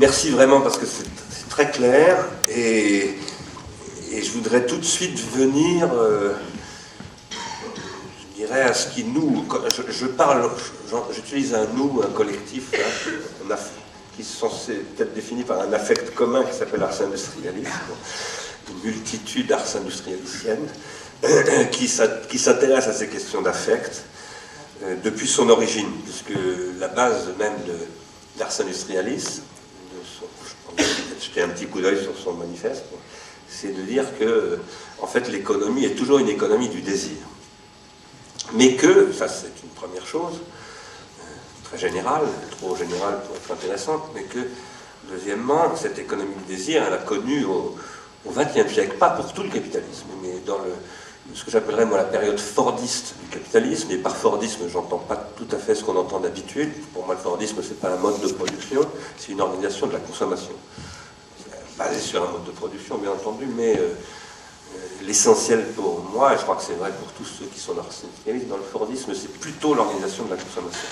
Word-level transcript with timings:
Merci 0.00 0.30
vraiment 0.30 0.62
parce 0.62 0.78
que 0.78 0.86
c'est 0.86 1.04
très 1.50 1.70
clair 1.70 2.26
et, 2.48 3.16
je 4.10 4.30
voudrais 4.30 4.64
tout 4.64 4.78
de 4.78 4.84
suite 4.84 5.20
venir, 5.36 5.90
euh, 5.92 6.32
je 7.30 8.36
dirais, 8.42 8.62
à 8.62 8.72
ce 8.72 8.88
qui 8.88 9.04
nous. 9.04 9.46
Je, 9.90 10.06
parle, 10.06 10.50
j'utilise 11.12 11.54
un 11.54 11.66
nous, 11.76 12.00
un 12.02 12.10
collectif, 12.12 12.70
qui 12.70 14.22
est 14.22 14.24
censé 14.24 14.80
être 14.98 15.12
défini 15.12 15.44
par 15.44 15.60
un 15.60 15.72
affect 15.74 16.14
commun 16.14 16.44
qui 16.44 16.56
s'appelle 16.56 16.82
ars 16.82 17.02
industrialisme, 17.02 17.70
une 18.70 18.90
multitude 18.90 19.48
d'ars 19.48 19.76
industrialiciennes 19.76 20.66
qui 21.70 22.38
s'intéresse 22.38 22.86
à 22.86 22.94
ces 22.94 23.08
questions 23.08 23.42
d'affect 23.42 24.02
euh, 24.82 24.96
depuis 25.04 25.28
son 25.28 25.50
origine, 25.50 25.90
puisque 26.04 26.38
la 26.78 26.88
base 26.88 27.28
même 27.38 27.56
de 27.66 27.76
l'ars 28.38 28.58
industrialis, 28.62 29.42
jeter 31.22 31.42
un 31.42 31.48
petit 31.48 31.66
coup 31.66 31.80
d'œil 31.80 32.02
sur 32.02 32.16
son 32.16 32.32
manifeste, 32.34 32.84
c'est 33.48 33.76
de 33.76 33.82
dire 33.82 34.04
que 34.18 34.58
en 35.00 35.06
fait 35.06 35.28
l'économie 35.28 35.84
est 35.84 35.94
toujours 35.94 36.18
une 36.18 36.28
économie 36.28 36.68
du 36.68 36.80
désir. 36.82 37.16
Mais 38.54 38.74
que, 38.74 39.12
ça 39.12 39.28
c'est 39.28 39.62
une 39.62 39.70
première 39.70 40.06
chose, 40.06 40.34
euh, 41.20 41.24
très 41.64 41.78
générale, 41.78 42.22
trop 42.50 42.76
générale 42.76 43.20
pour 43.26 43.36
être 43.36 43.50
intéressante, 43.52 44.02
mais 44.14 44.22
que 44.22 44.40
deuxièmement, 45.10 45.74
cette 45.76 45.98
économie 45.98 46.34
du 46.46 46.54
désir, 46.56 46.82
elle 46.86 46.94
a 46.94 46.98
connu 46.98 47.44
au 47.44 47.76
XXe 48.26 48.72
siècle, 48.72 48.96
pas 48.98 49.10
pour 49.10 49.32
tout 49.32 49.42
le 49.42 49.48
capitalisme, 49.48 50.06
mais 50.22 50.34
dans 50.46 50.58
ce 51.34 51.44
que 51.44 51.50
j'appellerais 51.50 51.86
moi 51.86 51.98
la 51.98 52.04
période 52.04 52.38
fordiste 52.38 53.14
du 53.22 53.28
capitalisme, 53.28 53.90
et 53.92 53.96
par 53.96 54.16
fordisme 54.16 54.68
j'entends 54.68 54.98
pas 54.98 55.16
tout 55.36 55.46
à 55.52 55.58
fait 55.58 55.74
ce 55.74 55.84
qu'on 55.84 55.96
entend 55.96 56.20
d'habitude. 56.20 56.70
Pour 56.92 57.06
moi 57.06 57.14
le 57.14 57.20
fordisme 57.20 57.56
c'est 57.62 57.78
pas 57.78 57.90
un 57.90 57.96
mode 57.96 58.20
de 58.20 58.28
production, 58.28 58.80
c'est 59.16 59.32
une 59.32 59.40
organisation 59.40 59.86
de 59.86 59.92
la 59.92 60.00
consommation. 60.00 60.54
Basé 61.80 61.98
sur 61.98 62.22
un 62.22 62.30
mode 62.30 62.44
de 62.44 62.50
production 62.50 62.98
bien 62.98 63.12
entendu, 63.12 63.46
mais 63.56 63.74
euh, 63.74 63.80
euh, 63.80 64.78
l'essentiel 65.06 65.64
pour 65.68 66.04
moi, 66.12 66.34
et 66.34 66.36
je 66.36 66.42
crois 66.42 66.56
que 66.56 66.62
c'est 66.62 66.74
vrai 66.74 66.90
pour 66.90 67.10
tous 67.12 67.24
ceux 67.24 67.46
qui 67.46 67.58
sont 67.58 67.72
dans 67.72 68.56
le 68.58 68.62
fordisme, 68.62 69.14
c'est 69.14 69.32
plutôt 69.40 69.72
l'organisation 69.72 70.24
de 70.24 70.30
la 70.30 70.36
consommation. 70.36 70.86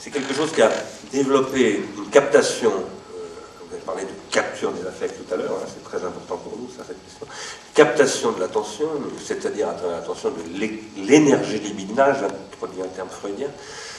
C'est 0.00 0.10
quelque 0.10 0.32
chose 0.32 0.50
qui 0.52 0.62
a 0.62 0.70
développé 1.12 1.84
une 1.98 2.08
captation 2.08 2.72
vous 2.72 3.74
avez 3.74 3.84
parlé 3.84 4.02
de 4.04 4.32
capture 4.32 4.72
des 4.72 4.86
affects 4.86 5.26
tout 5.26 5.34
à 5.34 5.36
l'heure, 5.36 5.58
hein, 5.62 5.66
c'est 5.66 5.84
très 5.84 5.98
important 5.98 6.36
pour 6.38 6.56
nous, 6.58 6.68
ça, 6.68 6.84
cette 6.86 7.04
question. 7.04 7.26
Captation 7.74 8.32
de 8.32 8.40
l'attention, 8.40 8.86
c'est-à-dire 9.22 9.68
à 9.68 9.74
travers 9.74 9.98
l'attention 9.98 10.30
de 10.30 11.02
l'énergie 11.06 11.58
libidinale, 11.58 12.16
j'introduis 12.18 12.82
un 12.82 12.88
terme 12.88 13.10
freudien, 13.10 13.48
euh, 13.48 13.93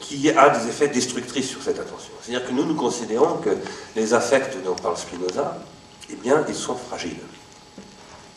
qui 0.00 0.30
a 0.30 0.48
des 0.50 0.68
effets 0.68 0.88
destructrices 0.88 1.48
sur 1.48 1.62
cette 1.62 1.78
attention. 1.78 2.12
C'est-à-dire 2.22 2.46
que 2.46 2.52
nous, 2.52 2.64
nous 2.64 2.74
considérons 2.74 3.36
que 3.38 3.50
les 3.96 4.14
affects 4.14 4.56
dont 4.64 4.74
parle 4.74 4.96
Spinoza, 4.96 5.58
eh 6.10 6.14
bien, 6.16 6.44
ils 6.48 6.54
sont 6.54 6.74
fragiles 6.74 7.20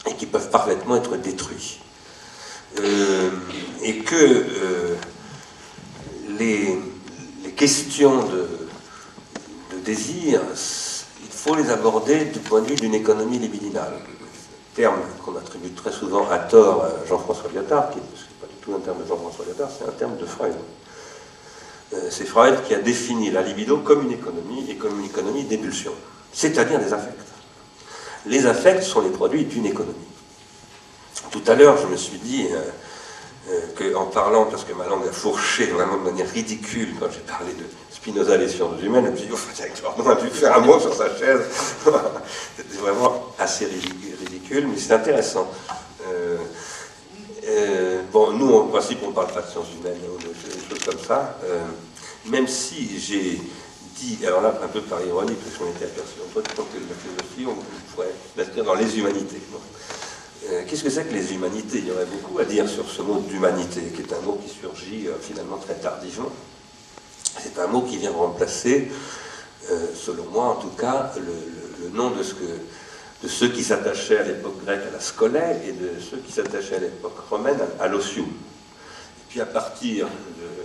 et 0.10 0.16
qui 0.16 0.26
peuvent 0.26 0.50
parfaitement 0.50 0.96
être 0.96 1.18
détruits. 1.18 1.80
Euh, 2.80 3.30
et 3.84 4.00
que 4.00 4.16
euh, 4.16 4.96
les, 6.40 6.78
les 7.44 7.52
questions 7.52 8.24
de 8.26 8.48
désir, 9.84 10.42
il 11.22 11.30
faut 11.30 11.56
les 11.56 11.70
aborder 11.70 12.26
du 12.26 12.40
point 12.40 12.62
de 12.62 12.68
vue 12.68 12.76
d'une 12.76 12.94
économie 12.94 13.40
libidinale. 13.40 13.94
Terme 14.74 15.00
qu'on 15.24 15.36
attribue 15.36 15.72
très 15.72 15.92
souvent 15.92 16.30
à 16.30 16.40
tort 16.40 16.86
à 16.86 17.06
Jean-François 17.08 17.50
Lyotard, 17.54 17.90
qui 17.90 17.98
n'est 17.98 18.04
pas 18.40 18.48
du 18.48 18.56
tout 18.62 18.74
un 18.74 18.80
terme 18.80 19.04
de 19.04 19.08
Jean-François 19.08 19.46
Lyotard, 19.46 19.70
c'est 19.78 19.86
un 19.86 19.92
terme 19.92 20.18
de 20.18 20.26
Freud. 20.26 20.54
Euh, 21.94 22.08
c'est 22.10 22.26
Freud 22.26 22.64
qui 22.66 22.74
a 22.74 22.80
défini 22.80 23.32
la 23.32 23.42
libido 23.42 23.78
comme 23.78 24.04
une 24.04 24.14
économie 24.14 24.66
et 24.70 24.76
comme 24.76 25.00
une 25.00 25.06
économie 25.06 25.44
d'ébullition, 25.44 25.92
c'est-à-dire 26.32 26.80
des 26.80 26.94
affects. 26.94 27.18
Les 28.26 28.46
affects 28.46 28.84
sont 28.84 29.02
les 29.02 29.10
produits 29.10 29.44
d'une 29.44 29.66
économie. 29.66 29.98
Tout 31.32 31.42
à 31.48 31.56
l'heure, 31.56 31.78
je 31.78 31.88
me 31.88 31.98
suis 31.98 32.18
dit 32.18 32.48
euh, 32.50 32.62
euh, 33.52 33.94
qu'en 33.94 34.06
parlant, 34.06 34.46
parce 34.46 34.64
que 34.64 34.74
ma 34.74 34.88
langue 34.88 35.06
a 35.08 35.12
fourché 35.12 35.66
vraiment 35.66 35.98
de 35.98 36.04
manière 36.04 36.30
ridicule 36.30 36.94
quand 36.98 37.08
j'ai 37.12 37.20
parlé 37.20 37.52
de 37.54 37.66
Spinoza 37.90 38.38
les 38.38 38.48
sciences 38.48 38.82
humaines, 38.82 39.08
et 39.08 39.12
puis 39.12 39.28
on 39.98 40.10
a 40.10 40.16
dû 40.16 40.30
faire 40.30 40.56
un 40.56 40.62
mot 40.62 40.80
sur 40.80 40.94
sa 40.94 41.10
chaise. 41.18 41.42
C'est 42.56 42.80
vraiment 42.80 43.34
assez 43.38 43.66
ridicule, 43.66 44.68
mais 44.68 44.78
c'est 44.78 44.94
intéressant. 44.94 45.48
Bon, 48.12 48.32
nous, 48.32 48.54
en 48.54 48.66
principe, 48.66 49.00
on 49.04 49.10
ne 49.10 49.14
parle 49.14 49.32
pas 49.32 49.42
de 49.42 49.48
sciences 49.48 49.68
humaines 49.80 50.00
comme 50.86 51.00
ça, 51.00 51.38
euh, 51.44 51.66
même 52.26 52.48
si 52.48 53.00
j'ai 53.00 53.40
dit, 53.98 54.26
alors 54.26 54.42
là, 54.42 54.60
un 54.64 54.68
peu 54.68 54.82
par 54.82 55.04
ironie, 55.06 55.36
parce 55.36 55.58
qu'on 55.58 55.70
était 55.76 55.86
aperçu 55.86 56.20
en 56.26 56.34
fait, 56.34 56.42
que 56.42 56.62
la 56.62 56.96
philosophie, 56.96 57.46
on 57.48 57.94
pourrait 57.94 58.14
l'inscrire 58.38 58.64
dans 58.64 58.76
les 58.76 58.98
humanités. 58.98 59.42
Qu'est-ce 60.68 60.84
que 60.84 60.90
c'est 60.90 61.06
que 61.06 61.14
les 61.14 61.34
humanités? 61.34 61.78
Il 61.78 61.88
y 61.88 61.92
aurait 61.92 62.06
beaucoup 62.06 62.40
à 62.40 62.46
dire 62.46 62.68
sur 62.68 62.90
ce 62.90 63.02
mot 63.04 63.20
d'humanité, 63.20 63.82
qui 63.96 64.02
est 64.02 64.14
un 64.14 64.22
mot 64.22 64.40
qui 64.44 64.52
surgit 64.52 65.08
finalement 65.22 65.58
très 65.58 65.76
tardivement. 65.76 66.32
C'est 67.40 67.60
un 67.60 67.68
mot 67.68 67.82
qui 67.82 67.98
vient 67.98 68.12
remplacer, 68.12 68.92
euh, 69.70 69.88
selon 69.96 70.26
moi 70.26 70.46
en 70.46 70.56
tout 70.56 70.70
cas, 70.70 71.12
le, 71.18 71.90
nom 71.90 72.12
de, 72.12 72.24
ce 72.24 72.34
que, 72.34 72.46
de 73.24 73.28
ceux 73.28 73.50
qui 73.50 73.64
s'attachaient 73.64 74.20
à 74.20 74.24
l'époque 74.24 74.64
grecque 74.64 74.84
à 74.88 74.92
la 74.92 75.00
scolée 75.00 75.58
et 75.68 75.72
de 75.72 76.00
ceux 76.00 76.18
qui 76.18 76.32
s'attachaient 76.32 76.76
à 76.76 76.80
l'époque 76.80 77.18
romaine 77.30 77.58
à, 77.80 77.88
l'osium. 77.88 78.26
Et 78.26 79.24
puis 79.30 79.42
à 79.42 79.46
partir 79.46 80.08
de 80.08 80.61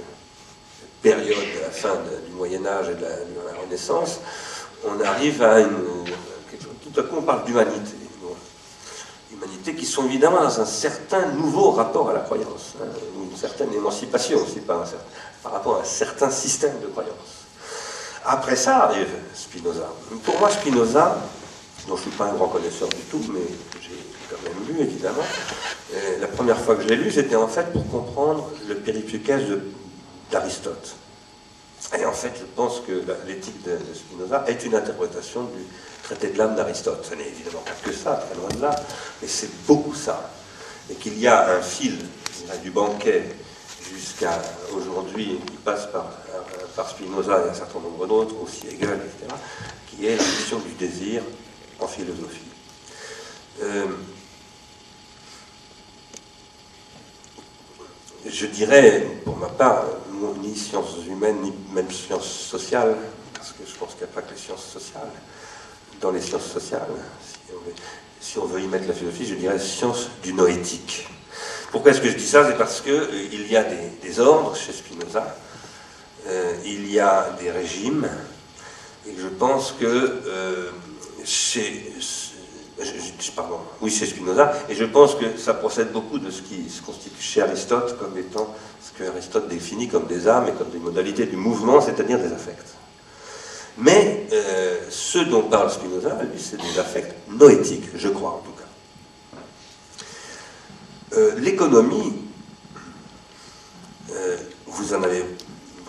période 1.11 1.39
de 1.55 1.61
la 1.63 1.71
fin 1.71 1.95
du 2.27 2.33
Moyen 2.33 2.67
Âge 2.67 2.89
et 2.89 2.95
de 2.95 3.03
la, 3.03 3.61
Renaissance, 3.63 4.21
on 4.85 5.01
arrive 5.01 5.43
à 5.43 5.61
une... 5.61 6.05
Tout 6.83 7.01
à 7.01 7.03
coup 7.05 7.17
on 7.19 7.23
parle 7.23 7.45
d'humanité. 7.45 7.97
Humanité 9.33 9.75
qui 9.75 9.85
sont 9.85 10.05
évidemment 10.07 10.41
dans 10.43 10.61
un 10.61 10.65
certain 10.65 11.27
nouveau 11.33 11.71
rapport 11.71 12.11
à 12.11 12.13
la 12.13 12.21
croyance, 12.21 12.75
hein, 12.81 12.87
une 13.21 13.37
certaine 13.37 13.73
émancipation 13.73 14.39
aussi, 14.39 14.61
par 14.61 14.85
rapport 15.45 15.77
à 15.77 15.81
un 15.81 15.85
certain 15.85 16.31
système 16.31 16.81
de 16.81 16.87
croyance. 16.87 17.47
Après 18.25 18.57
ça 18.57 18.85
arrive 18.85 19.09
Spinoza. 19.35 19.89
Pour 20.25 20.39
moi, 20.39 20.51
Spinoza, 20.51 21.19
dont 21.87 21.97
je 21.97 22.05
ne 22.05 22.09
suis 22.09 22.19
pas 22.19 22.27
un 22.27 22.35
grand 22.35 22.49
connaisseur 22.49 22.89
du 22.89 23.03
tout, 23.11 23.21
mais 23.33 23.47
j'ai 23.81 23.99
quand 24.31 24.43
même 24.43 24.67
lu 24.69 24.83
évidemment, 24.83 25.27
la 26.21 26.27
première 26.29 26.59
fois 26.59 26.75
que 26.75 26.83
je 26.83 26.89
l'ai 26.89 26.97
lu, 26.97 27.11
c'était 27.11 27.37
en 27.37 27.49
fait 27.49 27.73
pour 27.73 27.89
comprendre 27.91 28.51
le 28.69 28.77
péripluquès 28.77 29.41
d'Aristote. 30.31 30.97
Et 31.99 32.05
en 32.05 32.13
fait, 32.13 32.33
je 32.39 32.45
pense 32.45 32.81
que 32.81 33.05
l'éthique 33.27 33.63
de, 33.63 33.79
Spinoza 33.95 34.45
est 34.49 34.65
une 34.65 34.75
interprétation 34.75 35.45
du 35.45 35.63
traité 36.03 36.29
de 36.29 36.39
l'âme 36.39 36.57
d'Aristote. 36.57 37.07
Ce 37.09 37.15
n'est 37.15 37.29
évidemment 37.29 37.61
pas 37.61 37.73
que 37.83 37.93
ça, 37.93 38.15
très 38.15 38.35
loin 38.35 38.49
de 38.49 38.61
là, 38.61 38.75
mais 39.23 39.29
c'est 39.29 39.51
beaucoup 39.67 39.95
ça. 39.95 40.31
Et 40.91 40.95
qu'il 40.95 41.19
y 41.19 41.27
a 41.27 41.57
un 41.57 41.61
fil 41.61 41.99
du 42.63 42.71
banquet 42.71 43.25
jusqu'à 43.93 44.41
aujourd'hui, 44.75 45.39
qui 45.47 45.57
passe 45.59 45.87
par, 45.87 46.11
par 46.75 46.89
Spinoza 46.89 47.45
et 47.47 47.51
un 47.51 47.55
certain 47.55 47.81
nombre 47.81 48.07
d'autres, 48.07 48.35
aussi 48.43 48.67
Hegel, 48.67 49.01
etc., 49.05 49.35
qui 49.89 50.07
est 50.07 50.17
la 50.17 50.25
question 50.25 50.59
du 50.59 50.73
désir 50.73 51.23
en 51.79 51.87
philosophie. 51.87 52.41
Euh, 53.63 53.87
je 58.29 58.47
dirais, 58.47 59.07
pour 59.25 59.37
ma 59.37 59.49
part, 59.49 59.85
ni 60.43 60.57
sciences 60.57 60.97
humaines, 61.07 61.41
ni 61.43 61.53
même 61.73 61.91
sciences 61.91 62.31
sociales, 62.31 62.97
parce 63.35 63.53
que 63.53 63.65
je 63.67 63.75
pense 63.77 63.91
qu'il 63.91 64.07
n'y 64.07 64.13
a 64.13 64.15
pas 64.15 64.23
que 64.23 64.33
les 64.33 64.41
sciences 64.41 64.65
sociales. 64.65 65.11
Dans 66.01 66.11
les 66.11 66.21
sciences 66.21 66.47
sociales, 66.47 66.89
si 68.21 68.39
on 68.39 68.47
veut, 68.47 68.61
y 68.61 68.67
mettre 68.67 68.87
la 68.89 68.95
philosophie, 68.95 69.27
je 69.27 69.35
dirais 69.35 69.59
science 69.59 70.09
du 70.23 70.33
noétique. 70.33 71.09
Pourquoi 71.71 71.91
est-ce 71.91 72.01
que 72.01 72.09
je 72.09 72.17
dis 72.17 72.27
ça? 72.27 72.47
C'est 72.47 72.59
parce 72.59 72.81
qu'il 72.81 72.93
euh, 72.93 73.49
y 73.49 73.57
a 73.57 73.65
des, 73.65 74.21
ordres 74.21 74.57
chez 74.57 74.73
Spinoza, 74.73 75.37
euh, 76.27 76.55
il 76.65 76.91
y 76.91 77.01
a 77.01 77.31
des 77.41 77.51
régimes, 77.51 78.09
et 79.07 79.15
je 79.17 79.29
pense 79.29 79.75
que 79.79 79.87
euh, 82.81 82.85
pardon, 83.35 83.59
oui, 83.81 83.91
chez 83.91 84.07
Spinoza, 84.07 84.53
et 84.69 84.75
je 84.75 84.85
pense 84.85 85.15
que 85.15 85.37
ça 85.37 85.55
procède 85.55 85.93
beaucoup 85.93 86.19
de 86.19 86.31
ce 86.31 86.43
qui 86.43 86.69
se 86.69 86.83
constitue 86.83 87.23
chez 87.23 87.43
Aristote 87.43 87.99
comme 87.99 88.17
étant 88.19 88.55
ce 88.83 88.99
que 88.99 89.09
Aristote 89.09 89.49
définit 89.49 89.89
comme 89.89 90.07
des 90.07 90.29
âmes 90.29 90.49
et 90.49 90.53
comme 90.53 90.71
des 90.71 90.79
modalités 90.79 91.27
du 91.27 91.37
mouvement, 91.37 91.81
c'est-à-dire 91.81 92.19
des 92.19 92.33
affects. 92.33 92.75
Mais 93.79 94.27
ce 94.91 95.19
dont 95.19 95.43
parle 95.43 95.71
Spinoza, 95.71 96.19
lui, 96.23 96.41
c'est 96.41 96.57
des 96.57 96.79
affects 96.79 97.15
noétiques, 97.29 97.89
je 97.95 98.09
crois 98.09 98.31
en 98.31 98.39
tout 98.39 98.53
cas. 98.53 98.67
Euh, 101.17 101.35
l'économie, 101.39 102.13
euh, 104.11 104.37
vous 104.67 104.93
en 104.93 105.03
avez 105.03 105.25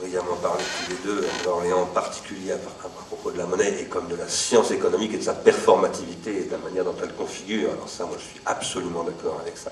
brillamment 0.07 0.37
parlé 0.37 0.63
tous 0.63 0.91
les 0.91 0.97
deux, 1.03 1.27
en 1.73 1.85
particulier 1.87 2.53
à, 2.53 2.57
propos 2.57 3.31
de 3.31 3.37
la 3.37 3.45
monnaie 3.45 3.81
et 3.81 3.85
comme 3.85 4.07
de 4.07 4.15
la 4.15 4.27
science 4.27 4.71
économique 4.71 5.13
et 5.13 5.17
de 5.17 5.23
sa 5.23 5.33
performativité 5.33 6.39
et 6.39 6.43
de 6.45 6.51
la 6.51 6.59
manière 6.59 6.85
dont 6.85 6.95
elle 7.03 7.13
configure. 7.13 7.71
Alors 7.71 7.89
ça, 7.89 8.05
moi 8.05 8.15
je 8.17 8.23
suis 8.23 8.41
absolument 8.45 9.03
d'accord 9.03 9.37
avec 9.41 9.57
ça. 9.57 9.71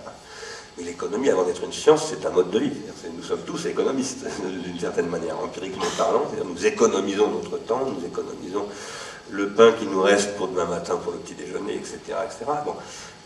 Mais 0.78 0.84
l'économie, 0.84 1.30
avant 1.30 1.44
d'être 1.44 1.64
une 1.64 1.72
science, 1.72 2.08
c'est 2.10 2.26
un 2.26 2.32
mode 2.32 2.50
de 2.50 2.60
vie. 2.60 2.72
Nous 3.16 3.24
sommes 3.24 3.44
tous 3.46 3.66
économistes, 3.66 4.26
d'une 4.64 4.80
certaine 4.80 5.08
manière, 5.08 5.40
empiriquement 5.40 5.86
parlant. 5.98 6.24
Nous 6.44 6.66
économisons 6.66 7.30
notre 7.30 7.58
temps, 7.60 7.86
nous 7.86 8.06
économisons 8.06 8.66
le 9.32 9.50
pain 9.52 9.72
qui 9.72 9.86
nous 9.86 10.02
reste 10.02 10.36
pour 10.36 10.50
demain 10.50 10.66
matin 10.66 10.98
pour 10.98 11.14
le 11.14 11.20
petit 11.20 11.36
déjeuner, 11.36 11.76
etc. 11.76 11.98
etc. 12.26 12.52
Bon, 12.66 12.76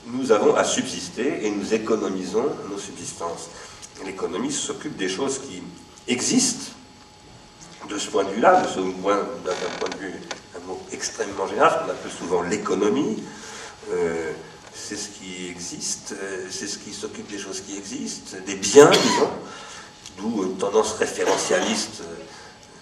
nous 0.06 0.32
avons 0.32 0.56
à 0.56 0.64
subsister 0.64 1.46
et 1.46 1.50
nous 1.50 1.74
économisons 1.74 2.46
nos 2.70 2.78
subsistances. 2.78 3.50
L'économie 4.06 4.52
s'occupe 4.52 4.96
des 4.96 5.10
choses 5.10 5.40
qui 5.40 5.64
existent 6.08 6.72
de 7.88 7.98
ce 7.98 8.10
point 8.10 8.24
de 8.24 8.30
vue-là, 8.30 8.62
de 8.62 8.68
ce 8.68 8.80
point, 8.80 9.18
d'un 9.46 9.54
point 9.80 9.90
de 9.90 9.98
vue 9.98 10.14
un 10.56 10.68
mot 10.68 10.80
extrêmement 10.92 11.48
général, 11.48 11.80
qu'on 11.80 11.92
appelle 11.92 12.12
souvent 12.12 12.42
l'économie. 12.42 13.24
Euh, 13.92 14.32
c'est 14.74 14.96
ce 14.96 15.10
qui 15.10 15.48
existe, 15.50 16.14
euh, 16.14 16.48
c'est 16.50 16.68
ce 16.68 16.78
qui 16.78 16.92
s'occupe 16.94 17.30
des 17.30 17.38
choses 17.38 17.62
qui 17.62 17.78
existent, 17.78 18.38
des 18.46 18.56
biens, 18.56 18.90
disons, 18.90 19.30
d'où 20.18 20.44
une 20.44 20.58
tendance 20.58 20.94
référentialiste 20.94 22.02
euh, 22.02 22.16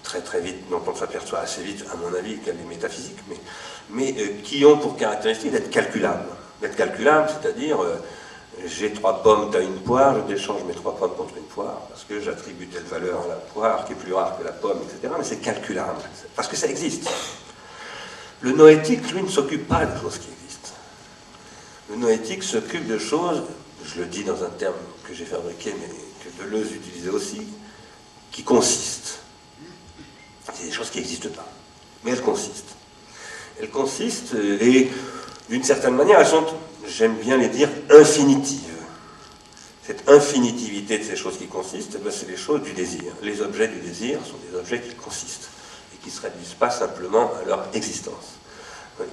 très 0.04 0.22
très 0.22 0.42
vite, 0.42 0.70
dont 0.70 0.82
on 0.86 0.96
s'aperçoit 0.96 1.40
assez 1.40 1.64
vite, 1.64 1.86
à 1.92 1.96
mon 1.98 2.14
avis, 2.16 2.38
qu'elle 2.40 2.56
est 2.56 2.70
métaphysique, 2.70 3.18
mais, 3.30 3.38
mais 3.90 4.34
qui 4.44 4.64
ont 4.66 4.78
pour 4.78 4.96
caractéristique 4.98 5.52
d'être 5.52 5.70
calculables. 5.70 6.28
D'être 6.62 6.76
calculables, 6.76 7.30
c'est-à-dire 7.30 7.78
j'ai 8.65 8.92
trois 8.92 9.21
pommes, 9.21 9.51
tu 9.51 9.57
as 9.57 9.62
une 9.62 9.80
poire, 9.81 10.15
je 10.15 10.33
déchange 10.33 10.63
mes 10.63 10.74
trois 10.74 10.95
pommes 10.95 11.15
contre 11.15 11.38
une 11.38 11.44
poire, 11.44 11.81
parce 11.89 12.04
que 12.04 12.19
j'attribue 12.19 12.68
telle 12.68 12.83
valeur 12.83 13.21
à 13.25 13.27
la 13.27 13.36
poire 13.36 13.86
qui 13.86 13.94
est 13.94 13.95
plus 13.95 14.13
rare 14.13 14.38
que 14.38 14.44
la 14.44 14.51
pomme, 14.51 14.80
etc. 14.83 15.13
Mais 15.18 15.24
c'est 15.24 15.42
calculable, 15.42 16.01
parce 16.36 16.48
que 16.48 16.56
ça 16.56 16.68
existe. 16.68 17.09
Le 18.42 18.51
noétique, 18.51 19.12
lui, 19.12 19.24
ne 19.24 19.30
s'occupe 19.30 19.68
pas 19.68 19.86
de 19.86 20.00
choses 20.00 20.18
qui 20.18 20.30
existent. 20.30 20.71
Le 21.89 21.95
noétique 21.98 22.44
s'occupe 22.44 22.88
de 22.88 22.98
choses, 22.98 23.44
je 23.83 24.01
le 24.01 24.06
dis 24.06 24.24
dans 24.24 24.44
un 24.44 24.50
terme 24.50 24.75
que 25.07 25.13
j'ai 25.13 25.25
fabriqué, 25.25 25.74
mais 25.80 25.88
que 26.24 26.44
Deleuze 26.44 26.74
utilisait 26.74 27.09
aussi, 27.09 27.48
qui 28.31 28.44
consistent. 28.44 29.19
C'est 30.54 30.65
des 30.65 30.71
choses 30.71 30.89
qui 30.89 31.00
n'existent 31.00 31.30
pas, 31.30 31.48
mais 32.04 32.12
elles 32.12 32.21
consistent. 32.21 32.75
Elles 33.59 33.69
consistent, 33.69 34.36
et 34.36 34.89
d'une 35.50 35.63
certaine 35.63 35.95
manière, 35.95 36.19
elles 36.19 36.27
sont 36.27 36.45
j'aime 36.88 37.16
bien 37.16 37.38
les 37.38 37.50
dire, 37.50 37.69
infinitives. 37.89 38.62
Cette 39.84 40.10
infinitivité 40.10 40.98
de 40.98 41.04
ces 41.04 41.16
choses 41.16 41.38
qui 41.38 41.48
consistent, 41.48 41.98
eh 42.06 42.12
c'est 42.12 42.30
les 42.30 42.38
choses 42.38 42.62
du 42.62 42.74
désir. 42.74 43.13
Les 43.22 43.42
objets 43.42 43.68
du 43.68 43.80
désir 43.80 44.19
sont 44.25 44.38
des 44.50 44.57
objets 44.57 44.81
qui 44.81 44.94
consistent 44.95 45.50
et 45.94 45.98
qui 45.98 46.10
ne 46.10 46.13
se 46.13 46.22
réduisent 46.22 46.56
pas 46.60 46.69
simplement 46.69 47.31
à 47.42 47.48
leur 47.48 47.68
existence 47.74 48.38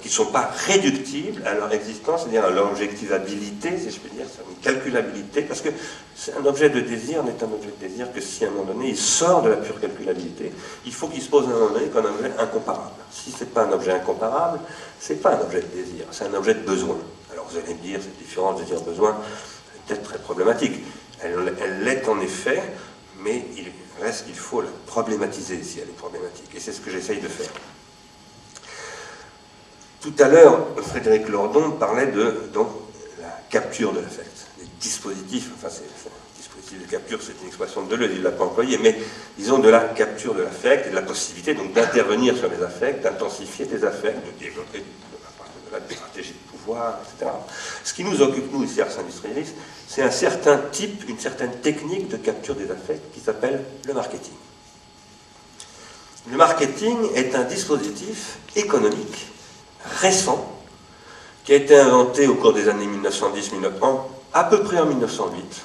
qui 0.01 0.07
ne 0.07 0.13
sont 0.13 0.25
pas 0.25 0.49
réductibles 0.65 1.43
à 1.45 1.53
leur 1.53 1.71
existence, 1.71 2.21
c'est-à-dire 2.21 2.45
à 2.45 2.49
leur 2.49 2.71
objectivabilité, 2.71 3.77
si 3.77 3.91
je 3.91 3.99
peux 3.99 4.09
dire, 4.09 4.25
une 4.49 4.57
calculabilité, 4.57 5.43
parce 5.43 5.61
que 5.61 5.69
un 5.69 6.45
objet 6.45 6.69
de 6.69 6.79
désir 6.79 7.23
n'est 7.23 7.43
un 7.43 7.51
objet 7.53 7.71
de 7.79 7.87
désir 7.87 8.11
que 8.11 8.19
si 8.19 8.45
à 8.45 8.47
un 8.47 8.51
moment 8.51 8.73
donné 8.73 8.89
il 8.89 8.97
sort 8.97 9.43
de 9.43 9.49
la 9.49 9.57
pure 9.57 9.79
calculabilité, 9.79 10.51
il 10.85 10.93
faut 10.93 11.07
qu'il 11.07 11.21
se 11.21 11.29
pose 11.29 11.45
à 11.45 11.49
un 11.49 11.53
moment 11.53 11.69
donné 11.69 11.87
comme 11.87 12.05
un 12.05 12.09
objet 12.09 12.31
incomparable. 12.39 12.95
Si 13.11 13.31
ce 13.31 13.43
n'est 13.43 13.49
pas 13.49 13.65
un 13.65 13.71
objet 13.71 13.91
incomparable, 13.91 14.59
ce 14.99 15.13
n'est 15.13 15.19
pas 15.19 15.35
un 15.35 15.41
objet 15.41 15.61
de 15.61 15.67
désir, 15.67 16.05
c'est 16.11 16.25
un 16.25 16.33
objet 16.33 16.55
de 16.55 16.61
besoin. 16.61 16.97
Alors 17.31 17.47
vous 17.49 17.57
allez 17.57 17.73
me 17.73 17.79
dire, 17.79 17.99
cette 18.01 18.17
différence 18.17 18.59
de 18.59 18.65
dire 18.65 18.81
besoin 18.81 19.17
est 19.75 19.87
peut-être 19.87 20.03
très 20.03 20.19
problématique. 20.19 20.83
Elle 21.21 21.83
l'est 21.83 22.07
en 22.07 22.19
effet, 22.19 22.61
mais 23.19 23.45
il 23.57 23.71
reste 24.01 24.25
qu'il 24.25 24.35
faut 24.35 24.61
la 24.61 24.69
problématiser 24.85 25.61
si 25.63 25.79
elle 25.79 25.89
est 25.89 25.97
problématique. 25.97 26.49
Et 26.55 26.59
c'est 26.59 26.71
ce 26.71 26.81
que 26.81 26.91
j'essaye 26.91 27.19
de 27.19 27.27
faire. 27.27 27.51
Tout 30.01 30.13
à 30.19 30.27
l'heure, 30.27 30.67
Frédéric 30.83 31.29
Lordon 31.29 31.71
parlait 31.71 32.07
de 32.07 32.51
la 33.19 33.39
capture 33.49 33.91
de 33.91 34.01
l'affect, 34.01 34.47
des 34.59 34.67
dispositifs, 34.79 35.49
enfin, 35.55 35.69
c'est, 35.69 35.83
dispositif 36.37 36.85
de 36.85 36.91
capture, 36.91 37.19
c'est 37.21 37.33
une 37.41 37.47
expression 37.47 37.83
de 37.83 37.89
Deleuze, 37.89 38.11
il 38.13 38.19
ne 38.19 38.23
l'a 38.23 38.31
pas 38.31 38.43
employé, 38.43 38.77
mais 38.77 38.95
disons 39.37 39.57
de 39.57 39.69
la 39.69 39.79
capture 39.79 40.35
de 40.35 40.43
l'affect 40.43 40.87
et 40.87 40.89
de 40.91 40.95
la 40.95 41.01
possibilité 41.01 41.55
donc 41.55 41.73
d'intervenir 41.73 42.37
sur 42.37 42.49
les 42.49 42.61
affects, 42.61 43.01
d'intensifier 43.01 43.65
des 43.65 43.83
affects, 43.83 44.15
de 44.15 44.39
développer 44.39 44.79
de 44.79 45.71
la 45.71 45.95
stratégie 45.95 46.35
etc. 46.73 47.31
Ce 47.83 47.93
qui 47.93 48.03
nous 48.03 48.21
occupe, 48.21 48.51
nous, 48.51 48.63
ici, 48.63 48.81
Ars 48.81 48.97
Industrialis, 48.99 49.53
c'est 49.87 50.01
un 50.01 50.11
certain 50.11 50.57
type, 50.71 51.07
une 51.07 51.19
certaine 51.19 51.51
technique 51.61 52.07
de 52.07 52.17
capture 52.17 52.55
des 52.55 52.71
affects 52.71 53.11
qui 53.13 53.19
s'appelle 53.19 53.63
le 53.85 53.93
marketing. 53.93 54.33
Le 56.31 56.37
marketing 56.37 56.97
est 57.13 57.35
un 57.35 57.43
dispositif 57.43 58.39
économique 58.55 59.27
récent 60.01 60.51
qui 61.43 61.53
a 61.53 61.57
été 61.57 61.77
inventé 61.77 62.27
au 62.27 62.35
cours 62.35 62.53
des 62.53 62.67
années 62.67 62.87
1910-1911, 62.87 63.99
à 64.33 64.45
peu 64.45 64.63
près 64.63 64.79
en 64.79 64.87
1908. 64.87 65.61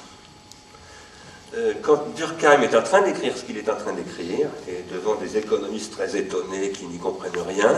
Euh, 1.53 1.73
quand 1.81 2.15
Durkheim 2.15 2.61
est 2.61 2.75
en 2.75 2.83
train 2.83 3.01
d'écrire 3.01 3.35
ce 3.35 3.43
qu'il 3.43 3.57
est 3.57 3.69
en 3.69 3.75
train 3.75 3.93
d'écrire, 3.93 4.47
et 4.67 4.85
devant 4.93 5.15
des 5.15 5.37
économistes 5.37 5.91
très 5.91 6.15
étonnés 6.15 6.69
qui 6.69 6.85
n'y 6.85 6.97
comprennent 6.97 7.31
rien, 7.45 7.73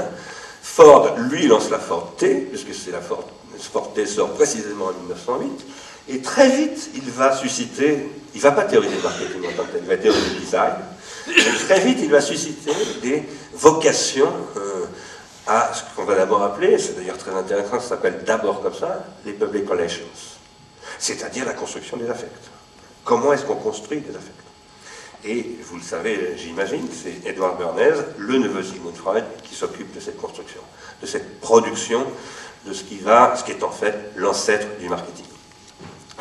Ford, 0.64 1.18
lui, 1.30 1.46
lance 1.46 1.70
la 1.70 1.78
Ford 1.78 2.14
T, 2.18 2.48
puisque 2.50 2.74
c'est 2.74 2.92
la 2.92 3.02
Ford, 3.02 3.28
Ford 3.60 3.94
T 3.94 4.06
sort 4.06 4.34
précisément 4.34 4.86
en 4.86 4.94
1908, 4.94 5.66
et 6.08 6.22
très 6.22 6.50
vite, 6.50 6.90
il 6.96 7.10
va 7.12 7.36
susciter, 7.36 8.10
il 8.34 8.38
ne 8.38 8.42
va 8.42 8.54
pas 8.54 8.64
théoriser 8.64 8.96
le 8.96 9.02
marketing 9.02 9.42
en 9.46 9.58
tant 9.58 9.64
que 9.66 9.78
il 9.78 9.86
va 9.86 9.98
théoriser 9.98 10.30
le 10.34 10.40
design, 10.40 10.74
et 11.28 11.66
très 11.66 11.82
vite, 11.82 12.00
il 12.02 12.10
va 12.10 12.22
susciter 12.22 12.72
des 13.02 13.24
vocations 13.54 14.32
euh, 14.56 14.86
à 15.48 15.72
ce 15.74 15.84
qu'on 15.96 16.06
va 16.06 16.16
d'abord 16.16 16.42
appeler, 16.42 16.80
c'est 16.80 16.96
d'ailleurs 16.96 17.18
très 17.18 17.36
intéressant, 17.36 17.82
ça 17.82 17.90
s'appelle 17.90 18.24
d'abord 18.26 18.62
comme 18.62 18.74
ça, 18.74 19.06
les 19.26 19.34
public 19.34 19.70
relations, 19.70 20.06
c'est-à-dire 20.98 21.46
la 21.46 21.54
construction 21.54 21.98
des 21.98 22.10
affects. 22.10 22.32
Comment 23.04 23.34
est-ce 23.34 23.44
qu'on 23.44 23.56
construit 23.56 24.00
des 24.00 24.16
affects? 24.16 24.43
Et 25.26 25.58
vous 25.64 25.78
le 25.78 25.84
savez, 25.84 26.36
j'imagine, 26.38 26.86
c'est 26.92 27.26
Edward 27.28 27.58
Bernays, 27.58 28.04
le 28.18 28.38
neveu 28.40 28.62
Sigmund 28.62 28.96
Freud, 28.96 29.24
qui 29.44 29.56
s'occupe 29.56 29.94
de 29.96 30.02
cette 30.02 30.18
construction, 30.18 30.60
de 31.02 31.08
cette 31.08 31.40
production 31.40 32.06
de 32.66 32.74
ce 32.74 32.84
qui 32.84 33.00
est 33.00 33.64
en 33.64 33.72
fait 33.72 34.12
l'ancêtre 34.16 34.68
du 34.80 34.90
marketing. 34.90 35.26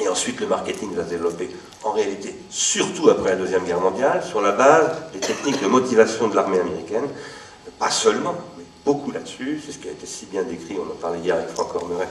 Et 0.00 0.08
ensuite, 0.08 0.40
le 0.40 0.46
marketing 0.46 0.94
va 0.94 1.04
se 1.04 1.10
développer 1.10 1.50
en 1.84 1.92
réalité, 1.92 2.34
surtout 2.48 3.10
après 3.10 3.30
la 3.30 3.36
Deuxième 3.36 3.64
Guerre 3.64 3.80
mondiale, 3.80 4.22
sur 4.24 4.40
la 4.40 4.52
base 4.52 4.90
des 5.12 5.20
techniques 5.20 5.60
de 5.60 5.66
motivation 5.66 6.28
de 6.28 6.36
l'armée 6.36 6.60
américaine, 6.60 7.08
pas 7.78 7.90
seulement, 7.90 8.34
beaucoup 8.84 9.10
là-dessus, 9.10 9.60
c'est 9.64 9.72
ce 9.72 9.78
qui 9.78 9.88
a 9.88 9.92
été 9.92 10.06
si 10.06 10.26
bien 10.26 10.42
décrit, 10.42 10.76
on 10.78 10.90
en 10.90 10.96
parlait 10.96 11.18
hier 11.18 11.36
avec 11.36 11.48
Franck 11.48 11.74
Ormeret, 11.74 12.08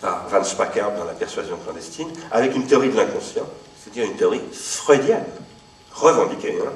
par 0.00 0.28
Van 0.28 0.44
Spackard 0.44 0.94
dans 0.96 1.04
La 1.04 1.14
persuasion 1.14 1.56
clandestine, 1.56 2.08
avec 2.30 2.54
une 2.54 2.66
théorie 2.66 2.90
de 2.90 2.96
l'inconscient, 2.96 3.46
c'est-à-dire 3.82 4.04
une 4.04 4.16
théorie 4.16 4.42
freudienne, 4.52 5.24
revendiquée. 5.96 6.58
Hein. 6.64 6.70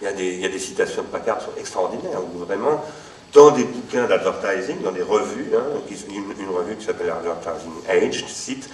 Il, 0.00 0.40
y 0.40 0.44
a 0.44 0.48
des, 0.48 0.58
citations 0.58 1.02
de 1.02 1.06
Packard 1.08 1.38
qui 1.38 1.44
sont 1.44 1.56
extraordinaires, 1.58 2.20
où 2.22 2.38
vraiment, 2.38 2.84
dans 3.32 3.52
des 3.52 3.64
bouquins 3.64 4.06
d'advertising, 4.06 4.82
dans 4.82 4.90
des 4.90 5.02
revues, 5.02 5.52
hein, 5.56 5.62
une, 6.10 6.48
revue 6.50 6.76
qui 6.76 6.84
s'appelle 6.84 7.10
Advertising 7.10 7.72
Age, 7.88 8.24
cite 8.26 8.68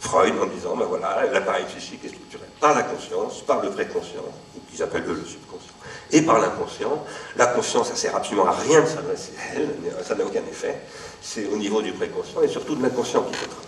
Freud 0.00 0.34
en 0.40 0.46
disant, 0.46 0.76
ben 0.76 0.86
voilà, 0.86 1.26
l'appareil 1.32 1.64
psychique 1.66 2.04
est 2.04 2.08
structuré 2.08 2.44
par 2.60 2.74
la 2.74 2.84
conscience, 2.84 3.42
par 3.42 3.62
le 3.62 3.70
préconscient, 3.70 4.24
qu'ils 4.70 4.82
appellent 4.82 5.04
eux 5.08 5.20
le 5.20 5.26
subconscient 5.26 5.72
et 6.12 6.22
par 6.22 6.38
l'inconscient. 6.38 7.04
La 7.36 7.46
conscience, 7.46 7.88
ça 7.88 7.96
sert 7.96 8.16
absolument 8.16 8.46
à 8.46 8.52
rien 8.52 8.80
de 8.80 8.86
s'adresser 8.86 9.32
à 9.38 9.56
elle, 9.56 9.68
ça 10.04 10.14
n'a 10.14 10.24
aucun 10.24 10.42
effet. 10.50 10.80
C'est 11.20 11.46
au 11.46 11.56
niveau 11.56 11.82
du 11.82 11.92
préconscient 11.92 12.42
et 12.42 12.48
surtout 12.48 12.76
de 12.76 12.82
l'inconscient 12.82 13.22
qu'il 13.22 13.36
faut 13.36 13.46
travailler. 13.46 13.66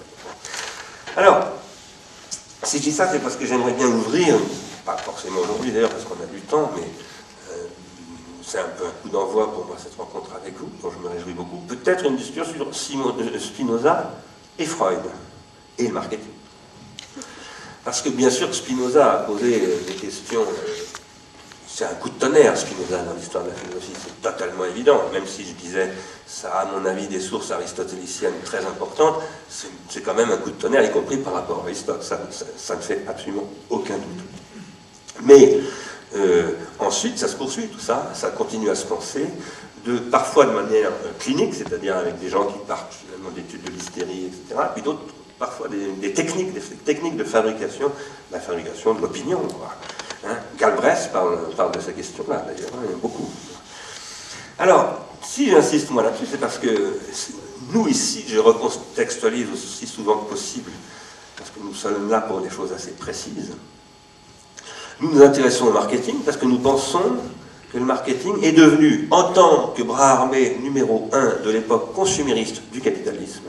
Alors, 1.17 1.49
si 2.63 2.79
je 2.79 2.83
dis 2.85 2.93
ça, 2.93 3.09
c'est 3.11 3.19
parce 3.19 3.37
que 3.37 3.47
j'aimerais 3.47 3.73
bien 3.73 3.89
ouvrir, 3.89 4.37
pas 4.89 4.97
forcément 4.97 5.41
aujourd'hui 5.41 5.71
d'ailleurs, 5.71 5.91
parce 5.91 6.05
qu'on 6.05 6.23
a 6.23 6.27
du 6.27 6.41
temps, 6.41 6.71
mais 6.75 6.83
euh, 7.51 7.67
c'est 8.43 8.59
un 8.59 8.69
peu 8.79 8.87
un 8.87 9.03
coup 9.03 9.11
d'envoi 9.11 9.53
pour 9.53 9.67
moi 9.67 9.77
cette 9.79 9.95
rencontre 9.97 10.31
avec 10.35 10.57
vous, 10.57 10.71
dont 10.83 10.91
je 10.91 10.99
me 10.99 11.13
réjouis 11.13 11.35
beaucoup. 11.35 11.59
Peut-être 11.69 12.07
une 12.07 12.17
discussion 12.17 12.73
sur 12.73 13.09
euh, 13.09 13.39
Spinoza 13.39 14.15
et 14.59 14.65
Freud 14.65 15.03
et 15.77 15.89
le 15.89 15.93
marketing. 15.93 16.33
Parce 17.85 18.01
que 18.01 18.09
bien 18.09 18.31
sûr, 18.31 18.55
Spinoza 18.55 19.13
a 19.13 19.17
posé 19.25 19.61
des 19.87 19.95
questions 19.95 20.45
c'est 21.79 21.85
un 21.85 21.95
coup 21.95 22.09
de 22.09 22.19
tonnerre 22.19 22.57
ce 22.57 22.65
qui 22.65 22.75
nous 22.75 22.93
a 22.93 22.99
dans 23.03 23.15
l'histoire 23.15 23.45
de 23.45 23.51
la 23.51 23.55
philosophie, 23.55 23.93
c'est 23.95 24.21
totalement 24.21 24.65
évident, 24.65 25.01
même 25.13 25.27
si 25.27 25.45
je 25.45 25.53
disais 25.53 25.93
ça 26.27 26.51
a 26.51 26.63
à 26.63 26.65
mon 26.65 26.85
avis 26.85 27.07
des 27.07 27.21
sources 27.21 27.53
aristotéliciennes 27.53 28.35
très 28.45 28.67
importantes, 28.67 29.23
c'est 29.49 30.03
quand 30.03 30.15
même 30.15 30.33
un 30.33 30.39
coup 30.39 30.51
de 30.51 30.57
tonnerre, 30.57 30.83
y 30.83 30.91
compris 30.91 31.19
par 31.19 31.35
rapport 31.35 31.61
à 31.61 31.63
Aristote, 31.63 32.03
ça, 32.03 32.19
ne 32.75 32.81
fait 32.81 33.05
absolument 33.07 33.49
aucun 33.71 33.95
doute. 33.95 34.38
Mais 35.25 35.61
euh, 36.17 36.53
ensuite, 36.79 37.19
ça 37.19 37.29
se 37.29 37.37
poursuit 37.37 37.69
tout 37.69 37.81
ça, 37.81 38.13
ça 38.15 38.31
continue 38.31 38.71
à 38.71 38.75
se 38.75 38.87
penser, 38.87 39.27
parfois 40.11 40.47
de 40.47 40.53
manière 40.53 40.89
euh, 40.89 41.13
clinique, 41.19 41.55
c'est-à-dire 41.55 41.97
avec 41.97 42.19
des 42.19 42.29
gens 42.29 42.47
qui 42.47 42.59
partent 42.67 42.95
finalement 42.95 43.31
d'études 43.31 43.63
de 43.63 43.71
l'hystérie, 43.71 44.27
etc., 44.27 44.61
puis 44.75 44.83
d'autres, 44.83 45.03
parfois 45.39 45.69
des, 45.69 46.13
techniques, 46.13 46.53
des 46.53 46.61
techniques 46.61 47.17
de 47.17 47.25
fabrication, 47.25 47.91
la 48.33 48.41
fabrication 48.41 48.95
de 48.95 49.01
l'opinion. 49.01 49.43
Hein, 50.27 50.37
Galbraith 50.59 51.11
parle, 51.13 51.73
de 51.73 51.81
ces 51.81 51.93
questions-là, 51.93 52.45
d'ailleurs, 52.47 52.71
hein, 52.75 52.99
beaucoup. 53.01 53.31
Alors, 54.59 55.07
si 55.23 55.51
j'insiste 55.51 55.91
moi 55.91 56.03
là-dessus, 56.03 56.27
c'est 56.31 56.41
parce 56.41 56.59
que 56.59 56.99
nous 57.73 57.87
ici, 57.87 58.25
je 58.27 58.39
recontextualise 58.39 59.47
aussi 59.53 59.87
souvent 59.87 60.19
que 60.19 60.31
possible, 60.31 60.73
parce 61.37 61.51
que 61.51 61.61
nous 61.61 61.75
sommes 61.75 62.11
là 62.11 62.21
pour 62.23 62.41
des 62.41 62.51
choses 62.51 62.73
assez 62.73 62.93
précises. 62.93 63.53
Nous 65.01 65.13
nous 65.13 65.23
intéressons 65.23 65.67
au 65.67 65.73
marketing 65.73 66.17
parce 66.25 66.37
que 66.37 66.45
nous 66.45 66.59
pensons 66.59 67.17
que 67.73 67.79
le 67.79 67.85
marketing 67.85 68.43
est 68.43 68.53
devenu, 68.53 69.07
en 69.11 69.33
tant 69.33 69.69
que 69.77 69.83
bras 69.83 70.13
armé 70.13 70.57
numéro 70.61 71.09
un 71.13 71.37
de 71.45 71.51
l'époque 71.51 71.93
consumériste 71.95 72.63
du 72.73 72.81
capitalisme, 72.81 73.45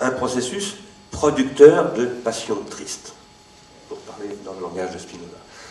un 0.00 0.10
processus 0.10 0.76
producteur 1.10 1.94
de 1.94 2.04
passion 2.04 2.58
triste, 2.68 3.14
pour 3.88 3.98
parler 3.98 4.36
dans 4.44 4.52
le 4.52 4.60
langage 4.60 4.92
de 4.92 4.98
Spinoza. 4.98 5.30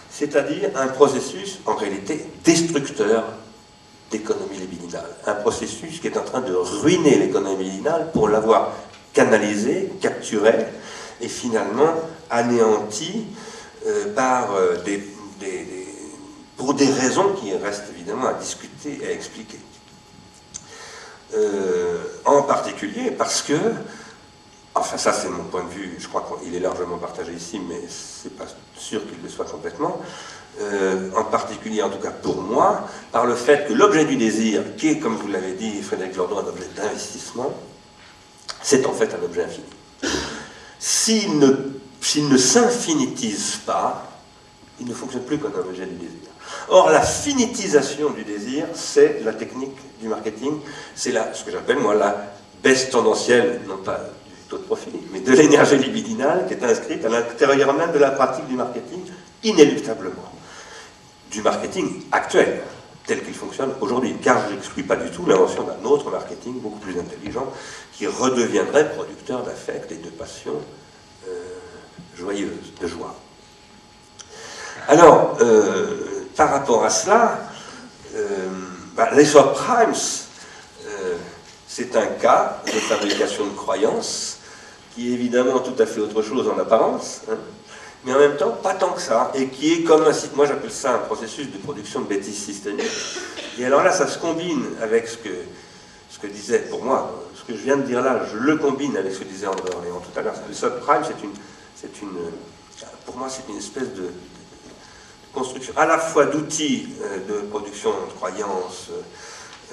C'est-à-dire 0.09 0.69
un 0.75 0.87
processus, 0.87 1.59
en 1.65 1.75
réalité, 1.75 2.25
destructeur 2.43 3.25
d'économie 4.09 4.57
libidinale. 4.57 5.09
Un 5.27 5.33
processus 5.33 5.99
qui 5.99 6.07
est 6.07 6.17
en 6.17 6.23
train 6.23 6.41
de 6.41 6.53
ruiner 6.53 7.17
l'économie 7.17 7.63
libidinale 7.63 8.11
pour 8.13 8.29
l'avoir 8.29 8.71
canalisée, 9.11 9.91
capturée, 10.01 10.65
et 11.21 11.27
finalement 11.27 11.93
anéantie 12.29 13.25
euh, 13.85 14.13
euh, 14.17 14.77
pour 16.57 16.73
des 16.73 16.87
raisons 16.87 17.33
qui 17.33 17.53
restent 17.55 17.89
évidemment 17.95 18.27
à 18.27 18.33
discuter 18.33 18.99
et 19.01 19.07
à 19.07 19.11
expliquer. 19.11 19.59
Euh, 21.35 21.97
en 22.25 22.43
particulier 22.43 23.11
parce 23.11 23.41
que 23.41 23.53
Enfin, 24.75 24.97
ça, 24.97 25.13
c'est 25.13 25.29
mon 25.29 25.43
point 25.43 25.63
de 25.65 25.69
vue. 25.69 25.97
Je 25.99 26.07
crois 26.07 26.27
qu'il 26.41 26.55
est 26.55 26.59
largement 26.59 26.97
partagé 26.97 27.31
ici, 27.33 27.61
mais 27.69 27.79
c'est 27.87 28.35
pas 28.35 28.45
sûr 28.75 29.07
qu'il 29.07 29.21
le 29.21 29.29
soit 29.29 29.45
complètement. 29.45 30.01
En 31.15 31.23
particulier, 31.25 31.83
en 31.83 31.91
tout 31.91 31.99
cas 31.99 32.09
pour 32.09 32.41
moi, 32.41 32.87
par 33.11 33.27
le 33.27 33.35
fait 33.35 33.67
que 33.67 33.73
l'objet 33.73 34.05
du 34.05 34.15
désir, 34.15 34.75
qui 34.75 34.89
est, 34.89 34.97
comme 34.97 35.15
vous 35.15 35.27
l'avez 35.27 35.53
dit, 35.53 35.79
Frédéric 35.83 36.15
Lordon, 36.15 36.39
un 36.39 36.47
objet 36.47 36.67
d'investissement, 36.75 37.53
c'est 38.63 38.87
en 38.87 38.93
fait 38.93 39.13
un 39.13 39.23
objet 39.23 39.43
infini. 39.43 39.67
S'il 40.79 41.37
ne, 41.37 41.55
ne 42.21 42.37
s'infinitise 42.37 43.59
pas, 43.65 44.07
il 44.79 44.87
ne 44.87 44.93
fonctionne 44.93 45.23
plus 45.23 45.37
comme 45.37 45.53
un 45.55 45.69
objet 45.69 45.85
du 45.85 45.95
désir. 45.95 46.29
Or, 46.69 46.89
la 46.89 47.01
finitisation 47.01 48.11
du 48.11 48.23
désir, 48.23 48.65
c'est 48.73 49.21
la 49.23 49.33
technique 49.33 49.75
du 50.01 50.07
marketing, 50.07 50.59
c'est 50.95 51.13
ce 51.33 51.43
que 51.43 51.51
j'appelle, 51.51 51.79
moi, 51.79 51.95
la 51.95 52.33
baisse 52.61 52.89
tendancielle, 52.89 53.61
non 53.67 53.77
pas 53.77 53.99
de 54.51 54.57
profil, 54.57 54.93
mais 55.11 55.19
de 55.19 55.31
l'énergie 55.31 55.77
libidinale 55.77 56.45
qui 56.47 56.53
est 56.53 56.63
inscrite 56.63 57.03
à 57.05 57.09
l'intérieur 57.09 57.73
même 57.73 57.91
de 57.91 57.99
la 57.99 58.11
pratique 58.11 58.47
du 58.47 58.55
marketing, 58.55 59.01
inéluctablement. 59.43 60.31
Du 61.31 61.41
marketing 61.41 62.03
actuel, 62.11 62.61
tel 63.07 63.23
qu'il 63.23 63.33
fonctionne 63.33 63.71
aujourd'hui, 63.81 64.15
car 64.21 64.47
je 64.47 64.53
n'exclus 64.53 64.83
pas 64.83 64.95
du 64.95 65.09
tout 65.09 65.25
l'invention 65.25 65.63
d'un 65.63 65.83
autre 65.89 66.11
marketing 66.11 66.59
beaucoup 66.59 66.79
plus 66.79 66.97
intelligent 66.99 67.51
qui 67.93 68.07
redeviendrait 68.07 68.91
producteur 68.91 69.43
d'affect 69.43 69.91
et 69.91 69.95
de 69.95 70.09
passion 70.09 70.53
joyeuse, 72.15 72.73
de 72.79 72.87
joie. 72.87 73.15
Alors, 74.87 75.37
euh, 75.41 76.25
par 76.35 76.51
rapport 76.51 76.83
à 76.83 76.89
cela, 76.89 77.39
euh, 78.15 78.49
les 79.15 79.25
subprimes, 79.25 79.93
c'est 81.75 81.95
un 81.95 82.05
cas 82.05 82.61
de 82.67 82.71
fabrication 82.71 83.47
de 83.47 83.55
croyances 83.55 84.37
qui 84.93 85.09
est 85.09 85.13
évidemment 85.13 85.57
tout 85.57 85.73
à 85.81 85.87
fait 85.87 86.01
autre 86.01 86.21
chose 86.21 86.47
en 86.47 86.59
apparence, 86.59 87.21
hein, 87.31 87.37
mais 88.05 88.13
en 88.13 88.19
même 88.19 88.37
temps 88.37 88.51
pas 88.51 88.75
tant 88.75 88.91
que 88.91 89.01
ça, 89.01 89.31
et 89.33 89.47
qui 89.47 89.73
est 89.73 89.83
comme 89.83 90.03
un 90.03 90.13
site, 90.13 90.35
moi 90.35 90.45
j'appelle 90.45 90.71
ça 90.71 90.93
un 90.93 90.97
processus 90.99 91.51
de 91.51 91.57
production 91.57 92.01
de 92.01 92.05
bêtises 92.05 92.37
systémiques. 92.37 92.91
Et 93.57 93.65
alors 93.65 93.81
là, 93.81 93.91
ça 93.91 94.05
se 94.07 94.19
combine 94.19 94.63
avec 94.83 95.07
ce 95.07 95.17
que, 95.17 95.33
ce 96.11 96.19
que 96.19 96.27
disait, 96.27 96.59
pour 96.59 96.83
moi, 96.83 97.23
ce 97.35 97.41
que 97.51 97.57
je 97.57 97.63
viens 97.63 97.77
de 97.77 97.83
dire 97.83 98.03
là, 98.03 98.21
je 98.31 98.37
le 98.37 98.57
combine 98.57 98.95
avec 98.95 99.11
ce 99.11 99.19
que 99.19 99.23
disait 99.23 99.47
André 99.47 99.73
Orléans 99.75 99.99
tout 100.01 100.19
à 100.19 100.21
l'heure. 100.21 100.35
Le 100.47 100.53
subprime, 100.53 101.01
c'est 101.03 101.23
une, 101.23 101.33
c'est 101.83 102.01
une, 102.01 102.17
pour 103.05 103.17
moi, 103.17 103.27
c'est 103.29 103.51
une 103.51 103.57
espèce 103.57 103.93
de, 103.93 104.09
construction 105.33 105.73
à 105.75 105.87
la 105.87 105.97
fois 105.97 106.25
d'outils 106.25 106.89
euh, 107.01 107.17
de 107.27 107.47
production 107.47 107.89
de 107.89 108.13
croyances, 108.13 108.89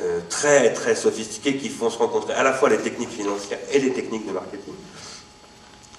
euh, 0.00 0.20
très 0.30 0.72
très 0.72 0.94
sophistiqués 0.94 1.56
qui 1.56 1.68
font 1.68 1.90
se 1.90 1.98
rencontrer 1.98 2.32
à 2.32 2.42
la 2.42 2.54
fois 2.54 2.70
les 2.70 2.78
techniques 2.78 3.10
financières 3.10 3.58
et 3.70 3.78
les 3.78 3.92
techniques 3.92 4.26
de 4.26 4.32
marketing 4.32 4.72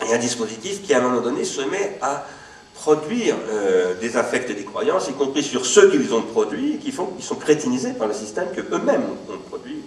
et 0.08 0.14
un 0.14 0.18
dispositif 0.18 0.82
qui, 0.82 0.94
à 0.94 0.98
un 0.98 1.02
moment 1.02 1.22
donné, 1.22 1.44
se 1.44 1.62
met 1.62 2.00
à 2.02 2.26
produire 2.74 3.36
euh, 3.50 3.94
des 4.00 4.18
affects 4.18 4.50
et 4.50 4.56
des 4.56 4.64
croyances, 4.64 5.08
y 5.10 5.14
compris 5.14 5.44
sur 5.44 5.66
ceux 5.66 5.92
qu'ils 5.92 6.14
ont 6.14 6.24
produits, 6.24 6.80
qui, 6.80 6.92
font, 6.92 7.08
qui 7.18 7.24
sont 7.24 7.36
crétinisés 7.36 7.94
par 7.94 8.08
le 8.08 8.14
système 8.16 8.52
que 8.52 8.62
eux-mêmes 8.62 9.04
ont 9.30 9.38
produit. 9.50 9.84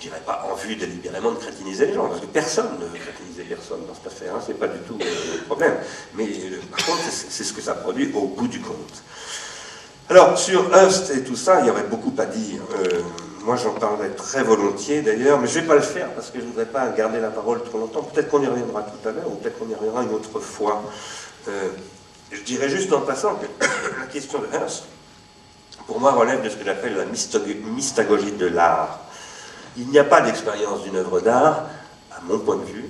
Euh, 0.00 0.04
je 0.04 0.08
dirais 0.08 0.22
pas 0.24 0.46
en 0.50 0.54
vue 0.54 0.76
délibérément 0.76 1.32
de 1.32 1.36
crétiniser 1.36 1.86
les 1.86 1.94
gens, 1.94 2.08
parce 2.08 2.20
que 2.20 2.26
personne 2.26 2.78
ne 2.80 2.86
veut 2.86 2.98
crétiniser 2.98 3.44
personne 3.44 3.80
dans 3.86 3.94
cette 3.94 4.06
affaire, 4.06 4.34
hein, 4.34 4.42
c'est 4.44 4.58
pas 4.58 4.68
du 4.68 4.78
tout 4.80 4.98
euh, 5.00 5.36
le 5.36 5.44
problème. 5.44 5.74
Mais 6.14 6.26
par 6.70 6.86
contre, 6.86 7.00
c'est 7.10 7.44
ce 7.44 7.52
que 7.52 7.60
ça 7.60 7.74
produit 7.74 8.10
au 8.14 8.26
bout 8.26 8.48
du 8.48 8.60
compte. 8.60 9.02
Alors, 10.08 10.38
sur 10.38 10.74
Hearst 10.74 11.10
et 11.14 11.22
tout 11.22 11.36
ça, 11.36 11.60
il 11.60 11.66
y 11.66 11.70
aurait 11.70 11.84
beaucoup 11.84 12.12
à 12.18 12.26
dire. 12.26 12.60
Moi, 13.44 13.56
j'en 13.56 13.72
parlerai 13.72 14.10
très 14.10 14.42
volontiers 14.42 15.02
d'ailleurs, 15.02 15.38
mais 15.38 15.46
je 15.46 15.56
ne 15.56 15.62
vais 15.62 15.68
pas 15.68 15.76
le 15.76 15.80
faire 15.80 16.08
parce 16.10 16.30
que 16.30 16.40
je 16.40 16.44
ne 16.44 16.48
voudrais 16.48 16.66
pas 16.66 16.88
garder 16.88 17.20
la 17.20 17.30
parole 17.30 17.62
trop 17.62 17.78
longtemps. 17.78 18.02
Peut-être 18.02 18.28
qu'on 18.28 18.42
y 18.42 18.46
reviendra 18.46 18.82
tout 18.82 19.08
à 19.08 19.12
l'heure, 19.12 19.28
ou 19.28 19.36
peut-être 19.36 19.58
qu'on 19.58 19.68
y 19.70 19.74
reviendra 19.74 20.02
une 20.02 20.12
autre 20.12 20.40
fois. 20.40 20.82
Euh, 21.48 21.68
je 22.32 22.42
dirais 22.42 22.68
juste 22.68 22.92
en 22.92 23.00
passant 23.00 23.36
que 23.36 23.46
la 24.00 24.06
question 24.06 24.40
de 24.40 24.46
Hearst, 24.52 24.84
pour 25.86 26.00
moi, 26.00 26.12
relève 26.12 26.42
de 26.42 26.48
ce 26.48 26.56
que 26.56 26.64
j'appelle 26.64 26.96
la 26.96 27.04
mystagogie 27.06 28.32
de 28.32 28.46
l'art. 28.46 29.00
Il 29.76 29.88
n'y 29.88 29.98
a 29.98 30.04
pas 30.04 30.20
d'expérience 30.20 30.82
d'une 30.82 30.96
œuvre 30.96 31.20
d'art, 31.20 31.66
à 32.12 32.20
mon 32.22 32.38
point 32.38 32.56
de 32.56 32.64
vue, 32.64 32.88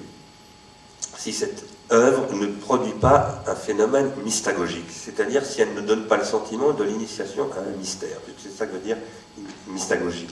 si 1.16 1.32
cette 1.32 1.64
œuvre 1.92 2.32
ne 2.32 2.46
produit 2.46 2.92
pas 2.92 3.42
un 3.46 3.54
phénomène 3.54 4.10
mystagogique, 4.25 4.90
c'est-à-dire 4.90 5.44
si 5.44 5.60
elle 5.60 5.75
ne 5.75 5.80
donne 5.80 6.06
pas 6.06 6.16
le 6.16 6.25
sentiment 6.25 6.72
de 6.72 6.84
l'initiation 6.84 7.50
à 7.52 7.60
un 7.60 7.76
mystère. 7.76 8.16
C'est 8.42 8.56
ça 8.56 8.66
que 8.66 8.72
veut 8.72 8.78
dire 8.78 8.96
mystagogie. 9.66 10.28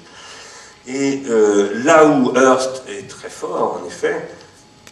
Et 0.86 1.22
euh, 1.28 1.82
là 1.84 2.06
où 2.06 2.34
Hearst 2.34 2.82
est 2.88 3.08
très 3.08 3.28
fort, 3.28 3.80
en 3.82 3.86
effet, 3.86 4.28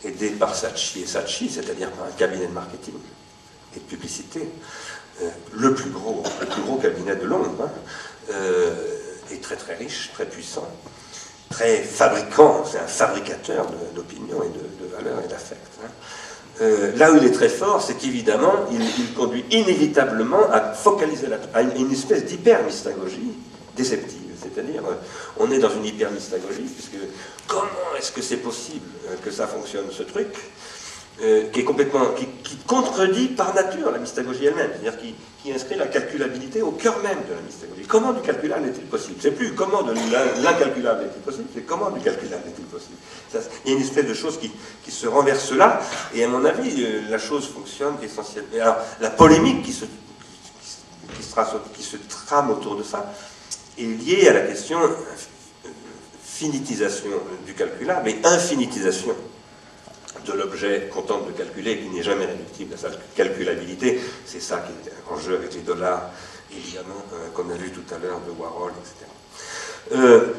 aidé 0.05 0.31
par 0.31 0.55
Sachi 0.55 1.03
et 1.03 1.07
Sachi, 1.07 1.49
c'est-à-dire 1.49 1.91
par 1.93 2.07
un 2.07 2.11
cabinet 2.11 2.47
de 2.47 2.53
marketing 2.53 2.95
et 3.75 3.79
de 3.79 3.85
publicité, 3.85 4.49
euh, 5.23 5.31
le, 5.55 5.75
plus 5.75 5.91
gros, 5.91 6.23
le 6.41 6.47
plus 6.47 6.63
gros 6.63 6.77
cabinet 6.77 7.17
de 7.17 7.25
Londres, 7.25 7.55
hein, 7.63 7.71
euh, 8.31 8.75
est 9.33 9.43
très 9.43 9.57
très 9.57 9.77
riche, 9.77 10.11
très 10.13 10.27
puissant, 10.27 10.69
très 11.51 11.79
fabricant, 11.79 12.65
c'est 12.71 12.79
un 12.79 12.87
fabricateur 12.87 13.67
d'opinion 13.95 14.43
et 14.43 14.49
de, 14.49 14.95
valeurs 14.95 15.23
et 15.25 15.29
d'affect. 15.29 15.61
Hein. 15.85 16.65
là 16.97 17.13
où 17.13 17.17
il 17.17 17.25
est 17.25 17.33
très 17.33 17.49
fort, 17.49 17.83
c'est 17.83 17.95
qu'évidemment, 17.95 18.55
il, 18.71 19.15
conduit 19.15 19.45
inévitablement 19.51 20.51
à 20.51 20.73
focaliser 20.73 21.27
la, 21.27 21.37
à 21.55 21.63
une, 21.63 21.77
une 21.77 21.93
espèce 21.93 22.25
d'hyper-mystagogie 22.25 23.33
déceptive. 23.77 24.27
C'est-à-dire, 24.41 24.83
euh, 24.87 24.95
on 25.39 25.51
est 25.51 25.59
dans 25.59 25.71
une 25.71 25.85
hyper-mystagogie, 25.85 26.69
puisque 26.73 27.03
comment 27.47 27.97
est-ce 27.99 28.13
que 28.13 28.23
c'est 28.23 28.39
possible 28.39 28.87
euh, 29.09 29.15
que 29.25 29.31
ça 29.31 29.47
fonctionne, 29.47 29.87
ce 29.91 30.03
truc? 30.03 30.29
Euh, 31.23 31.45
qui 31.51 31.65
contredit 32.67 33.29
par 33.29 33.55
nature 33.55 33.91
la 33.91 33.99
mystagogie 33.99 34.47
elle-même, 34.47 34.71
c'est-à-dire 34.73 34.99
qui, 34.99 35.15
inscrit 35.51 35.77
la 35.77 35.87
calculabilité 35.87 36.61
au 36.61 36.73
cœur 36.73 36.97
même 37.05 37.19
de 37.29 37.33
la 37.33 37.41
mystagogie. 37.41 37.87
Comment 37.87 38.13
du 38.13 38.21
calculable 38.21 38.67
est-il 38.67 38.85
possible? 38.87 39.15
C'est 39.21 39.31
plus 39.31 39.53
comment 39.53 39.85
de 39.85 39.95
l'incalculable 40.43 41.05
est-il 41.05 41.23
possible, 41.23 41.47
c'est 41.55 41.63
comment 41.65 41.91
du 41.91 42.01
calculable 42.01 42.43
est-il 42.49 42.65
possible? 42.65 42.97
il 43.65 43.71
y 43.71 43.75
a 43.75 43.77
une 43.77 43.83
espèce 43.85 44.07
de 44.07 44.15
chose 44.15 44.41
qui, 44.41 44.91
se 44.91 45.07
renverse 45.07 45.53
là, 45.53 45.81
et 46.15 46.25
à 46.25 46.29
mon 46.29 46.45
avis, 46.45 46.85
la 47.09 47.19
chose 47.19 47.49
fonctionne 47.49 47.95
essentiellement. 48.03 48.49
Alors, 48.61 48.77
la 49.01 49.11
polémique 49.11 49.63
qui 49.63 49.73
se, 49.73 49.85
qui 51.75 51.83
se 51.83 51.97
trame 52.09 52.51
autour 52.51 52.77
de 52.77 52.83
ça, 52.83 53.13
est 53.79 53.83
lié 53.83 54.29
à 54.29 54.33
la 54.33 54.41
question 54.41 54.79
euh, 54.83 55.69
finitisation 56.25 57.11
du 57.47 57.55
calculable 57.55 58.09
et 58.09 58.19
infinitisation 58.25 59.15
de 60.27 60.33
l'objet 60.33 60.89
qu'on 60.93 61.03
tente 61.03 61.27
de 61.27 61.33
calculer 61.33 61.73
et 61.73 61.79
qui 61.79 61.89
n'est 61.89 62.03
jamais 62.03 62.27
réductible 62.27 62.75
à 62.75 62.77
sa 62.77 62.89
calculabilité. 63.15 64.01
C'est 64.25 64.41
ça 64.41 64.59
qui 64.59 64.89
est 64.89 64.93
en 65.11 65.19
jeu 65.19 65.37
avec 65.37 65.55
les 65.55 65.61
dollars, 65.61 66.11
évidemment, 66.53 67.05
euh, 67.15 67.29
qu'on 67.35 67.49
a 67.51 67.55
vu 67.55 67.71
tout 67.71 67.95
à 67.95 67.99
l'heure 67.99 68.21
de 68.27 68.31
Warhol, 68.33 68.73
etc. 68.73 69.11
Euh, 69.93 70.33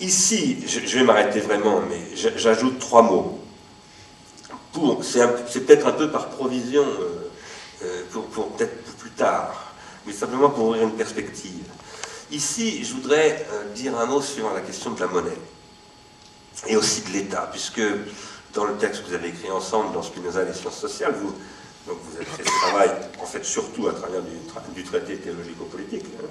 ici, 0.00 0.64
je, 0.66 0.98
vais 0.98 1.04
m'arrêter 1.04 1.40
vraiment, 1.40 1.82
mais 1.88 2.00
j'ajoute 2.16 2.78
trois 2.78 3.02
mots. 3.02 3.40
C'est 5.02 5.66
peut-être 5.66 5.86
un 5.86 5.92
peu 5.92 6.10
par 6.10 6.30
provision, 6.30 6.84
pour, 8.10 8.24
pour 8.26 8.48
peut-être 8.56 8.82
plus 8.98 9.10
tard, 9.10 9.74
mais 10.06 10.12
simplement 10.12 10.50
pour 10.50 10.66
ouvrir 10.66 10.82
une 10.82 10.96
perspective. 10.96 11.64
Ici, 12.30 12.84
je 12.84 12.94
voudrais 12.94 13.46
euh, 13.52 13.72
dire 13.74 13.96
un 13.98 14.06
mot 14.06 14.20
sur 14.20 14.52
la 14.52 14.60
question 14.60 14.90
de 14.92 15.00
la 15.00 15.06
monnaie 15.06 15.38
et 16.66 16.76
aussi 16.76 17.02
de 17.02 17.10
l'État, 17.10 17.48
puisque 17.50 17.82
dans 18.54 18.64
le 18.64 18.74
texte 18.76 19.02
que 19.02 19.08
vous 19.08 19.14
avez 19.14 19.28
écrit 19.28 19.50
ensemble 19.50 19.92
dans 19.92 20.02
Spinoza 20.02 20.42
et 20.42 20.46
les 20.46 20.54
sciences 20.54 20.78
sociales, 20.78 21.14
vous, 21.20 21.34
avez 22.16 22.24
fait 22.24 22.44
ce 22.44 22.68
travail, 22.68 22.90
en 23.20 23.26
fait, 23.26 23.44
surtout 23.44 23.88
à 23.88 23.92
travers 23.92 24.22
du, 24.22 24.84
traité 24.84 25.16
théologico-politique, 25.16 26.04
euh, 26.22 26.26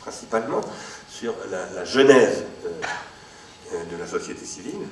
principalement, 0.00 0.60
sur 1.08 1.34
la, 1.50 1.84
genèse 1.84 2.44
euh, 2.66 3.84
de 3.90 3.96
la 3.96 4.06
société 4.06 4.44
civile, 4.44 4.86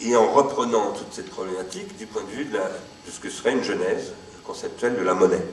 et 0.00 0.14
en 0.14 0.32
reprenant 0.32 0.92
toute 0.92 1.12
cette 1.12 1.30
problématique 1.30 1.96
du 1.96 2.06
point 2.06 2.22
de 2.22 2.30
vue 2.30 2.44
de, 2.44 2.52
de 2.52 3.10
ce 3.10 3.18
que 3.18 3.30
serait 3.30 3.52
une 3.52 3.64
genèse 3.64 4.12
conceptuelle 4.44 4.96
de 4.96 5.02
la 5.02 5.14
monnaie. 5.14 5.44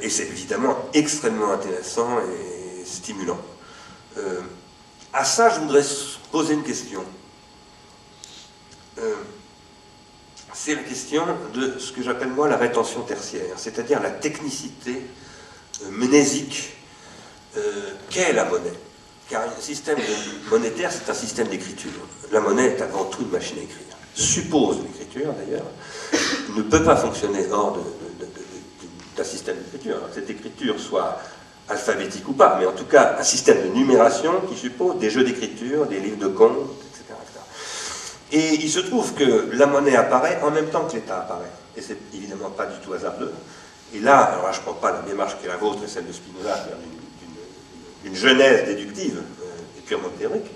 et 0.00 0.08
c'est 0.08 0.26
évidemment 0.26 0.76
extrêmement 0.94 1.52
intéressant 1.52 2.18
et 2.20 2.84
stimulant. 2.84 3.38
Euh, 4.16 4.40
à 5.12 5.24
ça, 5.24 5.48
je 5.50 5.60
voudrais 5.60 5.84
poser 6.30 6.54
une 6.54 6.62
question. 6.62 7.04
Euh, 9.00 9.14
c'est 10.52 10.74
la 10.74 10.82
question 10.82 11.24
de 11.54 11.78
ce 11.78 11.92
que 11.92 12.02
j'appelle 12.02 12.30
moi 12.30 12.48
la 12.48 12.56
rétention 12.56 13.02
tertiaire, 13.02 13.54
c'est-à-dire 13.56 14.02
la 14.02 14.10
technicité 14.10 15.02
euh, 15.82 15.90
mnésique 15.90 16.74
qu'est 18.10 18.32
la 18.32 18.44
monnaie. 18.44 18.72
Car 19.28 19.42
un 19.42 19.60
système 19.60 19.98
monétaire, 20.50 20.90
c'est 20.92 21.10
un 21.10 21.14
système 21.14 21.48
d'écriture. 21.48 21.90
La 22.32 22.40
monnaie 22.40 22.66
est 22.66 22.80
avant 22.80 23.04
tout 23.04 23.22
une 23.22 23.30
machine 23.30 23.58
à 23.58 23.62
écrire. 23.62 23.86
Suppose 24.14 24.78
l'écriture, 24.82 25.32
d'ailleurs, 25.32 25.66
ne 26.56 26.62
peut 26.62 26.82
pas 26.82 26.96
fonctionner 26.96 27.46
hors 27.50 27.78
d'un 29.16 29.24
système 29.24 29.56
d'écriture. 29.56 29.98
Cette 30.14 30.30
écriture 30.30 30.78
soit 30.78 31.20
alphabétique 31.68 32.28
ou 32.28 32.32
pas, 32.32 32.56
mais 32.58 32.66
en 32.66 32.72
tout 32.72 32.84
cas 32.84 33.16
un 33.18 33.22
système 33.22 33.62
de 33.62 33.68
numération 33.72 34.32
qui 34.48 34.56
suppose 34.56 34.98
des 34.98 35.10
jeux 35.10 35.24
d'écriture, 35.24 35.86
des 35.86 36.00
livres 36.00 36.18
de 36.18 36.26
comptes, 36.26 36.68
Et 38.32 38.54
il 38.54 38.70
se 38.70 38.80
trouve 38.80 39.14
que 39.14 39.50
la 39.52 39.66
monnaie 39.66 39.96
apparaît 39.96 40.40
en 40.42 40.50
même 40.50 40.66
temps 40.66 40.84
que 40.84 40.94
l'État 40.94 41.20
apparaît. 41.20 41.50
Et 41.76 41.82
c'est 41.82 41.98
évidemment 42.14 42.50
pas 42.50 42.66
du 42.66 42.78
tout 42.84 42.92
hasardeux. 42.92 43.32
Et 43.94 43.98
là, 43.98 44.18
alors 44.18 44.44
là, 44.46 44.52
je 44.52 44.58
ne 44.58 44.62
prends 44.62 44.74
pas 44.74 44.92
la 44.92 45.02
démarche 45.02 45.36
qui 45.40 45.46
est 45.46 45.48
la 45.48 45.56
vôtre 45.56 45.82
et 45.84 45.88
celle 45.88 46.06
de 46.06 46.12
Spinoza, 46.12 46.56
d'une 48.04 48.14
genèse 48.14 48.66
déductive 48.66 49.18
euh, 49.18 49.78
et 49.78 49.82
purement 49.82 50.08
théorique, 50.18 50.46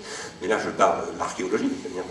mais 0.41 0.47
là 0.47 0.57
je 0.63 0.69
parle 0.71 1.03
c'est-à-dire 1.19 2.03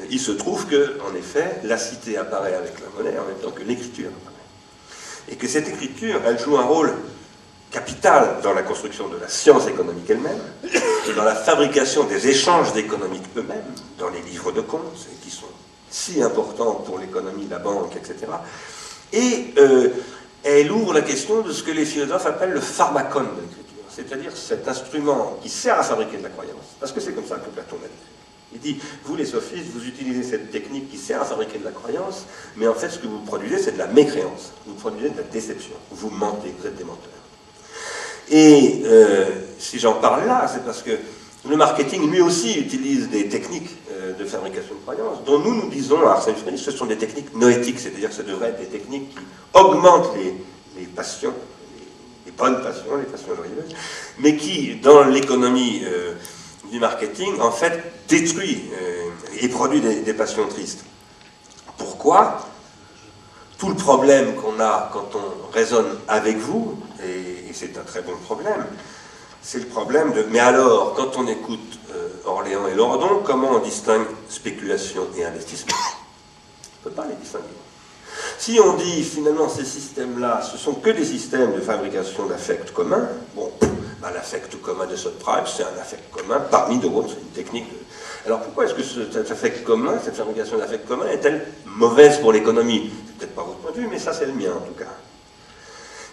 euh, 0.00 0.04
il 0.10 0.20
se 0.20 0.32
trouve 0.32 0.66
que, 0.66 0.98
en 1.08 1.14
effet, 1.14 1.60
la 1.64 1.78
cité 1.78 2.16
apparaît 2.18 2.54
avec 2.54 2.72
la 2.80 2.86
monnaie 2.96 3.18
en 3.18 3.24
même 3.24 3.38
temps 3.42 3.50
que 3.50 3.62
l'écriture 3.62 4.08
apparaît. 4.08 4.34
Et 5.30 5.36
que 5.36 5.48
cette 5.48 5.68
écriture, 5.68 6.20
elle 6.26 6.38
joue 6.38 6.56
un 6.56 6.64
rôle 6.64 6.94
capital 7.70 8.36
dans 8.42 8.52
la 8.52 8.62
construction 8.62 9.08
de 9.08 9.16
la 9.18 9.28
science 9.28 9.66
économique 9.66 10.08
elle-même, 10.08 10.40
dans 11.16 11.24
la 11.24 11.34
fabrication 11.34 12.04
des 12.04 12.28
échanges 12.28 12.76
économiques 12.76 13.24
eux-mêmes, 13.36 13.64
dans 13.98 14.08
les 14.08 14.20
livres 14.22 14.52
de 14.52 14.60
comptes, 14.60 15.06
qui 15.22 15.30
sont 15.30 15.46
si 15.90 16.22
importants 16.22 16.74
pour 16.74 16.98
l'économie, 16.98 17.46
la 17.50 17.58
banque, 17.58 17.96
etc. 17.96 18.26
Et 19.12 19.54
euh, 19.58 19.90
elle 20.44 20.70
ouvre 20.70 20.92
la 20.92 21.02
question 21.02 21.42
de 21.42 21.52
ce 21.52 21.62
que 21.62 21.70
les 21.70 21.84
philosophes 21.84 22.26
appellent 22.26 22.52
le 22.52 22.60
pharmacon 22.60 23.20
de 23.20 23.40
l'écriture, 23.40 23.84
c'est-à-dire 23.88 24.36
cet 24.36 24.68
instrument 24.68 25.38
qui 25.42 25.48
sert 25.48 25.78
à 25.78 25.82
fabriquer 25.82 26.18
de 26.18 26.22
la 26.22 26.28
croyance, 26.28 26.76
parce 26.78 26.92
que 26.92 27.00
c'est 27.00 27.12
comme 27.12 27.26
ça 27.26 27.36
que 27.36 27.48
Platon 27.50 27.76
l'a 27.82 27.88
dit. 27.88 27.94
Il 28.52 28.60
dit, 28.60 28.80
vous 29.04 29.16
les 29.16 29.26
sophistes, 29.26 29.70
vous 29.74 29.86
utilisez 29.86 30.22
cette 30.22 30.50
technique 30.50 30.90
qui 30.90 30.98
sert 30.98 31.20
à 31.20 31.24
fabriquer 31.24 31.58
de 31.58 31.64
la 31.64 31.72
croyance, 31.72 32.26
mais 32.56 32.68
en 32.68 32.74
fait 32.74 32.90
ce 32.90 32.98
que 32.98 33.06
vous 33.06 33.18
produisez, 33.20 33.58
c'est 33.58 33.72
de 33.72 33.78
la 33.78 33.88
mécréance, 33.88 34.52
vous 34.66 34.74
produisez 34.74 35.10
de 35.10 35.16
la 35.16 35.24
déception, 35.24 35.74
vous 35.90 36.10
mentez, 36.10 36.54
vous 36.58 36.66
êtes 36.66 36.76
des 36.76 36.84
menteurs. 36.84 37.10
Et 38.30 38.82
euh, 38.84 39.26
si 39.58 39.78
j'en 39.78 39.94
parle 39.94 40.26
là, 40.26 40.50
c'est 40.52 40.64
parce 40.64 40.82
que 40.82 40.92
le 41.48 41.56
marketing, 41.56 42.10
lui 42.10 42.20
aussi, 42.20 42.58
utilise 42.58 43.08
des 43.08 43.28
techniques 43.28 43.70
euh, 43.92 44.14
de 44.14 44.24
fabrication 44.24 44.74
de 44.74 44.80
croyances, 44.80 45.24
dont 45.24 45.38
nous, 45.38 45.54
nous 45.54 45.68
disons 45.68 46.06
à 46.06 46.12
Arsène 46.12 46.34
Frédéric, 46.34 46.58
ce 46.58 46.72
sont 46.72 46.86
des 46.86 46.96
techniques 46.96 47.34
noétiques, 47.36 47.78
c'est-à-dire 47.78 48.08
que 48.08 48.14
ça 48.14 48.24
devrait 48.24 48.48
être 48.48 48.58
des 48.58 48.78
techniques 48.78 49.10
qui 49.10 49.20
augmentent 49.54 50.10
les, 50.16 50.86
passions, 50.86 51.34
les, 52.24 52.32
bonnes 52.32 52.60
passions, 52.62 52.96
les 52.98 53.04
passions 53.04 53.36
joyeuses, 53.36 53.74
mais 54.18 54.36
qui, 54.36 54.74
dans 54.76 55.04
l'économie 55.04 55.82
euh, 55.84 56.14
du 56.72 56.80
marketing, 56.80 57.40
en 57.40 57.52
fait, 57.52 57.80
détruit 58.08 58.64
et 59.40 59.48
produit 59.48 59.80
des 59.80 60.14
passions 60.14 60.48
tristes. 60.48 60.84
Pourquoi? 61.78 62.38
Tout 63.58 63.68
le 63.68 63.74
problème 63.74 64.34
qu'on 64.34 64.58
a 64.60 64.90
quand 64.92 65.10
on 65.14 65.52
raisonne 65.52 65.86
avec 66.08 66.38
vous, 66.38 66.76
et 67.04 67.52
c'est 67.52 67.76
un 67.78 67.82
très 67.82 68.02
bon 68.02 68.16
problème. 68.24 68.64
C'est 69.42 69.60
le 69.60 69.66
problème 69.66 70.12
de. 70.12 70.24
Mais 70.30 70.40
alors, 70.40 70.94
quand 70.94 71.16
on 71.16 71.26
écoute 71.28 71.78
euh, 71.94 72.08
Orléans 72.24 72.66
et 72.66 72.74
Lordon, 72.74 73.22
comment 73.24 73.52
on 73.52 73.58
distingue 73.60 74.06
spéculation 74.28 75.06
et 75.16 75.24
investissement? 75.24 75.76
On 75.76 76.88
ne 76.88 76.90
peut 76.90 77.00
pas 77.00 77.06
les 77.08 77.14
distinguer. 77.14 77.44
Si 78.38 78.58
on 78.58 78.74
dit 78.74 79.04
finalement 79.04 79.48
ces 79.48 79.64
systèmes-là, 79.64 80.42
ce 80.42 80.58
sont 80.58 80.74
que 80.74 80.90
des 80.90 81.04
systèmes 81.04 81.54
de 81.54 81.60
fabrication 81.60 82.26
d'affects 82.26 82.72
communs, 82.72 83.08
bon, 83.36 83.52
bah, 84.00 84.10
l'affect 84.12 84.60
commun 84.60 84.86
de 84.86 84.96
Subprime, 84.96 85.44
c'est 85.46 85.62
un 85.62 85.80
affect 85.80 86.10
commun 86.10 86.40
parmi 86.50 86.78
d'autres, 86.78 87.10
c'est 87.10 87.20
une 87.20 87.44
technique. 87.44 87.66
Alors 88.26 88.40
pourquoi 88.40 88.64
est-ce 88.64 88.74
que 88.74 88.82
cet 88.82 89.30
affect 89.30 89.64
commun, 89.64 89.94
cette 90.04 90.16
fabrication 90.16 90.58
d'affects 90.58 90.86
communs, 90.86 91.06
est-elle 91.06 91.46
mauvaise 91.66 92.18
pour 92.18 92.32
l'économie? 92.32 92.90
C'est 93.06 93.18
peut-être 93.18 93.34
pas 93.34 93.42
votre 93.42 93.58
point 93.58 93.70
de 93.70 93.76
vue, 93.76 93.88
mais 93.88 93.98
ça 93.98 94.12
c'est 94.12 94.26
le 94.26 94.32
mien 94.32 94.50
en 94.50 94.66
tout 94.66 94.74
cas 94.76 94.90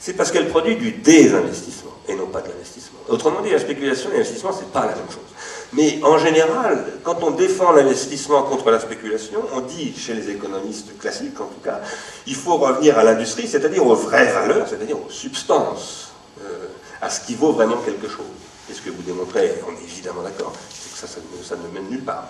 c'est 0.03 0.11
parce 0.11 0.33
qu'elle 0.33 0.49
produit 0.49 0.75
du 0.75 0.91
désinvestissement 0.91 1.93
et 2.09 2.15
non 2.15 2.27
pas 2.27 2.41
de 2.41 2.49
l'investissement. 2.49 2.99
Autrement 3.07 3.39
dit, 3.41 3.51
la 3.51 3.59
spéculation 3.59 4.09
et 4.09 4.17
l'investissement, 4.17 4.51
ce 4.51 4.59
n'est 4.59 4.65
pas 4.73 4.81
la 4.81 4.95
même 4.95 5.09
chose. 5.09 5.23
Mais 5.71 6.03
en 6.03 6.17
général, 6.17 6.85
quand 7.03 7.23
on 7.23 7.31
défend 7.31 7.71
l'investissement 7.71 8.43
contre 8.43 8.69
la 8.69 8.81
spéculation, 8.81 9.39
on 9.53 9.61
dit, 9.61 9.93
chez 9.97 10.13
les 10.13 10.29
économistes 10.29 10.97
classiques 10.99 11.39
en 11.39 11.45
tout 11.45 11.61
cas, 11.63 11.79
il 12.27 12.35
faut 12.35 12.57
revenir 12.57 12.99
à 12.99 13.05
l'industrie, 13.05 13.47
c'est-à-dire 13.47 13.87
aux 13.87 13.95
vraies 13.95 14.29
valeurs, 14.33 14.67
c'est-à-dire 14.67 14.97
aux 14.97 15.09
substances, 15.09 16.11
euh, 16.41 16.65
à 17.01 17.09
ce 17.09 17.25
qui 17.25 17.35
vaut 17.35 17.53
vraiment 17.53 17.77
quelque 17.77 18.09
chose. 18.09 18.25
Et 18.69 18.73
ce 18.73 18.81
que 18.81 18.89
vous 18.89 19.03
démontrez, 19.03 19.53
on 19.65 19.71
est 19.71 19.85
évidemment 19.85 20.21
d'accord, 20.21 20.51
c'est 20.69 21.07
que 21.07 21.45
ça 21.45 21.55
ne 21.55 21.73
mène 21.73 21.89
nulle 21.89 22.03
part. 22.03 22.27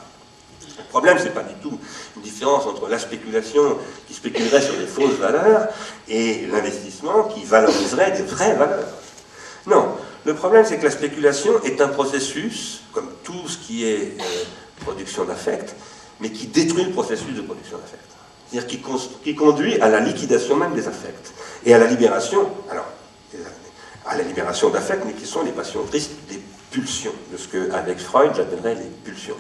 Le 0.78 0.84
problème, 0.90 1.18
ce 1.18 1.26
n'est 1.26 1.30
pas 1.32 1.44
du 1.44 1.56
tout 1.56 1.78
une 2.16 2.22
différence 2.22 2.66
entre 2.66 2.88
la 2.88 3.00
spéculation 3.00 3.78
qui 4.08 4.14
spéculerait 4.14 4.62
sur 4.62 4.76
des 4.76 4.86
fausses 4.86 5.18
valeurs 5.20 5.68
et 6.08 6.46
l'investissement 6.52 7.24
qui 7.26 7.44
valoriserait 7.44 8.12
des 8.12 8.24
vraies 8.24 8.56
valeurs. 8.56 8.88
Non, 9.68 9.96
le 10.26 10.34
problème, 10.36 10.66
c'est 10.66 10.78
que 10.78 10.86
la 10.86 10.92
spéculation 10.92 11.62
est 11.64 11.82
un 11.82 11.90
processus, 11.90 12.82
comme 12.94 13.10
tout 13.24 13.48
ce 13.48 13.58
qui 13.58 13.86
est 13.86 14.18
euh, 14.20 14.24
production 14.82 15.26
d'affect, 15.26 15.76
mais 16.20 16.32
qui 16.32 16.48
détruit 16.48 16.86
le 16.86 16.92
processus 16.92 17.36
de 17.36 17.42
production 17.42 17.78
d'affect. 17.78 18.04
C'est-à-dire 18.50 18.68
qui, 19.24 19.36
conduit 19.36 19.82
à 19.82 19.90
la 19.90 20.00
liquidation 20.00 20.56
même 20.56 20.74
des 20.74 20.88
affects 20.88 21.34
et 21.66 21.74
à 21.74 21.80
la 21.80 21.88
libération, 21.88 22.48
alors, 22.70 22.86
à 24.06 24.16
la 24.16 24.24
libération 24.24 24.70
d'affects, 24.70 25.04
mais 25.06 25.14
qui 25.14 25.26
sont 25.26 25.44
les 25.44 25.52
passions 25.52 25.84
tristes, 25.86 26.12
des 26.30 26.40
pulsions, 26.70 27.14
de 27.32 27.38
ce 27.38 27.48
que, 27.48 27.72
avec 27.72 28.00
Freud, 28.00 28.32
j'appellerais 28.36 28.76
les 28.76 28.90
pulsions. 29.04 29.38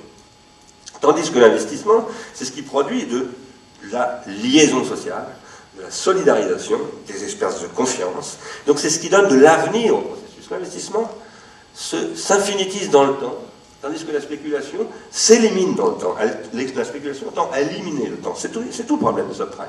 Tandis 1.03 1.29
que 1.31 1.37
l'investissement, 1.37 2.07
c'est 2.33 2.45
ce 2.45 2.53
qui 2.53 2.61
produit 2.61 3.05
de 3.05 3.27
la 3.91 4.21
liaison 4.25 4.85
sociale, 4.85 5.25
de 5.77 5.81
la 5.81 5.91
solidarisation, 5.91 6.79
des 7.05 7.25
espèces 7.25 7.59
de 7.59 7.67
confiance. 7.67 8.37
Donc 8.65 8.79
c'est 8.79 8.89
ce 8.89 8.99
qui 8.99 9.09
donne 9.09 9.27
de 9.27 9.35
l'avenir 9.35 9.97
au 9.97 9.99
processus. 9.99 10.49
L'investissement 10.49 11.11
s'infinitise 11.75 12.89
dans 12.89 13.03
le 13.03 13.15
temps, 13.15 13.35
tandis 13.81 14.05
que 14.05 14.13
la 14.13 14.21
spéculation 14.21 14.87
s'élimine 15.11 15.75
dans 15.75 15.87
le 15.87 15.95
temps. 15.95 16.15
La 16.73 16.85
spéculation 16.85 17.25
tend 17.35 17.49
à 17.51 17.59
éliminer 17.59 18.07
le 18.07 18.15
temps. 18.15 18.35
C'est 18.37 18.53
tout, 18.53 18.63
tout, 18.87 18.95
le 18.95 19.01
problème 19.01 19.27
de 19.27 19.33
subprime. 19.33 19.67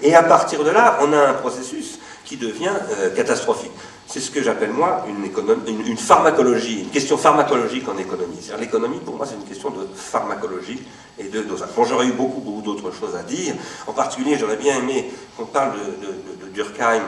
Et 0.00 0.14
à 0.14 0.22
partir 0.22 0.62
de 0.62 0.70
là, 0.70 1.00
on 1.02 1.12
a 1.12 1.26
un 1.26 1.34
processus 1.34 1.98
qui 2.24 2.36
devient 2.36 2.70
euh, 3.00 3.10
catastrophique. 3.10 3.72
C'est 4.06 4.20
ce 4.20 4.30
que 4.30 4.42
j'appelle 4.42 4.70
moi 4.70 5.04
une, 5.08 5.96
pharmacologie, 5.96 6.82
une 6.82 6.90
question 6.90 7.16
pharmacologique 7.16 7.88
en 7.88 7.98
économie. 7.98 8.38
L'économie, 8.58 9.00
pour 9.00 9.16
moi, 9.16 9.26
c'est 9.26 9.34
une 9.34 9.44
question 9.44 9.70
de 9.70 9.86
pharmacologie 9.94 10.80
et 11.18 11.24
de 11.24 11.42
dosage. 11.42 11.70
Bon, 11.74 11.84
j'aurais 11.84 12.06
eu 12.06 12.12
beaucoup, 12.12 12.62
d'autres 12.64 12.92
choses 12.92 13.16
à 13.16 13.22
dire. 13.22 13.54
En 13.86 13.92
particulier, 13.92 14.36
j'aurais 14.38 14.56
bien 14.56 14.78
aimé 14.78 15.10
qu'on 15.36 15.46
parle 15.46 15.72
de, 16.00 16.48
Durkheim 16.50 17.02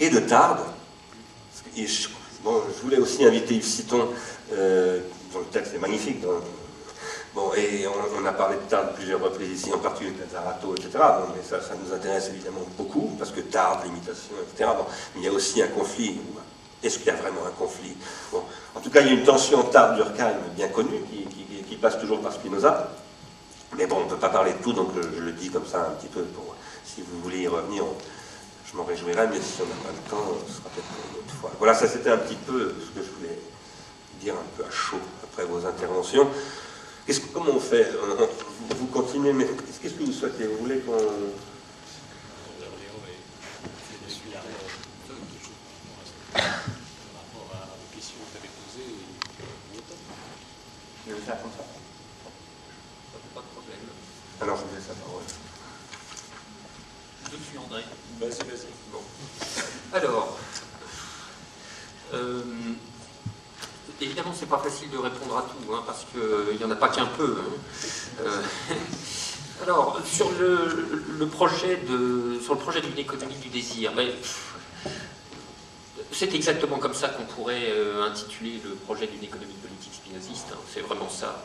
et 0.00 0.08
de 0.08 0.20
Tard. 0.20 0.58
bon, 2.42 2.62
je 2.76 2.82
voulais 2.82 2.98
aussi 2.98 3.24
inviter 3.24 3.54
Yves 3.56 3.64
Citon, 3.64 4.08
euh, 4.52 5.00
dont 5.32 5.40
le 5.40 5.44
texte 5.46 5.74
est 5.74 5.78
magnifique, 5.78 6.22
Bon, 7.34 7.52
et 7.54 7.86
on, 7.86 8.24
a 8.24 8.32
parlé 8.32 8.56
de 8.56 8.62
Tard 8.62 8.92
plusieurs 8.94 9.20
reprises 9.20 9.60
ici, 9.60 9.72
en 9.72 9.78
particulier 9.78 10.12
de 10.12 10.30
Zarato, 10.32 10.74
etc. 10.74 10.90
Bon, 10.94 11.32
mais 11.36 11.42
ça, 11.42 11.60
ça, 11.60 11.74
nous 11.82 11.92
intéresse 11.92 12.28
évidemment 12.28 12.62
beaucoup, 12.76 13.14
parce 13.18 13.30
que 13.30 13.40
Tard, 13.40 13.82
l'imitation, 13.84 14.34
etc. 14.42 14.70
Bon, 14.76 14.86
il 15.16 15.22
y 15.22 15.28
a 15.28 15.32
aussi 15.32 15.62
un 15.62 15.68
conflit. 15.68 16.18
Est-ce 16.82 16.98
qu'il 16.98 17.08
y 17.08 17.10
a 17.10 17.16
vraiment 17.16 17.44
un 17.46 17.50
conflit? 17.50 17.96
Bon, 18.32 18.42
En 18.74 18.80
tout 18.80 18.90
cas, 18.90 19.00
il 19.00 19.08
y 19.08 19.10
a 19.10 19.12
une 19.12 19.24
tension 19.24 19.62
Tard-Durkheim 19.62 20.36
bien 20.56 20.68
connue, 20.68 21.02
qui, 21.68 21.76
passe 21.76 22.00
toujours 22.00 22.20
par 22.20 22.32
Spinoza. 22.32 22.90
Mais 23.76 23.86
bon, 23.86 23.98
on 23.98 24.04
ne 24.04 24.10
peut 24.10 24.16
pas 24.16 24.30
parler 24.30 24.52
de 24.52 24.58
tout, 24.58 24.72
donc 24.72 24.88
je, 24.94 25.20
le 25.20 25.30
dis 25.30 25.48
comme 25.48 25.66
ça 25.66 25.86
un 25.86 25.90
petit 25.90 26.08
peu 26.08 26.22
pour, 26.22 26.56
si 26.84 27.02
vous 27.02 27.20
voulez 27.20 27.42
y 27.42 27.46
revenir, 27.46 27.84
je 28.66 28.76
m'en 28.76 28.82
réjouirai, 28.82 29.28
mais 29.28 29.36
si 29.36 29.60
on 29.62 29.66
n'a 29.66 29.74
pas 29.84 29.92
le 29.94 30.10
temps, 30.10 30.38
ce 30.48 30.54
sera 30.54 30.70
peut-être 30.70 30.88
une 31.12 31.20
autre 31.20 31.34
fois. 31.40 31.52
Voilà, 31.58 31.74
ça 31.74 31.86
c'était 31.86 32.10
un 32.10 32.16
petit 32.16 32.34
peu 32.34 32.74
ce 32.80 32.98
que 32.98 33.06
je 33.06 33.12
voulais 33.16 33.38
dire 34.20 34.34
un 34.34 34.56
peu 34.56 34.64
à 34.64 34.70
chaud 34.72 34.98
après 35.22 35.44
vos 35.44 35.64
interventions 35.64 36.26
comment 37.32 37.52
on 37.54 37.60
fait 37.60 37.88
Vous 38.76 38.86
continuez, 38.86 39.32
mais 39.32 39.46
qu'est-ce 39.80 39.94
que 39.94 40.04
vous 40.04 40.12
souhaitez 40.12 40.46
Vous 40.46 40.58
voulez 40.58 40.80
qu'on... 40.80 40.92
Je 51.06 51.14
vais 51.14 51.20
faire 51.20 51.40
comme 51.40 51.50
ça. 51.52 51.64
Pas 53.34 53.40
de 53.40 53.46
problème. 53.46 53.78
Alors 54.42 54.56
je 54.58 54.62
vous 54.64 54.74
laisse 54.74 54.88
la 54.88 54.94
parole. 54.94 55.22
Je 57.24 57.36
suis 57.48 57.56
André. 57.58 57.82
Vas-y, 58.20 58.46
vas-y. 58.46 58.66
Bon. 58.92 59.00
Alors, 59.94 60.38
évidemment, 64.00 64.32
c'est 64.34 64.48
pas 64.48 64.58
facile 64.58 64.90
de 64.90 64.98
répondre 64.98 65.36
à 65.36 65.42
tout, 65.42 65.74
hein, 65.74 65.82
parce 65.86 66.04
qu'il 66.04 66.56
n'y 66.56 66.64
en 66.64 66.70
a 66.70 66.76
pas 66.76 66.88
qu'un 66.88 67.06
peu. 67.06 67.38
Hein. 67.40 68.24
Euh, 68.24 68.42
alors, 69.62 70.00
sur 70.04 70.30
le, 70.38 71.26
projet 71.26 71.76
de, 71.88 72.38
sur 72.42 72.54
le 72.54 72.60
projet 72.60 72.80
d'une 72.80 72.98
économie 72.98 73.36
du 73.36 73.48
désir, 73.48 73.92
ben, 73.94 74.08
c'est 76.12 76.34
exactement 76.34 76.78
comme 76.78 76.94
ça 76.94 77.08
qu'on 77.08 77.24
pourrait 77.24 77.70
euh, 77.70 78.02
intituler 78.04 78.60
le 78.64 78.70
projet 78.70 79.06
d'une 79.06 79.22
économie 79.22 79.54
politique 79.54 79.94
spinoziste. 79.94 80.48
Hein. 80.52 80.58
c'est 80.72 80.80
vraiment 80.80 81.08
ça. 81.08 81.44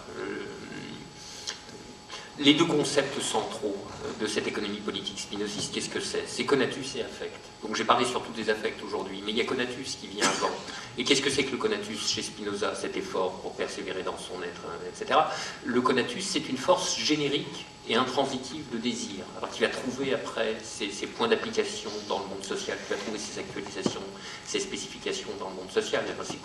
Les 2.39 2.53
deux 2.53 2.65
concepts 2.65 3.21
centraux 3.21 3.75
de 4.19 4.25
cette 4.25 4.47
économie 4.47 4.79
politique 4.79 5.19
spinoziste, 5.19 5.73
qu'est-ce 5.73 5.89
que 5.89 5.99
c'est? 5.99 6.23
C'est 6.27 6.45
conatus 6.45 6.95
et 6.95 7.01
affect. 7.01 7.37
Donc 7.61 7.75
j'ai 7.75 7.83
parlé 7.83 8.05
surtout 8.05 8.31
des 8.31 8.49
affects 8.49 8.83
aujourd'hui, 8.83 9.21
mais 9.23 9.31
il 9.31 9.37
y 9.37 9.41
a 9.41 9.45
conatus 9.45 9.97
qui 10.01 10.07
vient 10.07 10.27
avant. 10.27 10.51
Et 10.97 11.03
qu'est-ce 11.03 11.21
que 11.21 11.29
c'est 11.29 11.43
que 11.43 11.51
le 11.51 11.57
conatus 11.57 12.07
chez 12.07 12.21
Spinoza, 12.21 12.73
cet 12.75 12.97
effort 12.97 13.33
pour 13.41 13.53
persévérer 13.53 14.03
dans 14.03 14.17
son 14.17 14.41
être, 14.41 14.61
hein, 14.67 14.79
etc. 14.87 15.19
Le 15.63 15.81
conatus, 15.81 16.25
c'est 16.25 16.49
une 16.49 16.57
force 16.57 16.97
générique 16.97 17.65
et 17.87 17.95
intransitive 17.95 18.63
de 18.71 18.77
désir, 18.77 19.25
alors 19.37 19.49
qui 19.49 19.61
va 19.61 19.67
trouver 19.67 20.13
après 20.13 20.55
ses, 20.63 20.87
points 21.05 21.27
d'application 21.27 21.89
dans 22.07 22.19
le 22.19 22.25
monde 22.25 22.43
social, 22.43 22.77
qui 22.85 22.93
va 22.93 22.99
trouver 22.99 23.19
ses 23.19 23.39
actualisations, 23.39 24.01
ses 24.45 24.59
spécifications 24.59 25.29
dans 25.39 25.49
le 25.49 25.55
monde 25.55 25.71
social. 25.71 26.03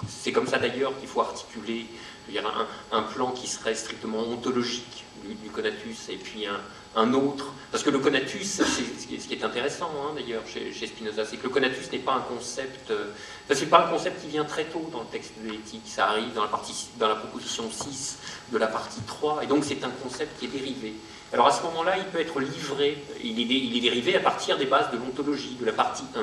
C'est 0.09 0.33
comme 0.33 0.49
ça 0.49 0.59
d'ailleurs 0.59 0.99
qu'il 0.99 1.09
faut 1.09 1.21
articuler 1.21 1.87
un, 2.37 2.99
un, 2.99 3.03
plan 3.03 3.31
qui 3.31 3.47
serait 3.47 3.75
strictement 3.75 4.21
ontologique 4.21 5.05
du, 5.25 5.51
conatus 5.51 6.09
et 6.09 6.17
puis 6.17 6.47
un, 6.47 7.15
autre. 7.15 7.53
Parce 7.71 7.85
que 7.85 7.91
le 7.91 7.99
conatus, 7.99 8.61
ce 8.63 9.27
qui 9.27 9.35
est 9.35 9.45
intéressant 9.45 9.91
hein, 10.03 10.15
d'ailleurs 10.15 10.43
chez, 10.47 10.87
Spinoza, 10.87 11.25
c'est 11.25 11.37
que 11.37 11.45
le 11.45 11.51
conatus 11.51 11.91
n'est 11.93 11.99
pas 11.99 12.15
un 12.15 12.21
concept. 12.21 12.91
Euh, 12.91 13.13
c'est 13.51 13.71
pas 13.71 13.87
un 13.87 13.91
concept 13.91 14.23
qui 14.23 14.29
vient 14.29 14.45
très 14.45 14.65
tôt 14.65 14.89
dans 14.93 15.01
le 15.01 15.07
texte 15.07 15.33
de 15.43 15.51
l'éthique. 15.51 15.83
Ça 15.87 16.09
arrive 16.09 16.33
dans 16.35 16.43
la, 16.43 16.49
partie, 16.49 16.89
dans 16.99 17.09
la 17.09 17.17
proposition 17.17 17.71
6 17.71 18.19
de 18.53 18.59
la 18.59 18.67
partie 18.67 19.01
3, 19.07 19.45
et 19.45 19.47
donc 19.47 19.65
c'est 19.65 19.83
un 19.85 19.91
concept 20.03 20.39
qui 20.39 20.47
est 20.47 20.49
dérivé. 20.49 20.95
Alors 21.33 21.47
à 21.47 21.53
ce 21.53 21.63
moment-là, 21.65 21.99
il 21.99 22.05
peut 22.05 22.21
être 22.21 22.41
livré, 22.41 23.05
il 23.23 23.39
est, 23.39 23.45
il 23.45 23.77
est, 23.77 23.81
dérivé 23.81 24.17
à 24.17 24.21
partir 24.21 24.57
des 24.57 24.65
bases 24.65 24.91
de 24.91 24.97
l'ontologie, 24.97 25.57
de 25.61 25.67
la 25.67 25.73
partie 25.73 26.05
1, 26.17 26.21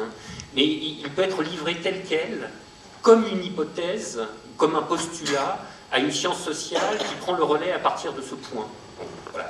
mais 0.55 0.65
il 0.65 1.07
peut 1.15 1.21
être 1.21 1.43
livré 1.43 1.75
tel 1.81 2.03
quel, 2.07 2.49
comme 3.03 3.23
une 3.27 3.43
hypothèse, 3.45 4.19
comme 4.57 4.75
un 4.75 4.81
postulat, 4.81 5.59
à 5.95 5.99
une 5.99 6.12
science 6.12 6.43
sociale 6.43 6.97
qui 6.97 7.15
prend 7.21 7.38
le 7.38 7.43
relais 7.43 7.71
à 7.71 7.79
partir 7.79 8.12
de 8.12 8.21
ce 8.21 8.36
point, 8.36 8.67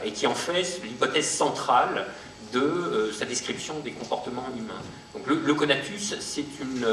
et 0.04 0.12
qui 0.12 0.28
en 0.28 0.36
fait 0.36 0.80
l'hypothèse 0.84 1.28
centrale 1.28 2.06
de 2.54 2.60
euh, 2.60 3.12
sa 3.12 3.26
description 3.26 3.80
des 3.80 3.92
comportements 3.92 4.48
humains. 4.56 4.82
Donc 5.16 5.26
le, 5.26 5.54
conatus, 5.56 6.14
c'est 6.20 6.46
une, 6.62 6.86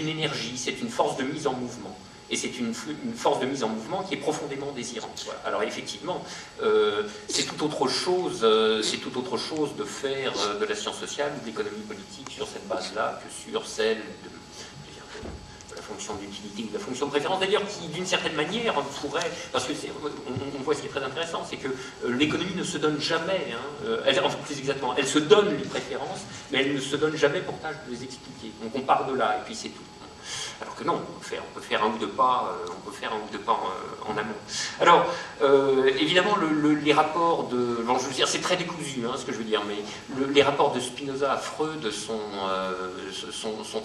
une 0.00 0.08
énergie, 0.08 0.56
c'est 0.56 0.80
une 0.80 0.88
force 0.88 1.18
de 1.18 1.24
mise 1.24 1.46
en 1.46 1.52
mouvement 1.52 1.94
et 2.30 2.36
c'est 2.36 2.58
une, 2.58 2.72
force 2.72 3.40
de 3.40 3.46
mise 3.46 3.64
en 3.64 3.68
mouvement 3.68 4.02
qui 4.02 4.14
est 4.14 4.18
profondément 4.18 4.70
désirante. 4.72 5.26
Alors 5.44 5.62
effectivement, 5.64 6.24
euh, 6.62 7.02
c'est 7.28 7.42
tout 7.42 7.64
autre 7.64 7.88
chose, 7.88 8.40
euh, 8.42 8.82
c'est 8.82 8.98
tout 8.98 9.18
autre 9.18 9.36
chose 9.36 9.74
de 9.76 9.84
faire 9.84 10.32
euh, 10.38 10.58
de 10.58 10.64
la 10.64 10.76
science 10.76 10.98
sociale 10.98 11.32
ou 11.36 11.40
de 11.40 11.46
l'économie 11.46 11.82
politique 11.82 12.30
sur 12.30 12.46
cette 12.46 12.66
base-là 12.68 13.20
que 13.22 13.50
sur 13.50 13.66
celle 13.66 13.98
de, 13.98 14.30
fonction 15.90 16.14
d'utilité 16.14 16.64
ou 16.64 16.68
de 16.68 16.74
la 16.74 16.80
fonction 16.80 17.06
de 17.06 17.10
préférence, 17.10 17.40
d'ailleurs 17.40 17.66
qui 17.66 17.88
d'une 17.88 18.06
certaine 18.06 18.34
manière 18.34 18.74
pourrait, 19.00 19.30
parce 19.52 19.64
que 19.66 19.72
on, 20.28 20.62
voit 20.62 20.74
ce 20.74 20.80
qui 20.80 20.86
est 20.86 20.90
très 20.90 21.02
intéressant, 21.02 21.44
c'est 21.48 21.56
que 21.56 21.68
l'économie 22.06 22.54
ne 22.54 22.64
se 22.64 22.78
donne 22.78 23.00
jamais, 23.00 23.46
hein, 23.52 23.96
elle, 24.06 24.20
enfin 24.24 24.38
plus 24.44 24.58
exactement, 24.58 24.94
elle 24.96 25.06
se 25.06 25.18
donne 25.18 25.56
les 25.56 25.64
préférences, 25.64 26.20
mais 26.50 26.60
elle 26.60 26.74
ne 26.74 26.80
se 26.80 26.96
donne 26.96 27.16
jamais 27.16 27.40
pour 27.40 27.58
tâche 27.58 27.76
de 27.86 27.92
les 27.94 28.04
expliquer. 28.04 28.52
Donc 28.62 28.72
on 28.74 28.80
part 28.80 29.06
de 29.06 29.14
là, 29.14 29.38
et 29.40 29.44
puis 29.44 29.54
c'est 29.54 29.68
tout. 29.68 29.82
Alors 30.60 30.74
que 30.74 30.84
non, 30.84 30.94
on 30.94 31.18
peut 31.18 31.60
faire, 31.60 31.84
un 31.84 31.88
ou 31.88 31.98
deux 31.98 32.08
pas, 32.08 32.50
euh, 32.52 32.72
on 32.76 32.90
peut 32.90 32.94
faire 32.94 33.12
un 33.12 33.16
ou 33.16 33.32
deux 33.32 33.38
pas 33.38 33.58
en, 34.06 34.16
amont. 34.16 34.34
Alors, 34.78 35.06
euh, 35.42 35.90
évidemment, 35.98 36.36
les 36.82 36.92
rapports 36.92 37.44
de, 37.44 37.78
je 37.86 38.14
dire, 38.14 38.28
c'est 38.28 38.40
très 38.40 38.56
décousu, 38.56 39.06
hein, 39.06 39.14
ce 39.16 39.24
que 39.24 39.32
je 39.32 39.38
veux 39.38 39.44
dire, 39.44 39.62
mais 39.66 39.76
les 40.32 40.42
rapports 40.42 40.72
de 40.72 40.80
Spinoza 40.80 41.32
à 41.32 41.36
Freud 41.38 41.90
sont, 41.90 42.20
euh, 42.48 42.90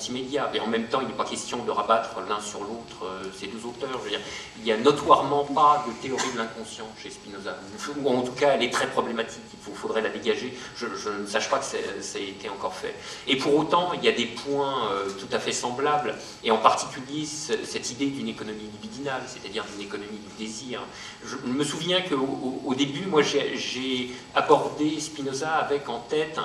immédiats, 0.10 0.52
et 0.54 0.60
en 0.60 0.68
même 0.68 0.88
temps, 0.88 1.00
il 1.02 1.08
n'est 1.08 1.14
pas 1.14 1.26
question 1.26 1.64
de 1.64 1.72
rabattre 1.72 2.18
l'un 2.28 2.40
sur 2.42 2.60
l'autre 2.60 3.08
ces 3.38 3.48
deux 3.48 3.66
auteurs. 3.66 4.00
Je 4.06 4.16
il 4.58 4.64
n'y 4.64 4.72
a 4.72 4.78
notoirement 4.78 5.46
pas 5.46 5.86
de 5.88 5.94
théorie 6.02 6.32
de 6.34 6.38
l'inconscient 6.38 6.88
chez 7.02 7.10
Spinoza, 7.10 7.56
ou 7.98 8.10
en 8.10 8.22
tout 8.22 8.34
cas, 8.34 8.52
elle 8.54 8.64
est 8.64 8.70
très 8.70 8.88
problématique. 8.88 9.42
Il 9.68 9.74
faudrait 9.74 10.02
la 10.02 10.10
dégager. 10.10 10.56
Je, 10.76 10.86
ne 10.86 11.26
sache 11.26 11.50
pas 11.50 11.60
que 11.60 11.66
ça 11.66 11.78
a 11.78 12.22
été 12.22 12.50
encore 12.50 12.74
fait. 12.74 12.96
Et 13.28 13.38
pour 13.38 13.56
autant, 13.56 13.94
il 13.94 14.04
y 14.04 14.10
a 14.10 14.12
des 14.12 14.26
points 14.26 14.90
tout 15.20 15.34
à 15.34 15.40
fait 15.40 15.54
semblables, 15.54 16.16
et 16.44 16.52
en 16.52 16.58
particulier 16.66 17.28
cette 17.28 17.92
idée 17.92 18.08
d'une 18.08 18.28
économie 18.28 18.68
libidinale, 18.74 19.22
c'est-à-dire 19.28 19.64
d'une 19.72 19.86
économie 19.86 20.18
du 20.18 20.46
désir. 20.46 20.82
Je 21.24 21.36
me 21.46 21.64
souviens 21.64 22.02
qu'au 22.02 22.60
au 22.66 22.74
début, 22.74 23.06
moi, 23.06 23.22
j'ai 23.22 24.12
abordé 24.34 25.00
Spinoza 25.00 25.52
avec 25.58 25.88
en 25.90 26.00
tête 26.00 26.40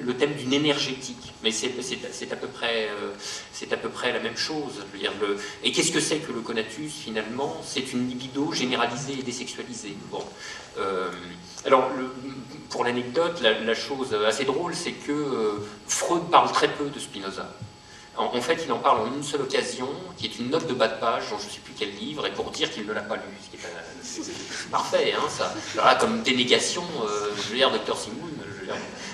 le 0.00 0.16
thème 0.16 0.32
d'une 0.36 0.54
énergétique, 0.54 1.34
mais 1.42 1.50
c'est 1.50 2.32
à, 2.32 2.36
peu 2.36 2.46
près, 2.46 2.88
euh, 2.88 4.10
la 4.10 4.20
même 4.20 4.38
chose. 4.38 4.86
et 5.62 5.70
qu'est-ce 5.70 5.92
que 5.92 6.00
c'est 6.00 6.20
que 6.20 6.32
le 6.32 6.40
conatus, 6.40 6.94
finalement? 6.94 7.60
C'est 7.62 7.92
une 7.92 8.08
libido 8.08 8.50
généralisée 8.52 9.18
et 9.18 9.22
désexualisée. 9.22 9.98
Euh, 10.78 11.10
alors, 11.66 11.90
pour 12.70 12.84
l'anecdote, 12.84 13.42
la, 13.42 13.74
chose 13.74 14.16
assez 14.26 14.46
drôle, 14.46 14.74
c'est 14.74 14.92
que 14.92 15.12
euh, 15.12 15.68
Freud 15.86 16.22
parle 16.30 16.50
très 16.52 16.68
peu 16.68 16.86
de 16.86 16.98
Spinoza. 16.98 17.50
En, 18.18 18.40
fait, 18.40 18.62
il 18.64 18.72
en 18.72 18.78
parle 18.78 19.00
en 19.02 19.14
une 19.14 19.22
seule 19.22 19.42
occasion, 19.42 19.88
qui 20.16 20.26
est 20.26 20.38
une 20.40 20.50
note 20.50 20.66
de 20.66 20.74
bas 20.74 20.88
de 20.88 20.98
page 20.98 21.30
dans 21.30 21.38
je 21.38 21.46
ne 21.46 21.50
sais 21.50 21.60
plus 21.60 21.72
quel 21.78 21.94
livre, 21.94 22.26
et 22.26 22.32
pour 22.32 22.50
dire 22.50 22.70
qu'il 22.70 22.84
ne 22.84 22.92
l'a 22.92 23.02
pas 23.02 23.14
lu. 23.14 23.22
Ce 23.44 23.50
qui 23.50 23.56
est, 23.56 24.70
parfait, 24.70 25.14
hein, 25.16 25.28
ça. 25.28 25.54
Là, 25.76 25.94
comme 25.94 26.22
dénégation, 26.22 26.82
euh, 27.04 27.30
je 27.36 27.50
veux 27.50 27.56
dire, 27.56 27.70
Dr. 27.70 27.96
Simoun, 27.96 28.30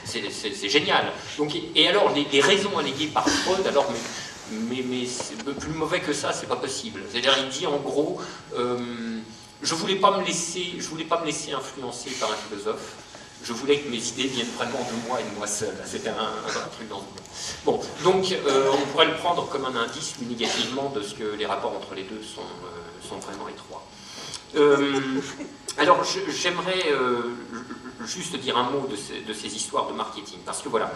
c'est 0.05 0.69
génial. 0.69 1.12
Donc, 1.37 1.55
et 1.75 1.88
alors, 1.88 2.12
les, 2.14 2.40
raisons 2.40 2.79
alléguées 2.79 3.09
par 3.09 3.29
Freud, 3.29 3.67
alors, 3.67 3.93
mais, 4.51 4.83
plus 5.61 5.73
mauvais 5.73 6.01
que 6.01 6.12
ça, 6.12 6.33
c'est 6.33 6.47
pas 6.47 6.57
possible. 6.57 7.03
C'est-à-dire, 7.11 7.35
il 7.38 7.49
dit 7.51 7.67
en 7.67 7.77
gros, 7.77 8.21
euh, 8.57 8.79
je 9.62 9.75
voulais 9.75 9.95
je 9.97 10.88
voulais 10.88 11.05
pas 11.05 11.21
me 11.21 11.27
laisser 11.27 11.53
influencer 11.53 12.11
par 12.21 12.31
un 12.31 12.37
philosophe 12.37 13.04
je 13.44 13.52
voulais 13.52 13.78
que 13.78 13.88
mes 13.90 14.09
idées 14.09 14.26
viennent 14.26 14.50
vraiment 14.57 14.80
de 14.80 15.07
moi 15.09 15.20
et 15.20 15.24
de 15.24 15.37
moi 15.37 15.46
seul. 15.46 15.74
C'était 15.85 16.09
un, 16.09 16.48
truc 16.72 16.88
dans 16.88 17.00
ce 17.00 17.04
Bon, 17.64 17.80
donc 18.02 18.33
euh, 18.33 18.70
on 18.72 18.87
pourrait 18.87 19.07
le 19.07 19.14
prendre 19.14 19.46
comme 19.48 19.66
un 19.66 19.76
indice, 19.76 20.14
négativement, 20.20 20.90
de 20.90 21.02
ce 21.02 21.14
que 21.14 21.35
les 21.37 21.46
rapports 21.46 21.76
entre 21.76 21.94
les 21.94 22.04
deux 22.04 22.22
sont, 22.22 22.40
euh, 22.40 23.20
vraiment 23.20 23.48
étroits. 23.48 23.85
Euh, 24.57 25.00
alors, 25.78 26.02
j'aimerais 26.04 26.92
juste 28.07 28.37
dire 28.37 28.57
un 28.57 28.70
mot 28.70 28.87
de 28.87 28.96
ces, 28.96 29.20
de 29.20 29.33
ces, 29.33 29.54
histoires 29.54 29.88
de 29.88 29.92
marketing, 29.92 30.38
parce 30.44 30.62
que 30.62 30.68
voilà, 30.68 30.92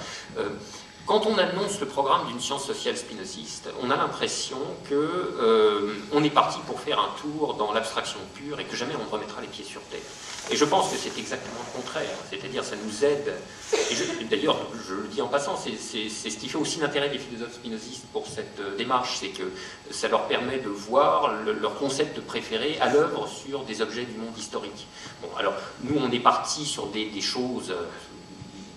quand 1.06 1.26
on 1.26 1.38
annonce 1.38 1.80
le 1.80 1.86
programme 1.86 2.26
d'une 2.26 2.40
science 2.40 2.66
sociale 2.66 2.96
spinoziste, 2.96 3.68
on 3.82 3.90
a 3.90 3.96
l'impression 3.96 4.58
qu'on 4.88 6.24
est 6.24 6.30
parti 6.30 6.58
pour 6.66 6.80
faire 6.80 6.98
un 6.98 7.10
tour 7.20 7.54
dans 7.54 7.72
l'abstraction 7.72 8.18
pure 8.34 8.58
et 8.60 8.64
que 8.64 8.76
jamais 8.76 8.94
on 9.00 9.04
ne 9.04 9.10
remettra 9.10 9.40
les 9.40 9.48
pieds 9.48 9.64
sur 9.64 9.80
terre. 9.82 10.00
Et 10.50 10.56
je 10.56 10.64
pense 10.64 10.90
que 10.90 10.96
c'est 10.96 11.18
exactement 11.18 11.60
le 11.66 11.82
contraire, 11.82 12.08
c'est-à-dire 12.30 12.64
ça 12.64 12.76
nous 12.82 13.04
aide, 13.04 13.34
et 13.90 14.24
d'ailleurs 14.24 14.58
je 14.88 14.94
le 14.94 15.08
dis 15.08 15.20
en 15.20 15.28
passant, 15.28 15.56
c'est 15.56 15.76
ce 15.76 16.36
qui 16.36 16.48
fait 16.48 16.56
aussi 16.56 16.80
l'intérêt 16.80 17.10
des 17.10 17.18
philosophes 17.18 17.54
spinozistes 17.54 18.06
pour 18.12 18.26
cette 18.26 18.58
euh, 18.60 18.74
démarche, 18.76 19.18
c'est 19.20 19.28
que 19.28 19.42
ça 19.90 20.08
leur 20.08 20.26
permet 20.26 20.58
de 20.58 20.68
voir 20.68 21.34
leur 21.60 21.78
concept 21.78 22.20
préféré 22.20 22.78
à 22.80 22.90
l'œuvre 22.90 23.28
sur 23.28 23.64
des 23.64 23.82
objets 23.82 24.04
du 24.04 24.16
monde 24.16 24.36
historique. 24.38 24.86
Bon, 25.20 25.28
alors 25.36 25.54
nous 25.82 25.98
on 26.00 26.10
est 26.10 26.20
parti 26.20 26.64
sur 26.64 26.86
des, 26.86 27.20
choses... 27.20 27.74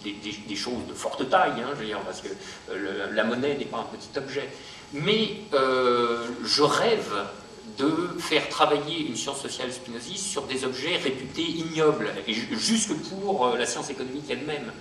Des, 0.04 0.56
choses 0.56 0.86
de 0.90 0.94
forte 0.94 1.30
taille, 1.30 1.62
hein, 1.62 1.70
je 1.76 1.80
veux 1.80 1.86
dire, 1.86 2.00
parce 2.00 2.22
que 2.22 2.28
euh, 2.72 3.14
la 3.14 3.24
monnaie 3.24 3.56
n'est 3.56 3.66
pas 3.66 3.78
un 3.78 3.96
petit 3.96 4.18
objet. 4.18 4.50
Mais 4.94 5.38
euh, 5.54 6.28
je 6.44 6.64
rêve 6.64 7.14
de 7.78 8.20
faire 8.20 8.48
travailler 8.50 9.06
une 9.08 9.16
science 9.16 9.42
sociale 9.42 9.72
spinoziste 9.72 10.26
sur 10.26 10.44
des 10.44 10.66
objets 10.66 10.98
réputés 10.98 11.44
ignobles, 11.44 12.12
et 12.28 12.34
jusque 12.34 12.94
pour 13.10 13.48
euh, 13.48 13.58
la 13.58 13.66
science 13.66 13.90
économique 13.90 14.26
elle-même, 14.30 14.72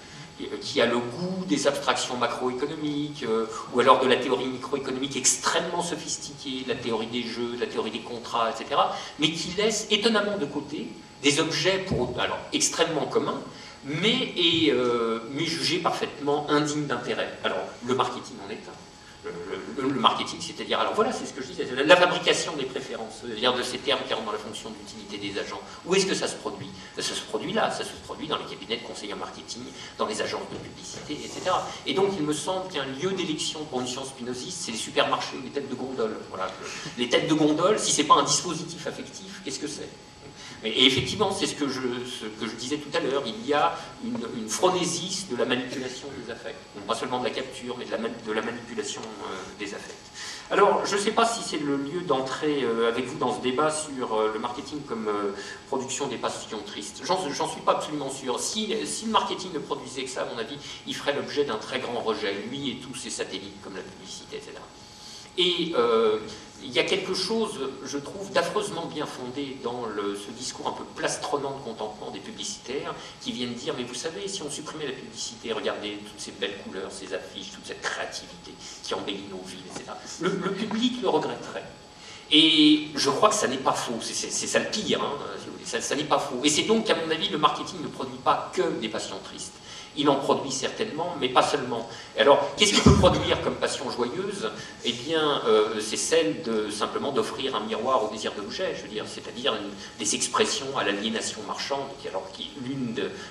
qui 0.61 0.81
a 0.81 0.87
le 0.87 0.99
goût 0.99 1.45
des 1.47 1.67
abstractions 1.67 2.17
macroéconomiques, 2.17 3.25
euh, 3.25 3.47
ou 3.75 3.81
alors 3.81 4.01
de 4.01 4.09
la 4.09 4.17
théorie 4.17 4.47
microéconomique 4.47 5.17
extrêmement 5.17 5.83
sophistiquée, 5.83 6.65
la 6.67 6.75
théorie 6.75 7.07
des 7.07 7.23
jeux, 7.23 7.57
la 7.59 7.67
théorie 7.67 7.91
des 7.91 8.01
contrats, 8.01 8.51
etc., 8.51 8.81
mais 9.19 9.31
qui 9.31 9.51
laisse 9.57 9.87
étonnamment 9.91 10.39
de 10.39 10.47
côté 10.47 10.89
des 11.23 11.41
objets 11.41 11.79
pour, 11.87 12.19
alors, 12.19 12.39
extrêmement 12.53 13.07
communs, 13.07 13.41
mais, 13.85 14.33
et, 14.37 14.71
euh, 14.73 15.21
mais 15.33 15.45
jugés 15.45 15.79
parfaitement 15.79 16.49
indignes 16.51 16.87
d'intérêt. 16.87 17.29
Alors, 17.45 17.59
le 17.87 17.95
marketing 17.95 18.37
en 18.47 18.51
est 18.51 18.55
un. 18.55 18.77
Le, 19.79 19.89
marketing, 19.89 20.39
c'est-à-dire, 20.41 20.81
alors 20.81 20.95
voilà, 20.95 21.13
c'est 21.13 21.27
ce 21.27 21.33
que 21.33 21.43
je 21.43 21.49
disais, 21.49 21.67
la, 21.85 21.97
fabrication 21.97 22.57
des 22.57 22.65
préférences, 22.65 23.21
c'est-à-dire 23.23 23.55
de 23.55 23.63
ces 23.63 23.79
termes 23.79 24.01
qui 24.07 24.15
rentrent 24.15 24.27
dans 24.27 24.33
la 24.33 24.39
fonction 24.39 24.71
d'utilité 24.71 25.19
des 25.19 25.39
agents. 25.39 25.61
Où 25.87 25.95
est-ce 25.95 26.07
que 26.07 26.15
ça 26.15 26.29
se 26.29 26.37
produit? 26.37 26.71
Ça 26.97 27.03
se 27.03 27.23
produit 27.23 27.53
là, 27.53 27.71
ça 27.71 27.85
se 27.85 27.93
produit 28.05 28.29
dans 28.29 28.37
les 28.37 28.45
cabinets 28.45 28.77
de 28.77 28.87
conseillers 28.87 29.15
marketing, 29.15 29.63
dans 29.99 30.07
les 30.07 30.21
agences 30.23 30.49
de 30.53 30.57
publicité, 30.57 31.15
etc. 31.15 31.55
Et 31.87 31.95
donc, 31.95 32.11
il 32.19 32.25
me 32.25 32.33
semble 32.33 32.71
qu'un 32.73 32.85
lieu 32.85 33.13
d'élection 33.13 33.65
pour 33.65 33.81
une 33.81 33.87
science 33.87 34.09
spinoziste, 34.09 34.59
c'est 34.63 34.73
les 34.73 34.79
supermarchés 34.79 35.37
les 35.43 35.51
têtes 35.51 35.69
de 35.69 35.75
gondole. 35.75 36.17
Voilà. 36.31 36.51
Les 36.99 37.09
têtes 37.09 37.29
de 37.29 37.35
gondole, 37.35 37.79
si 37.79 37.93
c'est 37.93 38.05
pas 38.05 38.15
un 38.15 38.25
dispositif 38.25 38.87
affectif, 38.87 39.41
qu'est-ce 39.45 39.59
que 39.59 39.69
c'est? 39.69 39.89
Et 40.63 40.87
effectivement, 40.87 41.33
c'est 41.33 41.47
ce, 41.47 41.55
que 41.55 41.69
je, 41.69 41.81
disais 42.59 42.77
tout 42.77 42.95
à 42.95 43.01
l'heure, 43.01 43.23
il 43.25 43.47
y 43.47 43.55
a 43.55 43.79
une, 44.05 44.19
une, 44.37 44.49
phronésis 44.49 45.27
de 45.31 45.37
la 45.37 45.47
manipulation 45.47 46.09
des 46.23 46.31
affects. 46.31 46.55
Donc, 46.77 46.85
pas 46.85 46.95
seulement 46.95 47.19
de 47.19 47.25
la 47.25 47.31
capture, 47.31 47.77
mais 47.79 47.87
de 47.87 47.91
la, 47.91 47.97
de 47.97 48.33
la 48.33 48.43
manipulation 48.43 49.01
euh, 49.01 49.37
des 49.59 49.73
affects. 49.75 49.95
Alors, 50.51 50.85
je 50.85 50.97
ne 50.97 51.01
sais 51.01 51.13
pas 51.13 51.25
si 51.25 51.43
c'est 51.43 51.63
le 51.63 51.77
lieu 51.77 52.03
d'entrer 52.03 52.63
euh, 52.63 52.89
avec 52.89 53.07
vous 53.07 53.17
dans 53.17 53.35
ce 53.35 53.41
débat 53.41 53.71
sur 53.71 54.15
euh, 54.15 54.33
le 54.35 54.39
marketing 54.39 54.81
comme 54.83 55.09
production 55.69 56.09
des 56.09 56.17
passions 56.17 56.61
tristes. 56.67 57.03
J'en 57.05 57.49
suis 57.49 57.63
pas 57.63 57.73
absolument 57.73 58.11
sûr. 58.11 58.39
Si, 58.39 58.75
si, 58.85 59.07
le 59.07 59.13
marketing 59.13 59.53
ne 59.55 59.61
produisait 59.61 60.05
que 60.05 60.11
ça, 60.11 60.23
à 60.23 60.25
mon 60.27 60.39
avis, 60.39 60.59
il 60.87 60.95
ferait 60.95 61.15
l'objet 61.15 61.45
d'un 61.45 61.57
très 61.57 61.79
grand 61.79 62.01
rejet, 62.01 62.35
lui 62.51 62.71
et 62.71 62.77
tous 62.77 62.95
ses 62.95 63.11
satellites, 63.11 63.63
comme 63.63 63.77
la 63.77 63.83
publicité, 63.83 64.37
etc. 64.37 64.53
Et 65.39 65.73
il 66.63 66.73
y 66.73 66.79
a 66.79 66.85
quelque 66.85 67.15
chose, 67.15 67.59
je 67.85 67.99
trouve, 67.99 68.31
d'affreusement 68.33 68.87
bien 68.87 69.07
fondé 69.07 69.57
dans 69.63 69.85
ce 69.87 70.31
discours 70.33 70.69
un 70.69 70.73
peu 70.73 70.85
plastronnant 70.97 71.57
de 71.59 71.63
contentement 71.63 72.11
des 72.11 72.19
publicitaires 72.19 72.95
qui 73.21 73.33
viennent 73.33 73.55
dire 73.55 73.75
Mais 73.77 73.85
vous 73.85 73.95
savez, 73.95 74.29
si 74.29 74.43
on 74.43 74.51
supprimait 74.51 74.87
la 74.87 74.93
publicité, 74.93 75.53
regardez 75.53 75.99
toutes 76.07 76.21
ces 76.21 76.33
belles 76.33 76.57
couleurs, 76.65 76.91
ces 76.91 77.15
affiches, 77.15 77.53
toute 77.53 77.67
cette 77.67 77.83
créativité 77.83 78.53
qui 78.83 78.95
embellit 78.95 79.25
nos 79.31 79.43
villes, 79.47 79.65
etc. 79.75 79.93
Le, 80.21 80.53
public 80.53 81.01
le 81.03 81.09
regretterait. 81.09 81.65
Et 82.31 82.89
je 82.95 83.11
crois 83.11 83.31
que 83.31 83.35
ça 83.35 83.49
n'est 83.49 83.57
pas 83.57 83.73
faux, 83.73 83.99
c'est 84.01 84.15
ça 84.15 84.59
le 84.61 84.67
pire, 84.67 85.03
hein, 85.03 85.19
ça, 85.65 85.81
ça 85.81 85.97
n'est 85.97 86.05
pas 86.05 86.19
faux. 86.19 86.41
Et 86.45 86.49
c'est 86.49 86.63
donc 86.63 86.85
qu'à 86.85 86.95
mon 86.95 87.11
avis, 87.11 87.29
le 87.29 87.39
marketing 87.39 87.83
ne 87.83 87.89
produit 87.89 88.19
pas 88.19 88.51
que 88.55 88.63
des 88.81 88.89
passions 88.89 89.19
tristes. 89.25 89.55
Il 89.97 90.09
en 90.09 90.17
produit 90.17 90.53
certainement, 90.53 91.17
mais 91.21 91.29
pas 91.29 91.43
seulement. 91.43 91.89
alors, 92.19 92.55
qu'est-ce 92.57 92.75
qu'il 92.75 92.83
peut 92.83 92.95
produire 92.95 93.43
comme 93.43 93.57
passion 93.57 93.91
joyeuse? 93.91 94.51
Eh 94.85 94.93
bien, 94.93 95.43
euh, 95.47 95.81
c'est 95.81 95.97
celle 95.97 96.43
de 96.43 96.71
simplement 96.71 97.13
d'offrir 97.13 97.57
un 97.57 97.61
miroir 97.61 98.05
au 98.05 98.09
désir 98.13 98.33
de 98.35 98.41
l'objet, 98.41 98.75
je 98.77 98.83
veux 98.83 98.89
dire, 98.89 99.05
c'est-à-dire 99.07 99.55
des 99.99 100.15
expressions 100.15 100.79
à 100.79 100.85
l'aliénation 100.85 101.41
marchande, 101.47 101.89
qui 102.01 102.09
alors 102.09 102.31
qui 102.33 102.51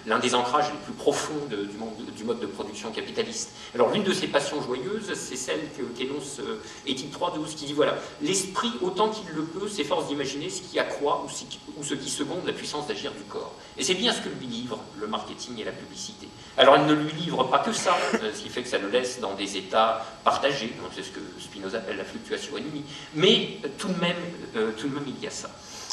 l'un 0.05 0.19
des 0.19 0.35
ancrages 0.35 0.71
les 0.71 0.79
plus 0.85 0.93
profonds 0.93 1.47
du, 1.49 2.23
mode 2.23 2.39
de 2.39 2.45
production 2.45 2.91
capitaliste. 2.91 3.51
Alors, 3.73 3.91
l'une 3.91 4.03
de 4.03 4.13
ces 4.13 4.27
passions 4.27 4.61
joyeuses, 4.61 5.13
c'est 5.13 5.37
celle 5.37 5.61
qu'énonce 5.97 6.39
euh, 6.39 6.61
Éthique 6.85 7.13
3.12, 7.13 7.55
qui 7.55 7.65
dit 7.65 7.73
voilà, 7.73 7.97
l'esprit 8.21 8.71
autant 8.81 9.09
qu'il 9.09 9.29
le 9.33 9.43
peut 9.43 9.67
s'efforce 9.67 10.07
d'imaginer 10.07 10.49
ce 10.49 10.61
qui 10.61 10.77
accroît 10.77 11.25
ou 11.25 11.29
ou 11.77 11.83
ce 11.83 11.93
qui 11.93 12.09
seconde 12.09 12.45
la 12.45 12.53
puissance 12.53 12.87
d'agir 12.87 13.11
du 13.11 13.23
corps. 13.23 13.53
Et 13.77 13.83
c'est 13.83 13.93
bien 13.93 14.13
ce 14.13 14.21
que 14.21 14.29
lui 14.29 14.47
livre 14.47 14.79
le 14.99 15.07
marketing 15.07 15.59
et 15.59 15.63
la 15.63 15.71
publicité. 15.71 16.27
Alors 16.57 16.75
elle 16.75 16.85
ne 16.87 16.93
lui 16.93 17.11
livre 17.13 17.43
pas 17.45 17.59
que 17.59 17.71
ça, 17.71 17.97
euh, 18.15 18.33
ce 18.33 18.41
qui 18.41 18.49
fait 18.49 18.63
que 18.63 18.69
ça 18.69 18.77
le 18.77 18.89
laisse 18.89 19.19
dans 19.19 19.33
des 19.33 19.57
états 19.57 20.05
partagés, 20.23 20.73
c'est 20.93 21.03
ce 21.03 21.11
que 21.11 21.19
Spinoza 21.39 21.77
appelle 21.77 21.97
la 21.97 22.03
fluctuation 22.03 22.57
ennemie, 22.57 22.83
mais 23.13 23.59
tout 23.77 23.87
de 23.87 23.99
même, 23.99 24.17
euh, 24.55 24.71
tout 24.77 24.89
de 24.89 24.93
même 24.93 25.05
il 25.07 25.23
y 25.23 25.27
a 25.27 25.31
ça. 25.31 25.49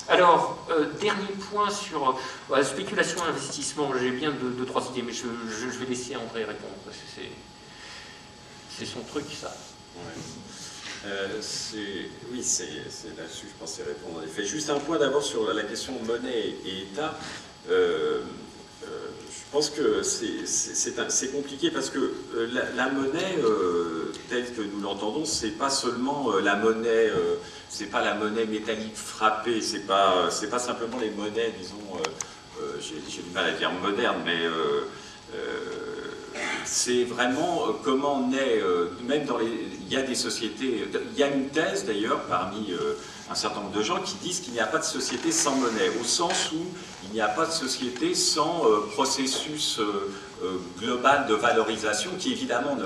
Alors, 0.08 0.66
euh, 0.70 0.86
dernier 1.00 1.32
point 1.50 1.70
sur 1.70 2.18
la 2.50 2.64
spéculation 2.64 3.18
et 3.26 3.30
investissement, 3.30 3.90
j'ai 3.98 4.10
bien 4.10 4.30
deux, 4.32 4.64
trois 4.64 4.84
idées, 4.90 5.02
mais 5.02 5.12
je, 5.12 5.26
vais 5.78 5.86
laisser 5.86 6.16
André 6.16 6.44
répondre, 6.44 6.74
parce 6.84 6.96
que 6.96 7.22
c'est 8.76 8.86
son 8.86 9.00
truc 9.00 9.24
ça. 9.32 9.52
oui, 11.04 12.42
c'est 12.42 12.66
là-dessus, 13.16 13.46
je 13.48 13.60
pensais 13.60 13.82
répondre 13.84 14.18
en 14.18 14.22
effet. 14.22 14.44
Juste 14.44 14.70
un 14.70 14.78
point 14.78 14.98
d'abord 14.98 15.22
sur 15.22 15.52
la 15.52 15.62
question 15.62 15.92
monnaie 16.04 16.54
et 16.64 16.82
État. 16.82 17.16
Je 19.46 19.52
pense 19.52 19.70
que 19.70 20.02
c'est 20.02 21.32
compliqué 21.32 21.70
parce 21.70 21.88
que 21.88 21.98
euh, 21.98 22.48
la, 22.74 22.88
monnaie 22.90 23.38
euh, 23.38 24.12
telle 24.28 24.52
que 24.52 24.60
nous 24.60 24.80
l'entendons, 24.80 25.24
c'est 25.24 25.52
pas 25.52 25.70
seulement 25.70 26.32
euh, 26.32 26.40
la 26.40 26.56
monnaie, 26.56 27.10
c'est 27.68 27.86
pas 27.86 28.02
la 28.04 28.14
monnaie 28.14 28.44
métallique 28.44 28.96
frappée, 28.96 29.60
c'est 29.60 29.86
pas 29.86 30.30
c'est 30.30 30.50
pas 30.50 30.58
simplement 30.58 30.98
les 31.00 31.10
monnaies, 31.10 31.54
disons, 31.58 31.76
j'ai 32.80 33.22
du 33.22 33.30
mal 33.32 33.46
à 33.46 33.52
dire 33.52 33.70
moderne, 33.72 34.16
mais 34.24 34.42
c'est 36.64 37.04
vraiment 37.04 37.68
comment 37.84 38.26
naît, 38.26 38.60
même 39.04 39.24
dans 39.26 39.38
les, 39.38 39.68
il 39.86 39.92
y 39.92 39.96
a 39.96 40.02
des 40.02 40.16
sociétés, 40.16 40.88
il 41.12 41.18
y 41.18 41.22
a 41.22 41.28
une 41.28 41.48
thèse 41.48 41.86
d'ailleurs 41.86 42.22
parmi 42.24 42.74
un 43.30 43.34
certain 43.34 43.60
nombre 43.60 43.76
de 43.76 43.82
gens 43.82 44.00
qui 44.00 44.16
disent 44.16 44.40
qu'il 44.40 44.52
n'y 44.52 44.60
a 44.60 44.66
pas 44.66 44.78
de 44.78 44.84
société 44.84 45.30
sans 45.30 45.54
monnaie, 45.54 45.90
au 46.00 46.04
sens 46.04 46.52
où 46.52 46.58
n'y 47.16 47.22
a 47.22 47.28
pas 47.28 47.46
de 47.46 47.50
société 47.50 48.14
sans 48.14 48.66
euh, 48.66 48.86
processus 48.92 49.78
euh, 49.78 50.12
euh, 50.44 50.58
global 50.78 51.26
de 51.26 51.34
valorisation 51.34 52.10
qui 52.18 52.32
évidemment 52.32 52.76
ne 52.76 52.84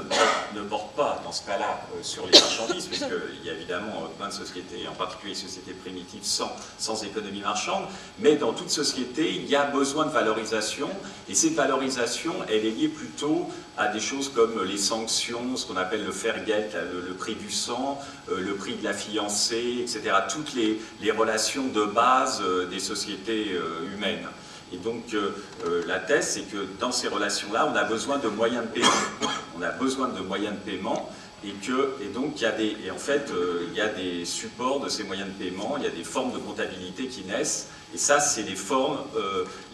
ne 0.59 0.65
porte 0.65 0.95
pas 0.95 1.00
dans 1.31 1.37
ce 1.37 1.47
cas-là 1.47 1.81
sur 2.03 2.27
les 2.27 2.33
marchandises, 2.41 2.87
puisqu'il 2.87 3.47
y 3.47 3.51
a 3.51 3.53
évidemment 3.53 4.11
plein 4.19 4.27
de 4.27 4.33
sociétés, 4.33 4.89
en 4.89 4.97
particulier 4.97 5.33
les 5.35 5.39
sociétés 5.39 5.75
primitives, 5.75 6.25
sans, 6.25 7.05
économie 7.05 7.41
marchande, 7.41 7.85
mais 8.19 8.35
dans 8.35 8.53
toute 8.53 8.71
société, 8.71 9.33
il 9.37 9.49
y 9.49 9.55
a 9.55 9.63
besoin 9.63 10.07
de 10.07 10.11
valorisation, 10.11 10.89
et 11.29 11.37
cette 11.37 11.55
valorisation, 11.55 12.35
elle 12.49 12.67
est 12.67 12.73
liée 12.73 12.89
plutôt 12.89 13.47
à 13.79 13.87
des 13.87 14.01
choses 14.01 14.29
comme 14.31 14.65
les 14.65 14.77
sanctions, 14.77 15.57
ce 15.57 15.67
qu'on 15.67 15.77
appelle 15.77 16.05
le 16.05 16.11
fergeld, 16.11 16.73
le, 16.93 17.01
le, 17.01 17.15
prix 17.15 17.37
du 17.37 17.53
sang, 17.53 18.01
le 18.29 18.57
prix 18.57 18.75
de 18.75 18.83
la 18.83 18.93
fiancée, 18.93 19.77
etc. 19.83 20.11
Toutes 20.29 20.53
les, 20.55 21.13
relations 21.13 21.69
de 21.69 21.85
base 21.85 22.43
des 22.69 22.81
sociétés 22.81 23.57
humaines. 23.95 24.27
Et 24.73 24.77
donc 24.77 25.15
euh, 25.15 25.31
euh, 25.67 25.83
la 25.87 25.99
thèse, 25.99 26.29
c'est 26.29 26.43
que 26.43 26.67
dans 26.79 26.93
ces 26.93 27.09
relations-là, 27.09 27.69
on 27.73 27.77
a 27.77 27.85
besoin 27.85 28.19
de 28.19 28.29
moyens 28.29 28.65
de 28.65 28.69
paiement. 28.69 29.31
On 29.59 29.63
a 29.63 29.71
besoin 29.71 30.09
de 30.09 30.21
moyens 30.21 30.55
de 30.55 30.71
paiement 30.71 31.11
et 31.45 32.09
donc 32.13 32.33
il 32.37 32.43
y 32.43 32.47
a 32.47 32.53
des 32.53 32.77
et 32.85 32.91
en 32.91 32.99
fait 32.99 33.31
euh, 33.31 33.67
il 33.71 33.77
y 33.77 33.81
a 33.81 33.89
des 33.89 34.25
supports 34.25 34.81
de 34.81 34.89
ces 34.89 35.05
moyens 35.05 35.29
de 35.29 35.45
paiement, 35.45 35.77
il 35.79 35.85
y 35.85 35.87
a 35.87 35.91
des 35.91 36.05
formes 36.05 36.33
de 36.33 36.39
comptabilité 36.39 37.07
qui 37.07 37.25
naissent 37.25 37.69
et 37.95 37.99
ça 37.99 38.21
c'est 38.21 38.43
les 38.43 38.57
formes 38.57 38.99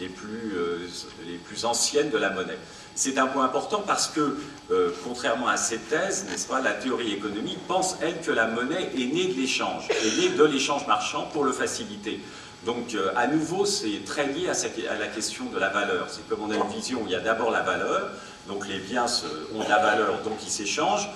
les 0.00 0.08
plus 0.08 0.54
les 1.26 1.36
plus 1.36 1.64
anciennes 1.64 2.10
de 2.10 2.18
la 2.18 2.30
monnaie. 2.30 2.58
C'est 2.98 3.18
un 3.18 3.26
point 3.26 3.44
important 3.44 3.84
parce 3.86 4.06
que, 4.06 4.38
contrairement 5.04 5.48
à 5.48 5.58
cette 5.58 5.90
thèse, 5.90 6.24
n'est-ce 6.30 6.48
pas, 6.48 6.62
la 6.62 6.72
théorie 6.72 7.12
économique 7.12 7.58
pense, 7.68 7.98
elle, 8.00 8.18
que 8.22 8.30
la 8.30 8.46
monnaie 8.46 8.90
est 8.98 9.12
née 9.12 9.26
de 9.26 9.38
l'échange, 9.38 9.86
est 9.90 10.18
née 10.18 10.28
de 10.30 10.44
l'échange 10.44 10.86
marchand 10.86 11.28
pour 11.30 11.44
le 11.44 11.52
faciliter. 11.52 12.22
Donc, 12.66 12.94
euh, 12.94 13.12
à 13.14 13.28
nouveau, 13.28 13.64
c'est 13.64 14.04
très 14.04 14.26
lié 14.26 14.48
à, 14.48 14.98
la 14.98 15.06
question 15.06 15.44
de 15.46 15.58
la 15.58 15.68
valeur. 15.68 16.08
C'est 16.10 16.28
comme 16.28 16.42
on 16.42 16.50
a 16.50 16.56
une 16.56 16.68
vision 16.72 17.02
où 17.02 17.06
il 17.06 17.12
y 17.12 17.14
a 17.14 17.20
d'abord 17.20 17.52
la 17.52 17.62
valeur, 17.62 18.10
donc 18.48 18.66
les 18.66 18.78
biens 18.78 19.06
ont 19.54 19.62
de 19.62 19.68
la 19.68 19.78
valeur, 19.78 20.20
donc 20.22 20.34
ils 20.42 20.50
s'échangent. 20.50 21.08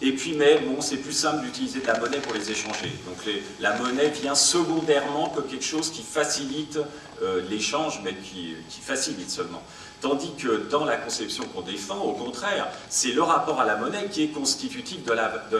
Et 0.00 0.12
puis, 0.12 0.34
mais 0.34 0.58
bon, 0.60 0.80
c'est 0.80 0.98
plus 0.98 1.12
simple 1.12 1.44
d'utiliser 1.44 1.80
de 1.80 1.86
la 1.86 1.98
monnaie 1.98 2.18
pour 2.18 2.32
les 2.32 2.50
échanger. 2.50 2.92
Donc, 3.06 3.16
la 3.58 3.76
monnaie 3.76 4.10
vient 4.10 4.36
secondairement 4.36 5.30
que 5.30 5.40
quelque 5.40 5.64
chose 5.64 5.90
qui 5.90 6.02
facilite 6.02 6.78
euh, 7.22 7.42
l'échange, 7.50 8.00
mais 8.04 8.14
qui, 8.14 8.54
facilite 8.80 9.28
seulement. 9.28 9.62
Tandis 10.00 10.32
que 10.38 10.68
dans 10.70 10.84
la 10.84 10.96
conception 10.96 11.44
qu'on 11.52 11.62
défend, 11.62 11.98
au 11.98 12.12
contraire, 12.12 12.68
c'est 12.88 13.10
le 13.10 13.22
rapport 13.22 13.60
à 13.60 13.64
la 13.64 13.74
monnaie 13.74 14.06
qui 14.08 14.22
est 14.22 14.28
constitutif 14.28 15.04
de 15.04 15.12
la, 15.12 15.44
de 15.50 15.58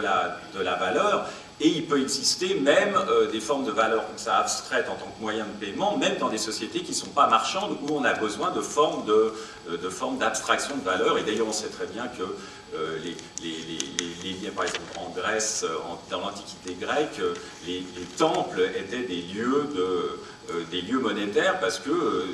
de 0.57 0.63
la 0.63 0.75
valeur 0.75 1.29
et 1.61 1.67
il 1.67 1.85
peut 1.85 2.01
exister 2.01 2.55
même 2.55 2.95
euh, 2.95 3.29
des 3.29 3.41
formes 3.41 3.65
de 3.65 3.71
valeur 3.71 4.07
comme 4.07 4.17
ça 4.17 4.37
abstraites 4.37 4.87
en 4.89 4.95
tant 4.95 5.11
que 5.11 5.21
moyen 5.21 5.45
de 5.45 5.65
paiement, 5.65 5.97
même 5.97 6.15
dans 6.17 6.29
des 6.29 6.37
sociétés 6.37 6.79
qui 6.79 6.91
ne 6.91 6.95
sont 6.95 7.09
pas 7.09 7.27
marchandes, 7.27 7.77
où 7.81 7.93
on 7.93 8.03
a 8.05 8.13
besoin 8.13 8.51
de 8.51 8.61
formes 8.61 9.05
de, 9.05 9.33
euh, 9.69 9.77
de 9.77 9.89
formes 9.89 10.17
d'abstraction 10.17 10.77
de 10.77 10.83
valeur. 10.83 11.17
Et 11.17 11.23
d'ailleurs, 11.23 11.47
on 11.47 11.53
sait 11.53 11.67
très 11.67 11.87
bien 11.87 12.07
que 12.07 12.23
euh, 12.75 12.97
les, 13.03 13.15
les, 13.43 14.49
par 14.49 14.65
exemple 14.65 14.97
en 14.97 15.09
Grèce, 15.09 15.65
dans 16.09 16.19
l'Antiquité 16.19 16.75
grecque, 16.79 17.21
les, 17.65 17.83
temples 18.17 18.61
étaient 18.75 19.03
des 19.03 19.21
lieux 19.21 19.69
de 19.75 20.19
des 20.71 20.81
lieux 20.81 20.97
monétaires 20.97 21.59
parce 21.59 21.77
que 21.77 22.25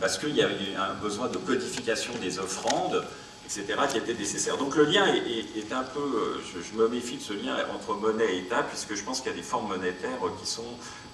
parce 0.00 0.16
qu'il 0.16 0.36
y 0.36 0.42
avait 0.42 0.76
un 0.78 0.94
besoin 1.02 1.26
de 1.26 1.38
codification 1.38 2.12
des 2.20 2.38
offrandes 2.38 3.04
etc., 3.44 3.78
qui 3.90 3.98
était 3.98 4.14
nécessaire. 4.14 4.56
Donc 4.56 4.76
le 4.76 4.84
lien 4.84 5.06
est, 5.06 5.72
un 5.72 5.82
peu, 5.82 6.00
euh, 6.00 6.40
je, 6.42 6.76
me 6.78 6.88
méfie 6.88 7.16
de 7.16 7.22
ce 7.22 7.32
lien 7.32 7.56
entre 7.74 7.94
monnaie 7.94 8.34
et 8.34 8.38
État, 8.38 8.62
puisque 8.62 8.94
je 8.94 9.02
pense 9.02 9.20
qu'il 9.20 9.30
y 9.30 9.34
a 9.34 9.36
des 9.36 9.42
formes 9.42 9.68
monétaires 9.68 10.18
qui 10.40 10.48
sont 10.48 10.62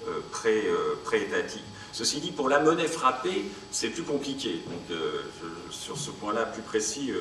euh, 0.07 0.21
euh, 0.45 0.95
pré-étatiques. 1.03 1.63
Ceci 1.91 2.21
dit, 2.21 2.31
pour 2.31 2.49
la 2.49 2.59
monnaie 2.59 2.87
frappée, 2.87 3.45
c'est 3.71 3.89
plus 3.89 4.03
compliqué. 4.03 4.61
Donc 4.65 4.97
sur 5.71 5.97
ce 5.97 6.09
point-là 6.11 6.45
plus 6.45 6.61
précis, 6.61 7.11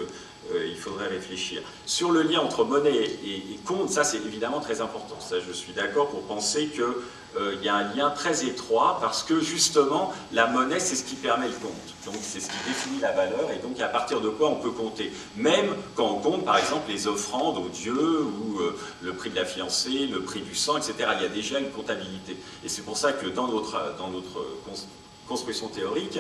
il 0.53 0.77
faudrait 0.77 1.09
réfléchir. 1.09 1.63
Sur 1.87 2.11
le 2.11 2.23
lien 2.23 2.41
entre 2.41 2.65
monnaie 2.65 3.05
et, 3.25 3.59
compte, 3.67 3.91
ça 3.91 4.05
c'est 4.05 4.19
évidemment 4.19 4.61
très 4.61 4.81
important. 4.81 5.17
Ça, 5.21 5.37
je 5.39 5.53
suis 5.53 5.73
d'accord 5.73 6.09
pour 6.09 6.23
penser 6.23 6.67
que 6.67 7.03
euh, 7.39 7.55
y 7.63 7.69
a 7.69 7.77
un 7.77 7.95
lien 7.95 8.11
très 8.11 8.45
étroit 8.45 8.99
parce 9.01 9.23
que 9.23 9.41
justement, 9.41 10.13
la 10.33 10.47
monnaie, 10.49 10.81
c'est 10.81 10.97
ce 10.97 11.05
qui 11.05 11.15
permet 11.15 11.47
le 11.47 11.55
compte. 11.55 11.73
Donc, 12.05 12.17
c'est 12.21 12.41
ce 12.41 12.49
qui 12.49 12.57
définit 12.67 13.01
la 13.01 13.13
valeur 13.13 13.51
et 13.53 13.59
donc 13.59 13.81
à 13.81 13.87
partir 13.87 14.21
de 14.21 14.29
quoi 14.29 14.49
on 14.49 14.57
peut 14.57 14.71
compter. 14.71 15.13
Même 15.37 15.77
quand 15.95 16.09
on 16.09 16.19
compte, 16.19 16.45
par 16.45 16.59
exemple, 16.59 16.91
les 16.91 17.07
offrandes 17.07 17.59
aux 17.59 17.69
dieux 17.69 18.23
ou 18.23 18.59
euh, 18.61 18.77
le 19.03 19.15
prix 19.15 19.31
de 19.31 19.37
la 19.37 19.45
fiancée, 19.45 20.07
le 20.07 20.23
prix 20.23 20.41
du 20.41 20.55
sang, 20.55 20.77
etc. 20.77 20.95
Il 21.17 21.23
y 21.23 21.27
a 21.27 21.29
déjà 21.29 21.61
une 21.61 21.71
comptabilité. 21.71 22.37
Et 22.65 22.69
c'est 22.69 22.83
pour 22.83 22.97
ça 22.97 23.13
que 23.13 23.27
dans 23.27 23.47
notre, 23.47 23.97
dans 23.97 24.09
notre 24.09 24.45
construction 25.31 25.69
théorique, 25.69 26.19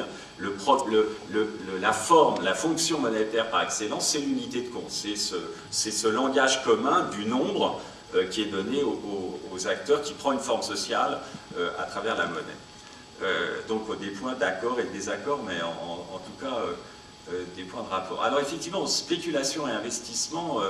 la 1.81 1.93
forme, 1.93 2.45
la 2.45 2.55
fonction 2.55 3.01
monétaire 3.01 3.51
par 3.51 3.65
excellence, 3.65 4.07
c'est 4.07 4.21
l'unité 4.21 4.63
de 4.63 4.69
compte. 4.69 4.89
C'est 4.89 5.17
ce, 5.91 6.07
langage 6.07 6.63
commun 6.63 7.11
du 7.11 7.25
nombre 7.27 7.81
euh, 8.15 8.29
qui 8.29 8.43
est 8.43 8.47
donné 8.47 8.83
aux, 8.85 9.67
acteurs, 9.67 10.01
qui 10.01 10.15
prend 10.15 10.33
une 10.33 10.39
forme 10.39 10.63
sociale 10.63 11.19
euh, 11.59 11.71
à 11.79 11.83
travers 11.83 12.17
la 12.17 12.27
monnaie. 12.27 12.61
Euh, 13.23 13.59
donc 13.69 13.99
des 13.99 14.11
points 14.11 14.35
d'accord 14.35 14.79
et 14.79 14.85
de 14.85 14.89
désaccord, 14.89 15.41
mais 15.47 15.61
en, 15.61 16.19
tout 16.19 16.45
cas 16.45 16.57
des 17.57 17.65
points 17.65 17.83
de 17.83 17.89
rapport. 17.89 18.23
Alors 18.23 18.41
effectivement, 18.41 18.87
spéculation 18.87 19.69
et 19.69 19.73
investissement, 19.73 20.61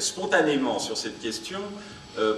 spontanément 0.00 0.78
sur 0.78 0.96
cette 0.96 1.20
question, 1.20 1.60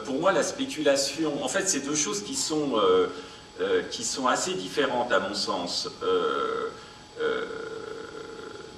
pour 0.04 0.20
moi 0.20 0.32
la 0.32 0.42
spéculation, 0.42 1.44
en 1.44 1.48
fait 1.48 1.68
c'est 1.68 1.80
deux 1.80 1.94
choses 1.94 2.22
qui 2.22 2.34
sont, 2.34 2.80
qui 3.90 4.04
sont 4.04 4.26
assez 4.26 4.54
différentes 4.54 5.12
à 5.12 5.20
mon 5.20 5.34
sens. 5.34 5.88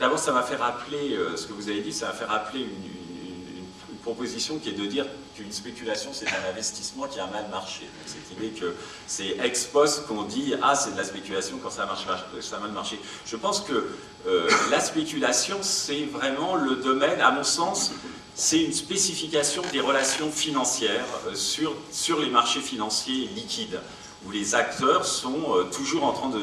D'abord, 0.01 0.19
ça 0.19 0.33
m'a 0.33 0.43
fait 0.43 0.57
rappeler, 0.57 1.17
ce 1.37 1.47
que 1.47 1.53
vous 1.53 1.69
avez 1.69 1.81
dit, 1.81 1.93
ça 1.93 2.07
m'a 2.07 2.13
fait 2.13 2.25
rappeler 2.25 2.61
une, 2.61 2.93
proposition 4.03 4.59
qui 4.59 4.71
est 4.71 4.73
de 4.73 4.85
dire 4.85 5.07
qu'une 5.35 5.53
spéculation, 5.53 6.11
c'est 6.13 6.29
un 6.29 6.51
investissement 6.51 7.07
qui 7.07 7.19
a 7.21 7.27
mal 7.27 7.47
marché. 7.51 7.89
cette 8.05 8.37
idée 8.37 8.51
que 8.51 8.75
c'est 9.07 9.39
ex 9.43 9.65
post 9.65 10.07
qu'on 10.07 10.25
dit 10.25 10.55
«Ah, 10.63 10.75
c'est 10.75 10.93
de 10.93 10.99
la 10.99 11.05
spéculation 11.05 11.59
quand 11.63 11.71
ça, 11.71 11.87
marche, 11.87 12.05
ça 12.41 12.57
a 12.57 12.61
mal 12.61 12.73
marché». 12.73 13.01
Je 13.27 13.37
pense 13.37 13.61
que 13.61 13.87
euh, 14.27 14.51
la 14.71 14.81
spéculation, 14.81 15.59
c'est 15.63 16.05
vraiment 16.05 16.57
le 16.57 16.77
domaine, 16.77 17.21
à 17.21 17.31
mon 17.31 17.45
sens, 17.45 17.93
c'est 18.35 18.63
une 18.63 18.73
spécification 18.73 19.63
des 19.73 19.81
relations 19.81 20.31
financières 20.31 21.05
euh, 21.27 21.35
sur, 21.35 21.75
sur 21.91 22.21
les 22.21 22.31
marchés 22.31 22.61
financiers 22.61 23.29
liquides, 23.35 23.81
où 24.27 24.31
les 24.31 24.55
acteurs 24.55 25.05
sont 25.05 25.55
euh, 25.55 25.65
toujours 25.65 26.05
en 26.05 26.13
train 26.13 26.31
de... 26.31 26.41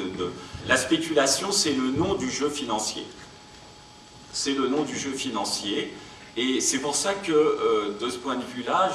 La 0.68 0.78
spéculation, 0.78 1.52
c'est 1.52 1.74
le 1.74 1.92
nom 1.92 2.14
du 2.14 2.30
jeu 2.30 2.50
financier. 2.50 3.06
C'est 4.32 4.54
le 4.54 4.68
nom 4.68 4.84
du 4.84 4.98
jeu 4.98 5.12
financier. 5.12 5.92
Et 6.38 6.62
c'est 6.62 6.78
pour 6.78 6.96
ça 6.96 7.16
que, 7.16 7.32
euh, 7.32 7.98
de 8.00 8.10
ce 8.10 8.18
point 8.18 8.36
de 8.36 8.44
vue-là, 8.44 8.92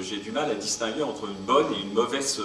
j'ai 0.00 0.18
du 0.18 0.30
mal 0.30 0.48
à 0.50 0.54
distinguer 0.54 1.02
entre 1.02 1.26
une 1.26 1.44
bonne 1.44 1.72
et 1.74 1.82
une 1.82 1.92
mauvaise 1.92 2.40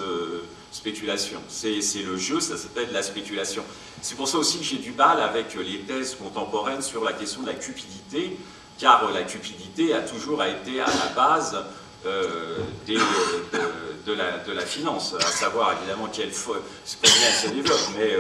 spéculation. 0.72 1.40
C'est 1.48 1.80
le 2.04 2.18
jeu, 2.18 2.40
ça 2.40 2.58
s'appelle 2.58 2.90
la 2.92 3.04
spéculation. 3.04 3.64
C'est 4.02 4.16
pour 4.16 4.28
ça 4.28 4.40
aussi 4.40 4.58
que 4.58 4.64
j'ai 4.64 4.78
du 4.78 4.92
mal 4.92 5.22
avec 5.22 5.54
les 5.54 5.82
thèses 5.82 6.16
contemporaines 6.16 6.82
sur 6.82 7.04
la 7.04 7.14
question 7.14 7.44
de 7.44 7.48
la 7.48 7.54
cupidité, 7.54 8.36
car 8.84 9.10
la 9.12 9.24
cupidité 9.24 9.94
a 9.94 10.02
toujours 10.02 10.44
été 10.44 10.82
à 10.82 10.88
la 10.88 11.16
base 11.16 11.58
euh, 12.06 12.58
de, 12.86 14.14
la, 14.54 14.66
finance, 14.66 15.16
à 15.18 15.32
savoir 15.32 15.74
évidemment 15.78 16.10
quelle 16.12 16.28
elle 16.28 16.34
se 16.34 17.48
développe, 17.48 17.88
mais 17.98 18.12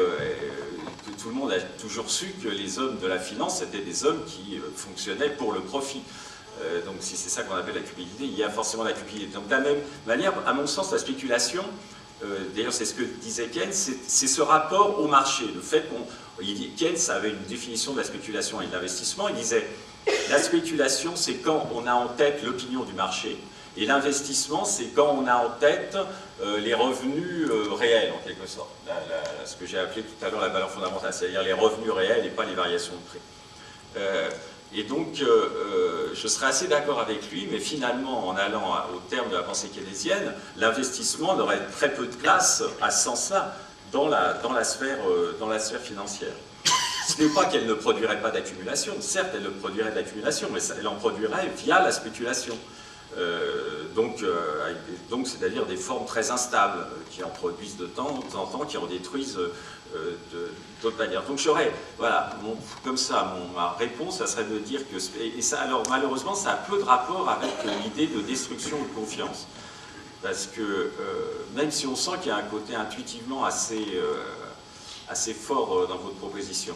tout 1.23 1.29
le 1.29 1.35
monde 1.35 1.53
a 1.53 1.59
toujours 1.81 2.09
su 2.09 2.33
que 2.43 2.49
les 2.49 2.79
hommes 2.79 2.97
de 2.99 3.07
la 3.07 3.17
finance, 3.17 3.59
c'était 3.59 3.79
des 3.79 4.03
hommes 4.03 4.25
qui 4.25 4.57
euh, 4.57 4.61
fonctionnaient 4.75 5.29
pour 5.29 5.53
le 5.53 5.61
profit. 5.61 6.01
Euh, 6.61 6.83
donc 6.85 6.95
si 6.99 7.15
c'est 7.15 7.29
ça 7.29 7.43
qu'on 7.43 7.55
appelle 7.55 7.75
la 7.75 7.81
cupidité, 7.81 8.25
il 8.25 8.37
y 8.37 8.43
a 8.43 8.49
forcément 8.49 8.83
la 8.83 8.91
cupidité. 8.91 9.27
Donc 9.33 9.47
de 9.47 9.51
la 9.51 9.61
même 9.61 9.79
manière, 10.05 10.33
à 10.45 10.53
mon 10.53 10.67
sens, 10.67 10.91
la 10.91 10.97
spéculation, 10.97 11.63
euh, 12.25 12.39
d'ailleurs 12.53 12.73
c'est 12.73 12.83
ce 12.83 12.93
que 12.93 13.03
disait 13.03 13.47
Keynes, 13.47 13.71
c'est 13.71 14.27
ce 14.27 14.41
rapport 14.41 14.99
au 14.99 15.07
marché. 15.07 15.45
Le 15.55 15.61
fait 15.61 15.87
qu'on... 15.89 16.05
Keynes 16.75 17.09
avait 17.09 17.29
une 17.29 17.43
définition 17.47 17.93
de 17.93 17.99
la 17.99 18.03
spéculation 18.03 18.59
et 18.61 18.67
de 18.67 18.73
l'investissement, 18.73 19.29
il 19.29 19.35
disait 19.35 19.65
la 20.29 20.39
spéculation 20.39 21.15
c'est 21.15 21.35
quand 21.35 21.69
on 21.73 21.87
a 21.87 21.93
en 21.93 22.07
tête 22.07 22.43
l'opinion 22.43 22.83
du 22.83 22.93
marché, 22.93 23.37
et 23.75 23.85
l'investissement, 23.85 24.65
c'est 24.65 24.87
quand 24.95 25.17
on 25.19 25.25
a 25.25 25.35
en 25.35 25.49
tête 25.59 25.97
euh, 26.41 26.59
les 26.59 26.75
revenus 26.75 27.49
euh, 27.49 27.73
réels, 27.73 28.13
en 28.13 28.23
quelque 28.25 28.47
sorte. 28.47 28.69
ce 29.45 29.55
que 29.55 29.65
j'ai 29.65 29.79
appelé 29.79 30.03
tout 30.03 30.25
à 30.25 30.29
l'heure 30.29 30.41
la 30.41 30.49
valeur 30.49 30.69
fondamentale, 30.69 31.11
c'est-à-dire 31.11 31.41
les 31.41 31.53
revenus 31.53 31.91
réels 31.91 32.25
et 32.25 32.29
pas 32.29 32.45
les 32.45 32.53
variations 32.53 32.93
de 32.93 33.09
prix. 33.09 33.19
Euh, 33.97 34.29
et 34.75 34.83
donc, 34.83 35.21
je 36.13 36.27
serais 36.27 36.47
assez 36.47 36.67
d'accord 36.67 36.99
avec 36.99 37.29
lui, 37.29 37.47
mais 37.51 37.59
finalement, 37.59 38.27
en 38.27 38.35
allant 38.35 38.73
au 38.95 38.97
terme 39.07 39.29
de 39.29 39.35
la 39.35 39.43
pensée 39.43 39.67
keynésienne, 39.67 40.33
l'investissement 40.57 41.35
n'aurait 41.35 41.59
très 41.71 41.93
peu 41.93 42.07
de 42.07 42.15
place 42.15 42.63
à 42.81 42.89
ce 42.89 43.03
sens-là 43.03 43.55
dans 43.91 44.07
la, 44.07 44.33
dans, 44.33 44.51
la 44.51 44.63
sphère, 44.63 44.97
dans 45.39 45.47
la 45.47 45.59
sphère 45.59 45.79
financière. 45.79 46.33
Ce 47.07 47.21
n'est 47.21 47.29
pas 47.29 47.45
qu'elle 47.45 47.67
ne 47.67 47.73
produirait 47.73 48.21
pas 48.21 48.31
d'accumulation, 48.31 48.93
certes, 48.99 49.31
elle 49.35 49.49
produirait 49.51 49.91
de 49.91 49.95
l'accumulation, 49.95 50.49
mais 50.53 50.59
elle 50.79 50.87
en 50.87 50.95
produirait 50.95 51.51
via 51.57 51.81
la 51.81 51.91
spéculation. 51.91 52.57
Euh, 53.17 53.83
donc, 53.93 54.23
euh, 54.23 54.73
donc 55.09 55.27
c'est-à-dire 55.27 55.65
des 55.65 55.75
formes 55.75 56.05
très 56.05 56.31
instables 56.31 56.79
euh, 56.79 56.97
qui 57.11 57.23
en 57.23 57.29
produisent 57.29 57.77
de 57.77 57.85
temps 57.85 58.19
en 58.33 58.45
temps, 58.45 58.65
qui 58.65 58.77
en 58.77 58.87
détruisent 58.87 59.39
d'autres 60.81 60.97
manières. 60.97 61.23
Donc 61.23 61.37
j'aurais, 61.37 61.71
voilà, 61.99 62.31
comme 62.83 62.97
ça, 62.97 63.35
ma 63.53 63.73
réponse, 63.73 64.17
ça 64.17 64.27
serait 64.27 64.45
de 64.45 64.57
dire 64.57 64.81
que, 64.89 64.97
et 65.21 65.41
ça, 65.41 65.61
alors 65.61 65.83
malheureusement, 65.89 66.33
ça 66.33 66.53
a 66.53 66.55
peu 66.55 66.79
de 66.79 66.83
rapport 66.83 67.29
avec 67.29 67.51
l'idée 67.83 68.07
de 68.07 68.21
destruction 68.21 68.77
de 68.81 68.87
confiance. 68.99 69.45
Parce 70.23 70.47
que 70.47 70.91
même 71.53 71.69
si 71.69 71.85
on 71.85 71.95
sent 71.95 72.11
qu'il 72.21 72.29
y 72.29 72.31
a 72.31 72.37
un 72.37 72.43
côté 72.43 72.73
intuitivement 72.73 73.45
assez, 73.45 73.99
assez 75.09 75.33
fort 75.35 75.87
dans 75.87 75.97
votre 75.97 76.15
proposition, 76.15 76.75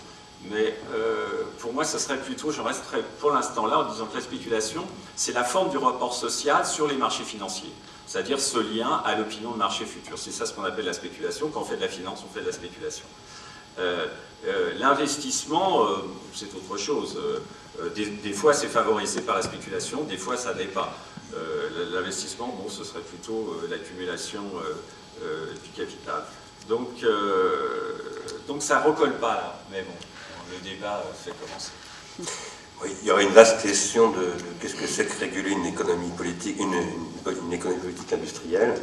mais 0.52 0.76
euh, 0.94 1.44
pour 1.60 1.74
moi, 1.74 1.84
ce 1.84 1.98
serait 1.98 2.18
plutôt, 2.18 2.52
je 2.52 2.62
resterai 2.62 3.04
pour 3.20 3.32
l'instant 3.32 3.66
là 3.66 3.80
en 3.80 3.92
disant 3.92 4.06
que 4.06 4.16
la 4.16 4.22
spéculation, 4.22 4.84
c'est 5.16 5.34
la 5.34 5.44
forme 5.44 5.70
du 5.70 5.78
rapport 5.78 6.14
social 6.14 6.66
sur 6.66 6.88
les 6.88 6.96
marchés 6.96 7.24
financiers. 7.24 7.72
C'est-à-dire 8.06 8.40
ce 8.40 8.58
lien 8.58 9.02
à 9.04 9.16
l'opinion 9.16 9.52
de 9.52 9.58
marché 9.58 9.86
futur. 9.86 10.18
C'est 10.18 10.32
ça 10.32 10.46
ce 10.46 10.54
qu'on 10.54 10.64
appelle 10.64 10.86
la 10.86 10.94
spéculation. 10.94 11.50
Quand 11.50 11.62
on 11.62 11.66
fait 11.66 11.76
de 11.76 11.82
la 11.82 11.90
finance, 11.90 12.24
on 12.26 12.34
fait 12.34 12.42
de 12.42 12.46
la 12.46 12.54
spéculation. 12.54 13.06
Euh, 13.80 14.08
euh, 14.46 14.74
l'investissement, 14.78 15.86
c'est 16.34 16.54
autre 16.56 16.78
chose. 16.78 17.20
Des, 17.96 18.34
fois, 18.34 18.54
c'est 18.54 18.68
favorisé 18.68 19.22
par 19.22 19.36
la 19.36 19.42
spéculation, 19.42 20.04
des 20.04 20.18
fois, 20.18 20.38
ça 20.38 20.54
n'est 20.54 20.66
pas. 20.66 20.94
L'investissement, 21.94 22.48
bon, 22.48 22.70
ce 22.70 22.84
serait 22.84 23.02
plutôt 23.02 23.60
l'accumulation 23.70 24.44
du 25.22 25.70
capital. 25.76 26.24
Donc, 26.70 27.04
donc 28.48 28.64
ça 28.64 28.80
ne 28.80 28.88
recolle 28.88 29.14
pas 29.20 29.34
là, 29.34 29.60
mais 29.70 29.82
bon 29.82 29.94
le 30.52 30.70
débat 30.70 31.04
fait 31.24 31.32
commencer. 31.32 31.72
Oui, 32.84 32.96
il 33.02 33.08
y 33.08 33.12
aurait 33.12 33.24
une 33.24 33.34
vaste 33.34 33.62
question 33.62 34.12
de, 34.12 34.34
qu'est-ce 34.62 34.76
que 34.76 34.86
c'est 34.86 35.06
que 35.06 35.20
réguler 35.20 35.52
une 35.52 35.66
économie 35.66 36.12
politique, 36.12 36.58
une, 36.60 36.74
économie 37.52 37.80
politique 37.80 38.14
industrielle, 38.14 38.76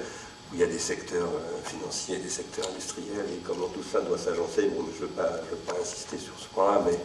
où 0.50 0.54
il 0.54 0.60
y 0.60 0.64
a 0.64 0.66
des 0.66 0.78
secteurs 0.78 1.28
euh, 1.28 1.68
financiers 1.68 2.18
des 2.18 2.28
secteurs 2.28 2.68
industriels, 2.70 3.26
et 3.32 3.40
comment 3.46 3.68
tout 3.68 3.84
ça 3.84 4.00
doit 4.00 4.18
s'agencer. 4.18 4.68
Bon, 4.74 4.84
je 4.98 5.04
ne 5.04 5.08
veux, 5.08 5.14
veux, 5.14 5.56
pas 5.66 5.74
insister 5.80 6.18
sur 6.18 6.34
ce 6.38 6.48
point-là, 6.48 6.82
mais 6.84 6.98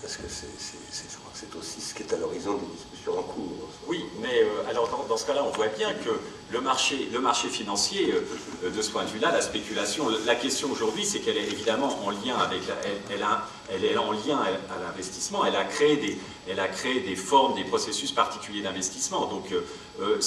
parce 0.00 0.16
que 0.16 0.22
je 0.22 1.16
crois 1.18 1.32
que 1.32 1.38
c'est 1.38 1.58
aussi 1.58 1.80
ce 1.80 1.94
qui 1.94 2.02
est 2.02 2.12
à 2.12 2.18
l'horizon 2.18 2.54
des 2.54 2.66
discussions 2.66 3.18
en 3.18 3.22
cours. 3.22 3.68
Oui, 3.88 4.04
mais 4.20 4.42
euh, 4.42 4.68
alors 4.70 4.88
dans, 5.08 5.16
ce 5.16 5.26
cas-là, 5.26 5.42
on 5.44 5.50
voit 5.50 5.68
bien 5.68 5.92
que 5.92 6.10
le 6.50 6.60
marché, 6.60 7.08
le 7.12 7.20
marché 7.20 7.48
financier, 7.48 8.14
euh, 8.14 8.70
de 8.70 8.82
ce 8.82 8.90
point 8.90 9.04
de 9.04 9.08
vue-là, 9.08 9.32
la 9.32 9.40
spéculation, 9.40 10.08
la 10.24 10.34
question 10.36 10.70
aujourd'hui, 10.70 11.04
c'est 11.04 11.18
qu'elle 11.18 11.36
est 11.36 11.48
évidemment 11.48 11.98
en 12.04 12.10
lien 12.10 12.36
avec, 12.38 12.60
elle, 13.10 13.24
elle, 13.70 13.84
est 13.84 13.96
en 13.96 14.12
lien 14.12 14.38
à 14.38 14.80
l'investissement. 14.86 15.44
Elle 15.44 15.56
a 15.56 15.64
créé 15.64 15.96
des, 15.96 16.18
elle 16.48 16.60
a 16.60 16.68
créé 16.68 17.00
des 17.00 17.16
formes, 17.16 17.56
des 17.56 17.64
processus 17.64 18.12
particuliers 18.12 18.62
d'investissement. 18.62 19.26
Donc, 19.26 19.52
euh, 19.52 20.20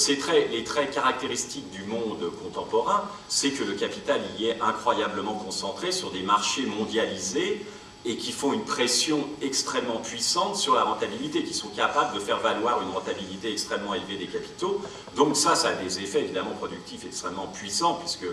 les 0.50 0.64
traits 0.64 0.90
caractéristiques 0.90 1.70
du 1.70 1.84
monde 1.84 2.30
contemporain, 2.42 3.08
c'est 3.28 3.50
que 3.50 3.64
le 3.64 3.72
capital 3.72 4.20
y 4.38 4.48
est 4.48 4.60
incroyablement 4.60 5.34
concentré 5.34 5.92
sur 5.92 6.10
des 6.10 6.22
marchés 6.22 6.66
mondialisés 6.66 7.64
et 8.04 8.16
qui 8.16 8.32
font 8.32 8.52
une 8.52 8.64
pression 8.64 9.26
extrêmement 9.40 9.98
puissante 9.98 10.56
sur 10.56 10.74
la 10.74 10.82
rentabilité, 10.82 11.44
qui 11.44 11.54
sont 11.54 11.68
capables 11.68 12.14
de 12.14 12.20
faire 12.20 12.38
valoir 12.38 12.82
une 12.82 12.90
rentabilité 12.90 13.52
extrêmement 13.52 13.94
élevée 13.94 14.16
des 14.16 14.26
capitaux. 14.26 14.80
Donc 15.16 15.36
ça, 15.36 15.54
ça 15.54 15.68
a 15.68 15.72
des 15.74 16.00
effets 16.00 16.20
évidemment 16.20 16.50
productifs 16.50 17.04
extrêmement 17.06 17.46
puissants, 17.46 17.94
puisque 17.94 18.26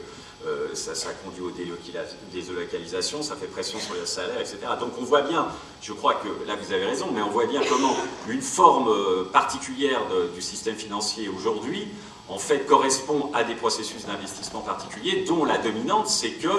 euh, 0.45 0.73
ça, 0.73 0.95
ça, 0.95 1.09
conduit 1.23 1.43
aux 1.43 1.51
délocalisations, 1.51 3.21
ça 3.21 3.35
fait 3.35 3.47
pression 3.47 3.79
sur 3.79 3.93
les 3.93 4.05
salaires, 4.05 4.39
etc. 4.39 4.57
Donc 4.79 4.93
on 4.99 5.03
voit 5.03 5.21
bien, 5.21 5.47
je 5.81 5.93
crois 5.93 6.15
que 6.15 6.47
là 6.47 6.55
vous 6.55 6.73
avez 6.73 6.85
raison, 6.85 7.07
mais 7.13 7.21
on 7.21 7.29
voit 7.29 7.45
bien 7.45 7.61
comment 7.67 7.95
une 8.27 8.41
forme 8.41 8.87
euh, 8.87 9.25
particulière 9.25 10.01
du 10.33 10.41
système 10.41 10.75
financier 10.75 11.29
aujourd'hui 11.29 11.89
en 12.29 12.37
fait 12.37 12.65
correspond 12.65 13.31
à 13.33 13.43
des 13.43 13.55
processus 13.55 14.05
d'investissement 14.05 14.61
particuliers 14.61 15.25
dont 15.27 15.45
la 15.45 15.57
dominante 15.57 16.07
c'est 16.07 16.33
qu'il 16.33 16.49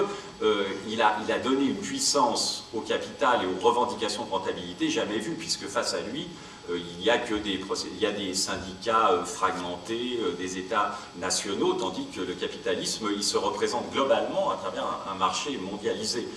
euh, 0.43 0.65
a, 1.01 1.17
il 1.23 1.31
a 1.31 1.39
donné 1.39 1.65
une 1.65 1.77
puissance 1.77 2.65
au 2.73 2.81
capital 2.81 3.41
et 3.43 3.45
aux 3.47 3.65
revendications 3.65 4.25
de 4.25 4.31
rentabilité 4.31 4.89
jamais 4.89 5.17
vue 5.17 5.35
puisque 5.35 5.67
face 5.67 5.93
à 5.93 6.01
lui 6.01 6.27
il 6.69 7.03
n'y 7.03 7.09
a 7.09 7.17
que 7.17 7.33
des, 7.33 7.59
y 7.99 8.35
syndicats 8.35 9.23
fragmentés, 9.25 10.19
des 10.37 10.57
États 10.57 10.97
nationaux, 11.17 11.73
tandis 11.73 12.05
que 12.15 12.21
le 12.21 12.33
capitalisme, 12.33 13.09
il 13.13 13.23
se 13.23 13.35
représente 13.35 13.91
globalement 13.91 14.51
à 14.51 14.55
travers 14.55 14.85
un, 15.11 15.15
marché 15.15 15.57
mondialisé, 15.57 16.27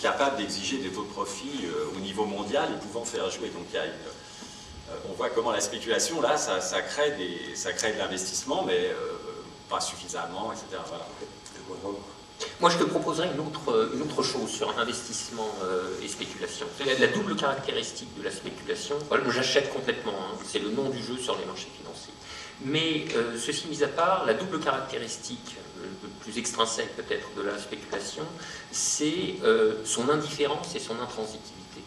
capable 0.00 0.36
d'exiger 0.36 0.76
des 0.76 0.90
taux 0.90 1.02
de 1.02 1.08
profit 1.08 1.66
au 1.96 2.00
niveau 2.00 2.26
mondial 2.26 2.68
et 2.70 2.86
pouvant 2.86 3.04
faire 3.04 3.28
jouer. 3.30 3.48
Donc 3.48 3.64
il 3.72 3.76
y 3.76 3.78
a 3.78 3.84
on 5.08 5.12
voit 5.14 5.30
comment 5.30 5.52
la 5.52 5.60
spéculation, 5.60 6.20
là, 6.20 6.36
ça, 6.36 6.82
crée, 6.82 7.12
des, 7.12 7.54
ça 7.54 7.72
crée 7.72 7.92
de 7.92 7.98
l'investissement, 7.98 8.64
mais 8.64 8.90
pas 9.68 9.80
suffisamment, 9.80 10.52
etc. 10.52 10.82
Moi, 12.60 12.70
je 12.70 12.78
te 12.78 12.84
proposerais 12.84 13.30
une 13.32 13.40
autre, 13.40 13.90
une 13.94 14.02
autre 14.02 14.22
chose 14.22 14.50
sur 14.50 14.78
investissement 14.78 15.48
euh, 15.62 16.02
et 16.02 16.08
spéculation. 16.08 16.66
La, 16.98 17.06
double 17.06 17.36
caractéristique 17.36 18.08
de 18.18 18.22
la 18.22 18.30
spéculation, 18.30 18.96
voilà, 19.08 19.24
j'achète 19.30 19.72
complètement, 19.72 20.12
hein, 20.12 20.36
c'est 20.44 20.58
le 20.58 20.70
nom 20.70 20.88
du 20.88 21.02
jeu 21.02 21.16
sur 21.16 21.38
les 21.38 21.44
marchés 21.44 21.68
financiers. 21.76 22.12
Mais 22.62 23.06
euh, 23.16 23.38
ceci 23.38 23.68
mis 23.68 23.82
à 23.82 23.88
part, 23.88 24.26
la 24.26 24.34
double 24.34 24.60
caractéristique, 24.60 25.56
euh, 25.78 25.86
plus 26.20 26.38
extrinsèque 26.38 26.94
peut-être 26.96 27.28
de 27.36 27.42
la 27.42 27.58
spéculation, 27.58 28.24
c'est 28.70 29.36
son 29.84 30.10
indifférence 30.10 30.74
et 30.74 30.78
son 30.78 31.00
intransitivité. 31.00 31.80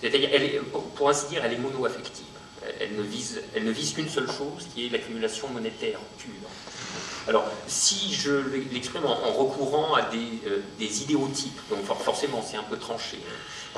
C'est-à-dire, 0.00 0.62
pour 0.94 1.08
ainsi 1.08 1.26
dire, 1.28 1.42
elle 1.44 1.54
est 1.54 1.58
mono-affective. 1.58 2.26
Elle 2.80 2.96
ne 2.96 3.02
vise, 3.02 3.42
elle 3.54 3.64
ne 3.64 3.70
vise 3.70 3.92
qu'une 3.92 4.08
seule 4.08 4.26
chose, 4.26 4.66
qui 4.74 4.86
est 4.86 4.88
l'accumulation 4.90 5.48
monétaire 5.48 5.98
pure. 6.18 6.48
Alors, 7.26 7.44
si 7.66 8.14
je 8.14 8.30
l'exprime 8.72 9.04
en, 9.04 9.32
recourant 9.32 9.94
à 9.94 10.02
des, 10.02 10.40
euh, 10.46 10.60
idéotypes, 10.80 11.60
donc 11.68 11.84
forcément 11.84 12.42
c'est 12.42 12.56
un 12.56 12.62
peu 12.62 12.78
tranché, 12.78 13.18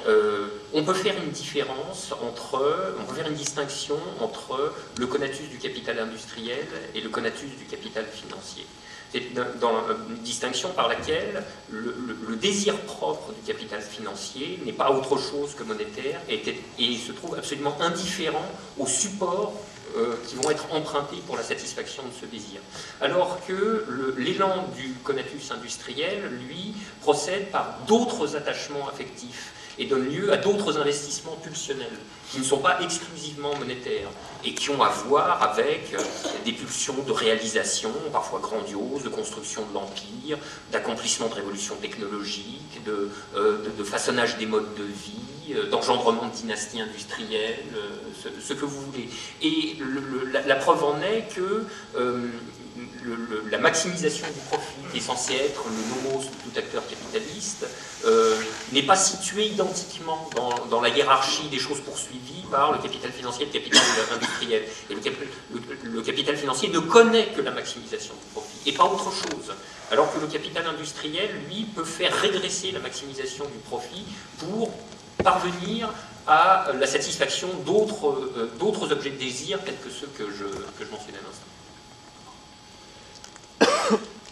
euh, 0.07 0.47
on 0.73 0.85
peut 0.85 0.95
faire 0.95 1.17
une 1.23 1.31
différence 1.31 2.13
entre, 2.23 2.95
on 2.99 3.05
peut 3.05 3.17
faire 3.17 3.29
une 3.29 3.35
distinction 3.35 3.99
entre 4.21 4.73
le 4.97 5.07
conatus 5.07 5.49
du 5.49 5.59
capital 5.59 5.99
industriel 5.99 6.67
et 6.95 7.01
le 7.01 7.09
conatus 7.09 7.51
du 7.59 7.65
capital 7.65 8.07
financier. 8.07 8.67
C'est 9.13 9.35
dans, 9.35 9.73
une 10.09 10.23
distinction 10.23 10.71
par 10.71 10.89
laquelle 10.89 11.43
le, 11.71 12.37
désir 12.37 12.77
propre 12.83 13.33
du 13.33 13.41
capital 13.41 13.83
financier 13.83 14.61
n'est 14.65 14.73
pas 14.73 14.91
autre 14.91 15.19
chose 15.19 15.55
que 15.55 15.63
monétaire 15.65 16.21
et, 16.29 16.43
et 16.79 16.97
se 16.97 17.13
trouve 17.13 17.37
absolument 17.37 17.77
indifférent 17.81 18.47
au 18.79 18.87
support 18.87 19.53
euh, 19.97 20.15
qui 20.29 20.37
vont 20.37 20.49
être 20.51 20.73
empruntés 20.73 21.17
pour 21.27 21.37
la 21.37 21.43
satisfaction 21.43 22.05
de 22.05 22.13
ce 22.21 22.25
désir. 22.25 22.61
Alors 23.01 23.45
que 23.45 24.15
l'élan 24.17 24.69
du 24.77 24.95
conatus 25.03 25.51
industriel, 25.51 26.31
lui, 26.47 26.75
procède 27.01 27.51
par 27.51 27.77
d'autres 27.89 28.37
attachements 28.37 28.89
affectifs 28.89 29.53
et 29.81 29.87
donne 29.87 30.09
lieu 30.09 30.31
à 30.33 30.37
d'autres 30.37 30.79
investissements 30.79 31.37
pulsionnels 31.43 31.89
qui 32.31 32.39
ne 32.39 32.45
sont 32.45 32.59
pas 32.59 32.81
exclusivement 32.83 33.57
monétaires 33.57 34.11
et 34.45 34.55
qui 34.55 34.71
ont 34.71 34.83
à 34.83 34.91
voir 34.91 35.43
avec 35.43 35.95
euh, 35.95 35.99
des 36.45 36.53
pulsions 36.53 37.03
de 37.05 37.11
réalisation, 37.11 37.91
parfois 38.13 38.41
grandioses, 38.41 39.03
de 39.03 39.09
construction 39.09 39.63
de 39.67 39.75
l'empire, 39.75 40.39
d'accomplissement 40.71 41.29
de 41.29 41.35
révolutions 41.35 41.77
technologiques, 41.77 42.85
de, 42.85 43.11
euh, 43.35 43.85
façonnage 43.85 44.37
des 44.37 44.47
modes 44.47 44.75
de 44.77 44.85
vie, 44.85 45.55
euh, 45.55 45.71
d'engendrement 45.71 46.27
de 46.27 46.33
dynasties 46.33 46.83
industrielles, 46.83 47.65
ce, 48.23 48.53
que 48.53 48.67
vous 48.67 48.83
voulez. 48.83 49.09
Et 49.43 49.79
la, 50.47 50.57
preuve 50.57 50.85
en 50.85 51.01
est 51.01 51.35
que 51.35 51.65
la 53.51 53.59
maximisation 53.59 54.27
du 54.27 54.41
profit, 54.49 54.93
qui 54.93 54.99
est 54.99 55.01
censé 55.01 55.35
être 55.35 55.65
le 55.69 56.11
nomos 56.11 56.23
de 56.23 56.27
tout 56.27 56.59
acteur 56.59 56.83
capitaliste, 56.87 57.67
n'est 58.73 58.83
pas 58.83 58.97
située 58.97 59.47
identiquement 59.47 60.29
dans, 60.37 60.67
dans, 60.67 60.81
la 60.81 60.89
hiérarchie 60.89 61.49
des 61.49 61.59
choses 61.59 61.81
poursuivies 61.81 62.45
par 62.51 62.73
le 62.73 62.79
capital 62.79 63.11
financier 63.13 63.45
et 63.45 63.47
le 63.47 63.53
capital 63.53 63.83
industriel. 64.15 64.63
Et 64.91 64.95
le, 64.95 66.03
capital 66.03 66.37
financier 66.37 66.69
ne 66.69 66.81
connaît 66.81 67.29
que 67.29 67.41
la 67.41 67.51
maximisation 67.51 68.15
du 68.15 68.33
profit, 68.33 68.69
et 68.69 68.73
pas 68.73 68.85
autre 68.85 69.11
chose. 69.11 69.55
Alors 69.91 70.13
que 70.13 70.21
le 70.21 70.27
capital 70.27 70.67
industriel, 70.67 71.31
lui, 71.49 71.65
peut 71.75 71.85
faire 71.85 72.15
régresser 72.15 72.71
la 72.73 72.81
maximisation 72.81 73.45
du 73.47 73.59
profit 73.59 74.05
pour 74.39 74.73
parvenir 75.23 75.93
à 76.27 76.69
la 76.79 76.87
satisfaction 76.87 77.49
d'autres 77.67 78.09
euh, 78.37 78.93
objets 78.93 79.11
de 79.11 79.19
désir, 79.19 79.59
tels 79.65 79.79
que 79.79 79.91
ceux 79.91 80.09
que 80.17 80.25
je, 80.31 80.45
que 80.45 80.85
je 80.85 80.91
mentionnais 80.91 81.19
à 81.19 81.27
l'instant. 81.27 81.50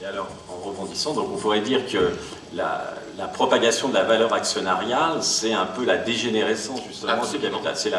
Et 0.01 0.05
alors, 0.05 0.29
en 0.49 0.69
rebondissant, 0.69 1.13
donc 1.13 1.29
on 1.33 1.37
pourrait 1.37 1.61
dire 1.61 1.87
que 1.87 2.13
la, 2.55 2.95
propagation 3.35 3.89
de 3.89 3.95
la 3.95 4.05
valeur 4.05 4.33
actionnariale, 4.33 5.23
c'est 5.23 5.53
un 5.53 5.67
peu 5.67 5.85
la 5.85 5.97
dégénérescence 5.97 6.81
justement 6.87 7.25
du 7.25 7.39
capital. 7.39 7.77
C'est 7.77 7.93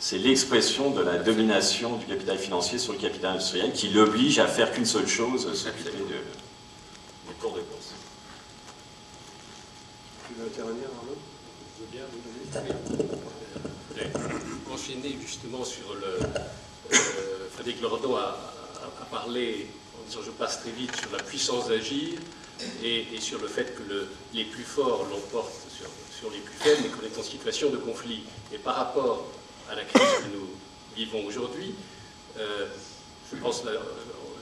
c'est 0.00 0.18
l'expression 0.18 0.90
de 0.90 1.02
la 1.02 1.16
domination 1.16 1.96
du 1.96 2.06
capital 2.06 2.38
financier 2.38 2.78
sur 2.78 2.92
le 2.92 3.00
capital 3.00 3.32
industriel 3.32 3.72
qui 3.72 3.88
l'oblige 3.88 4.38
à 4.38 4.46
faire 4.46 4.70
qu'une 4.70 4.86
seule 4.86 5.08
chose, 5.08 5.52
s'occuper 5.54 5.90
de, 5.90 5.96
des 5.96 7.34
cours 7.40 7.54
de 7.54 7.62
bourse. 7.62 7.94
Tu 10.28 10.34
veux 10.38 10.46
intervenir, 10.46 10.84
Arnaud? 11.00 11.16
Je 11.76 11.82
veux 11.82 11.90
bien 11.90 12.04
vous 12.12 12.20
donner. 12.94 14.28
enchaîner 14.72 15.18
justement 15.20 15.64
sur 15.64 15.94
le. 15.94 16.20
Euh, 16.94 17.48
Frédéric 17.54 17.82
Lordon 17.82 18.14
a, 18.14 18.38
a 19.02 19.04
parlé 19.10 19.66
je 20.24 20.30
passe 20.30 20.60
très 20.60 20.70
vite 20.70 20.94
sur 20.96 21.10
la 21.12 21.22
puissance 21.22 21.68
d'agir 21.68 22.18
et, 22.82 23.04
sur 23.20 23.40
le 23.40 23.48
fait 23.48 23.74
que 23.76 24.06
les 24.34 24.44
plus 24.44 24.64
forts 24.64 25.06
l'emportent 25.10 25.52
sur, 26.18 26.30
les 26.30 26.38
plus 26.38 26.54
faibles 26.54 26.86
et 26.86 26.88
qu'on 26.88 27.06
est 27.06 27.18
en 27.18 27.22
situation 27.22 27.70
de 27.70 27.76
conflit. 27.76 28.22
Et 28.52 28.58
par 28.58 28.74
rapport 28.74 29.26
à 29.70 29.74
la 29.74 29.84
crise 29.84 30.08
que 30.24 30.36
nous 30.36 30.48
vivons 30.96 31.24
aujourd'hui, 31.26 31.74
euh, 32.38 32.66
je 33.30 33.38
pense 33.38 33.62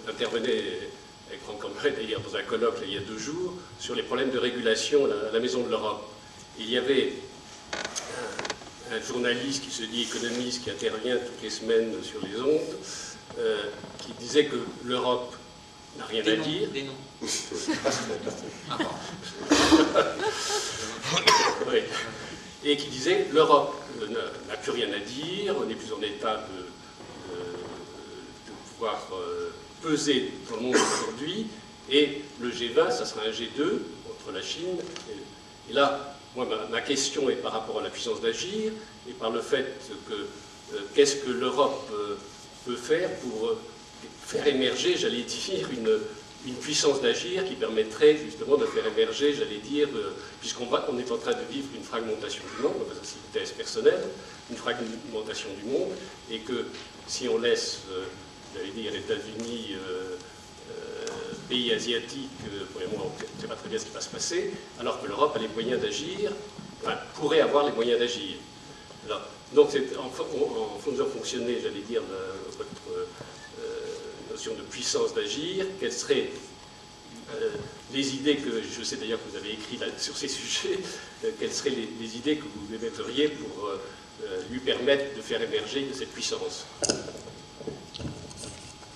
j'intervenais 0.06 0.62
avec 1.28 1.42
Franck 1.42 1.60
Cambrai 1.60 1.90
d'ailleurs 1.90 2.20
dans 2.20 2.36
un 2.36 2.42
colloque 2.42 2.78
il 2.82 2.94
y 2.94 2.96
a 2.96 3.00
deux 3.00 3.18
jours 3.18 3.54
sur 3.78 3.94
les 3.94 4.02
problèmes 4.02 4.30
de 4.30 4.38
régulation 4.38 5.04
à 5.04 5.32
la, 5.32 5.40
Maison 5.40 5.62
de 5.64 5.70
l'Europe. 5.70 6.08
Il 6.58 6.70
y 6.70 6.78
avait 6.78 7.12
un, 8.90 9.00
journaliste 9.06 9.64
qui 9.64 9.70
se 9.70 9.82
dit 9.82 10.02
économiste, 10.02 10.62
qui 10.62 10.70
intervient 10.70 11.16
toutes 11.16 11.42
les 11.42 11.50
semaines 11.50 11.92
sur 12.02 12.20
les 12.22 12.40
ondes, 12.40 12.76
euh, 13.38 13.60
qui 13.98 14.12
disait 14.12 14.46
que 14.46 14.56
l'Europe 14.84 15.35
n'a 15.98 16.06
rien 16.06 16.22
à 16.26 16.36
dire. 16.36 16.68
Des 16.70 16.82
noms. 16.82 16.92
oui. 21.68 21.78
Et 22.64 22.76
qui 22.76 22.88
disait 22.88 23.26
l'Europe 23.32 23.74
n'a 24.48 24.56
plus 24.56 24.72
rien 24.72 24.88
à 24.92 24.98
dire, 24.98 25.54
on 25.60 25.66
n'est 25.66 25.74
plus 25.74 25.92
en 25.92 26.02
état 26.02 26.36
de, 26.36 26.66
pouvoir 28.72 29.08
euh, 29.12 29.50
peser 29.82 30.32
dans 30.50 30.56
le 30.56 30.62
monde 30.62 30.74
aujourd'hui, 30.74 31.46
et 31.90 32.22
le 32.40 32.50
G20, 32.50 32.90
ça 32.90 33.06
sera 33.06 33.22
un 33.22 33.30
G2 33.30 33.78
entre 34.10 34.32
la 34.34 34.42
Chine. 34.42 34.76
Et, 35.70 35.72
là, 35.72 36.14
moi, 36.34 36.46
ma, 36.70 36.80
question 36.80 37.30
est 37.30 37.36
par 37.36 37.52
rapport 37.52 37.78
à 37.78 37.82
la 37.82 37.90
puissance 37.90 38.20
d'agir 38.20 38.72
et 39.08 39.12
par 39.12 39.30
le 39.30 39.40
fait 39.40 39.66
que 40.08 40.14
euh, 40.14 40.80
qu'est-ce 40.94 41.16
que 41.16 41.30
l'Europe 41.30 41.88
euh, 41.92 42.18
peut 42.66 42.76
faire 42.76 43.08
pour 43.20 43.56
faire 44.26 44.46
émerger, 44.48 44.96
j'allais 44.96 45.22
dire, 45.22 45.68
une, 45.70 46.00
une 46.46 46.54
puissance 46.54 47.00
d'agir 47.00 47.44
qui 47.44 47.54
permettrait 47.54 48.16
justement 48.16 48.56
de 48.56 48.66
faire 48.66 48.84
émerger, 48.86 49.32
j'allais 49.32 49.58
dire, 49.58 49.88
euh, 49.94 50.10
puisqu'on 50.40 50.66
on 50.66 50.98
est 50.98 51.10
en 51.12 51.16
train 51.16 51.32
de 51.32 51.44
vivre 51.48 51.68
une 51.76 51.84
fragmentation 51.84 52.42
du 52.56 52.62
monde, 52.62 52.86
c'est 53.02 53.14
une 53.14 53.40
thèse 53.40 53.52
personnelle, 53.52 54.02
une 54.50 54.56
fragmentation 54.56 55.48
du 55.62 55.70
monde, 55.70 55.90
et 56.30 56.40
que 56.40 56.66
si 57.06 57.28
on 57.28 57.38
laisse, 57.38 57.82
euh, 57.92 58.04
j'allais 58.52 58.70
dire, 58.70 58.94
États-Unis, 58.94 59.74
euh, 59.74 60.16
pays 61.48 61.72
asiatiques, 61.72 62.30
pour 62.72 62.80
les 62.80 62.88
on 62.88 63.04
ne 63.04 63.40
sait 63.40 63.46
pas 63.46 63.54
très 63.54 63.68
bien 63.68 63.78
ce 63.78 63.84
qui 63.84 63.92
va 63.92 64.00
se 64.00 64.08
passer, 64.08 64.50
alors 64.80 65.00
que 65.00 65.06
l'Europe 65.06 65.36
a 65.36 65.38
les 65.38 65.46
moyens 65.46 65.80
d'agir, 65.80 66.32
enfin, 66.82 66.96
pourrait 67.14 67.40
avoir 67.40 67.64
les 67.64 67.70
moyens 67.70 68.00
d'agir. 68.00 68.34
Donc, 69.54 69.68
en, 69.96 70.06
en, 70.06 70.78
faisant 70.80 71.06
fonctionner, 71.06 71.58
j'allais 71.62 71.82
dire, 71.88 72.02
votre 72.58 73.06
de 74.54 74.62
puissance 74.62 75.14
d'agir, 75.14 75.66
quelles 75.80 75.92
seraient 75.92 76.30
euh, 77.34 77.50
les 77.92 78.14
idées 78.14 78.36
que, 78.36 78.62
je 78.62 78.84
sais 78.84 78.96
d'ailleurs 78.96 79.18
que 79.24 79.30
vous 79.30 79.36
avez 79.36 79.52
écrit 79.52 79.78
sur 79.98 80.16
ces 80.16 80.28
sujets, 80.28 80.78
euh, 81.24 81.30
quelles 81.38 81.52
seraient 81.52 81.70
les, 81.70 82.16
idées 82.16 82.36
que 82.36 82.44
vous 82.44 82.74
émetteriez 82.74 83.28
pour 83.28 83.66
euh, 83.66 84.42
lui 84.50 84.60
permettre 84.60 85.16
de 85.16 85.20
faire 85.20 85.42
émerger 85.42 85.82
de 85.82 85.92
cette 85.92 86.12
puissance? 86.12 86.66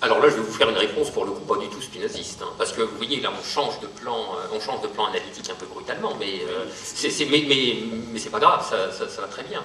Alors 0.02 0.18
là, 0.20 0.30
je 0.30 0.36
vais 0.36 0.40
vous 0.40 0.52
faire 0.52 0.70
une 0.70 0.78
réponse 0.78 1.10
pour 1.10 1.26
le 1.26 1.32
coup 1.32 1.40
pas 1.40 1.58
du 1.58 1.68
tout 1.68 1.82
spinoziste, 1.82 2.40
hein, 2.40 2.52
parce 2.56 2.72
que 2.72 2.80
vous 2.80 2.96
voyez, 2.96 3.20
là, 3.20 3.30
on 3.38 3.44
change 3.44 3.80
de 3.80 3.86
plan, 3.86 4.28
on 4.50 4.58
change 4.58 4.80
de 4.80 4.86
plan 4.86 5.06
analytique 5.06 5.50
un 5.50 5.54
peu 5.54 5.66
brutalement, 5.66 6.16
mais 6.18 6.40
c'est 6.72 7.26
mais, 7.26 7.44
mais, 7.46 8.18
c'est 8.18 8.30
pas 8.30 8.38
grave, 8.38 8.66
ça, 8.66 9.20
va 9.20 9.28
très 9.28 9.42
bien. 9.42 9.62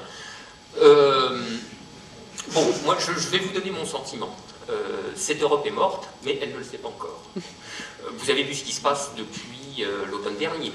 Bon, 2.54 2.66
moi, 2.84 2.98
je, 3.00 3.12
vais 3.30 3.40
vous 3.40 3.52
donner 3.52 3.72
mon 3.72 3.86
sentiment. 3.86 4.36
Euh, 4.70 5.12
cette 5.16 5.42
Europe 5.42 5.66
est 5.66 5.72
morte, 5.72 6.08
mais 6.24 6.40
elle 6.42 6.54
ne 6.54 6.58
le 6.58 6.64
sait 6.64 6.78
pas 6.78 6.88
encore. 6.88 7.22
Euh, 7.38 8.10
vous 8.18 8.30
avez 8.30 8.44
vu 8.44 8.54
ce 8.54 8.64
qui 8.64 8.72
se 8.72 8.82
passe 8.82 9.12
depuis 9.18 9.84
euh, 9.84 10.06
l'automne 10.12 10.38
dernier. 10.38 10.72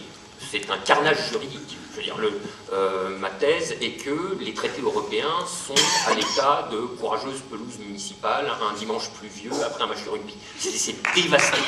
C'est 0.51 0.69
un 0.71 0.79
carnage 0.79 1.31
juridique. 1.31 1.77
Euh, 2.73 3.19
ma 3.19 3.31
thèse 3.31 3.77
est 3.81 4.03
que 4.03 4.37
les 4.41 4.55
traités 4.55 4.83
européens 4.83 5.45
sont 5.47 5.75
à 6.07 6.15
l'état 6.15 6.69
de 6.71 6.79
courageuse 6.99 7.41
pelouse 7.51 7.79
municipale 7.79 8.47
un 8.71 8.79
dimanche 8.79 9.11
pluvieux 9.19 9.53
après 9.65 9.85
un 9.85 9.87
match 9.87 10.05
de 10.05 10.11
rugby. 10.11 10.35
C'est 10.59 10.97
dévasté. 11.15 11.59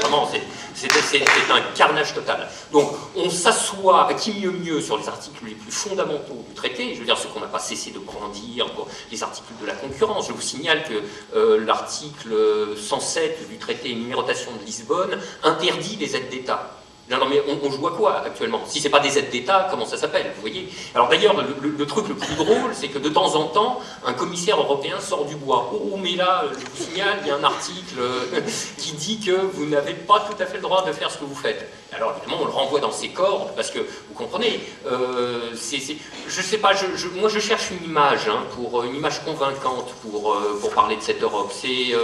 Vraiment, 0.00 0.28
c'est 0.30 1.22
un 1.50 1.60
carnage 1.74 2.14
total. 2.14 2.48
Donc, 2.72 2.90
on 3.16 3.30
s'assoit, 3.30 4.08
à 4.08 4.14
qui 4.14 4.32
mieux 4.34 4.50
mieux, 4.50 4.80
sur 4.80 4.98
les 4.98 5.08
articles 5.08 5.44
les 5.44 5.54
plus 5.54 5.72
fondamentaux 5.72 6.44
du 6.48 6.54
traité, 6.54 6.94
je 6.94 7.00
veux 7.00 7.06
dire, 7.06 7.18
ce 7.18 7.26
qu'on 7.28 7.40
n'a 7.40 7.46
pas 7.46 7.58
cessé 7.58 7.90
de 7.90 7.98
brandir, 7.98 8.66
les 9.10 9.22
articles 9.22 9.52
de 9.60 9.66
la 9.66 9.74
concurrence. 9.74 10.28
Je 10.28 10.32
vous 10.32 10.40
signale 10.40 10.84
que 10.84 11.02
euh, 11.36 11.64
l'article 11.64 12.76
107 12.76 13.48
du 13.48 13.58
traité 13.58 13.94
numérotation 13.94 14.50
de 14.60 14.64
Lisbonne 14.64 15.18
interdit 15.42 15.96
les 15.96 16.16
aides 16.16 16.30
d'État. 16.30 16.77
Non, 17.10 17.26
mais 17.26 17.42
on, 17.62 17.70
joue 17.70 17.86
à 17.86 17.92
quoi 17.92 18.22
actuellement? 18.26 18.60
Si 18.66 18.80
c'est 18.80 18.90
pas 18.90 19.00
des 19.00 19.18
aides 19.18 19.30
d'État, 19.30 19.68
comment 19.70 19.86
ça 19.86 19.96
s'appelle 19.96 20.30
Vous 20.34 20.42
voyez? 20.42 20.68
Alors 20.94 21.08
d'ailleurs, 21.08 21.34
le, 21.34 21.86
truc 21.86 22.06
le 22.08 22.14
plus 22.14 22.34
drôle, 22.34 22.74
c'est 22.74 22.88
que 22.88 22.98
de 22.98 23.08
temps 23.08 23.34
en 23.34 23.44
temps, 23.44 23.80
un 24.04 24.12
commissaire 24.12 24.58
européen 24.58 25.00
sort 25.00 25.24
du 25.24 25.34
bois. 25.34 25.72
Oh, 25.72 25.96
mais 25.96 26.16
là, 26.16 26.44
je 26.52 26.58
vous 26.58 26.84
signale, 26.84 27.18
il 27.22 27.28
y 27.28 27.30
a 27.30 27.36
un 27.36 27.44
article 27.44 27.98
euh, 27.98 28.40
qui 28.76 28.92
dit 28.92 29.20
que 29.20 29.32
vous 29.32 29.64
n'avez 29.64 29.94
pas 29.94 30.20
tout 30.20 30.40
à 30.42 30.44
fait 30.44 30.56
le 30.56 30.62
droit 30.62 30.84
de 30.86 30.92
faire 30.92 31.10
ce 31.10 31.16
que 31.16 31.24
vous 31.24 31.34
faites. 31.34 31.72
Alors 31.92 32.14
évidemment, 32.18 32.42
on 32.42 32.46
le 32.46 32.52
renvoie 32.52 32.80
dans 32.80 32.92
ses 32.92 33.08
cordes, 33.08 33.54
parce 33.56 33.70
que, 33.70 33.78
vous 33.78 34.14
comprenez, 34.14 34.60
euh, 34.86 35.54
je 35.54 36.42
sais 36.42 36.58
pas, 36.58 36.72
moi 37.16 37.30
je 37.30 37.38
cherche 37.38 37.70
une 37.70 37.88
image, 37.88 38.28
hein, 38.28 38.42
une 38.84 38.94
image 38.94 39.24
convaincante 39.24 39.94
pour, 40.02 40.34
euh, 40.34 40.58
pour 40.60 40.70
parler 40.72 40.96
de 40.96 41.02
cette 41.02 41.22
Europe. 41.22 41.52
C'est... 41.54 41.94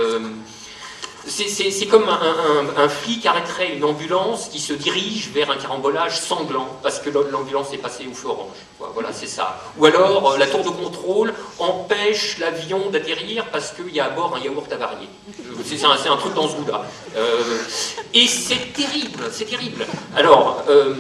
C'est 1.26 1.86
comme 1.86 2.08
un, 2.08 2.88
flic 2.88 3.24
arrêterait 3.26 3.76
une 3.76 3.84
ambulance 3.84 4.48
qui 4.48 4.60
se 4.60 4.72
dirige 4.72 5.30
vers 5.30 5.50
un 5.50 5.56
carambolage 5.56 6.20
sanglant 6.20 6.68
parce 6.82 6.98
que 6.98 7.10
l'ambulance 7.10 7.72
est 7.72 7.78
passée 7.78 8.06
au 8.10 8.14
feu 8.14 8.28
orange. 8.28 8.56
Voilà, 8.92 9.12
c'est 9.12 9.26
ça. 9.26 9.60
Ou 9.78 9.86
alors 9.86 10.32
euh, 10.32 10.38
la 10.38 10.46
tour 10.46 10.62
de 10.62 10.68
contrôle 10.68 11.32
empêche 11.58 12.38
l'avion 12.38 12.90
d'atterrir 12.90 13.46
parce 13.50 13.72
qu'il 13.72 13.94
y 13.94 14.00
a 14.00 14.06
à 14.06 14.10
bord 14.10 14.36
un 14.36 14.40
yaourt 14.40 14.70
avarié. 14.72 15.08
C'est 15.64 15.82
un, 15.84 16.16
truc 16.16 16.34
dans 16.34 16.48
ce 16.48 16.56
goût-là. 16.56 16.84
Euh, 17.16 17.58
et 18.12 18.26
c'est 18.26 18.72
terrible, 18.72 19.24
c'est 19.30 19.46
terrible. 19.46 19.86
Alors, 20.14 20.62
euh, 20.68 20.94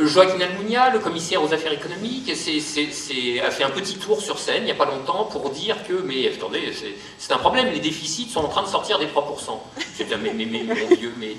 Joaquin 0.00 0.40
Almunia, 0.40 0.90
le 0.90 0.98
commissaire 0.98 1.42
aux 1.42 1.52
affaires 1.52 1.72
économiques, 1.72 2.30
a 2.30 3.50
fait 3.50 3.64
un 3.64 3.70
petit 3.70 3.96
tour 3.96 4.20
sur 4.20 4.38
scène 4.38 4.62
il 4.62 4.64
n'y 4.64 4.70
a 4.70 4.74
pas 4.74 4.84
longtemps 4.84 5.24
pour 5.24 5.50
dire 5.50 5.76
que, 5.86 5.94
mais 5.94 6.28
attendez, 6.28 6.72
c'est 7.18 7.32
un 7.32 7.38
problème, 7.38 7.72
les 7.72 7.80
déficits 7.80 8.28
sont 8.28 8.40
en 8.40 8.48
train 8.48 8.62
de 8.62 8.68
sortir 8.68 8.98
des 8.98 9.06
3%. 9.06 9.10
J'ai 9.96 10.04
dit, 10.04 10.12
mais, 10.22 10.32
mais, 10.34 10.46
mais, 10.46 10.96
Dieu, 10.96 11.14
mais 11.18 11.36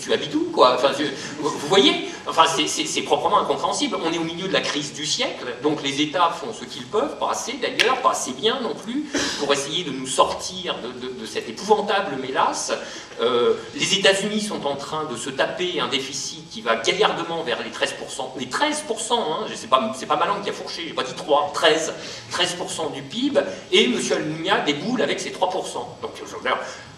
tu, 0.00 0.12
habites 0.12 0.34
où, 0.34 0.50
quoi? 0.52 0.74
Enfin, 0.74 0.90
Vous 1.40 1.68
voyez? 1.68 2.08
Enfin, 2.26 2.44
c'est 2.46 3.02
proprement 3.02 3.40
incompréhensible. 3.40 3.96
On 4.04 4.12
est 4.12 4.18
au 4.18 4.24
milieu 4.24 4.48
de 4.48 4.52
la 4.52 4.60
crise 4.60 4.92
du 4.92 5.06
siècle, 5.06 5.46
donc 5.62 5.82
les 5.82 6.00
États 6.00 6.30
font 6.30 6.52
ce 6.52 6.64
qu'ils 6.64 6.86
peuvent, 6.86 7.18
pas 7.18 7.30
assez 7.30 7.54
d'ailleurs, 7.54 8.00
pas 8.00 8.10
assez 8.10 8.32
bien 8.32 8.60
non 8.60 8.74
plus, 8.74 9.06
pour 9.38 9.52
essayer 9.52 9.84
de 9.84 9.90
nous 9.90 10.06
sortir 10.06 10.76
de, 10.78 11.26
cette 11.26 11.48
épouvantable 11.48 12.16
mélasse. 12.20 12.72
Euh, 13.20 13.54
les 13.74 13.94
États-Unis 13.98 14.40
sont 14.40 14.66
en 14.66 14.76
train 14.76 15.04
de 15.04 15.16
se 15.16 15.30
taper 15.30 15.80
un 15.80 15.88
déficit 15.88 16.48
qui 16.50 16.60
va 16.60 16.76
gaillardement 16.76 17.42
vers 17.42 17.62
les 17.62 17.70
13%. 17.70 18.38
Les 18.38 18.46
13%, 18.46 19.12
hein, 19.12 19.46
c'est 19.54 19.68
pas, 19.68 19.92
pas 20.08 20.16
ma 20.16 20.26
langue 20.26 20.42
qui 20.42 20.50
a 20.50 20.52
fourché, 20.52 20.84
j'ai 20.86 20.94
pas 20.94 21.04
dit 21.04 21.14
3, 21.14 21.50
13. 21.54 21.92
13% 22.32 22.92
du 22.92 23.02
PIB, 23.02 23.40
et 23.70 23.84
M. 23.84 23.98
Almunia 24.12 24.60
déboule 24.60 25.02
avec 25.02 25.20
ses 25.20 25.30
3%. 25.30 25.34
Donc, 26.02 26.12
je, 26.16 26.36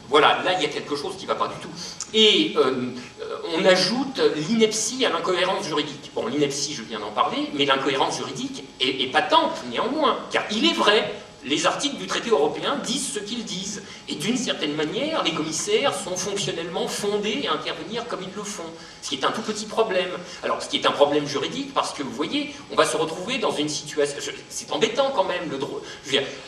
voilà, 0.08 0.42
là, 0.44 0.52
il 0.54 0.62
y 0.62 0.66
a 0.66 0.68
quelque 0.68 0.96
chose 0.96 1.16
qui 1.16 1.24
ne 1.24 1.28
va 1.28 1.34
pas 1.34 1.48
du 1.48 1.54
tout. 1.60 1.70
Et 2.12 2.54
euh, 2.56 2.90
on 3.56 3.64
ajoute 3.64 4.20
l'ineptie 4.48 5.04
à 5.04 5.10
l'incohérence 5.10 5.66
juridique. 5.66 6.10
Bon, 6.14 6.26
l'ineptie, 6.26 6.74
je 6.74 6.82
viens 6.82 7.00
d'en 7.00 7.10
parler, 7.10 7.50
mais 7.54 7.64
l'incohérence 7.64 8.18
juridique 8.18 8.64
est, 8.80 9.10
patente, 9.12 9.62
néanmoins. 9.70 10.18
Car 10.30 10.44
il 10.50 10.66
est 10.66 10.74
vrai, 10.74 11.12
les 11.44 11.66
articles 11.66 11.96
du 11.96 12.06
traité 12.06 12.30
européen 12.30 12.76
disent 12.84 13.12
ce 13.12 13.18
qu'ils 13.18 13.44
disent. 13.44 13.82
Et 14.08 14.14
d'une 14.14 14.36
certaine 14.36 14.74
manière, 14.74 15.22
les 15.24 15.32
commissaires 15.32 15.94
sont 15.94 16.16
fonctionnellement 16.16 16.86
fondés 16.86 17.46
à 17.48 17.54
intervenir 17.54 18.06
comme 18.06 18.22
ils 18.22 18.36
le 18.36 18.42
font. 18.42 18.62
Ce 19.02 19.08
qui 19.08 19.16
est 19.16 19.24
un 19.24 19.32
tout 19.32 19.42
petit 19.42 19.66
problème. 19.66 20.10
Alors, 20.42 20.62
ce 20.62 20.68
qui 20.68 20.76
est 20.76 20.86
un 20.86 20.92
problème 20.92 21.26
juridique, 21.26 21.72
parce 21.74 21.92
que 21.92 22.02
vous 22.02 22.12
voyez, 22.12 22.54
on 22.70 22.76
va 22.76 22.86
se 22.86 22.96
retrouver 22.96 23.38
dans 23.38 23.52
une 23.52 23.68
situation. 23.68 24.32
C'est 24.48 24.70
embêtant 24.72 25.12
quand 25.14 25.24
même, 25.24 25.50
le 25.50 25.58
droit. 25.58 25.80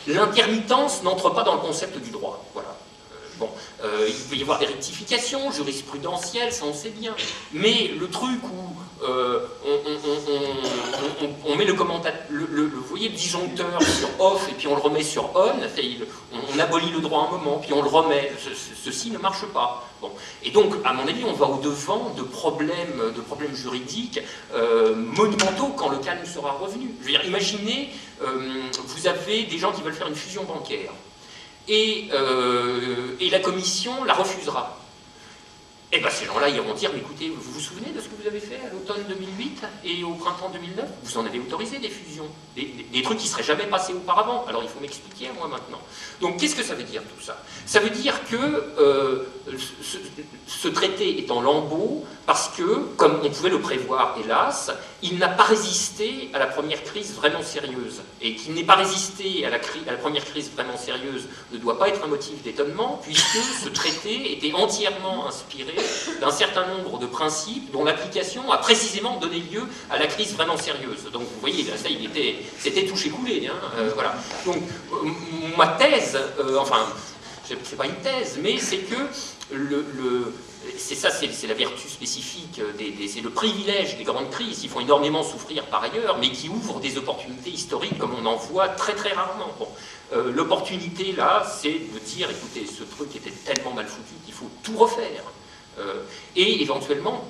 L'intermittence 0.07 1.03
n'entre 1.03 1.31
pas 1.31 1.43
dans 1.43 1.55
le 1.55 1.61
concept 1.61 1.99
du 1.99 2.11
droit. 2.11 2.45
Voilà. 2.55 2.76
Bon, 3.39 3.51
euh, 3.85 4.09
il 4.09 4.15
peut 4.15 4.37
y 4.37 4.43
avoir 4.43 4.59
des 4.59 4.67
rectifications 4.67 5.51
jurisprudentielles, 5.53 6.53
ça 6.53 6.65
on 6.65 6.73
sait 6.73 6.91
bien. 6.91 7.15
Mais 7.53 7.91
le 7.99 8.09
truc 8.09 8.43
où 8.45 9.05
euh, 9.05 9.41
on, 11.45 11.55
met 11.57 11.67
le 11.67 11.75
commentateur, 11.75 12.23
le, 12.31 12.71
disjoncteur 13.11 13.83
sur 13.83 14.09
off 14.19 14.49
et 14.49 14.55
puis 14.55 14.67
on 14.69 14.75
le 14.75 14.81
remet 14.81 15.03
sur 15.03 15.31
on, 15.35 15.53
on, 16.55 16.59
abolit 16.59 16.91
le 16.91 17.01
droit 17.01 17.29
un 17.29 17.37
moment, 17.37 17.59
puis 17.59 17.75
on 17.75 17.83
le 17.83 17.89
remet. 17.89 18.33
ceci 18.83 19.11
ne 19.11 19.19
marche 19.19 19.45
pas. 19.53 19.87
Et 20.43 20.51
donc, 20.51 20.75
à 20.85 20.95
mon 20.95 21.07
avis, 21.07 21.25
on 21.25 21.33
va 21.33 21.47
au-devant 21.47 22.15
de 22.17 22.23
problèmes, 22.23 23.13
de 23.15 23.21
problèmes 23.21 23.55
juridiques 23.55 24.21
euh, 24.55 24.95
monumentaux 24.95 25.75
quand 25.77 25.91
le 25.91 25.99
calme 25.99 26.25
sera 26.25 26.53
revenu. 26.53 26.91
Imaginez, 27.25 27.91
vous 28.21 29.07
avez 29.07 29.43
des 29.45 29.59
gens 29.59 29.73
qui 29.73 29.83
veulent 29.83 29.93
faire 29.93 30.09
une 30.09 30.15
fusion 30.15 30.45
bancaire 30.45 30.93
euh, 31.69 33.17
et, 33.21 33.31
la 33.31 33.41
commission 33.41 34.05
la 34.05 34.15
refusera. 34.15 34.79
Et 35.93 35.99
eh 35.99 36.01
bien 36.01 36.11
ces 36.11 36.25
gens-là 36.25 36.49
iront 36.49 36.75
dire, 36.75 36.91
mais 36.93 36.99
écoutez, 36.99 37.31
vous 37.31 37.53
vous 37.53 37.61
souvenez 37.61 37.93
de 37.93 38.01
ce 38.01 38.09
que 38.09 38.21
vous 38.21 38.27
avez 38.27 38.41
fait 38.41 38.59
à 38.67 38.73
l'automne 38.73 39.05
2008 39.09 39.63
et 39.85 40.03
au 40.03 40.15
printemps 40.15 40.51
2009 40.53 40.85
Vous 41.05 41.17
en 41.17 41.25
avez 41.25 41.39
autorisé 41.39 41.79
des 41.79 41.89
fusions, 41.89 42.27
des, 42.57 43.03
trucs 43.03 43.19
qui 43.19 43.27
ne 43.27 43.31
seraient 43.31 43.45
jamais 43.45 43.67
passés 43.67 43.93
auparavant. 43.93 44.45
Alors 44.49 44.65
il 44.65 44.69
faut 44.69 44.81
m'expliquer 44.81 45.31
moi 45.39 45.47
maintenant. 45.47 45.79
Donc 46.21 46.39
qu'est-ce 46.39 46.57
que 46.57 46.65
ça 46.65 46.75
veut 46.75 46.83
dire 46.83 47.03
tout 47.03 47.23
ça? 47.23 47.41
Ça 47.67 47.79
veut 47.79 47.91
dire 47.91 48.15
que 48.25 48.37
euh, 48.37 49.29
ce, 50.49 50.69
traité 50.69 51.19
est 51.19 51.31
en 51.31 51.41
lambeaux 51.41 52.05
parce 52.27 52.49
que, 52.49 52.81
comme 52.97 53.21
on 53.23 53.31
pouvait 53.31 53.51
le 53.51 53.61
prévoir, 53.61 54.17
hélas, 54.23 54.73
il 55.03 55.19
n'a 55.19 55.29
pas 55.29 55.45
résisté 55.45 56.31
à 56.35 56.41
la 56.41 56.47
première 56.47 56.83
crise 56.83 57.15
vraiment 57.15 57.43
sérieuse. 57.43 58.01
Et 58.21 58.35
qu'il 58.35 58.55
n'ait 58.55 58.65
pas 58.65 58.75
résisté 58.75 59.47
à 59.47 59.51
la, 59.51 59.59
première 59.97 60.25
crise 60.25 60.51
vraiment 60.51 60.77
sérieuse 60.77 61.29
ne 61.53 61.59
doit 61.59 61.79
pas 61.79 61.89
être 61.89 62.03
un 62.03 62.09
motif 62.09 62.43
d'étonnement, 62.43 63.01
puisque 63.05 63.39
ce 63.63 63.69
traité 63.69 64.33
était 64.33 64.53
entièrement 64.53 65.29
inspiré 65.29 65.76
d'un 66.21 66.31
certain 66.31 66.67
nombre 66.67 66.99
de 66.99 67.07
principes 67.07 67.71
dont 67.73 67.85
l'application 67.85 68.51
a 68.51 68.59
précisément 68.59 69.17
donné 69.19 69.41
lieu 69.41 69.63
à 69.91 69.99
la 69.99 70.07
crise 70.07 70.35
vraiment 70.35 70.57
sérieuse. 70.57 71.05
Donc 71.13 71.23
vous 71.23 71.41
voyez, 71.41 71.65
là, 71.65 71.77
ça, 71.77 71.89
il 71.89 72.05
était, 72.05 72.37
c'était 72.59 72.87
touché 72.87 73.11
coulé. 73.11 73.49
Hein, 73.49 73.57
euh, 73.79 73.91
voilà. 73.95 74.15
Donc 74.45 74.57
euh, 74.57 75.09
ma 75.57 75.69
thèse, 75.69 76.19
euh, 76.41 76.59
enfin, 76.59 76.87
c'est 77.45 77.77
pas 77.77 77.87
une 77.87 77.97
thèse, 77.97 78.39
mais 78.43 78.59
c'est 78.59 78.79
que 78.79 78.97
le, 79.53 80.35
c'est 80.77 80.97
ça, 80.97 81.11
c'est 81.11 81.47
la 81.47 81.55
vertu 81.55 81.89
spécifique, 81.89 82.61
des, 82.77 83.07
c'est 83.07 83.21
le 83.21 83.31
privilège 83.31 83.97
des 83.97 84.03
grandes 84.03 84.31
crises 84.31 84.59
qui 84.59 84.69
font 84.69 84.81
énormément 84.81 85.23
souffrir 85.23 85.65
par 85.67 85.85
ailleurs, 85.85 86.19
mais 86.19 86.31
qui 86.31 86.49
ouvrent 86.49 86.81
des 86.81 86.99
opportunités 86.99 87.51
historiques 87.51 87.99
comme 87.99 88.15
on 88.21 88.27
en 88.27 88.35
voit 88.35 88.69
très 88.69 88.95
très 88.95 89.13
rarement. 89.13 89.53
Bon. 89.59 89.69
L'opportunité 90.33 91.13
là, 91.13 91.45
c'est 91.61 91.69
de 91.71 91.99
dire, 92.01 92.29
écoutez, 92.31 92.65
ce 92.67 92.83
truc 92.83 93.15
était 93.15 93.31
tellement 93.31 93.73
mal 93.73 93.87
foutu 93.87 94.15
qu'il 94.25 94.35
faut 94.35 94.51
tout 94.65 94.77
refaire. 94.77 95.23
Euh, 95.79 96.03
et 96.35 96.63
éventuellement, 96.63 97.25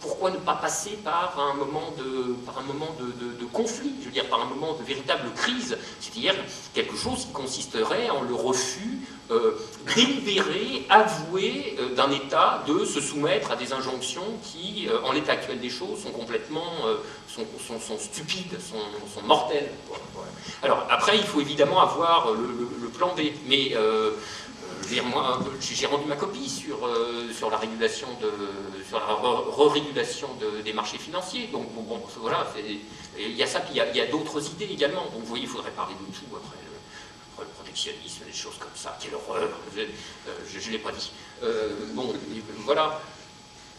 pourquoi 0.00 0.30
ne 0.30 0.36
pas 0.36 0.54
passer 0.54 0.98
par 1.02 1.38
un 1.38 1.54
moment 1.54 1.94
de, 1.96 2.34
par 2.44 2.58
un 2.58 2.62
moment 2.62 2.94
de, 2.98 3.44
conflit, 3.46 3.92
je 4.00 4.06
veux 4.06 4.10
dire 4.10 4.26
par 4.26 4.40
un 4.40 4.46
moment 4.46 4.74
de 4.74 4.82
véritable 4.82 5.30
crise, 5.34 5.78
c'est-à-dire 6.00 6.34
quelque 6.74 6.96
chose 6.96 7.26
qui 7.26 7.32
consisterait 7.32 8.10
en 8.10 8.22
le 8.22 8.34
refus 8.34 8.98
euh, 9.30 9.52
délibéré, 9.94 10.86
avoué 10.90 11.76
euh, 11.78 11.94
d'un 11.94 12.10
État 12.10 12.64
de 12.66 12.84
se 12.84 13.00
soumettre 13.00 13.52
à 13.52 13.56
des 13.56 13.72
injonctions 13.72 14.26
qui, 14.42 14.88
en 15.04 15.12
l'état 15.12 15.32
actuel 15.32 15.60
des 15.60 15.70
choses, 15.70 16.02
sont 16.02 16.10
complètement 16.10 16.72
sont, 17.28 17.46
sont, 17.80 17.98
stupides, 17.98 18.58
sont, 18.60 19.22
mortelles. 19.22 19.70
Alors 20.62 20.86
après, 20.90 21.16
il 21.16 21.24
faut 21.24 21.40
évidemment 21.40 21.80
avoir 21.80 22.32
le, 22.32 22.88
plan 22.88 23.14
B, 23.14 23.20
mais 23.48 23.74
j'ai 24.88 25.86
rendu 25.86 26.04
ma 26.06 26.16
copie 26.16 26.48
sur, 26.48 26.86
euh, 26.86 27.32
sur 27.32 27.50
la 27.50 27.58
régulation 27.58 28.08
de, 28.20 28.30
sur 28.86 28.98
la 28.98 29.06
re-régulation 29.06 30.28
des 30.64 30.72
marchés 30.72 30.98
financiers. 30.98 31.48
Donc 31.48 31.72
bon, 31.72 32.00
voilà, 32.16 32.46
il 33.18 33.36
y 33.36 33.42
a 33.42 33.46
ça, 33.46 33.60
puis 33.60 33.74
il 33.74 33.96
y 33.96 34.00
a, 34.00 34.06
d'autres 34.06 34.50
idées 34.52 34.68
également. 34.70 35.04
Donc 35.04 35.20
vous 35.20 35.26
voyez, 35.26 35.44
il 35.44 35.48
faudrait 35.50 35.70
parler 35.70 35.94
de 35.94 36.14
tout 36.14 36.36
après 36.36 36.58
le, 37.38 37.46
protectionnisme, 37.56 38.24
des 38.26 38.32
choses 38.32 38.58
comme 38.58 38.70
ça. 38.74 38.96
Quelle 39.00 39.14
horreur 39.14 39.50
Je 39.74 40.66
ne 40.66 40.72
l'ai 40.72 40.78
pas 40.78 40.92
dit. 40.92 41.12
Euh, 41.42 41.70
bon, 41.92 42.12
voilà. 42.58 43.00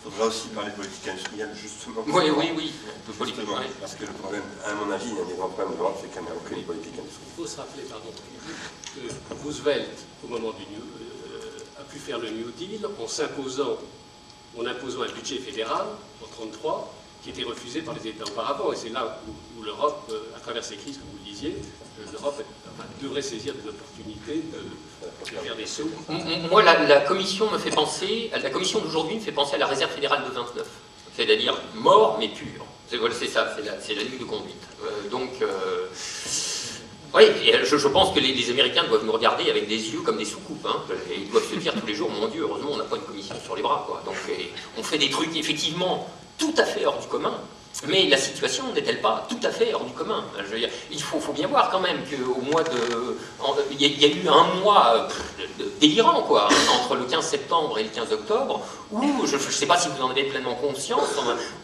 Il 0.05 0.11
faudra 0.11 0.27
aussi 0.27 0.47
parler 0.49 0.69
de 0.69 0.75
politique 0.75 1.07
industrielle, 1.07 1.49
justement. 1.55 2.03
Oui, 2.05 2.29
oui, 2.37 2.51
oui. 2.55 2.71
De 3.07 3.11
politique, 3.11 3.41
Parce 3.81 3.95
que 3.95 4.05
le 4.05 4.13
problème, 4.13 4.43
à 4.63 4.73
mon 4.75 4.91
avis, 4.91 5.09
un 5.09 5.25
des 5.25 5.33
grands 5.33 5.49
problèmes 5.49 5.73
de 5.73 5.77
l'Europe, 5.77 5.97
c'est 5.99 6.13
qu'il 6.13 6.21
n'y 6.21 6.27
a 6.27 6.35
aucune 6.35 6.63
politique 6.63 6.93
industrielle. 6.93 7.33
Il 7.33 7.41
faut 7.41 7.47
se 7.47 7.57
rappeler, 7.57 7.83
pardon, 7.89 8.09
que 8.13 9.43
Roosevelt, 9.43 9.97
au 10.23 10.27
moment 10.27 10.51
du 10.51 10.61
New, 10.69 10.85
euh, 11.01 11.81
a 11.81 11.83
pu 11.83 11.97
faire 11.97 12.19
le 12.19 12.29
New 12.29 12.51
Deal 12.51 12.85
en 12.85 13.07
s'imposant, 13.07 13.79
en 14.55 14.65
imposant 14.67 15.01
un 15.01 15.11
budget 15.11 15.39
fédéral 15.39 15.87
en 16.21 16.25
1933 16.37 16.93
qui 17.23 17.31
était 17.31 17.43
refusée 17.43 17.81
par 17.81 17.95
les 17.95 18.07
États 18.07 18.25
auparavant. 18.25 18.71
Et 18.71 18.75
c'est 18.75 18.89
là 18.89 19.19
où, 19.57 19.63
l'Europe, 19.63 20.11
à 20.37 20.39
travers 20.39 20.63
ces 20.63 20.75
crises, 20.75 20.99
comme 20.99 21.09
vous 21.09 21.25
le 21.25 21.31
disiez, 21.31 21.57
l'Europe 22.11 22.43
devrait 23.01 23.23
saisir 23.23 23.55
des 23.55 23.67
opportunités 23.67 24.43
de. 24.53 24.59
Moi, 26.49 26.63
la, 26.63 27.01
commission 27.01 27.49
me 27.51 27.57
fait 27.57 27.71
penser, 27.71 28.31
la 28.31 28.49
commission 28.49 28.79
d'aujourd'hui 28.79 29.15
me 29.15 29.21
fait 29.21 29.31
penser 29.31 29.55
à 29.55 29.57
la 29.57 29.67
réserve 29.67 29.91
fédérale 29.91 30.23
de 30.27 30.33
29, 30.33 30.67
c'est-à-dire 31.15 31.59
mort 31.75 32.17
mais 32.19 32.27
pur. 32.27 32.65
C'est 32.87 33.27
ça, 33.27 33.55
c'est 33.81 33.95
la, 33.95 34.03
ligne 34.03 34.19
de 34.19 34.25
conduite. 34.25 34.61
donc, 35.09 35.31
oui, 37.15 37.23
et 37.45 37.63
je, 37.63 37.87
pense 37.87 38.13
que 38.13 38.19
les, 38.19 38.49
Américains 38.49 38.83
doivent 38.83 39.05
nous 39.05 39.11
regarder 39.13 39.49
avec 39.49 39.69
des 39.69 39.89
yeux 39.89 40.01
comme 40.01 40.17
des 40.17 40.25
soucoupes. 40.25 40.65
Hein, 40.65 40.81
et 41.09 41.21
ils 41.21 41.29
doivent 41.29 41.49
se 41.49 41.55
dire 41.55 41.73
tous 41.73 41.87
les 41.87 41.95
jours, 41.95 42.09
mon 42.09 42.27
Dieu, 42.27 42.41
heureusement, 42.41 42.71
on 42.73 42.77
n'a 42.77 42.83
pas 42.83 42.97
une 42.97 43.03
commission 43.03 43.35
sur 43.41 43.55
les 43.55 43.61
bras. 43.61 43.85
Quoi. 43.87 44.03
Donc, 44.05 44.15
on 44.77 44.83
fait 44.83 44.97
des 44.97 45.09
trucs 45.09 45.33
effectivement 45.37 46.09
tout 46.37 46.53
à 46.57 46.65
fait 46.65 46.85
hors 46.85 46.99
du 46.99 47.07
commun. 47.07 47.33
Mais 47.87 48.07
la 48.07 48.17
situation 48.17 48.63
n'est-elle 48.73 49.01
pas 49.01 49.27
tout 49.29 49.39
à 49.43 49.49
fait 49.49 49.73
hors 49.73 49.83
du 49.83 49.91
commun? 49.91 50.23
Il 50.91 51.01
faut, 51.01 51.33
bien 51.33 51.47
voir 51.47 51.69
quand 51.69 51.81
même 51.81 51.97
qu'au 52.09 52.41
mois 52.41 52.63
de... 52.63 53.17
Il 53.71 53.81
y, 53.81 54.05
a 54.05 54.07
eu 54.07 54.27
un 54.27 54.61
mois 54.61 55.07
délirant, 55.79 56.21
quoi, 56.23 56.47
entre 56.73 56.95
le 56.95 57.03
15 57.03 57.25
septembre 57.25 57.77
et 57.77 57.83
le 57.83 57.89
15 57.89 58.13
octobre, 58.13 58.61
où, 58.91 59.25
je 59.25 59.35
ne 59.35 59.41
sais 59.41 59.65
pas 59.65 59.77
si 59.77 59.89
vous 59.89 60.01
en 60.01 60.09
avez 60.09 60.23
pleinement 60.23 60.55
conscience, 60.55 61.09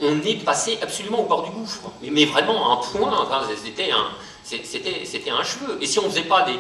on 0.02 0.22
est 0.22 0.44
passé 0.44 0.78
absolument 0.82 1.22
au 1.22 1.26
bord 1.26 1.44
du 1.44 1.52
gouffre. 1.52 1.92
Mais, 2.02 2.26
vraiment 2.26 2.72
à 2.72 2.74
un 2.74 2.78
point, 2.78 3.28
c'était 3.64 3.92
un, 3.92 4.08
c'était 4.44 5.32
un 5.32 5.44
cheveu. 5.44 5.78
Et 5.82 5.86
si 5.86 6.00
on 6.00 6.04
ne 6.04 6.10
faisait 6.10 6.24
pas 6.24 6.44
des, 6.44 6.60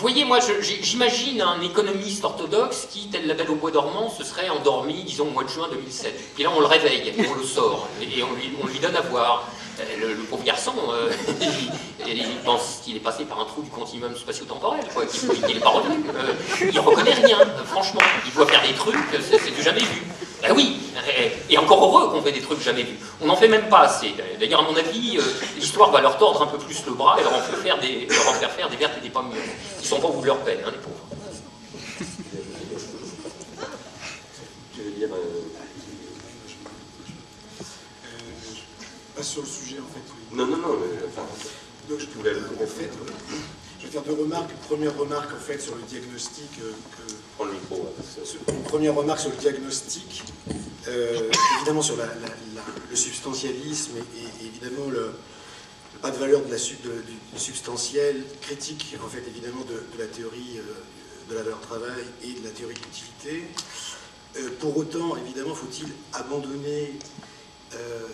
voyez, 0.00 0.24
moi, 0.24 0.38
j'imagine 0.60 1.42
un 1.42 1.60
économiste 1.60 2.24
orthodoxe 2.24 2.86
qui, 2.90 3.08
tel 3.08 3.26
la 3.26 3.34
belle 3.34 3.50
au 3.50 3.56
bois 3.56 3.70
dormant, 3.70 4.10
se 4.10 4.24
serait 4.24 4.48
endormi, 4.48 5.04
disons, 5.04 5.28
au 5.28 5.30
mois 5.30 5.44
de 5.44 5.48
juin 5.48 5.68
2007. 5.70 6.34
Puis 6.34 6.44
là, 6.44 6.50
on 6.56 6.60
le 6.60 6.66
réveille, 6.66 7.12
on 7.18 7.34
le 7.34 7.44
sort, 7.44 7.88
et 8.00 8.22
on 8.22 8.32
lui, 8.34 8.52
on 8.62 8.66
lui 8.66 8.78
donne 8.78 8.96
à 8.96 9.00
voir. 9.00 9.48
Euh, 9.80 10.14
le, 10.16 10.24
pauvre 10.24 10.42
garçon, 10.42 10.72
euh, 10.90 11.12
il, 12.06 12.24
pense 12.44 12.80
qu'il 12.84 12.96
est 12.96 13.00
passé 13.00 13.24
par 13.24 13.40
un 13.40 13.44
trou 13.44 13.62
du 13.62 13.70
continuum 13.70 14.16
spatio-temporel, 14.16 14.80
qu'il 15.12 15.54
n'est 15.54 15.60
pas. 15.60 15.74
Euh, 15.76 16.80
reconnaît 16.80 17.14
rien, 17.14 17.38
franchement. 17.66 18.00
Il 18.26 18.32
doit 18.32 18.46
faire 18.46 18.62
des 18.62 18.74
trucs, 18.74 18.96
c'est 19.20 19.54
du 19.54 19.62
jamais 19.62 19.80
vu. 19.80 20.02
Ben 20.42 20.52
oui, 20.54 20.76
et 21.48 21.58
encore 21.58 21.84
heureux 21.84 22.10
qu'on 22.10 22.22
fait 22.22 22.32
des 22.32 22.40
trucs 22.40 22.60
jamais 22.60 22.82
vus. 22.82 22.96
On 23.20 23.26
n'en 23.26 23.36
fait 23.36 23.48
même 23.48 23.68
pas 23.68 23.80
assez. 23.80 24.14
D'ailleurs, 24.38 24.60
à 24.60 24.70
mon 24.70 24.76
avis, 24.76 25.18
l'histoire 25.56 25.90
va 25.90 26.00
leur 26.00 26.16
tordre 26.18 26.42
un 26.42 26.46
peu 26.46 26.58
plus 26.58 26.84
le 26.86 26.92
bras 26.92 27.16
et 27.18 27.22
leur 27.22 27.34
en 27.34 27.40
faire, 27.40 27.78
des, 27.80 28.06
leur 28.06 28.28
en 28.28 28.32
faire 28.34 28.50
faire 28.50 28.68
des 28.68 28.76
vertes 28.76 28.94
et 28.98 29.00
des 29.00 29.10
pommes 29.10 29.28
mûres. 29.28 29.42
Ils 29.80 29.86
sont 29.86 30.00
pas 30.00 30.08
au 30.08 30.12
bout 30.12 30.20
de 30.22 30.26
leur 30.26 30.38
peine, 30.38 30.58
hein, 30.64 30.70
les 30.70 30.78
pauvres. 30.78 30.94
pas 39.16 39.24
sur 39.24 39.42
le 39.42 39.48
sujet 39.48 39.78
en 39.80 39.92
fait. 39.92 40.36
Non, 40.36 40.46
non, 40.46 40.58
non, 40.58 40.76
mais 40.78 40.98
enfin, 41.08 41.26
Donc, 41.88 41.98
je, 41.98 42.06
voulais, 42.16 42.30
en 42.30 42.66
fait, 42.66 42.90
je 43.80 43.86
vais 43.86 43.92
faire 43.92 44.02
deux 44.02 44.12
remarques. 44.12 44.52
Première 44.68 44.96
remarque 44.96 45.32
en 45.32 45.40
fait 45.40 45.58
sur 45.58 45.74
le 45.74 45.82
diagnostic. 45.82 46.50
Euh, 46.62 46.70
que, 46.96 47.12
Le 47.44 47.52
micro. 47.52 47.94
Première 48.64 48.94
remarque 48.94 49.20
sur 49.20 49.30
le 49.30 49.36
diagnostic, 49.36 50.24
euh, 50.88 51.30
évidemment 51.58 51.82
sur 51.82 51.96
le 51.96 52.96
substantialisme 52.96 53.92
et, 53.96 54.46
évidemment 54.46 54.90
le, 54.90 55.12
pas 56.02 56.10
de 56.10 56.16
valeur 56.16 56.42
de 56.44 56.50
la, 56.50 56.56
du, 56.56 57.16
substantiel, 57.36 58.24
critique 58.40 58.96
en 59.04 59.08
fait 59.08 59.22
évidemment 59.28 59.64
de, 59.68 59.98
la 59.98 60.06
théorie 60.06 60.58
euh, 60.58 61.30
de 61.30 61.34
la 61.36 61.42
valeur 61.42 61.60
travail 61.60 62.04
et 62.24 62.40
de 62.40 62.44
la 62.44 62.50
théorie 62.50 62.74
de 62.74 62.80
l'activité. 62.80 63.44
pour 64.60 64.76
autant, 64.76 65.16
évidemment, 65.16 65.54
faut-il 65.54 65.88
abandonner 66.14 66.92
euh, 67.74 68.06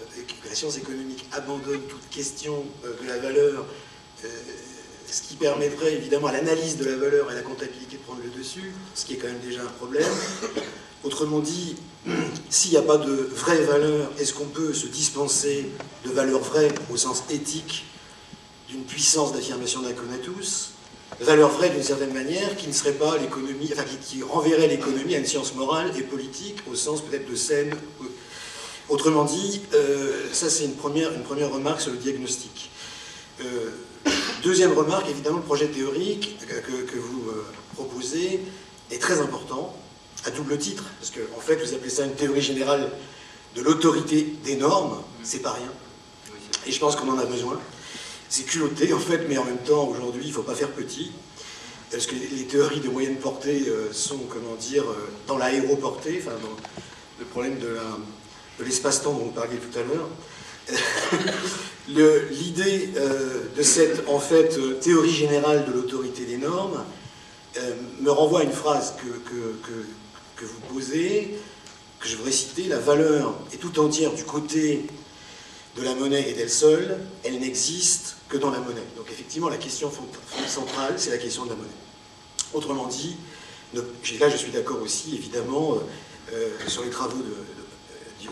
la 0.49 0.55
science 0.55 0.79
économique 0.79 1.25
abandonne 1.33 1.83
toute 1.83 2.09
question 2.11 2.65
euh, 2.85 2.95
de 3.01 3.09
la 3.09 3.19
valeur, 3.19 3.65
euh, 4.25 4.29
ce 5.15 5.23
qui 5.23 5.37
permettrait 5.37 5.93
évidemment 5.93 6.27
à 6.27 6.33
l'analyse 6.33 6.77
de 6.77 6.87
la 6.87 6.97
valeur 6.97 7.31
et 7.31 7.37
la 7.37 7.43
comptabilité 7.43 7.99
de 7.99 8.03
prendre 8.03 8.21
le 8.25 8.37
dessus, 8.37 8.73
ce 8.97 9.05
qui 9.05 9.15
est 9.15 9.17
quand 9.17 9.29
même 9.29 9.39
déjà 9.39 9.63
un 9.63 9.73
problème. 9.79 10.11
Autrement 11.05 11.39
dit, 11.39 11.77
s'il 12.51 12.73
n'y 12.73 12.77
a 12.79 12.83
pas 12.83 12.97
de 12.97 13.13
vraie 13.13 13.61
valeur, 13.61 14.11
est-ce 14.19 14.35
qu'on 14.35 14.47
peut 14.47 14.75
se 14.75 14.89
dispenser 14.89 15.67
de 16.05 16.11
valeur 16.11 16.41
vraie 16.41 16.69
au 16.93 16.97
sens 16.97 17.23
éthique 17.31 17.85
d'une 18.69 18.83
puissance 18.83 19.33
d'affirmation 19.33 19.83
d'un 19.83 19.93
conatus 19.93 20.71
Valeur 21.21 21.51
vraie 21.51 21.71
d'une 21.71 21.85
certaine 21.85 22.13
manière 22.13 22.57
qui 22.57 22.67
ne 22.67 22.73
serait 22.73 22.95
pas 22.95 23.17
l'économie, 23.17 23.71
enfin 23.73 23.85
qui, 23.85 24.21
renverrait 24.25 24.67
l'économie 24.67 25.15
à 25.15 25.19
une 25.19 25.27
science 25.27 25.55
morale 25.55 25.93
et 25.97 26.03
politique 26.03 26.57
au 26.69 26.75
sens 26.75 27.01
peut-être 27.03 27.31
de 27.31 27.37
scène 27.37 27.73
Autrement 28.89 29.25
dit, 29.25 29.63
euh, 29.75 30.27
ça 30.33 30.51
c'est 30.51 30.65
une 30.65 30.75
première, 30.75 31.15
une 31.15 31.23
première 31.23 31.51
remarque 31.51 31.81
sur 31.81 31.93
le 31.93 31.99
diagnostic. 31.99 32.71
Euh, 33.41 33.71
deuxième 34.45 34.75
remarque, 34.75 35.09
évidemment, 35.09 35.39
le 35.39 35.43
projet 35.43 35.69
théorique 35.69 36.37
que, 36.47 36.99
vous 36.99 37.31
euh, 37.31 37.47
proposez 37.75 38.41
est 38.91 39.01
très 39.01 39.21
important, 39.21 39.75
à 40.27 40.31
double 40.31 40.59
titre, 40.59 40.85
parce 41.01 41.11
que 41.11 41.21
en 41.37 41.41
fait, 41.41 41.57
vous 41.57 41.75
appelez 41.75 41.91
ça 41.91 42.05
une 42.05 42.15
théorie 42.15 42.43
générale 42.43 42.91
de 43.57 43.63
l'autorité 43.63 44.35
des 44.45 44.57
normes, 44.57 45.03
c'est 45.23 45.41
pas 45.41 45.53
rien. 45.53 45.73
Et 46.67 46.73
je 46.73 46.79
pense 46.79 46.95
qu'on 46.95 47.09
en 47.09 47.19
a 47.19 47.25
besoin. 47.25 47.59
C'est 48.29 48.45
culotté, 48.45 48.93
en 48.93 48.99
fait, 48.99 49.27
mais 49.29 49.39
en 49.39 49.45
même 49.45 49.59
temps, 49.59 49.89
aujourd'hui, 49.89 50.23
il 50.25 50.29
ne 50.29 50.35
faut 50.35 50.43
pas 50.43 50.55
faire 50.55 50.71
petit, 50.71 51.11
parce 51.91 52.07
que 52.07 52.15
les 52.15 52.45
théories 52.45 52.81
de 52.81 52.89
moyenne 52.89 53.17
portée 53.17 53.65
sont, 53.93 54.19
comment 54.29 54.57
dire, 54.57 54.85
dans 55.27 55.39
l'aéroportée, 55.39 56.23
enfin, 56.23 56.37
dans 56.43 56.57
le 57.19 57.25
problème 57.27 57.59
de 57.59 58.65
l'espace-temps 58.65 59.13
dont 59.13 59.25
vous 59.27 59.31
parliez 59.31 59.57
tout 59.57 59.79
à 59.79 59.83
l'heure. 59.83 60.09
L'idée 61.89 62.91
euh, 62.97 63.43
de 63.55 63.63
cette 63.63 64.09
en 64.09 64.19
fait 64.19 64.59
théorie 64.81 65.13
générale 65.13 65.67
de 65.67 65.73
l'autorité 65.73 66.25
des 66.25 66.39
normes 66.39 66.83
euh, 67.59 67.75
me 68.01 68.11
renvoie 68.11 68.41
à 68.41 68.43
une 68.45 68.53
phrase 68.53 68.95
que, 68.97 70.45
vous 70.45 70.61
posez, 70.73 71.37
que 72.01 72.09
je 72.09 72.17
voudrais 72.17 72.33
citer, 72.33 72.65
la 72.65 72.79
valeur 72.79 73.35
est 73.53 73.59
tout 73.59 73.79
entière 73.81 74.13
du 74.15 74.25
côté 74.25 74.87
de 75.77 75.83
la 75.83 75.95
monnaie 75.95 76.31
et 76.31 76.33
d'elle 76.33 76.51
seule, 76.51 76.99
elle 77.23 77.39
n'existe 77.39 78.17
que 78.29 78.39
dans 78.39 78.51
la 78.51 78.61
monnaie. 78.61 78.81
Donc 78.97 79.11
effectivement, 79.11 79.51
la 79.51 79.59
question 79.59 79.91
centrale, 80.47 80.95
c'est 80.97 81.11
la 81.11 81.19
question 81.19 81.45
de 81.45 81.51
la 81.51 81.57
monnaie. 81.57 81.69
Autrement 82.55 82.87
dit, 82.87 83.17
là 83.75 83.83
je 84.31 84.37
suis 84.37 84.53
d'accord 84.53 84.81
aussi, 84.81 85.17
évidemment, 85.17 85.79
euh, 86.33 86.49
sur 86.67 86.83
les 86.83 86.91
travaux 86.91 87.19
de, 87.19 87.54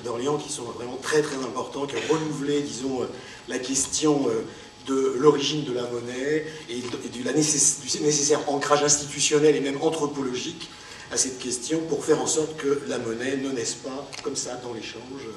d'Orléans 0.01 0.37
qui 0.37 0.53
sont 0.53 0.65
vraiment 0.65 0.97
très 1.01 1.23
très 1.23 1.37
importants, 1.37 1.87
qui 1.87 1.97
ont 1.97 2.15
renouvelé, 2.15 2.61
disons, 2.61 3.03
euh, 3.03 3.07
la 3.49 3.59
question 3.59 4.29
euh, 4.29 4.43
de 4.87 5.17
l'origine 5.19 5.65
de 5.65 5.73
la 5.73 5.83
monnaie 5.83 6.47
et 6.69 6.83
du, 7.09 7.23
nécessaire 7.25 8.41
ancrage 8.49 8.83
institutionnel 8.83 9.55
et 9.55 9.61
même 9.61 9.81
anthropologique 9.81 10.69
à 11.13 11.17
cette 11.17 11.39
question 11.39 11.81
pour 11.89 12.05
faire 12.05 12.21
en 12.21 12.27
sorte 12.27 12.57
que 12.57 12.83
la 12.89 12.99
monnaie 12.99 13.37
ne 13.37 13.51
naisse 13.51 13.75
pas 13.75 14.09
comme 14.23 14.37
ça 14.37 14.57
dans 14.63 14.73
l'échange. 14.73 15.29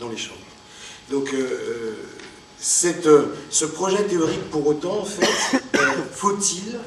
Dans 0.00 0.08
l'échange. 0.08 0.38
Donc, 1.10 1.34
euh, 1.34 1.94
cette, 2.58 3.08
ce 3.50 3.64
projet 3.64 4.04
théorique, 4.04 4.48
pour 4.50 4.66
autant, 4.66 5.00
en 5.00 5.04
fait, 5.04 5.60
faut-il 6.12 6.78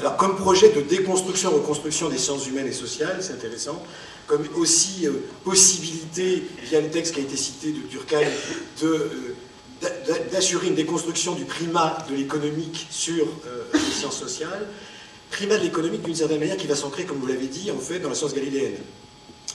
alors, 0.00 0.16
comme 0.16 0.36
projet 0.36 0.68
de 0.68 0.80
déconstruction, 0.82 1.50
reconstruction 1.50 2.08
des 2.08 2.18
sciences 2.18 2.46
humaines 2.46 2.68
et 2.68 2.72
sociales, 2.72 3.18
c'est 3.20 3.32
intéressant, 3.32 3.82
comme 4.26 4.46
aussi 4.56 5.06
euh, 5.06 5.12
possibilité, 5.44 6.42
via 6.64 6.80
le 6.80 6.90
texte 6.90 7.14
qui 7.14 7.20
a 7.20 7.22
été 7.22 7.36
cité 7.36 7.72
de 7.72 7.80
Durkheim, 7.88 8.26
euh, 8.82 9.08
d'assurer 10.32 10.68
une 10.68 10.74
déconstruction 10.74 11.34
du 11.34 11.44
primat 11.44 11.98
de 12.10 12.16
l'économique 12.16 12.86
sur 12.90 13.24
euh, 13.46 13.64
les 13.72 13.78
sciences 13.78 14.18
sociales, 14.18 14.66
primat 15.30 15.58
de 15.58 15.64
l'économique 15.64 16.02
d'une 16.02 16.14
certaine 16.14 16.40
manière 16.40 16.56
qui 16.56 16.66
va 16.66 16.74
s'ancrer, 16.74 17.04
comme 17.04 17.18
vous 17.18 17.26
l'avez 17.26 17.46
dit, 17.46 17.70
en 17.70 17.78
fait, 17.78 18.00
dans 18.00 18.08
la 18.08 18.14
science 18.14 18.34
galiléenne. 18.34 18.76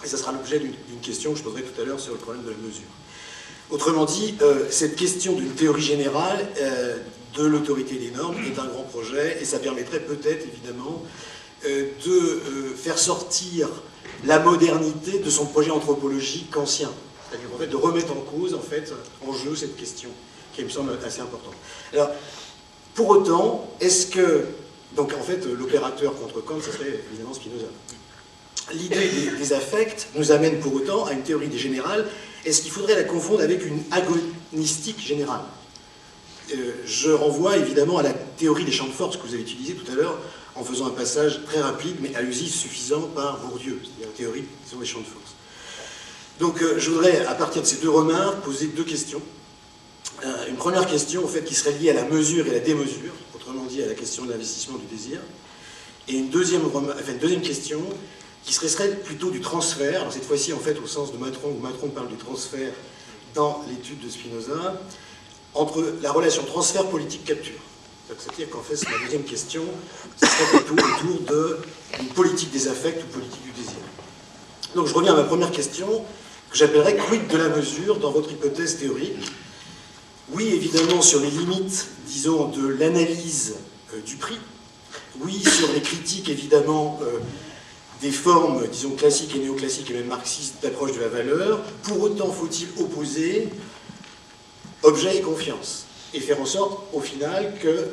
Et 0.03 0.07
ça 0.07 0.17
sera 0.17 0.31
l'objet 0.31 0.59
d'une 0.59 0.99
question 1.01 1.33
que 1.33 1.39
je 1.39 1.43
poserai 1.43 1.63
tout 1.63 1.79
à 1.81 1.85
l'heure 1.85 1.99
sur 1.99 2.13
le 2.13 2.19
problème 2.19 2.43
de 2.43 2.49
la 2.49 2.57
mesure. 2.57 2.87
Autrement 3.69 4.05
dit, 4.05 4.35
cette 4.69 4.95
question 4.95 5.33
d'une 5.33 5.51
théorie 5.51 5.81
générale 5.81 6.47
de 7.35 7.45
l'autorité 7.45 7.95
des 7.95 8.09
normes 8.09 8.35
est 8.43 8.59
un 8.59 8.65
grand 8.65 8.83
projet 8.83 9.37
et 9.39 9.45
ça 9.45 9.59
permettrait 9.59 9.99
peut-être, 9.99 10.45
évidemment, 10.47 11.03
de 11.63 12.41
faire 12.75 12.97
sortir 12.97 13.69
la 14.25 14.39
modernité 14.39 15.19
de 15.19 15.29
son 15.29 15.45
projet 15.45 15.71
anthropologique 15.71 16.55
ancien. 16.55 16.91
C'est-à-dire 17.29 17.69
de 17.69 17.75
remettre 17.75 18.11
en 18.11 18.21
cause, 18.21 18.53
en 18.53 18.59
fait, 18.59 18.93
en 19.27 19.33
jeu 19.33 19.55
cette 19.55 19.75
question, 19.75 20.09
qui 20.53 20.63
me 20.63 20.69
semble 20.69 20.91
assez 21.05 21.21
importante. 21.21 21.53
Alors, 21.93 22.09
pour 22.93 23.09
autant, 23.09 23.71
est-ce 23.79 24.07
que. 24.07 24.45
Donc 24.95 25.13
en 25.17 25.23
fait, 25.23 25.45
l'opérateur 25.45 26.13
contre 26.15 26.41
Kant, 26.41 26.59
ce 26.61 26.71
serait 26.71 26.99
évidemment 27.09 27.33
Spinoza. 27.33 27.67
L'idée 28.73 29.31
des, 29.37 29.53
affects 29.53 30.07
nous 30.15 30.31
amène 30.31 30.59
pour 30.59 30.73
autant 30.73 31.05
à 31.05 31.13
une 31.13 31.21
théorie 31.21 31.47
des 31.47 31.57
générales. 31.57 32.05
Est-ce 32.45 32.61
qu'il 32.61 32.71
faudrait 32.71 32.95
la 32.95 33.03
confondre 33.03 33.41
avec 33.41 33.65
une 33.65 33.81
agonistique 33.91 34.99
générale? 34.99 35.41
Euh, 36.53 36.73
Je 36.85 37.11
renvoie 37.11 37.57
évidemment 37.57 37.99
à 37.99 38.03
la 38.03 38.13
théorie 38.13 38.65
des 38.65 38.71
champs 38.71 38.87
de 38.87 38.91
force 38.91 39.15
que 39.15 39.25
vous 39.25 39.33
avez 39.33 39.43
utilisée 39.43 39.73
tout 39.73 39.89
à 39.91 39.95
l'heure, 39.95 40.17
en 40.55 40.63
faisant 40.63 40.87
un 40.87 40.91
passage 40.91 41.41
très 41.45 41.61
rapide 41.61 41.97
mais 42.01 42.15
allusif 42.15 42.53
suffisant 42.53 43.01
par 43.15 43.39
Bourdieu, 43.39 43.79
c'est-à-dire 43.81 44.07
la 44.07 44.17
théorie 44.17 44.45
sur 44.67 44.79
les 44.79 44.85
champs 44.85 44.99
de 44.99 45.05
force. 45.05 45.35
Donc 46.39 46.61
je 46.77 46.89
voudrais, 46.89 47.25
à 47.25 47.35
partir 47.35 47.61
de 47.61 47.67
ces 47.67 47.77
deux 47.77 47.89
remarques, 47.89 48.41
poser 48.41 48.67
deux 48.67 48.83
questions. 48.83 49.21
une 50.49 50.55
première 50.55 50.87
question, 50.87 51.23
en 51.23 51.27
fait, 51.27 51.43
qui 51.43 51.53
serait 51.53 51.73
liée 51.73 51.91
à 51.91 51.93
la 51.93 52.05
mesure 52.05 52.47
et 52.47 52.51
la 52.51 52.59
démesure, 52.59 53.13
autrement 53.35 53.63
dit 53.65 53.83
à 53.83 53.87
la 53.87 53.93
question 53.93 54.25
de 54.25 54.31
l'investissement 54.31 54.77
du 54.77 54.85
désir. 54.85 55.19
Et 56.07 56.15
une 56.15 56.29
deuxième, 56.29 56.61
question 57.41 57.81
qui 58.43 58.53
serait 58.53 58.95
plutôt 58.95 59.29
du 59.29 59.39
transfert, 59.39 60.11
cette 60.11 60.25
fois-ci 60.25 60.51
en 60.51 60.59
fait 60.59 60.77
au 60.79 60.87
sens 60.87 61.11
de 61.13 61.17
Matron, 61.17 61.49
où 61.49 61.61
Matron 61.61 61.89
parle 61.89 62.07
du 62.07 62.15
transfert 62.15 62.73
dans 63.35 63.63
l'étude 63.69 63.99
de 63.99 64.09
Spinoza, 64.09 64.81
entre 65.53 65.85
la 66.01 66.11
relation 66.11 66.43
transfert 66.43 66.87
politique-capture. 66.87 67.59
C'est-à-dire 68.19 68.49
qu'en 68.49 68.61
fait, 68.61 68.75
c'est 68.75 68.89
la 68.91 68.99
deuxième 68.99 69.23
question, 69.23 69.63
ce 70.21 70.27
serait 70.27 70.63
plutôt 70.63 70.73
autour 70.73 71.37
d'une 71.99 72.07
politique 72.09 72.51
des 72.51 72.67
affects 72.67 73.03
ou 73.03 73.07
politique 73.07 73.43
du 73.43 73.51
désir. 73.51 73.79
Donc 74.75 74.87
je 74.87 74.93
reviens 74.93 75.13
à 75.13 75.17
ma 75.17 75.23
première 75.23 75.51
question, 75.51 75.87
que 76.49 76.57
j'appellerais 76.57 76.97
quid 76.97 77.27
de 77.27 77.37
la 77.37 77.49
mesure 77.49 77.97
dans 77.97 78.11
votre 78.11 78.31
hypothèse 78.31 78.77
théorique? 78.77 79.31
Oui, 80.33 80.47
évidemment, 80.47 81.01
sur 81.01 81.19
les 81.21 81.29
limites, 81.29 81.87
disons, 82.07 82.47
de 82.49 82.67
l'analyse 82.67 83.55
euh, 83.93 84.01
du 84.01 84.15
prix. 84.15 84.39
Oui, 85.19 85.41
sur 85.41 85.71
les 85.73 85.81
critiques, 85.81 86.29
évidemment, 86.29 86.99
euh, 87.03 87.19
des 88.01 88.11
formes, 88.11 88.65
disons, 88.67 88.91
classiques 88.91 89.35
et 89.35 89.39
néoclassiques 89.39 89.89
et 89.91 89.93
même 89.93 90.07
marxistes 90.07 90.55
d'approche 90.61 90.93
de 90.93 91.01
la 91.01 91.09
valeur. 91.09 91.61
Pour 91.83 92.01
autant, 92.01 92.31
faut-il 92.31 92.67
opposer 92.81 93.49
objet 94.83 95.17
et 95.17 95.21
confiance? 95.21 95.85
Et 96.13 96.19
faire 96.19 96.41
en 96.41 96.45
sorte, 96.45 96.79
au 96.93 96.99
final, 96.99 97.53
que 97.59 97.89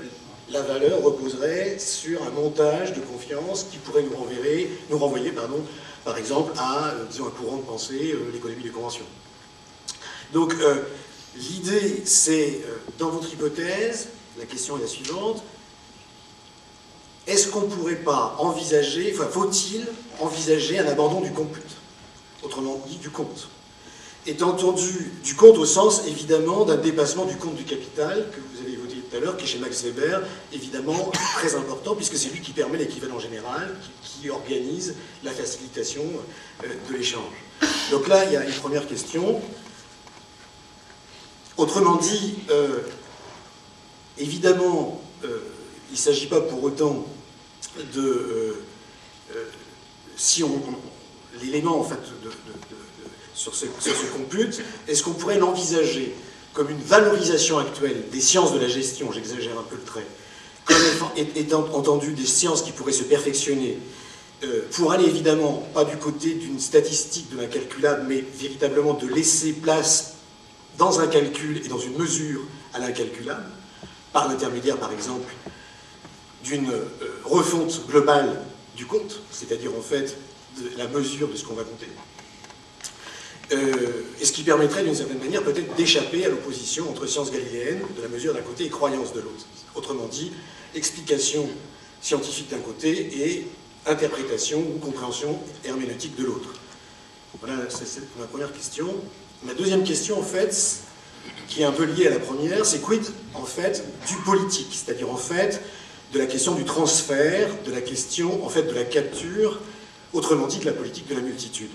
la 0.50 0.62
valeur 0.62 1.02
reposerait 1.02 1.78
sur 1.78 2.22
un 2.22 2.30
montage 2.30 2.94
de 2.94 3.00
confiance 3.00 3.66
qui 3.70 3.78
pourrait 3.78 4.02
nous, 4.02 4.16
renverrer, 4.16 4.70
nous 4.90 4.98
renvoyer, 4.98 5.30
pardon, 5.32 5.62
par 6.04 6.16
exemple, 6.16 6.52
à 6.56 6.88
euh, 6.88 7.04
disons, 7.10 7.26
un 7.26 7.30
courant 7.30 7.56
de 7.58 7.62
pensée, 7.62 8.12
euh, 8.12 8.30
l'économie 8.32 8.62
des 8.62 8.70
conventions. 8.70 9.04
Donc, 10.32 10.54
euh, 10.54 10.82
l'idée, 11.36 12.02
c'est, 12.04 12.60
dans 12.98 13.10
votre 13.10 13.32
hypothèse, 13.32 14.08
la 14.38 14.46
question 14.46 14.78
est 14.78 14.82
la 14.82 14.86
suivante, 14.86 15.42
est-ce 17.26 17.48
qu'on 17.48 17.62
ne 17.62 17.66
pourrait 17.66 17.96
pas 17.96 18.36
envisager, 18.38 19.12
enfin, 19.14 19.28
faut-il 19.30 19.86
envisager 20.18 20.78
un 20.78 20.86
abandon 20.86 21.20
du 21.20 21.30
compute 21.30 21.76
Autrement 22.42 22.82
dit, 22.86 22.96
du 22.96 23.10
compte? 23.10 23.48
Étant 24.28 24.50
entendu 24.50 25.10
du 25.24 25.34
compte 25.34 25.56
au 25.56 25.64
sens, 25.64 26.06
évidemment, 26.06 26.66
d'un 26.66 26.76
dépassement 26.76 27.24
du 27.24 27.36
compte 27.36 27.54
du 27.54 27.64
capital, 27.64 28.26
que 28.30 28.40
vous 28.40 28.62
avez 28.62 28.74
évoqué 28.74 28.96
tout 28.96 29.16
à 29.16 29.20
l'heure, 29.20 29.38
qui 29.38 29.44
est 29.44 29.46
chez 29.46 29.58
Max 29.58 29.82
Weber, 29.84 30.20
évidemment, 30.52 31.10
très 31.36 31.54
important, 31.54 31.94
puisque 31.94 32.18
c'est 32.18 32.28
lui 32.28 32.42
qui 32.42 32.52
permet 32.52 32.76
l'équivalent 32.76 33.18
général, 33.18 33.74
qui, 34.02 34.28
organise 34.28 34.96
la 35.24 35.30
facilitation 35.30 36.02
euh, 36.62 36.66
de 36.90 36.94
l'échange. 36.94 37.22
Donc 37.90 38.06
là, 38.06 38.26
il 38.26 38.32
y 38.32 38.36
a 38.36 38.44
une 38.44 38.52
première 38.52 38.86
question. 38.86 39.40
Autrement 41.56 41.96
dit, 41.96 42.34
euh, 42.50 42.80
évidemment, 44.18 45.00
euh, 45.24 45.38
il 45.88 45.94
ne 45.94 45.98
s'agit 45.98 46.26
pas 46.26 46.42
pour 46.42 46.62
autant 46.62 47.06
de, 47.94 48.56
si 50.16 50.44
on, 50.44 50.60
l'élément 51.40 51.80
en 51.80 51.84
fait 51.84 51.96
sur, 53.39 53.55
ce, 53.55 53.66
compute, 54.12 54.61
est-ce 54.89 55.05
qu'on 55.05 55.12
pourrait 55.12 55.39
l'envisager 55.39 56.12
comme 56.55 56.70
une 56.70 56.82
valorisation 56.82 57.59
actuelle 57.59 58.03
des 58.11 58.20
sciences 58.20 58.53
de 58.53 58.59
la 58.59 58.66
gestion, 58.66 59.12
j'exagère 59.12 59.57
un 59.57 59.62
peu 59.62 59.76
le 59.76 59.84
trait, 59.84 60.07
comme 60.64 60.76
étant 61.36 61.68
entendu 61.72 62.12
des 62.12 62.26
sciences 62.26 62.62
qui 62.62 62.72
pourraient 62.72 62.93
se 62.93 63.05
perfectionner 63.05 63.78
euh, 64.43 64.62
pour 64.72 64.91
aller 64.91 65.05
évidemment 65.05 65.68
pas 65.72 65.84
du 65.84 65.97
côté 65.99 66.34
d'une 66.34 66.59
statistique 66.59 67.30
de 67.30 67.41
l'incalculable, 67.41 68.07
mais 68.09 68.24
véritablement 68.34 68.95
de 68.95 69.07
laisser 69.07 69.53
place 69.53 70.14
dans 70.76 70.99
un 70.99 71.07
calcul 71.07 71.64
et 71.64 71.68
dans 71.68 71.78
une 71.78 71.97
mesure 71.97 72.41
à 72.74 72.80
l'incalculable, 72.80 73.51
par 74.12 74.28
l'intermédiaire 74.28 74.78
par 74.78 74.93
exemple 74.93 75.32
d'une 76.43 76.70
euh, 76.70 76.89
refonte 77.24 77.86
globale 77.86 78.43
du 78.76 78.84
compte, 78.86 79.20
c'est-à-dire 79.30 79.70
en 79.78 79.82
fait 79.82 80.16
de 80.61 80.76
la 80.76 80.89
mesure 80.89 81.28
de 81.28 81.36
ce 81.36 81.45
qu'on 81.45 81.55
va 81.55 81.62
compter. 81.62 81.86
Euh, 83.53 84.03
et 84.20 84.24
ce 84.24 84.32
qui 84.32 84.42
permettrait 84.42 84.84
d'une 84.84 84.94
certaine 84.94 85.18
manière 85.18 85.42
peut-être 85.42 85.74
d'échapper 85.74 86.24
à 86.26 86.28
l'opposition 86.28 86.88
entre 86.90 87.07
science 87.07 87.30
galiléenne 87.30 87.80
de 87.96 88.03
la 88.03 88.09
mesure 88.09 88.34
d'un 88.34 88.42
côté 88.42 88.66
et 88.66 88.68
croyance 88.68 89.12
de 89.14 89.20
l'autre. 89.20 89.46
Autrement 89.74 90.07
dit, 90.07 90.32
explication 90.74 91.49
scientifique 92.03 92.51
d'un 92.51 92.59
côté 92.59 92.90
et 92.90 93.46
interprétation 93.86 94.59
ou 94.61 94.78
compréhension 94.78 95.38
herméneutique 95.64 96.16
de 96.16 96.24
l'autre. 96.24 96.51
Voilà, 97.40 97.57
c'est 97.70 98.03
ma 98.18 98.26
première 98.26 98.53
question. 98.53 98.94
Ma 99.44 99.55
deuxième 99.55 99.84
question, 99.84 100.18
en 100.18 100.22
fait, 100.22 100.80
qui 101.49 101.62
est 101.62 101.64
un 101.64 101.72
peu 101.72 101.84
liée 101.84 102.09
à 102.09 102.11
la 102.11 102.18
première, 102.18 102.66
c'est 102.66 102.82
quid, 102.82 103.03
en 103.34 103.44
fait, 103.44 103.84
du 104.07 104.16
politique? 104.24 104.68
C'est-à-dire, 104.72 105.11
en 105.11 105.16
fait, 105.16 105.62
de 106.12 106.18
la 106.18 106.26
question 106.26 106.55
du 106.55 106.64
transfert, 106.64 107.49
de 107.64 107.72
la 107.72 107.80
question 107.80 108.44
en 108.44 108.49
fait 108.49 108.62
de 108.62 108.72
la 108.72 108.84
capture, 108.84 109.61
autrement 110.12 110.46
dit 110.46 110.59
de 110.59 110.64
la 110.64 110.72
politique 110.72 111.07
de 111.09 111.14
la 111.14 111.20
multitude. 111.20 111.70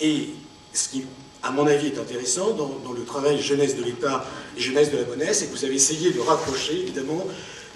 Et 0.00 0.30
ce 0.74 0.88
qui, 0.88 1.04
à 1.42 1.50
mon 1.50 1.66
avis, 1.66 1.88
est 1.88 1.98
intéressant 1.98 2.50
dans, 2.52 2.92
le 2.92 3.04
travail 3.04 3.40
jeunesse 3.40 3.76
de 3.76 3.84
l'État 3.84 4.24
et 4.56 4.60
jeunesse 4.60 4.90
de 4.90 4.98
la 4.98 5.04
monnaie, 5.04 5.32
c'est 5.32 5.46
que 5.46 5.56
vous 5.56 5.64
avez 5.64 5.74
essayé 5.74 6.10
de 6.10 6.20
rapprocher 6.20 6.80
évidemment 6.80 7.26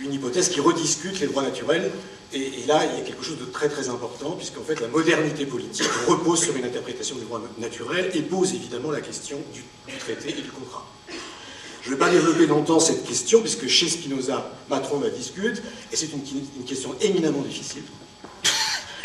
une 0.00 0.12
hypothèse 0.12 0.48
qui 0.48 0.60
rediscute 0.60 1.20
les 1.20 1.26
droits 1.26 1.42
naturels. 1.42 1.90
Et, 2.32 2.64
là, 2.66 2.84
il 2.84 2.98
y 2.98 3.02
a 3.02 3.04
quelque 3.04 3.24
chose 3.24 3.38
de 3.38 3.46
très 3.46 3.68
très 3.68 3.88
important, 3.88 4.32
puisqu'en 4.32 4.62
fait 4.62 4.80
la 4.80 4.88
modernité 4.88 5.46
politique 5.46 5.88
repose 6.06 6.42
sur 6.42 6.54
une 6.56 6.64
interprétation 6.64 7.16
des 7.16 7.22
droits 7.22 7.40
naturels 7.58 8.10
et 8.14 8.20
pose 8.20 8.52
évidemment 8.54 8.90
la 8.90 9.00
question 9.00 9.38
du 9.54 9.62
traité 9.98 10.30
et 10.30 10.42
du 10.42 10.50
contrat. 10.50 10.86
Je 11.88 11.94
ne 11.94 11.94
vais 11.94 12.04
pas 12.04 12.10
développer 12.10 12.46
longtemps 12.46 12.80
cette 12.80 13.02
question, 13.06 13.40
puisque 13.40 13.66
chez 13.66 13.88
Spinoza, 13.88 14.52
Matron 14.68 15.00
la 15.00 15.08
discute, 15.08 15.62
et 15.90 15.96
c'est 15.96 16.10
une, 16.12 16.20
question 16.66 16.94
éminemment 17.00 17.40
difficile. 17.40 17.82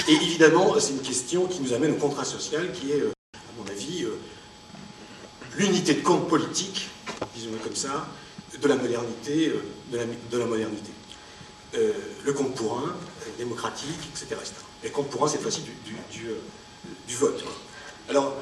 Et 0.09 0.11
évidemment, 0.11 0.77
c'est 0.79 0.91
une 0.91 0.99
question 0.99 1.45
qui 1.45 1.61
nous 1.61 1.71
amène 1.71 1.91
au 1.91 1.95
contrat 1.95 2.25
social, 2.25 2.73
qui 2.73 2.91
est, 2.91 2.99
euh, 2.99 3.13
à 3.35 3.39
mon 3.57 3.65
avis, 3.71 4.03
euh, 4.03 4.19
l'unité 5.57 5.95
de 5.95 6.01
compte 6.01 6.27
politique, 6.27 6.89
disons-le 7.35 7.57
comme 7.57 7.75
ça, 7.75 8.07
de 8.61 8.67
la 8.67 8.75
modernité. 8.75 9.49
Euh, 9.49 9.61
de, 9.91 10.37
la, 10.37 10.45
modernité. 10.45 10.91
le 11.73 12.33
compte 12.33 12.55
pour 12.55 12.79
un, 12.79 12.95
démocratique, 13.37 14.09
etc. 14.11 14.41
Et 14.83 14.89
compte 14.89 15.09
pour 15.09 15.23
un, 15.23 15.27
cette 15.27 15.41
fois-ci, 15.41 15.61
du, 16.11 17.15
vote. 17.15 17.43
Alors, 18.09 18.35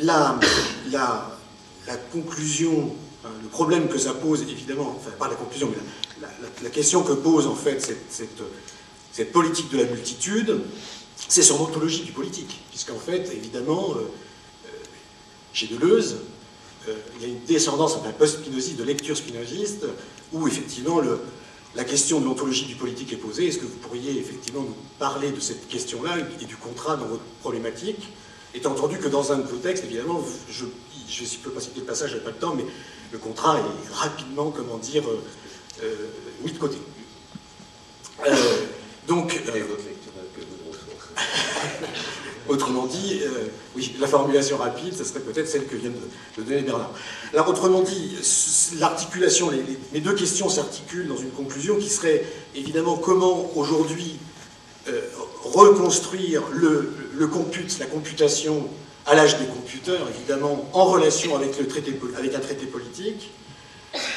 la, 0.00 0.38
conclusion 2.12 2.92
le 3.42 3.48
problème 3.48 3.88
que 3.88 3.98
ça 3.98 4.14
pose, 4.14 4.42
évidemment, 4.42 4.94
enfin 4.96 5.10
pas 5.18 5.28
la 5.28 5.34
conclusion, 5.34 5.70
mais 5.70 6.26
la, 6.62 6.70
question 6.70 7.02
que 7.02 7.12
pose 7.12 7.46
en 7.46 7.54
fait 7.54 7.94
cette, 8.08 9.32
politique 9.32 9.70
de 9.70 9.78
la 9.78 9.84
multitude, 9.84 10.60
c'est 11.28 11.42
son 11.42 11.60
ontologie 11.60 12.02
du 12.02 12.12
politique. 12.12 12.60
Puisqu'en 12.70 12.98
fait, 12.98 13.30
évidemment, 13.34 13.94
euh, 13.96 14.00
euh, 14.00 14.06
chez 15.52 15.66
Deleuze, 15.66 16.16
euh, 16.88 16.94
il 17.16 17.22
y 17.22 17.24
a 17.26 17.28
une 17.28 17.44
descendance 17.44 17.96
un 18.04 18.12
post-spinoziste, 18.12 18.76
de 18.78 18.84
lecture 18.84 19.16
spinoziste, 19.16 19.86
où 20.32 20.46
effectivement 20.46 21.00
la 21.74 21.84
question 21.84 22.20
de 22.20 22.24
l'ontologie 22.24 22.66
du 22.66 22.74
politique 22.74 23.12
est 23.12 23.16
posée. 23.16 23.48
Est-ce 23.48 23.58
que 23.58 23.66
vous 23.66 23.76
pourriez 23.76 24.18
effectivement 24.18 24.62
nous 24.62 24.76
parler 24.98 25.30
de 25.30 25.40
cette 25.40 25.68
question-là 25.68 26.16
et 26.40 26.44
du 26.44 26.56
contrat 26.56 26.96
dans 26.96 27.06
votre 27.06 27.24
problématique? 27.40 28.08
Étant 28.54 28.72
entendu 28.72 28.98
que 28.98 29.08
dans 29.08 29.30
un 29.32 29.38
de 29.38 29.46
vos 29.46 29.58
textes, 29.58 29.84
évidemment, 29.84 30.24
je 30.50 30.64
ne 30.64 31.42
peux 31.42 31.50
pas 31.50 31.60
citer 31.60 31.80
le 31.80 31.86
passage, 31.86 32.10
je 32.10 32.16
n'ai 32.16 32.22
pas 32.22 32.30
le 32.30 32.36
temps, 32.36 32.54
mais 32.54 32.64
le 33.12 33.18
contrat 33.18 33.58
est 33.58 33.94
rapidement, 33.94 34.50
comment 34.50 34.78
dire, 34.78 35.08
euh, 35.08 35.22
euh, 35.82 35.94
mis 36.44 36.52
de 36.52 36.58
côté. 36.58 36.78
Euh, 38.26 38.34
donc, 39.06 39.40
autrement 42.48 42.86
dit, 42.86 43.20
oui, 43.76 43.94
la 44.00 44.06
formulation 44.06 44.56
rapide, 44.56 44.94
ce 44.96 45.04
serait 45.04 45.20
peut-être 45.20 45.48
celle 45.48 45.66
que 45.66 45.76
vient 45.76 45.90
de, 45.90 46.42
donner 46.42 46.62
Bernard. 46.62 46.92
Alors, 47.32 47.48
autrement 47.48 47.82
dit, 47.82 48.16
l'articulation, 48.78 49.50
les, 49.92 50.00
deux 50.00 50.14
questions 50.14 50.48
s'articulent 50.48 51.08
dans 51.08 51.16
une 51.16 51.30
conclusion 51.30 51.76
qui 51.76 51.88
serait 51.88 52.24
évidemment 52.54 52.96
comment 52.96 53.50
aujourd'hui 53.54 54.16
reconstruire 55.44 56.42
le, 56.52 56.92
le 57.14 57.26
compute, 57.26 57.78
la 57.78 57.86
computation 57.86 58.68
à 59.08 59.14
l'âge 59.14 59.38
des 59.38 59.46
computeurs, 59.46 60.06
évidemment, 60.14 60.68
en 60.72 60.84
relation 60.84 61.34
avec, 61.34 61.58
le 61.58 61.66
traité, 61.66 61.98
avec 62.16 62.34
un 62.34 62.40
traité 62.40 62.66
politique, 62.66 63.30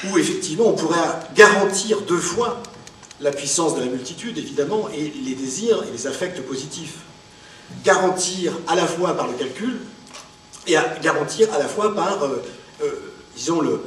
où 0.06 0.18
effectivement 0.18 0.68
on 0.68 0.74
pourrait 0.74 0.98
garantir 1.34 2.02
deux 2.02 2.20
fois 2.20 2.62
la 3.22 3.32
puissance 3.32 3.76
de 3.76 3.82
la 3.82 3.86
multitude, 3.86 4.38
évidemment, 4.38 4.90
et 4.90 5.12
les 5.26 5.36
désirs 5.36 5.84
et 5.88 5.92
les 5.92 6.08
affects 6.08 6.42
positifs. 6.42 6.98
Garantir 7.84 8.54
à 8.68 8.76
la 8.76 8.86
fois 8.86 9.16
par 9.16 9.28
le 9.28 9.34
calcul, 9.34 9.80
et 10.68 10.76
à 10.76 10.98
garantir 11.02 11.54
à 11.54 11.60
la 11.60 11.68
fois 11.68 11.96
par, 11.96 12.24
euh, 12.24 12.44
euh, 12.84 12.92
disons, 13.36 13.62
le, 13.62 13.82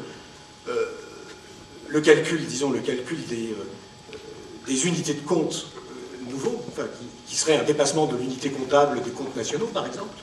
euh, 0.69 0.85
le 1.89 2.01
calcul, 2.01 2.45
disons, 2.45 2.71
le 2.71 2.81
calcul 2.81 3.25
des, 3.27 3.55
des 4.67 4.87
unités 4.87 5.15
de 5.15 5.21
compte 5.21 5.67
nouveaux, 6.29 6.61
enfin, 6.69 6.87
qui, 7.29 7.37
serait 7.37 7.57
un 7.57 7.65
dépassement 7.65 8.07
de 8.07 8.17
l'unité 8.17 8.51
comptable 8.51 9.03
des 9.03 9.11
comptes 9.11 9.35
nationaux, 9.37 9.67
par 9.67 9.87
exemple, 9.87 10.15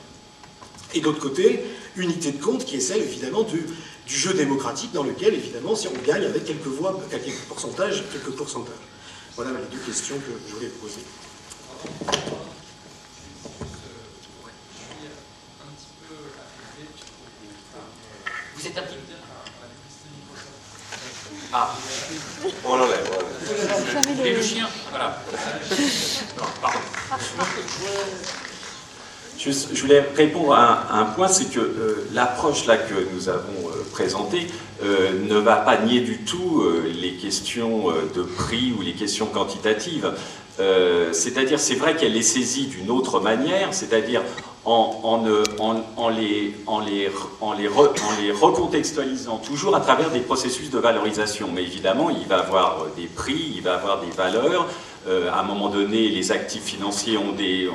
Et 0.94 1.00
d'autre 1.00 1.20
côté, 1.20 1.62
unité 1.96 2.32
de 2.32 2.42
compte 2.42 2.64
qui 2.64 2.76
est 2.76 2.80
celle 2.80 3.02
évidemment 3.02 3.42
du, 3.42 3.66
du 4.06 4.14
jeu 4.14 4.34
démocratique 4.34 4.92
dans 4.92 5.02
lequel 5.02 5.34
évidemment 5.34 5.76
si 5.76 5.88
on 5.88 6.06
gagne 6.06 6.24
avec 6.24 6.44
quelques 6.44 6.66
voix, 6.66 6.98
quelques 7.10 7.36
pourcentages, 7.48 8.02
quelques 8.12 8.34
pourcentages. 8.34 8.74
Voilà 9.36 9.50
les 9.50 9.76
deux 9.76 9.82
questions 9.84 10.16
que 10.16 10.32
je 10.48 10.54
voulais 10.54 10.68
poser. 10.68 11.00
Vous 18.62 18.68
êtes 18.68 18.78
un 18.78 18.82
petit 18.82 18.94
Ah, 21.52 21.74
on 22.64 22.76
l'enlève. 22.76 23.10
l'enlève. 23.10 24.26
Et 24.26 24.34
le 24.34 24.40
chien, 24.42 24.68
voilà. 24.90 25.20
Non, 26.38 26.44
pardon. 26.60 26.78
Je, 29.36 29.50
je 29.50 29.80
voulais 29.82 30.04
répondre 30.14 30.54
à 30.54 30.60
un, 30.94 30.96
à 30.96 31.00
un 31.00 31.04
point, 31.06 31.26
c'est 31.26 31.46
que 31.46 31.58
euh, 31.58 32.08
l'approche 32.12 32.66
là 32.66 32.76
que 32.76 32.94
nous 33.12 33.28
avons 33.28 33.66
euh, 33.66 33.82
présentée 33.90 34.46
euh, 34.84 35.10
ne 35.28 35.38
va 35.38 35.56
pas 35.56 35.78
nier 35.78 36.00
du 36.00 36.18
tout 36.18 36.60
euh, 36.62 36.88
les 36.94 37.14
questions 37.14 37.90
euh, 37.90 38.08
de 38.14 38.22
prix 38.22 38.72
ou 38.78 38.82
les 38.82 38.92
questions 38.92 39.26
quantitatives. 39.26 40.12
Euh, 40.60 41.12
c'est-à-dire, 41.12 41.58
c'est 41.58 41.74
vrai 41.74 41.96
qu'elle 41.96 42.12
les 42.12 42.22
saisit 42.22 42.66
d'une 42.66 42.90
autre 42.92 43.18
manière, 43.18 43.74
c'est-à-dire 43.74 44.22
en, 44.64 45.24
les, 46.10 46.54
recontextualisant 48.32 49.38
toujours 49.38 49.74
à 49.74 49.80
travers 49.80 50.10
des 50.10 50.20
processus 50.20 50.70
de 50.70 50.78
valorisation. 50.78 51.48
Mais 51.52 51.62
évidemment, 51.62 52.10
il 52.10 52.26
va 52.28 52.40
avoir 52.40 52.86
des 52.96 53.06
prix, 53.06 53.54
il 53.56 53.62
va 53.62 53.74
avoir 53.74 54.00
des 54.00 54.10
valeurs. 54.10 54.68
Euh, 55.08 55.30
à 55.32 55.40
un 55.40 55.42
moment 55.42 55.68
donné, 55.68 56.08
les 56.08 56.30
actifs 56.30 56.62
financiers 56.62 57.18
ont 57.18 57.32
des, 57.32 57.68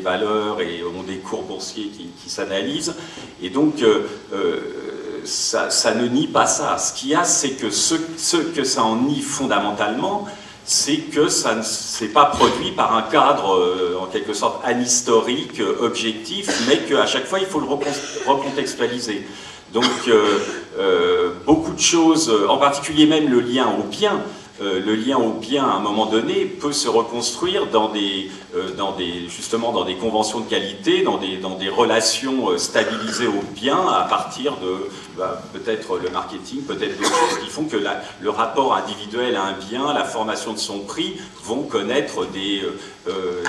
valeurs 0.00 0.60
et 0.60 0.82
ont 0.84 1.02
des 1.02 1.16
cours 1.16 1.42
boursiers 1.42 1.88
qui, 1.88 2.30
s'analysent. 2.30 2.94
Et 3.42 3.50
donc, 3.50 3.82
euh, 3.82 4.06
euh, 4.32 5.20
ça, 5.24 5.94
ne 5.94 6.06
nie 6.06 6.28
pas 6.28 6.46
ça. 6.46 6.78
Ce 6.78 6.92
qu'il 6.92 7.10
y 7.10 7.14
a, 7.14 7.24
c'est 7.24 7.50
que 7.50 7.70
ce 7.70 8.36
que 8.36 8.62
ça 8.62 8.84
en 8.84 8.96
nie 8.96 9.20
fondamentalement, 9.20 10.26
c'est 10.64 10.98
que 10.98 11.28
ça 11.28 11.54
ne 11.54 11.62
s'est 11.62 12.08
pas 12.08 12.26
produit 12.26 12.72
par 12.72 12.94
un 12.96 13.02
cadre, 13.02 13.54
euh, 13.56 13.98
en 14.00 14.06
quelque 14.06 14.34
sorte, 14.34 14.60
anhistorique, 14.64 15.60
euh, 15.60 15.76
objectif, 15.80 16.48
mais 16.68 16.78
qu'à 16.78 17.06
chaque 17.06 17.26
fois, 17.26 17.38
il 17.40 17.46
faut 17.46 17.60
le 17.60 17.66
recon- 17.66 18.26
recontextualiser. 18.26 19.26
Donc, 19.72 19.84
euh, 20.08 21.30
beaucoup 21.46 21.72
de 21.72 21.80
choses, 21.80 22.32
en 22.48 22.56
particulier 22.58 23.06
même 23.06 23.28
le 23.28 23.40
lien 23.40 23.68
au 23.78 23.84
bien, 23.84 24.20
euh, 24.60 24.78
le 24.84 24.94
lien 24.94 25.16
au 25.16 25.32
bien, 25.32 25.64
à 25.64 25.72
un 25.76 25.80
moment 25.80 26.04
donné, 26.04 26.44
peut 26.44 26.72
se 26.72 26.88
reconstruire 26.88 27.66
dans 27.68 27.88
des, 27.88 28.30
euh, 28.54 28.74
dans 28.76 28.92
des, 28.92 29.26
justement 29.28 29.72
dans 29.72 29.84
des 29.84 29.94
conventions 29.94 30.40
de 30.40 30.48
qualité, 30.50 31.02
dans 31.02 31.16
des, 31.16 31.68
relations 31.70 32.50
euh, 32.50 32.58
stabilisées 32.58 33.26
au 33.26 33.42
bien, 33.54 33.78
à 33.88 34.06
partir 34.08 34.56
de 34.58 34.88
bah, 35.16 35.42
peut-être 35.54 35.98
le 35.98 36.10
marketing, 36.10 36.62
peut-être 36.62 36.98
d'autres 36.98 37.08
choses 37.08 37.38
qui 37.42 37.48
font 37.48 37.64
que 37.64 37.78
le 38.20 38.30
rapport 38.30 38.74
individuel 38.74 39.36
à 39.36 39.44
un 39.44 39.52
bien, 39.52 39.94
la 39.94 40.04
formation 40.04 40.52
de 40.52 40.58
son 40.58 40.80
prix, 40.80 41.16
vont 41.42 41.62
connaître 41.62 42.26
des, 42.26 42.62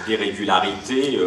des 0.08 0.16
régularités 0.16 1.20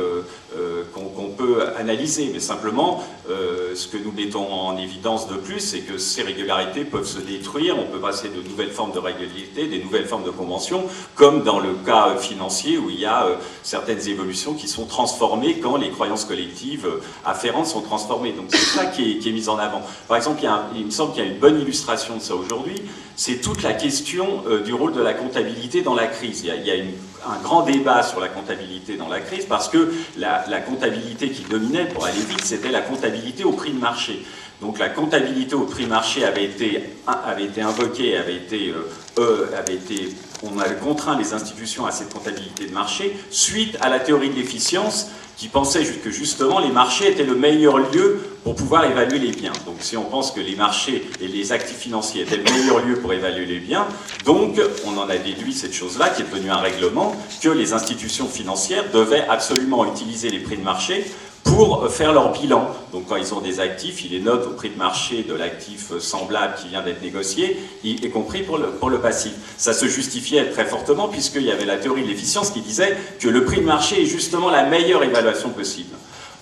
euh, 0.56 0.84
qu'on 0.92 1.30
peut 1.30 1.66
analyser. 1.76 2.30
Mais 2.32 2.40
simplement, 2.40 3.02
euh, 3.30 3.74
ce 3.74 3.88
que 3.88 3.96
nous 3.96 4.12
mettons 4.12 4.52
en 4.52 4.76
évidence 4.76 5.28
de 5.28 5.34
plus, 5.34 5.60
c'est 5.60 5.80
que 5.80 5.98
ces 5.98 6.22
régularités 6.22 6.84
peuvent 6.84 7.06
se 7.06 7.18
détruire, 7.18 7.76
on 7.78 7.90
peut 7.90 7.98
passer 7.98 8.28
de 8.28 8.48
nouvelles 8.48 8.70
formes 8.70 8.92
de 8.92 8.98
régularités, 8.98 9.66
des 9.66 9.82
nouvelles 9.82 10.06
formes 10.06 10.24
de 10.24 10.30
conventions, 10.30 10.84
comme 11.14 11.42
dans 11.42 11.58
le 11.58 11.74
cas 11.84 12.16
financier 12.16 12.78
où 12.78 12.90
il 12.90 13.00
y 13.00 13.06
a 13.06 13.26
euh, 13.26 13.36
certaines 13.62 14.08
évolutions 14.08 14.54
qui 14.54 14.68
sont 14.68 14.86
transformées 14.86 15.58
quand 15.58 15.76
les 15.76 15.90
croyances 15.90 16.24
collectives 16.24 16.88
afférentes 17.24 17.66
sont 17.66 17.82
transformées. 17.82 18.32
Donc 18.32 18.46
c'est 18.50 18.78
ça 18.78 18.86
qui 18.86 19.20
est, 19.24 19.32
mis 19.32 19.48
en 19.48 19.58
avant. 19.58 19.82
Par 20.06 20.16
exemple, 20.16 20.42
il, 20.76 20.86
me 20.86 20.90
semble 20.90 21.12
qu'il 21.14 21.24
y 21.24 21.26
a 21.26 21.30
une 21.30 21.38
bonne 21.38 21.60
illustration 21.60 22.16
de 22.16 22.22
ça 22.22 22.34
aujourd'hui, 22.34 22.76
c'est 23.16 23.40
toute 23.40 23.62
la 23.62 23.72
question 23.72 24.42
du 24.64 24.74
rôle 24.74 24.92
de 24.92 25.00
la 25.00 25.14
comptabilité 25.14 25.82
dans 25.82 25.94
la 25.94 26.06
crise. 26.06 26.44
Il 26.44 26.66
y 26.66 26.70
a 26.70 26.74
une- 26.74 26.92
un 27.26 27.42
grand 27.42 27.62
débat 27.62 28.02
sur 28.02 28.20
la 28.20 28.28
comptabilité 28.28 28.96
dans 28.96 29.08
la 29.08 29.20
crise 29.20 29.46
parce 29.46 29.68
que 29.68 29.92
la, 30.16 30.42
comptabilité 30.60 31.30
qui 31.30 31.42
dominait, 31.42 31.86
pour 31.86 32.04
aller 32.04 32.20
vite, 32.20 32.44
c'était 32.44 32.70
la 32.70 32.80
comptabilité 32.80 33.44
au 33.44 33.52
prix 33.52 33.72
de 33.72 33.78
marché. 33.78 34.24
Donc 34.60 34.78
la 34.78 34.88
comptabilité 34.88 35.54
au 35.54 35.64
prix 35.64 35.86
marché 35.86 36.24
avait 36.24 36.44
été, 36.44 36.80
invoquée, 37.60 38.16
avait 38.16 38.36
été, 38.36 38.70
euh, 38.70 38.88
euh, 39.18 39.58
avait 39.58 39.74
été, 39.74 40.14
on 40.42 40.58
avait 40.58 40.76
contraint 40.76 41.18
les 41.18 41.32
institutions 41.32 41.86
à 41.86 41.90
cette 41.90 42.12
comptabilité 42.12 42.66
de 42.66 42.72
marché 42.72 43.16
suite 43.30 43.76
à 43.80 43.88
la 43.88 43.98
théorie 43.98 44.30
de 44.30 44.36
l'efficience 44.36 45.08
qui 45.36 45.48
pensait 45.48 45.84
que 45.84 46.10
justement 46.10 46.60
les 46.60 46.70
marchés 46.70 47.10
étaient 47.10 47.24
le 47.24 47.34
meilleur 47.34 47.78
lieu 47.78 48.20
pour 48.44 48.54
pouvoir 48.54 48.84
évaluer 48.84 49.18
les 49.18 49.32
biens. 49.32 49.52
Donc 49.66 49.76
si 49.80 49.96
on 49.96 50.04
pense 50.04 50.30
que 50.30 50.40
les 50.40 50.54
marchés 50.54 51.10
et 51.20 51.26
les 51.26 51.50
actifs 51.50 51.78
financiers 51.78 52.22
étaient 52.22 52.36
le 52.36 52.44
meilleur 52.44 52.84
lieu 52.84 52.96
pour 52.96 53.12
évaluer 53.12 53.46
les 53.46 53.58
biens, 53.58 53.86
donc 54.24 54.60
on 54.86 54.96
en 54.96 55.08
a 55.08 55.16
déduit 55.16 55.52
cette 55.52 55.72
chose-là 55.72 56.10
qui 56.10 56.22
est 56.22 56.24
devenue 56.26 56.50
un 56.50 56.58
règlement, 56.58 57.16
que 57.42 57.48
les 57.48 57.72
institutions 57.72 58.28
financières 58.28 58.84
devaient 58.92 59.26
absolument 59.28 59.84
utiliser 59.84 60.30
les 60.30 60.38
prix 60.38 60.56
de 60.56 60.62
marché 60.62 61.04
pour 61.44 61.88
faire 61.90 62.12
leur 62.12 62.32
bilan. 62.32 62.68
Donc 62.92 63.06
quand 63.08 63.16
ils 63.16 63.32
ont 63.34 63.40
des 63.40 63.60
actifs, 63.60 64.04
ils 64.04 64.10
les 64.10 64.20
notent 64.20 64.46
au 64.46 64.54
prix 64.54 64.70
de 64.70 64.76
marché 64.76 65.22
de 65.22 65.34
l'actif 65.34 65.96
semblable 65.98 66.54
qui 66.60 66.68
vient 66.68 66.82
d'être 66.82 67.02
négocié, 67.02 67.56
y 67.84 67.92
y 67.92 68.10
compris 68.10 68.42
pour 68.42 68.58
le, 68.58 68.66
pour 68.70 68.90
le 68.90 68.98
passif. 68.98 69.32
Ça 69.56 69.72
se 69.72 69.86
justifiait 69.86 70.50
très 70.50 70.64
fortement 70.64 71.08
puisqu'il 71.08 71.44
y 71.44 71.52
avait 71.52 71.66
la 71.66 71.76
théorie 71.76 72.02
de 72.02 72.08
l'efficience 72.08 72.50
qui 72.50 72.60
disait 72.60 72.96
que 73.20 73.28
le 73.28 73.44
prix 73.44 73.60
de 73.60 73.66
marché 73.66 74.02
est 74.02 74.06
justement 74.06 74.50
la 74.50 74.64
meilleure 74.64 75.04
évaluation 75.04 75.50
possible. 75.50 75.94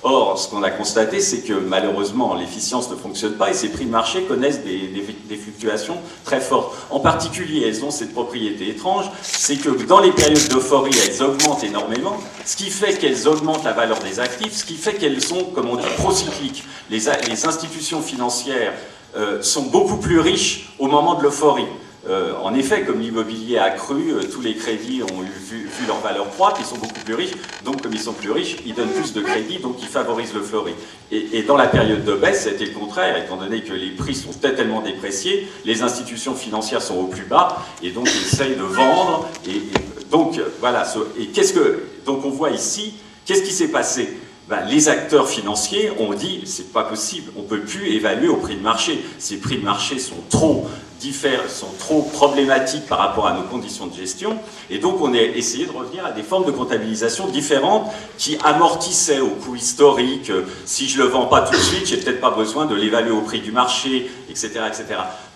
Or, 0.05 0.37
ce 0.37 0.49
qu'on 0.49 0.65
a 0.65 0.71
constaté, 0.71 1.21
c'est 1.21 1.43
que 1.43 1.53
malheureusement, 1.53 2.35
l'efficience 2.35 2.91
ne 2.91 2.97
fonctionne 2.97 3.35
pas 3.35 3.51
et 3.51 3.55
ces 3.55 3.69
prix 3.69 3.85
de 3.85 3.91
marché 3.91 4.23
connaissent 4.23 4.63
des, 4.65 5.37
fluctuations 5.37 5.97
très 6.25 6.41
fortes. 6.41 6.75
En 6.91 6.99
particulier, 6.99 7.65
elles 7.67 7.85
ont 7.85 7.93
cette 7.93 8.13
propriété 8.13 8.69
étrange, 8.69 9.07
c'est 9.23 9.57
que 9.57 9.71
dans 9.85 10.01
les 10.01 10.11
périodes 10.11 10.49
d'euphorie, 10.49 10.91
elles 11.07 11.23
augmentent 11.23 11.63
énormément, 11.63 12.17
ce 12.45 12.57
qui 12.57 12.71
fait 12.71 12.99
qu'elles 12.99 13.29
augmentent 13.29 13.65
la 13.65 13.73
valeur 13.73 14.01
des 14.01 14.19
actifs, 14.19 14.55
ce 14.55 14.65
qui 14.65 14.75
fait 14.75 14.95
qu'elles 14.95 15.23
sont, 15.23 15.45
comme 15.55 15.69
on 15.69 15.77
dit, 15.77 15.87
procycliques. 15.99 16.65
Les, 16.91 17.03
les 17.29 17.47
institutions 17.47 18.03
financières 18.03 18.73
euh, 19.15 19.41
sont 19.41 19.63
beaucoup 19.63 19.99
plus 19.99 20.19
riches 20.19 20.73
au 20.81 20.89
moment 20.89 21.15
de 21.15 21.23
l'euphorie. 21.23 21.69
Euh, 22.09 22.33
en 22.43 22.53
effet, 22.55 22.83
comme 22.83 23.01
l'immobilier 23.01 23.59
a 23.59 23.71
cru, 23.71 24.11
euh, 24.11 24.23
tous 24.25 24.41
les 24.41 24.55
crédits 24.55 25.03
ont 25.05 25.21
vu, 25.21 25.69
leur 25.87 26.01
valeur 26.01 26.29
croître, 26.31 26.57
ils 26.59 26.67
sont 26.67 26.77
beaucoup 26.77 27.01
plus 27.05 27.15
riches, 27.15 27.35
donc 27.65 27.81
comme 27.83 27.93
ils 27.93 28.01
sont 28.01 28.13
plus 28.13 28.33
riches, 28.33 28.57
ils 28.67 28.75
donnent 28.75 28.91
plus 28.91 29.13
de 29.13 29.21
crédits, 29.21 29.59
donc 29.59 29.77
ils 29.81 29.87
favorisent 29.87 30.35
le 30.35 30.43
fleuri. 30.43 30.75
Et, 31.13 31.43
dans 31.43 31.57
la 31.57 31.69
période 31.69 32.05
de 32.05 32.15
baisse, 32.15 32.45
c'était 32.45 32.65
le 32.65 32.73
contraire, 32.73 33.17
étant 33.17 33.37
donné 33.37 33.63
que 33.63 33.73
les 33.73 33.91
prix 33.91 34.17
sont 34.17 34.33
tellement 34.33 34.81
dépréciés, 34.81 35.47
les 35.65 35.83
institutions 35.83 36.35
financières 36.35 36.83
sont 36.83 36.97
au 36.97 37.07
plus 37.07 37.25
bas, 37.25 37.65
et 37.83 37.91
donc 37.91 38.09
ils 38.13 38.27
essayent 38.27 38.57
de 38.57 38.63
vendre, 38.63 39.29
et, 39.47 39.63
donc 40.11 40.41
voilà, 40.59 40.83
que, 40.83 41.83
donc 42.05 42.25
on 42.25 42.31
voit 42.31 42.51
ici, 42.51 42.95
qu'est-ce 43.25 43.43
qui 43.43 43.53
s'est 43.53 43.69
passé? 43.69 44.17
Ben, 44.53 44.67
les 44.69 44.91
acteurs 44.91 45.31
financiers 45.31 45.91
ont 45.99 46.13
dit 46.13 46.43
c'est 46.45 46.75
pas 46.75 46.85
possible, 46.85 47.33
on 47.39 47.43
peut 47.43 47.61
plus 47.61 47.95
évaluer 47.97 48.29
au 48.29 48.37
prix 48.37 48.55
de 48.55 48.61
marché. 48.61 49.03
Ces 49.19 49.39
prix 49.39 49.57
de 49.57 49.65
marché 49.65 49.99
sont 49.99 50.23
trop 50.29 50.67
diffèrent, 51.01 51.49
sont 51.49 51.73
trop 51.79 52.03
problématiques 52.03 52.87
par 52.87 52.99
rapport 52.99 53.27
à 53.27 53.33
nos 53.33 53.45
conditions 53.45 53.87
de 53.87 53.95
gestion, 53.95 54.37
et 54.69 54.77
donc 54.77 55.01
on 55.01 55.15
a 55.15 55.17
essayé 55.17 55.65
de 55.65 55.73
revenir 55.73 56.05
à 56.05 56.11
des 56.13 56.23
formes 56.23 56.45
de 56.45 56.51
comptabilisation 56.51 57.29
différentes 57.29 57.91
qui 58.19 58.37
amortissaient 58.45 59.21
au 59.21 59.31
coût 59.31 59.57
historique. 59.57 60.29
euh, 60.29 60.43
Si 60.67 60.87
je 60.87 60.99
le 60.99 61.05
vends 61.05 61.29
pas 61.29 61.41
tout 61.41 61.57
de 61.57 61.63
suite, 61.71 61.87
j'ai 61.87 61.97
peut-être 61.97 62.21
pas 62.21 62.31
besoin 62.31 62.67
de 62.67 62.75
l'évaluer 62.75 63.11
au 63.11 63.23
prix 63.23 63.41
du 63.41 63.53
marché, 63.53 64.11
etc., 64.29 64.51
etc. 64.69 64.85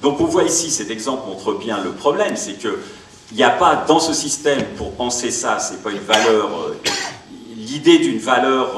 Donc 0.03 0.21
on 0.21 0.27
voit 0.27 0.45
ici, 0.45 0.71
cet 0.71 0.91
exemple 0.91 1.27
montre 1.27 1.55
bien 1.55 1.79
le 1.83 1.93
problème, 1.93 2.37
c'est 2.37 2.61
que 2.61 2.79
il 3.33 3.39
n'y 3.39 3.43
a 3.43 3.51
pas 3.51 3.85
dans 3.89 3.99
ce 3.99 4.13
système 4.13 4.63
pour 4.77 4.93
penser 4.93 5.31
ça, 5.31 5.59
c'est 5.59 5.83
pas 5.83 5.91
une 5.91 5.99
valeur. 5.99 6.75
Euh, 7.67 7.73
l'idée 7.73 7.99
d'une 7.99 8.19
valeur 8.19 8.75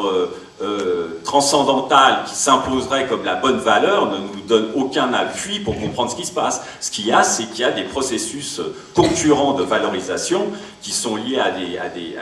euh, 0.60 1.20
transcendantale 1.22 2.24
qui 2.26 2.34
s'imposerait 2.34 3.06
comme 3.06 3.24
la 3.24 3.36
bonne 3.36 3.58
valeur 3.58 4.10
ne 4.10 4.18
nous 4.18 4.40
donne 4.48 4.70
aucun 4.74 5.12
appui 5.12 5.60
pour 5.60 5.78
comprendre 5.78 6.10
ce 6.10 6.16
qui 6.16 6.26
se 6.26 6.32
passe. 6.32 6.62
Ce 6.80 6.90
qu'il 6.90 7.06
y 7.06 7.12
a, 7.12 7.22
c'est 7.22 7.44
qu'il 7.44 7.60
y 7.60 7.64
a 7.64 7.70
des 7.70 7.84
processus 7.84 8.58
euh, 8.58 8.74
concurrents 8.92 9.52
de 9.52 9.62
valorisation 9.62 10.46
qui 10.82 10.90
sont 10.90 11.14
liés 11.14 11.38
à 11.38 11.50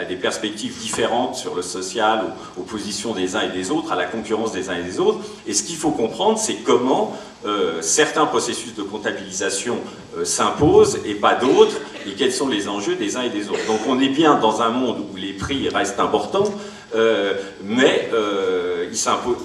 des, 0.04 0.16
perspectives 0.16 0.76
différentes 0.78 1.34
sur 1.36 1.54
le 1.54 1.62
social, 1.62 2.24
aux, 2.58 2.62
positions 2.62 3.14
des 3.14 3.36
uns 3.36 3.40
et 3.40 3.56
des 3.56 3.70
autres, 3.70 3.90
à 3.90 3.96
la 3.96 4.04
concurrence 4.04 4.52
des 4.52 4.68
uns 4.68 4.76
et 4.76 4.82
des 4.82 5.00
autres. 5.00 5.20
Et 5.46 5.54
ce 5.54 5.62
qu'il 5.62 5.76
faut 5.76 5.92
comprendre, 5.92 6.38
c'est 6.38 6.56
comment 6.56 7.16
euh, 7.46 7.80
certains 7.80 8.26
processus 8.26 8.74
de 8.74 8.82
comptabilisation 8.82 9.78
s'imposent 10.24 10.98
et 11.06 11.14
pas 11.14 11.36
d'autres, 11.36 11.76
et 12.06 12.12
quels 12.12 12.32
sont 12.32 12.48
les 12.48 12.68
enjeux 12.68 12.96
des 12.96 13.16
uns 13.16 13.22
et 13.22 13.30
des 13.30 13.48
autres. 13.48 13.66
Donc 13.66 13.80
on 13.88 13.98
est 13.98 14.08
bien 14.08 14.34
dans 14.34 14.60
un 14.60 14.70
monde 14.70 14.98
où 15.10 15.16
les 15.16 15.32
prix 15.32 15.68
restent 15.70 16.00
importants, 16.00 16.50
euh, 16.94 17.34
mais 17.62 18.08
euh, 18.12 18.88
il 18.90 18.98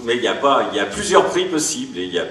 mais 0.05 0.15
il 0.15 0.23
y 0.23 0.27
a 0.27 0.35
pas, 0.35 0.69
il 0.71 0.77
y 0.77 0.79
a 0.79 0.85
plusieurs 0.85 1.25
prix 1.25 1.45
possibles 1.45 1.97
et 1.97 2.03
il 2.03 2.13
y 2.13 2.19
a 2.19 2.27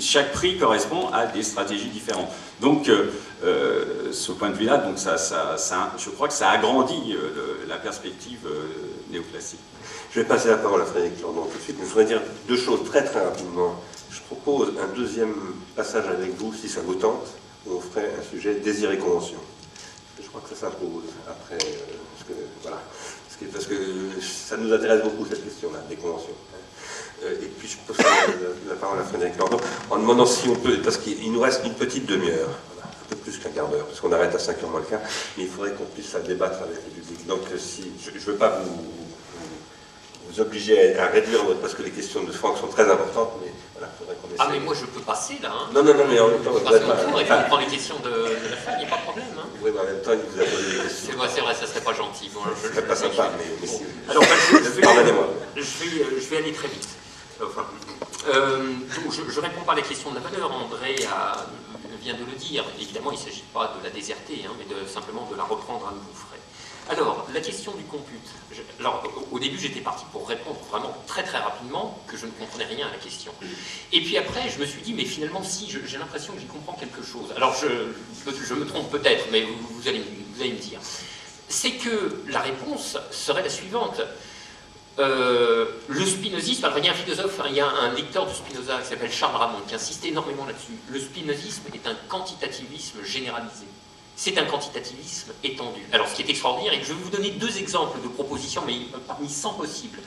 chaque 0.00 0.32
prix 0.32 0.56
correspond 0.58 1.08
à 1.12 1.26
des 1.26 1.42
stratégies 1.42 1.88
différentes. 1.88 2.30
Donc, 2.60 2.88
euh, 2.88 3.10
euh, 3.44 4.12
ce 4.12 4.32
point 4.32 4.48
de 4.48 4.54
vue-là, 4.54 4.78
donc 4.78 4.98
ça, 4.98 5.18
ça, 5.18 5.92
je 5.98 6.10
crois 6.10 6.28
que 6.28 6.34
ça 6.34 6.50
agrandit 6.50 7.14
la 7.68 7.76
perspective 7.76 8.48
néoclassique. 9.10 9.60
Je 10.12 10.20
vais 10.20 10.26
passer 10.26 10.48
la 10.48 10.56
parole 10.56 10.80
à 10.80 10.84
Frédéric 10.86 11.20
Lordon 11.20 11.46
tout 11.50 11.58
de 11.58 11.62
suite, 11.62 11.76
je 11.80 11.84
voudrais 11.84 12.04
dire 12.06 12.22
deux 12.48 12.56
choses 12.56 12.84
très 12.84 13.04
très 13.04 13.22
rapidement. 13.22 13.74
Je 14.10 14.20
propose 14.20 14.72
un 14.80 14.96
deuxième 14.96 15.34
passage 15.76 16.06
avec 16.06 16.36
vous, 16.38 16.54
si 16.54 16.68
ça 16.68 16.80
vous 16.80 16.94
tente, 16.94 17.26
où 17.66 17.76
on 17.76 17.80
ferait 17.80 18.10
un 18.18 18.22
sujet 18.30 18.54
désir 18.54 18.90
et 18.92 18.98
convention. 18.98 19.38
Je 20.22 20.28
crois 20.28 20.40
que 20.40 20.48
ça 20.54 20.60
s'impose 20.62 21.04
après, 21.28 21.58
voilà, 22.62 22.80
parce 23.52 23.66
que, 23.66 23.74
ça 24.20 24.56
nous 24.56 24.72
intéresse 24.72 25.02
beaucoup 25.02 25.26
cette 25.28 25.44
question-là, 25.44 25.80
des 25.88 25.96
conventions. 25.96 26.34
Euh, 27.24 27.32
et 27.42 27.46
puis 27.46 27.68
je 27.68 27.76
pose 27.86 27.96
la, 28.68 28.74
parole 28.74 28.98
à 28.98 29.04
Frédéric 29.04 29.38
Lordon 29.38 29.58
en 29.90 29.98
demandant 29.98 30.26
si 30.26 30.48
on 30.48 30.56
peut, 30.56 30.78
parce 30.82 30.98
qu'il 30.98 31.32
nous 31.32 31.40
reste 31.40 31.62
une 31.64 31.74
petite 31.74 32.06
demi-heure, 32.06 32.50
un 32.82 33.06
peu 33.08 33.16
plus 33.16 33.38
qu'un 33.38 33.50
quart 33.50 33.68
d'heure, 33.68 33.86
parce 33.86 34.00
qu'on 34.00 34.12
arrête 34.12 34.34
à 34.34 34.38
5h 34.38 34.68
moins 34.70 34.80
le 34.80 34.86
quart, 34.86 35.00
mais 35.36 35.44
il 35.44 35.48
faudrait 35.48 35.72
qu'on 35.72 35.84
puisse 35.84 36.14
débattre 36.26 36.62
avec 36.62 36.76
le 36.84 37.02
public. 37.02 37.26
Donc 37.26 37.40
euh, 37.52 37.58
si, 37.58 37.92
je 38.04 38.10
ne 38.10 38.18
veux 38.18 38.36
pas 38.36 38.60
vous, 38.60 40.40
obliger 40.40 40.96
à, 40.96 41.04
à 41.04 41.06
réduire 41.06 41.42
parce 41.60 41.74
que 41.74 41.82
les 41.82 41.92
questions 41.92 42.24
de 42.24 42.32
Franck 42.32 42.58
sont 42.58 42.66
très 42.66 42.90
importantes, 42.90 43.34
mais 43.40 43.52
faudrait 43.98 44.16
qu'on. 44.16 44.28
Ah, 44.38 44.48
mais 44.50 44.60
moi 44.60 44.74
je 44.74 44.86
peux 44.86 45.00
passer 45.00 45.38
là. 45.42 45.50
Hein. 45.52 45.68
Non, 45.74 45.82
non, 45.82 45.94
non, 45.94 46.04
mais 46.08 46.18
en 46.20 46.28
même 46.28 46.42
temps, 46.42 46.52
Je 46.54 46.64
vous 46.64 46.74
êtes 46.74 46.86
pas- 46.86 46.96
tour 47.04 47.20
et 47.20 47.24
puis 47.24 47.32
on 47.34 47.48
prend 47.48 47.58
les 47.58 47.66
questions 47.66 47.96
de, 48.00 48.10
de 48.10 48.48
la 48.50 48.56
fin, 48.56 48.72
il 48.72 48.78
n'y 48.78 48.84
a 48.84 48.88
pas 48.88 48.96
de 48.96 49.02
problème. 49.02 49.26
Hein. 49.38 49.46
Oui, 49.62 49.70
mais 49.74 49.80
en 49.80 49.84
même 49.84 50.02
temps, 50.02 50.12
il 50.12 50.20
vous 50.30 50.40
a 50.40 50.44
posé 50.44 50.70
des 50.76 50.82
questions. 50.82 51.06
C'est 51.10 51.16
vrai, 51.16 51.28
c'est 51.34 51.40
vrai, 51.40 51.54
ça 51.54 51.66
serait 51.66 51.80
pas 51.80 51.92
gentil. 51.94 52.30
Bon, 52.34 52.40
je- 52.44 52.68
Ce 52.68 52.74
serait 52.74 52.86
pas 52.86 52.96
sympa, 52.96 53.30
mais. 53.38 53.68
Alors, 54.10 54.22
bah, 54.22 54.28
je, 54.50 54.56
je 54.58 54.70
vais, 54.70 54.82
Pardonnez-moi. 54.82 55.28
je 55.56 55.60
vais, 55.62 56.20
je 56.20 56.26
vais 56.30 56.36
aller 56.38 56.52
très 56.52 56.68
vite. 56.68 56.88
Enfin, 57.42 57.66
euh, 58.28 58.58
donc 59.02 59.12
je, 59.12 59.30
je 59.30 59.40
réponds 59.40 59.62
pas 59.62 59.72
à 59.72 59.76
la 59.76 59.82
question 59.82 60.10
de 60.10 60.16
la 60.16 60.20
valeur. 60.22 60.50
André 60.52 60.96
a- 61.10 61.46
vient 62.00 62.14
de 62.14 62.24
le 62.30 62.36
dire. 62.38 62.64
Évidemment, 62.78 63.12
il 63.12 63.18
ne 63.18 63.24
s'agit 63.24 63.44
pas 63.54 63.74
de 63.78 63.84
la 63.84 63.90
déserter, 63.90 64.44
hein, 64.46 64.52
mais 64.58 64.64
de, 64.66 64.86
simplement 64.86 65.26
de 65.30 65.36
la 65.36 65.42
reprendre 65.44 65.88
à 65.88 65.92
nouveau. 65.92 66.23
Alors, 66.90 67.26
la 67.32 67.40
question 67.40 67.72
du 67.72 67.84
compute. 67.84 68.28
Alors, 68.78 69.02
au, 69.32 69.38
début, 69.38 69.58
j'étais 69.58 69.80
parti 69.80 70.04
pour 70.12 70.28
répondre 70.28 70.58
vraiment 70.70 70.94
très 71.06 71.22
très 71.22 71.38
rapidement, 71.38 71.98
que 72.06 72.16
je 72.16 72.26
ne 72.26 72.30
comprenais 72.32 72.66
rien 72.66 72.86
à 72.86 72.90
la 72.90 72.98
question. 72.98 73.32
Et 73.92 74.02
puis 74.02 74.18
après, 74.18 74.50
je 74.50 74.60
me 74.60 74.66
suis 74.66 74.82
dit, 74.82 74.92
mais 74.92 75.04
finalement, 75.04 75.42
si, 75.42 75.70
j'ai 75.70 75.98
l'impression 75.98 76.34
que 76.34 76.40
j'y 76.40 76.46
comprends 76.46 76.74
quelque 76.74 77.02
chose. 77.02 77.32
Alors, 77.36 77.54
je, 77.54 78.54
me 78.54 78.66
trompe 78.66 78.90
peut-être, 78.90 79.26
mais 79.32 79.42
vous, 79.42 79.88
allez, 79.88 80.00
me 80.00 80.58
dire. 80.58 80.78
C'est 81.48 81.72
que 81.72 82.22
la 82.28 82.40
réponse 82.40 82.98
serait 83.10 83.42
la 83.42 83.50
suivante. 83.50 84.02
Euh, 84.98 85.66
le 85.88 86.06
spinozisme, 86.06 86.64
alors 86.66 86.78
il 86.78 86.84
y 86.84 86.88
a 86.88 86.92
un 86.92 86.94
philosophe, 86.94 87.40
il 87.48 87.56
y 87.56 87.60
a 87.60 87.68
un 87.68 87.92
lecteur 87.94 88.26
de 88.26 88.32
Spinoza 88.32 88.78
qui 88.78 88.86
s'appelle 88.90 89.10
Charles 89.10 89.34
Ramon 89.34 89.58
qui 89.66 89.74
insiste 89.74 90.04
énormément 90.04 90.44
là-dessus. 90.44 90.78
Le 90.88 91.00
spinozisme 91.00 91.64
est 91.74 91.84
un 91.88 91.96
quantitativisme 92.08 93.02
généralisé. 93.02 93.66
C'est 94.16 94.38
un 94.38 94.44
quantitativisme 94.44 95.32
étendu. 95.42 95.80
Alors 95.92 96.08
ce 96.08 96.14
qui 96.14 96.22
est 96.22 96.30
extraordinaire, 96.30 96.72
et 96.72 96.82
je 96.82 96.88
vais 96.88 96.94
vous 96.94 97.10
donner 97.10 97.30
deux 97.30 97.58
exemples 97.58 98.00
de 98.00 98.08
propositions, 98.08 98.62
mais 98.66 98.74
parmi 99.06 99.28
100 99.28 99.54
possibles, 99.54 99.98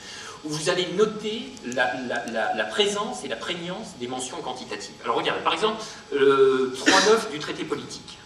où 0.44 0.48
vous 0.48 0.70
allez 0.70 0.86
noter 0.96 1.52
la, 1.74 2.64
présence 2.64 3.24
et 3.24 3.28
la 3.28 3.36
prégnance 3.36 3.96
des 4.00 4.08
mentions 4.08 4.38
quantitatives. 4.38 4.94
Alors 5.04 5.16
regardez, 5.16 5.42
par 5.42 5.52
exemple, 5.52 5.82
euh, 6.14 6.74
3.9 6.86 7.32
du 7.32 7.38
traité 7.38 7.64
politique 7.64 8.18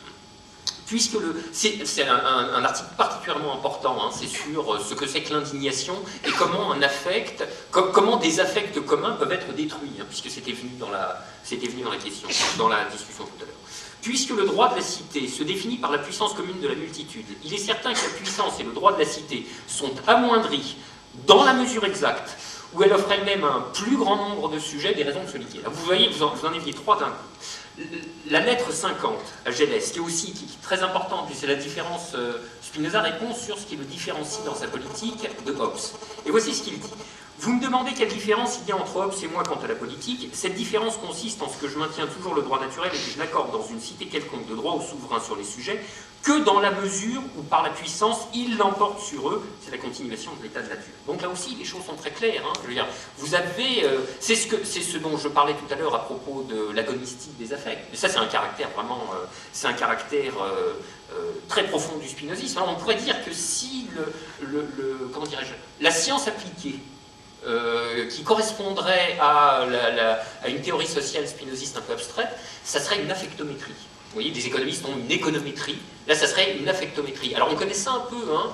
puisque 0.93 1.17
c'est, 1.53 2.07
un, 2.07 2.65
article 2.65 2.91
particulièrement 2.99 3.55
important, 3.55 3.97
hein, 4.03 4.11
c'est 4.13 4.27
sur 4.27 4.75
euh, 4.75 4.79
ce 4.79 4.93
que 4.93 5.07
c'est 5.07 5.23
que 5.23 5.33
l'indignation 5.33 5.95
et 6.27 6.31
comment 6.33 8.17
des 8.19 8.41
affects 8.41 8.79
communs 8.85 9.13
peuvent 9.13 9.33
être 9.33 9.55
détruits, 9.55 9.93
hein, 9.99 10.05
puisque 10.07 10.29
c'était 10.29 10.53
venu 10.53 10.69
venu 11.69 11.83
dans 11.83 11.91
la 11.91 11.97
question, 11.97 12.29
dans 12.59 12.69
la 12.69 12.85
discussion 12.85 13.25
tout 13.25 13.43
à 13.43 13.47
l'heure. 13.47 13.57
Puisque 14.03 14.31
le 14.31 14.45
droit 14.45 14.69
de 14.71 14.77
la 14.77 14.83
cité 14.83 15.29
se 15.29 15.45
définit 15.45 15.77
par 15.77 15.93
la 15.93 15.99
puissance 15.99 16.35
commune 16.35 16.61
de 16.61 16.69
la 16.69 16.75
multitude, 16.75 17.25
il 17.45 17.55
est 17.55 17.59
certain 17.59 17.93
que 17.95 18.01
la 18.01 18.19
puissance 18.19 18.59
et 18.59 18.65
le 18.65 18.73
droit 18.73 18.93
de 18.93 18.99
la 18.99 19.05
cité 19.07 19.47
sont 19.69 19.93
amoindris 20.07 20.77
dans 21.27 21.45
la 21.45 21.53
mesure 21.55 21.85
exacte 21.85 22.37
où 22.75 22.83
elle 22.83 22.93
offre 22.93 23.11
elle-même 23.13 23.45
un 23.45 23.61
plus 23.75 23.97
grand 23.97 24.17
nombre 24.17 24.49
de 24.49 24.59
sujets 24.59 24.95
des 24.95 25.05
raisons 25.05 25.23
de 25.23 25.29
solitude. 25.29 25.61
Vous 25.67 25.85
voyez, 25.85 26.09
vous 26.09 26.23
en, 26.23 26.35
vous 26.35 26.47
en 26.47 26.53
aviez 26.53 26.73
trois 26.73 26.99
d'un 26.99 27.07
coup. 27.11 27.83
La 28.31 28.41
lettre 28.41 28.73
50 28.73 29.15
à 29.47 29.51
Gélès, 29.51 29.93
qui 29.93 29.99
est 29.99 30.03
aussi 30.03 30.35
très 30.63 30.83
importante, 30.83 31.27
puis 31.27 31.37
c'est 31.39 31.47
la 31.47 31.55
différence. 31.55 32.13
euh, 32.15 32.39
Spinoza 32.63 33.01
répond 33.03 33.35
sur 33.35 33.59
ce 33.59 33.67
qui 33.67 33.77
le 33.77 33.85
différencie 33.85 34.45
dans 34.45 34.55
sa 34.55 34.67
politique 34.67 35.29
de 35.45 35.53
Hobbes. 35.53 35.79
Et 36.27 36.31
voici 36.31 36.55
ce 36.55 36.63
qu'il 36.63 36.79
dit. 36.79 36.89
Vous 37.43 37.55
me 37.55 37.61
demandez 37.61 37.91
quelle 37.93 38.07
différence 38.09 38.61
il 38.63 38.69
y 38.69 38.73
a 38.73 38.77
entre 38.77 38.95
Hobbes 38.99 39.15
et 39.21 39.27
moi 39.27 39.43
quant 39.43 39.59
à 39.65 39.67
la 39.67 39.75
politique. 39.75 40.31
Cette 40.33 40.55
différence 40.55 40.97
consiste 40.97 41.43
en 41.43 41.49
ce 41.49 41.57
que 41.57 41.67
je 41.69 41.77
maintiens 41.77 42.07
toujours 42.07 42.37
le 42.37 42.43
droit 42.43 42.61
naturel 42.61 42.93
et 42.95 42.97
que 42.97 43.11
je 43.15 43.19
n'accorde 43.19 43.51
dans 43.51 43.67
une 43.67 43.81
cité 43.81 44.07
quelconque 44.07 44.47
de 44.49 44.55
droit 44.55 44.75
aux 44.75 44.81
souverains 44.81 45.19
sur 45.21 45.35
les 45.35 45.43
sujets 45.43 45.83
que 46.23 46.45
dans 46.45 46.61
la 46.61 46.71
mesure 46.71 47.21
où 47.37 47.43
par 47.43 47.65
la 47.65 47.71
puissance 47.71 48.29
il 48.33 48.57
l'emporte 48.59 49.01
sur 49.01 49.29
eux. 49.29 49.45
C'est 49.61 49.73
la 49.73 49.79
continuation 49.79 50.31
de 50.39 50.45
l'état 50.45 50.63
de 50.63 50.69
nature. 50.69 50.93
Donc 51.09 51.21
là 51.21 51.29
aussi 51.31 51.57
les 51.57 51.65
choses 51.65 51.85
sont 51.85 51.97
très 51.97 52.13
claires. 52.13 52.45
hein. 52.47 52.85
Vous 53.19 53.35
avez, 53.35 53.83
euh, 53.87 53.99
c'est 54.21 54.37
ce 54.37 54.99
dont 54.99 55.17
je 55.19 55.27
parlais 55.27 55.55
tout 55.55 55.75
à 55.75 55.77
l'heure 55.77 55.97
à 55.97 56.05
propos 56.05 56.47
de 56.49 56.71
l'agonistique 56.73 57.37
des 57.39 57.53
affects. 57.53 57.77
Ça 57.95 58.09
c'est 58.09 58.19
un 58.19 58.27
caractère 58.27 58.69
vraiment, 58.71 59.03
euh, 59.15 59.25
c'est 59.53 59.67
un 59.67 59.73
caractère 59.73 60.35
euh, 60.41 60.75
très 61.49 61.65
profond 61.65 61.97
du 61.99 62.09
spinozisme. 62.09 62.61
On 62.69 62.77
pourrait 62.77 62.95
dire 62.95 63.17
que 63.25 63.33
si 63.33 63.89
le- 63.97 65.11
comment 65.13 65.27
dirais-je, 65.27 65.55
la 65.83 65.91
science 65.91 66.29
appliquée 66.29 66.77
euh, 67.47 68.07
qui 68.09 68.23
correspondrait 68.23 69.19
à, 69.21 69.65
une 70.47 70.61
théorie 70.61 70.87
sociale 70.87 71.27
spinoziste 71.27 71.77
un 71.77 71.81
peu 71.81 71.93
abstraite, 71.95 72.29
ça 72.65 72.79
serait 72.79 73.01
une 73.03 73.11
affectométrie. 73.11 73.73
Vous 73.73 74.15
voyez, 74.15 74.31
des 74.31 74.47
économistes 74.47 74.85
ont 74.85 74.97
une 74.97 75.11
économétrie, 75.11 75.79
là 76.07 76.15
ça 76.15 76.27
serait 76.27 76.57
une 76.59 76.69
affectométrie. 76.69 77.35
Alors 77.35 77.49
on 77.51 77.57
connaît 77.57 77.73
ça 77.75 77.93
un 77.93 78.01
peu, 78.11 78.37
hein, 78.37 78.53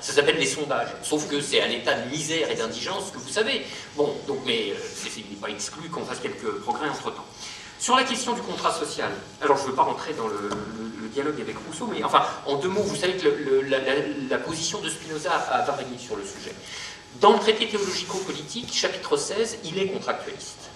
ça 0.00 0.12
s'appelle 0.12 0.36
les 0.38 0.46
sondages, 0.46 0.88
sauf 1.02 1.28
que 1.28 1.40
c'est 1.40 1.60
à 1.60 1.66
l'état 1.66 1.94
de 1.94 2.08
misère 2.10 2.50
et 2.50 2.54
d'indigence 2.54 3.10
que 3.10 3.18
vous 3.18 3.28
savez. 3.28 3.66
Bon, 3.96 4.14
donc, 4.26 4.38
mais 4.46 4.70
euh, 4.70 5.08
il 5.16 5.24
n'est 5.30 5.40
pas 5.40 5.48
exclu 5.48 5.88
qu'on 5.88 6.04
fasse 6.04 6.20
quelques 6.20 6.60
progrès 6.60 6.88
entre-temps. 6.88 7.26
Sur 7.78 7.96
la 7.96 8.04
question 8.04 8.34
du 8.34 8.42
contrat 8.42 8.72
social, 8.72 9.10
alors 9.42 9.56
je 9.56 9.64
ne 9.64 9.68
veux 9.68 9.74
pas 9.74 9.82
rentrer 9.82 10.12
dans 10.14 10.28
le, 10.28 10.50
dialogue 11.12 11.40
avec 11.40 11.56
Rousseau, 11.66 11.88
mais 11.92 12.04
enfin, 12.04 12.22
en 12.46 12.54
deux 12.54 12.68
mots, 12.68 12.82
vous 12.82 12.94
savez 12.94 13.14
que 13.14 13.26
la- 13.68 13.78
la 14.30 14.38
position 14.38 14.80
de 14.80 14.88
Spinoza 14.88 15.32
a 15.32 15.62
varié 15.62 15.98
sur 15.98 16.14
le 16.14 16.22
sujet. 16.22 16.54
Dans 17.18 17.32
le 17.32 17.38
traité 17.38 17.68
théologico-politique, 17.68 18.72
chapitre 18.72 19.16
16, 19.16 19.58
il 19.64 19.78
est 19.78 19.88
contractualiste. 19.88 20.70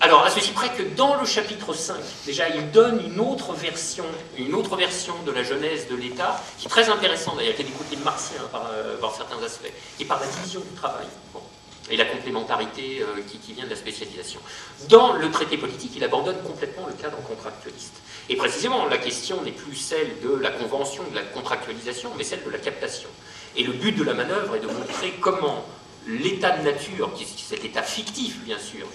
Alors, 0.00 0.24
à 0.24 0.30
ceci 0.30 0.50
près 0.50 0.70
que 0.70 0.82
dans 0.96 1.20
le 1.20 1.24
chapitre 1.24 1.74
5, 1.74 1.96
déjà, 2.26 2.48
il 2.48 2.72
donne 2.72 3.00
une 3.06 3.20
autre 3.20 3.52
version, 3.52 4.04
une 4.36 4.54
autre 4.54 4.74
version 4.74 5.14
de 5.24 5.30
la 5.30 5.44
genèse 5.44 5.86
de 5.88 5.94
l'État, 5.94 6.42
qui 6.58 6.66
est 6.66 6.70
très 6.70 6.88
intéressante 6.88 7.36
d'ailleurs, 7.36 7.54
qui 7.54 7.62
a 7.62 7.66
des 7.66 7.70
côtés 7.70 7.96
martiens 8.02 8.42
par, 8.50 8.68
euh, 8.72 8.96
certains 9.16 9.40
aspects, 9.44 9.70
est 10.00 10.04
par 10.04 10.18
la 10.18 10.26
division 10.26 10.60
du 10.60 10.74
travail. 10.74 11.06
Bon. 11.32 11.40
Et 11.88 11.96
la 11.96 12.06
complémentarité 12.06 13.02
euh, 13.02 13.20
qui 13.28 13.52
vient 13.52 13.64
de 13.64 13.70
la 13.70 13.76
spécialisation. 13.76 14.40
Dans 14.88 15.12
le 15.12 15.30
traité 15.30 15.56
politique, 15.56 15.92
il 15.94 16.02
abandonne 16.02 16.42
complètement 16.42 16.86
le 16.88 16.94
cadre 16.94 17.18
contractualiste. 17.22 17.94
Et 18.28 18.34
précisément, 18.34 18.86
la 18.86 18.98
question 18.98 19.42
n'est 19.42 19.52
plus 19.52 19.76
celle 19.76 20.20
de 20.20 20.34
la 20.34 20.50
convention, 20.50 21.04
de 21.10 21.14
la 21.14 21.22
contractualisation, 21.22 22.10
mais 22.16 22.24
celle 22.24 22.42
de 22.42 22.50
la 22.50 22.58
captation. 22.58 23.08
Et 23.56 23.64
le 23.64 23.72
but 23.72 23.92
de 23.92 24.04
la 24.04 24.14
manœuvre 24.14 24.56
est 24.56 24.60
de 24.60 24.66
montrer 24.66 25.12
comment 25.20 25.64
l'état 26.06 26.50
de 26.58 26.64
nature, 26.64 27.12
qui 27.14 27.24
est 27.24 27.26
cet 27.38 27.64
état 27.64 27.82
fictif 27.82 28.38
bien 28.44 28.58
sûr, 28.58 28.86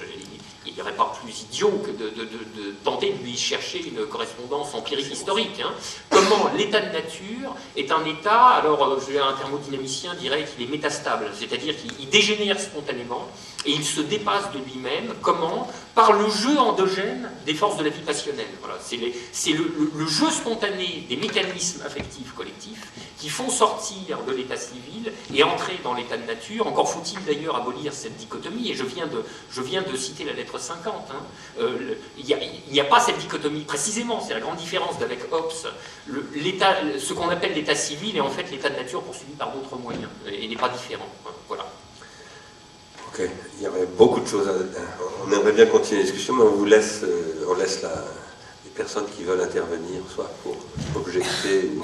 il 0.66 0.74
n'y 0.74 0.82
aurait 0.82 0.92
pas 0.96 1.14
plus 1.24 1.44
idiot 1.44 1.82
que 1.86 1.92
de, 1.92 2.10
de- 2.10 2.26
de- 2.26 2.62
de 2.62 2.76
tenter 2.84 3.14
de 3.14 3.24
lui 3.24 3.38
chercher 3.38 3.88
une 3.88 4.06
correspondance 4.06 4.74
empirique 4.76 5.12
historique, 5.12 5.62
hein. 5.64 5.72
comment 6.10 6.50
l'état 6.58 6.82
de 6.82 6.92
nature 6.92 7.56
est 7.78 7.90
un 7.90 8.04
état, 8.06 8.48
alors 8.48 8.84
euh, 8.84 8.98
un 9.22 9.34
thermodynamicien 9.38 10.14
dirait 10.16 10.46
qu'il 10.46 10.66
est 10.68 10.70
métastable, 10.70 11.32
c'est-à-dire 11.40 11.76
qu'il 11.78 11.94
il 12.00 12.10
dégénère 12.10 12.60
spontanément 12.60 13.28
et 13.66 13.72
il 13.72 13.84
se 13.86 14.02
dépasse 14.02 14.52
de 14.52 14.60
lui-même, 14.60 15.14
comment? 15.22 15.68
Par 15.96 16.14
le 16.14 16.30
jeu 16.30 16.58
endogène 16.60 17.32
des 17.46 17.54
forces 17.56 17.78
de 17.78 17.84
la 17.84 17.90
vie 17.90 18.02
passionnelle. 18.02 18.46
Voilà, 18.62 18.78
c'est 18.82 18.98
les- 18.98 19.16
c'est 19.32 19.52
le, 19.54 19.64
le- 19.64 19.92
le 19.96 20.06
jeu 20.08 20.30
spontané 20.30 21.06
des 21.10 21.16
mécanismes 21.16 21.82
affectifs 21.86 22.34
collectifs 22.34 22.92
qui 23.18 23.30
font 23.30 23.50
sortir 23.50 24.20
de 24.28 24.32
l'état 24.34 24.58
civil 24.58 25.12
et 25.34 25.44
entrer 25.44 25.80
dans 25.84 25.94
l'état 25.96 26.18
de 26.18 26.26
nature. 26.28 26.68
Encore 26.68 26.88
faut-il 26.98 27.24
d'ailleurs 27.26 27.56
abolir 27.56 27.94
cette 27.94 28.18
dichotomie, 28.18 28.72
et 28.72 28.76
je 28.76 28.84
viens 28.84 29.08
de, 29.08 29.24
je 29.52 29.62
viens 29.62 29.82
de 29.84 29.96
citer 29.96 30.24
la 30.24 30.34
lettre 30.34 30.60
50. 30.60 30.94
hein. 31.12 31.14
Euh, 31.60 31.96
Il 32.18 32.26
n'y 32.72 32.80
a, 32.80 32.84
pas 32.86 33.00
cette 33.00 33.18
dichotomie 33.18 33.62
précisément, 33.62 34.20
c'est 34.26 34.34
la 34.34 34.40
grande 34.40 34.58
différence 34.58 34.98
d'avec 35.00 35.20
Hobbes. 35.32 35.52
Le- 36.08 36.24
ce 37.00 37.14
qu'on 37.14 37.30
appelle 37.30 37.54
l'état 37.54 37.76
civil 37.76 38.18
est 38.18 38.22
en 38.22 38.30
fait 38.30 38.50
l'état 38.52 38.70
de 38.70 38.76
nature 38.76 39.02
poursuivi 39.04 39.34
par 39.34 39.52
d'autres 39.54 39.76
moyens, 39.78 40.10
et 40.28 40.48
n'est 40.48 40.56
pas 40.56 40.70
différent. 40.70 41.08
Voilà. 41.48 41.66
Ok, 43.10 43.22
il 43.58 43.64
y 43.64 43.68
aurait 43.68 43.86
beaucoup 43.98 44.20
de 44.20 44.28
choses 44.28 44.48
à... 44.48 44.52
On 45.26 45.32
aimerait 45.32 45.54
bien 45.54 45.66
continuer 45.68 46.00
la 46.02 46.06
discussion, 46.06 46.36
mais 46.36 46.44
on 46.44 46.52
vous 46.52 46.66
laisse, 46.66 47.02
euh, 47.04 47.46
on 47.50 47.54
laisse 47.56 47.82
la- 47.82 48.06
les 48.66 48.72
personnes 48.72 49.06
qui 49.16 49.24
veulent 49.24 49.42
intervenir, 49.42 50.02
soit 50.14 50.30
pour 50.44 50.56
objecter 50.96 51.72
ou 51.78 51.84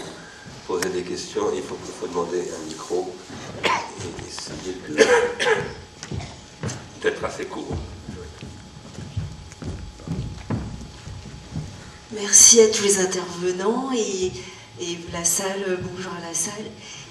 poser 0.67 0.89
des 0.89 1.03
questions. 1.03 1.51
Il 1.55 1.61
faut, 1.61 1.77
demander 2.07 2.41
un 2.41 2.67
micro 2.67 3.13
et 3.63 4.27
essayer 4.27 4.77
d'être 7.01 7.23
assez 7.23 7.45
court. 7.45 7.77
Merci 12.11 12.61
à 12.61 12.67
tous 12.67 12.83
les 12.83 12.99
intervenants 12.99 13.91
et 13.95 14.31
et 14.81 14.97
la 15.11 15.23
salle, 15.23 15.79
bonjour 15.81 16.11
à 16.13 16.27
la 16.27 16.33
salle. 16.33 16.65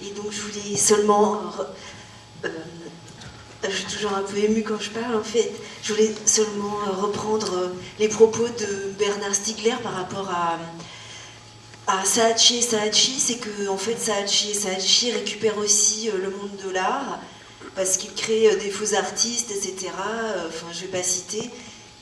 Et 0.04 0.10
donc 0.10 0.26
je 0.30 0.40
voulais 0.40 0.76
seulement, 0.76 1.40
euh, 2.44 2.48
je 3.64 3.70
suis 3.70 3.84
toujours 3.84 4.14
un 4.14 4.22
peu 4.22 4.36
émue 4.38 4.62
quand 4.62 4.80
je 4.80 4.90
parle 4.90 5.14
en 5.14 5.22
fait, 5.22 5.52
je 5.82 5.92
voulais 5.92 6.12
seulement 6.26 6.76
reprendre 7.00 7.70
les 7.98 8.08
propos 8.08 8.46
de 8.46 8.92
Bernard 8.98 9.34
Stiegler 9.34 9.76
par 9.82 9.94
rapport 9.94 10.28
à, 10.30 10.58
à 11.92 12.04
Saachi 12.04 12.56
et 12.56 12.62
Saachi, 12.62 13.20
c'est 13.20 13.36
que 13.36 13.68
en 13.68 13.76
fait 13.76 13.96
Saachi 13.96 14.52
et 14.52 14.54
Saachi 14.54 15.12
récupèrent 15.12 15.58
aussi 15.58 16.10
le 16.10 16.30
monde 16.30 16.56
de 16.64 16.70
l'art 16.70 17.20
parce 17.74 17.98
qu'ils 17.98 18.14
créent 18.14 18.56
des 18.56 18.70
faux 18.70 18.94
artistes, 18.94 19.50
etc. 19.50 19.90
Enfin, 20.48 20.66
je 20.72 20.78
ne 20.78 20.82
vais 20.86 20.98
pas 20.98 21.02
citer 21.02 21.50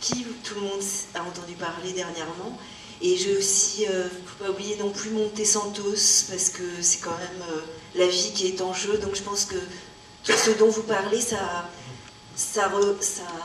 qui 0.00 0.24
tout 0.44 0.54
le 0.54 0.60
monde 0.62 0.82
a 1.14 1.22
entendu 1.22 1.54
parler 1.54 1.92
dernièrement. 1.92 2.56
Et 3.02 3.16
j'ai 3.16 3.36
aussi, 3.36 3.86
euh, 3.88 4.04
ne 4.04 4.08
faut 4.08 4.44
pas 4.44 4.50
oublier 4.50 4.76
non 4.76 4.90
plus 4.90 5.10
Monte 5.10 5.44
Santos, 5.44 6.26
parce 6.28 6.50
que 6.50 6.62
c'est 6.82 7.00
quand 7.00 7.16
même 7.18 7.42
euh, 7.50 7.60
la 7.94 8.06
vie 8.06 8.30
qui 8.34 8.46
est 8.46 8.60
en 8.60 8.74
jeu. 8.74 8.98
Donc 8.98 9.14
je 9.14 9.22
pense 9.22 9.44
que 9.46 9.56
tout 10.24 10.32
ce 10.36 10.50
dont 10.50 10.68
vous 10.68 10.82
parlez, 10.82 11.20
ça, 11.20 11.68
ça, 12.36 12.70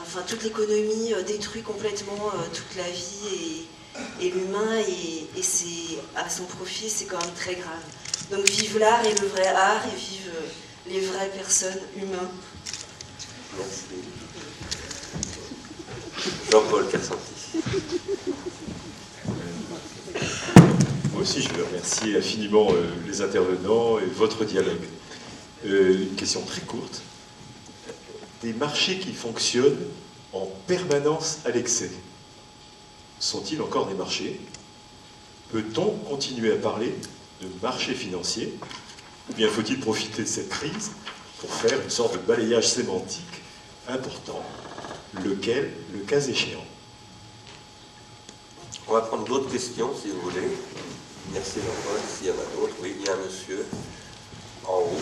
enfin, 0.03 0.23
toute 0.27 0.43
l'économie 0.43 1.13
euh, 1.13 1.23
détruit 1.23 1.61
complètement 1.61 2.31
toute 2.53 2.75
la 2.75 2.89
vie 2.89 3.65
et 4.21 4.29
l'humain, 4.29 4.75
et, 4.87 5.39
et 5.39 5.43
c'est 5.43 5.99
à 6.15 6.29
son 6.29 6.43
profit, 6.43 6.89
c'est 6.89 7.05
quand 7.05 7.19
même 7.19 7.35
très 7.35 7.55
grave. 7.55 7.83
Donc 8.31 8.47
vive 8.49 8.77
l'art 8.79 9.05
et 9.05 9.13
le 9.13 9.27
vrai 9.27 9.47
art, 9.47 9.83
et 9.85 9.95
vive 9.95 10.31
les 10.87 11.01
vraies 11.01 11.31
personnes 11.35 11.79
humaines. 11.95 12.29
Merci. 13.57 13.81
Jean-Paul 16.51 16.87
Kersanti. 16.87 17.19
Moi 21.11 21.21
aussi, 21.21 21.41
je 21.41 21.49
veux 21.49 21.63
remercier 21.63 22.17
infiniment 22.17 22.67
euh, 22.71 22.91
les 23.07 23.21
intervenants 23.21 23.99
et 23.99 24.05
votre 24.05 24.45
dialogue. 24.45 24.83
Euh, 25.65 26.07
une 26.09 26.15
question 26.15 26.41
très 26.41 26.61
courte. 26.61 27.01
Des 28.41 28.53
marchés 28.53 28.99
qui 28.99 29.13
fonctionnent 29.13 29.87
en 30.33 30.45
permanence 30.67 31.39
à 31.45 31.49
l'excès, 31.49 31.89
sont-ils 33.25 33.61
encore 33.61 33.87
des 33.87 33.95
marchés? 33.95 34.39
Peut-on 35.51 35.91
continuer 36.09 36.53
à 36.53 36.57
parler 36.57 36.93
de 37.41 37.47
marché 37.61 37.93
financier 37.93 38.53
Ou 39.29 39.33
bien 39.33 39.49
faut-il 39.49 39.79
profiter 39.79 40.21
de 40.21 40.27
cette 40.27 40.49
crise 40.49 40.91
pour 41.39 41.51
faire 41.51 41.81
une 41.81 41.89
sorte 41.89 42.13
de 42.13 42.19
balayage 42.19 42.67
sémantique 42.67 43.41
important? 43.87 44.43
Lequel, 45.23 45.71
le 45.93 45.99
cas 45.99 46.21
échéant? 46.21 46.65
On 48.87 48.93
va 48.93 49.01
prendre 49.01 49.25
d'autres 49.25 49.51
questions, 49.51 49.89
si 49.99 50.09
vous 50.09 50.21
voulez. 50.21 50.47
Merci 51.33 51.55
Jean-Paul. 51.55 51.99
S'il 52.07 52.27
y 52.27 52.29
en 52.29 52.33
a 52.33 52.55
d'autres, 52.55 52.75
oui, 52.81 52.95
il 52.99 53.05
y 53.05 53.09
a 53.09 53.13
un 53.13 53.25
monsieur 53.25 53.65
en 54.67 54.77
haut, 54.77 54.99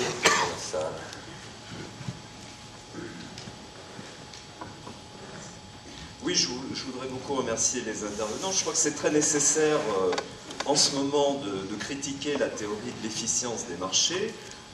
dans. 0.71 1.12
Je, 6.34 6.47
voudrais 6.47 7.07
beaucoup 7.09 7.36
remercier 7.36 7.81
les 7.86 8.03
intervenants. 8.03 8.51
Je 8.51 8.61
crois 8.61 8.73
que 8.73 8.79
c'est 8.79 8.95
très 8.95 9.11
nécessaire 9.11 9.77
euh, 9.99 10.11
en 10.65 10.75
ce 10.75 10.95
moment 10.95 11.36
de, 11.36 11.75
critiquer 11.75 12.38
la 12.38 12.47
théorie 12.47 12.91
de 12.97 13.03
l'efficience 13.03 13.65
des 13.67 13.75
marchés, 13.75 14.34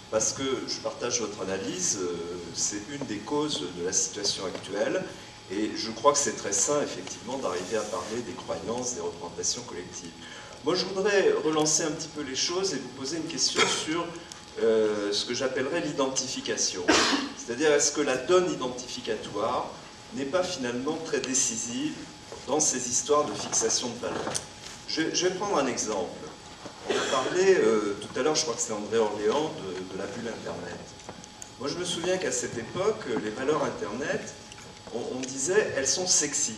parce 0.09 0.31
que 0.31 0.43
je 0.67 0.77
partage 0.77 1.19
votre 1.19 1.41
analyse, 1.41 1.97
euh, 2.01 2.15
c'est 2.53 2.81
une 2.91 3.05
des 3.07 3.17
causes 3.17 3.65
de 3.77 3.83
la 3.83 3.91
situation 3.91 4.45
actuelle. 4.45 5.03
Et 5.51 5.71
je 5.75 5.91
crois 5.91 6.13
que 6.13 6.17
c'est 6.17 6.37
très 6.37 6.53
sain, 6.53 6.81
effectivement, 6.81 7.37
d'arriver 7.39 7.75
à 7.77 7.81
parler 7.81 8.21
des 8.25 8.33
croyances, 8.33 8.93
des 8.93 9.01
représentations 9.01 9.63
collectives. 9.63 10.11
Moi, 10.63 10.75
je 10.75 10.85
voudrais 10.85 11.33
relancer 11.43 11.83
un 11.83 11.91
petit 11.91 12.09
peu 12.09 12.21
les 12.21 12.35
choses 12.35 12.73
et 12.73 12.77
vous 12.77 12.89
poser 12.89 13.17
une 13.17 13.27
question 13.27 13.61
sur 13.85 14.05
euh, 14.61 15.11
ce 15.11 15.25
que 15.25 15.33
j'appellerais 15.33 15.81
l'identification. 15.81 16.83
C'est-à-dire, 17.37 17.73
est-ce 17.73 17.91
que 17.91 18.01
la 18.01 18.15
donne 18.15 18.49
identificatoire 18.49 19.73
n'est 20.15 20.25
pas 20.25 20.43
finalement 20.43 20.97
très 21.05 21.19
décisive 21.19 21.93
dans 22.47 22.59
ces 22.59 22.89
histoires 22.89 23.25
de 23.25 23.33
fixation 23.33 23.89
de 23.89 24.07
valeur 24.07 24.33
je, 24.89 25.27
vais 25.27 25.35
prendre 25.35 25.57
un 25.57 25.67
exemple. 25.67 26.17
On 26.89 26.93
a 26.93 27.11
parlé 27.11 27.55
euh, 27.55 27.97
tout 28.01 28.19
à 28.19 28.23
l'heure, 28.23 28.35
je 28.35 28.41
crois 28.41 28.55
que 28.55 28.61
c'est 28.61 28.73
André 28.73 28.97
Orléans, 28.97 29.51
de, 29.93 29.97
la 29.97 30.05
bulle 30.07 30.27
Internet. 30.27 30.79
Moi, 31.59 31.69
je 31.69 31.75
me 31.75 31.85
souviens 31.85 32.17
qu'à 32.17 32.31
cette 32.31 32.57
époque, 32.57 33.05
les 33.23 33.29
valeurs 33.29 33.63
Internet, 33.63 34.33
on, 34.93 35.19
disait 35.19 35.73
elles 35.77 35.87
sont 35.87 36.07
sexy. 36.07 36.55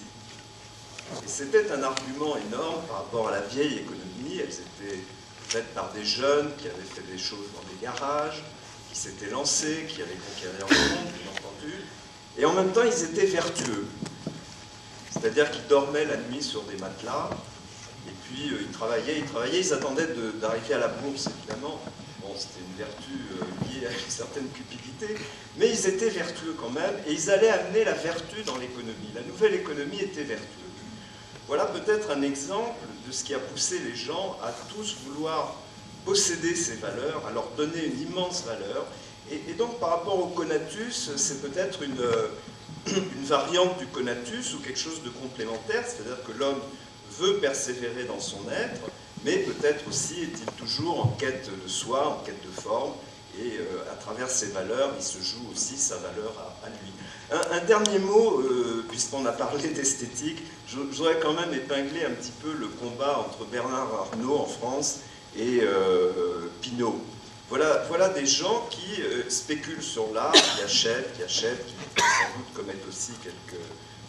Et 1.26 1.28
c'était 1.28 1.70
un 1.72 1.84
argument 1.84 2.38
énorme 2.38 2.82
par 2.88 2.98
rapport 2.98 3.28
à 3.28 3.32
la 3.32 3.42
vieille 3.42 3.80
économie. 3.80 4.40
Elles 4.40 4.54
étaient 4.54 5.00
faites 5.50 5.74
par 5.74 5.92
des 5.92 6.06
jeunes 6.06 6.56
qui 6.58 6.68
avaient 6.68 6.78
fait 6.78 7.12
des 7.12 7.18
choses 7.18 7.48
dans 7.54 7.68
des 7.70 7.82
garages, 7.82 8.42
qui 8.90 8.98
s'étaient 8.98 9.30
lancés, 9.30 9.86
qui 9.90 10.02
allaient 10.02 10.20
conquérir 10.30 10.68
le 10.70 10.76
monde, 10.76 11.12
bien 11.12 11.32
entendu. 11.32 11.74
Et 12.42 12.46
en 12.46 12.54
même 12.54 12.72
temps, 12.72 12.82
ils 12.84 13.04
étaient 13.04 13.28
vertueux. 13.28 13.86
C'est-à-dire 15.12 15.52
qu'ils 15.52 15.68
dormaient 15.68 16.06
la 16.06 16.18
nuit 16.18 16.42
sur 16.42 16.64
des 16.64 16.76
matelas, 16.78 17.30
et 18.08 18.12
puis 18.24 18.50
euh, 18.50 18.62
ils 18.62 18.72
travaillaient, 18.72 19.20
ils 19.20 19.26
travaillaient, 19.26 19.60
ils 19.60 19.74
attendaient 19.74 20.08
d'arriver 20.42 20.74
à 20.74 20.80
la 20.80 20.88
bourse, 20.88 21.30
évidemment. 21.38 21.80
Bon, 22.20 22.34
c'était 22.36 22.66
une 22.68 22.78
vertu 22.84 23.12
euh, 23.12 23.46
liée 23.68 23.86
à 23.86 23.92
une 23.92 24.10
certaine 24.10 24.48
cupidité, 24.50 25.24
mais 25.58 25.70
ils 25.70 25.86
étaient 25.86 26.10
vertueux 26.10 26.56
quand 26.60 26.72
même, 26.72 26.96
et 27.06 27.14
ils 27.14 27.30
allaient 27.30 27.50
amener 27.50 27.84
la 27.84 27.94
vertu 27.94 28.42
dans 28.44 28.58
l'économie. 28.58 29.12
La 29.14 29.22
nouvelle 29.22 29.54
économie 29.54 30.00
était 30.00 30.24
vertueuse. 30.24 30.48
Voilà 31.48 31.66
peut-être 31.66 32.10
un 32.10 32.24
exemple 32.24 32.74
de 33.06 33.12
ce 33.12 33.24
qui 33.24 33.36
a 33.36 33.40
poussé 33.40 33.78
les 33.88 33.96
gens 33.96 34.40
à 34.42 34.52
tous 34.74 34.96
vouloir 35.06 35.58
posséder 36.06 36.56
ces 36.56 36.78
valeurs, 36.78 37.22
à 37.28 37.32
leur 37.32 37.50
donner 37.52 37.86
une 37.86 38.02
immense 38.02 38.46
valeur. 38.46 38.88
Et, 39.32 39.54
donc 39.54 39.80
par 39.80 39.90
rapport 39.90 40.20
au 40.20 40.28
conatus, 40.28 41.12
c'est 41.16 41.42
peut-être 41.42 41.84
une, 41.84 42.04
une 42.88 43.26
variante 43.26 43.78
du 43.80 43.88
conatus 43.88 44.54
ou 44.54 44.60
quelque 44.60 44.80
chose 44.80 45.02
de 45.04 45.10
complémentaire, 45.10 45.84
c'est-à-dire 45.88 46.22
que 46.24 46.32
l'homme 46.38 46.60
veut 47.20 47.38
persévérer 47.38 48.04
dans 48.06 48.20
son 48.20 48.40
être, 48.50 48.82
mais 49.24 49.38
peut-être 49.38 49.88
aussi 49.88 50.24
est-il 50.24 50.46
toujours 50.58 51.06
en 51.06 51.08
quête 51.10 51.50
de 51.64 51.70
soi, 51.70 52.08
en 52.08 52.24
quête 52.26 52.42
de 52.44 52.62
forme, 52.62 52.94
et 53.40 53.58
euh, 53.60 53.92
à 53.92 53.96
travers 53.96 54.30
ses 54.30 54.48
valeurs, 54.48 54.92
il 54.98 55.04
se 55.04 55.20
joue 55.20 55.50
aussi 55.52 55.78
sa 55.78 55.96
valeur 55.96 56.34
à, 56.64 56.70
lui. 56.70 56.92
Un, 57.52 57.64
dernier 57.66 58.00
mot, 58.00 58.42
euh, 58.42 58.86
puisqu'on 58.90 59.26
a 59.26 59.32
parlé 59.32 59.70
d'esthétique, 59.74 60.40
je, 60.68 60.78
voudrais 60.78 61.20
quand 61.20 61.34
même 61.34 61.54
épingler 61.54 62.04
un 62.04 62.12
petit 62.12 62.34
peu 62.42 62.52
le 62.52 62.68
combat 62.68 63.20
entre 63.20 63.46
Bernard 63.46 63.94
Arnault 63.94 64.38
en 64.38 64.46
France 64.46 65.00
et 65.38 65.62
euh, 65.62 66.50
Pinault. 66.62 67.00
Voilà, 67.52 67.84
voilà 67.90 68.08
des 68.08 68.26
gens 68.26 68.66
qui 68.72 69.04
spéculent 69.28 69.84
sur 69.84 70.14
l'art, 70.14 70.32
qui 70.32 70.64
achètent, 70.64 71.14
qui 71.18 71.24
achètent, 71.24 71.66
qui 71.66 72.02
sans 72.02 72.38
doute 72.38 72.54
commettent 72.56 72.88
aussi 72.88 73.12
quelques 73.22 73.60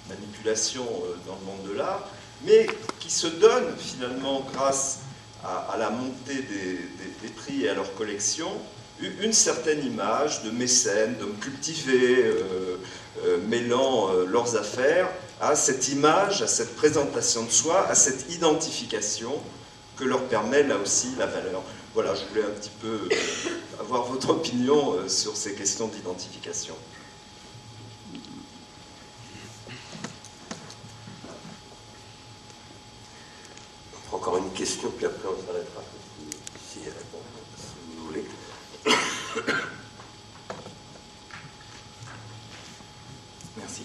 manipulations 0.09 0.87
dans 1.27 1.35
le 1.35 1.45
monde 1.45 1.69
de 1.69 1.77
l'art, 1.77 2.09
mais 2.45 2.69
qui 3.01 3.11
se 3.11 3.27
donnent 3.27 3.77
finalement, 3.77 4.47
grâce 4.55 5.01
à, 5.45 5.77
la 5.77 5.91
montée 5.91 6.43
des, 6.43 7.29
prix 7.31 7.65
et 7.65 7.71
à 7.71 7.75
leur 7.75 7.93
collection, 7.95 8.49
une 9.01 9.33
certaine 9.33 9.85
image 9.85 10.45
de 10.45 10.51
mécènes, 10.51 11.17
d'hommes 11.17 11.39
cultivés, 11.41 12.23
euh, 12.25 12.79
euh, 13.25 13.39
mêlant 13.49 14.11
euh, 14.11 14.25
leurs 14.27 14.57
affaires 14.57 15.09
à 15.41 15.57
cette 15.57 15.89
image, 15.89 16.43
à 16.43 16.47
cette 16.47 16.77
présentation 16.77 17.43
de 17.43 17.51
soi, 17.51 17.89
à 17.89 17.97
cette 17.97 18.33
identification 18.33 19.35
que 19.97 20.05
leur 20.05 20.23
permet 20.27 20.63
là 20.63 20.77
aussi 20.77 21.09
la 21.19 21.27
valeur. 21.27 21.63
Voilà, 21.95 22.15
je 22.15 22.25
voulais 22.27 22.45
un 22.45 22.51
petit 22.51 22.71
peu 22.81 23.09
avoir 23.79 24.05
votre 24.05 24.31
opinion 24.31 25.09
sur 25.09 25.37
ces 25.37 25.55
questions 25.55 25.89
d'identification. 25.89 26.75
encore 34.23 34.37
une 34.37 34.53
question, 34.53 34.91
puis 34.97 35.07
après 35.07 35.27
on 35.29 35.47
s'arrêtera 35.47 35.83
si, 36.71 36.79
si 36.79 36.89
vous 37.97 38.07
voulez. 38.07 38.25
Merci. 43.57 43.83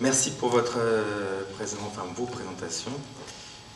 Merci 0.00 0.30
pour 0.32 0.48
votre 0.48 0.74
euh, 0.78 1.44
présent, 1.54 1.76
enfin 1.86 2.02
vos 2.16 2.26
présentations. 2.26 2.90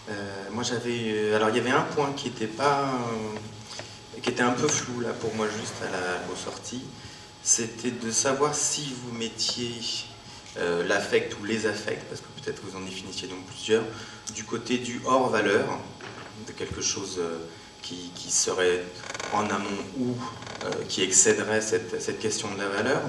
Euh, 0.08 0.12
moi 0.52 0.62
j'avais, 0.62 1.34
alors 1.34 1.48
il 1.50 1.56
y 1.56 1.60
avait 1.60 1.70
un 1.70 1.82
point 1.82 2.12
qui 2.12 2.28
était 2.28 2.46
pas, 2.46 2.84
euh, 2.84 4.20
qui 4.22 4.30
était 4.30 4.42
un 4.42 4.52
peu 4.52 4.68
flou 4.68 5.00
là 5.00 5.10
pour 5.20 5.34
moi 5.34 5.46
juste 5.48 5.74
à 5.82 5.90
la, 5.90 6.32
aux 6.32 6.36
c'était 7.42 7.90
de 7.90 8.10
savoir 8.10 8.54
si 8.54 8.92
vous 9.02 9.16
mettiez 9.16 9.72
l'affect 10.88 11.36
ou 11.40 11.44
les 11.44 11.66
affects, 11.66 12.02
parce 12.08 12.20
que 12.20 12.26
peut-être 12.40 12.60
vous 12.64 12.76
en 12.76 12.80
définissiez 12.80 13.28
donc 13.28 13.44
plusieurs, 13.46 13.84
du 14.34 14.42
côté 14.42 14.78
du 14.78 15.00
hors 15.04 15.28
valeur, 15.28 15.78
de 16.46 16.52
quelque 16.52 16.82
chose 16.82 17.16
euh, 17.18 17.38
qui, 17.82 18.30
serait 18.30 18.82
en 19.32 19.48
amont 19.48 19.84
ou 19.98 20.16
euh, 20.64 20.70
qui 20.88 21.02
excéderait 21.02 21.60
cette, 21.60 22.18
question 22.18 22.52
de 22.52 22.58
la 22.58 22.68
valeur. 22.68 23.00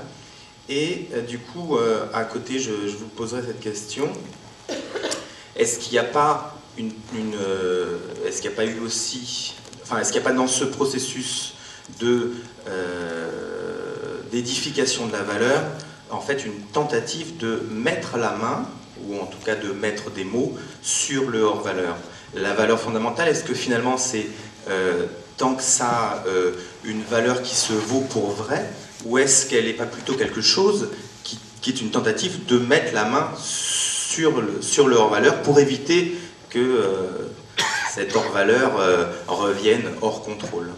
Et 0.69 1.07
euh, 1.13 1.21
du 1.21 1.39
coup, 1.39 1.77
à 2.13 2.23
côté, 2.25 2.59
je, 2.59 2.71
vous 2.71 3.07
poserai 3.07 3.41
cette 3.41 3.59
question. 3.59 4.11
Est-ce 5.55 5.79
qu'il 5.79 5.93
n'y 5.93 5.99
a 5.99 6.03
pas 6.03 6.56
une, 6.77 6.91
est-ce 8.25 8.41
qu'il 8.41 8.49
n'y 8.49 8.55
a 8.55 8.57
pas 8.57 8.65
eu 8.65 8.79
aussi, 8.79 9.55
enfin, 9.83 9.99
est-ce 9.99 10.11
qu'il 10.11 10.21
n'y 10.21 10.27
a 10.27 10.29
pas 10.29 10.35
dans 10.35 10.47
ce 10.47 10.63
processus 10.63 11.53
de 11.99 12.33
d'édification 14.31 15.07
de 15.07 15.13
la 15.13 15.23
valeur, 15.23 15.63
en 16.09 16.19
fait, 16.19 16.45
une 16.45 16.59
tentative 16.73 17.37
de 17.37 17.61
mettre 17.71 18.17
la 18.17 18.31
main, 18.31 18.67
ou 19.05 19.17
en 19.17 19.25
tout 19.25 19.37
cas 19.45 19.55
de 19.55 19.71
mettre 19.71 20.11
des 20.11 20.25
mots, 20.25 20.53
sur 20.81 21.29
le 21.29 21.41
hors-valeur? 21.41 21.95
La 22.35 22.53
valeur 22.53 22.77
fondamentale, 22.77 23.29
est-ce 23.29 23.45
que 23.45 23.53
finalement 23.53 23.97
c'est 23.97 24.27
tant 25.37 25.55
que 25.55 25.63
ça 25.63 26.23
une 26.83 27.01
valeur 27.03 27.41
qui 27.41 27.55
se 27.55 27.71
vaut 27.73 28.01
pour 28.09 28.31
vrai, 28.31 28.69
ou 29.05 29.17
est-ce 29.17 29.45
qu'elle 29.45 29.65
n'est 29.65 29.73
pas 29.73 29.85
plutôt 29.85 30.13
quelque 30.13 30.41
chose 30.41 30.89
qui, 31.23 31.69
est 31.69 31.81
une 31.81 31.91
tentative 31.91 32.45
de 32.45 32.59
mettre 32.59 32.93
la 32.93 33.03
main 33.03 33.29
sur 33.37 34.41
le, 34.41 34.61
sur 34.61 34.87
le 34.87 34.95
hors-valeur 34.95 35.41
pour 35.41 35.59
éviter 35.59 36.17
que 36.49 36.59
euh, 36.59 37.29
cette 37.91 38.15
hors-valeur 38.15 38.79
euh, 38.79 39.11
revienne 39.27 39.93
hors 40.01 40.23
contrôle 40.23 40.71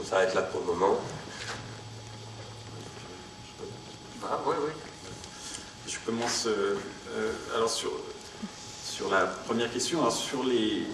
On 0.00 0.04
s'arrête 0.04 0.34
là 0.34 0.42
pour 0.42 0.60
le 0.60 0.66
moment. 0.66 0.98
Ah, 4.24 4.40
oui, 4.46 4.54
oui. 4.64 4.72
Je 5.86 5.98
commence 6.06 6.46
euh, 6.46 6.76
alors 7.54 7.68
sur, 7.68 7.90
sur 8.84 9.10
la 9.10 9.26
première 9.26 9.70
question, 9.70 10.00
alors 10.00 10.12
sur 10.12 10.44
les. 10.44 10.86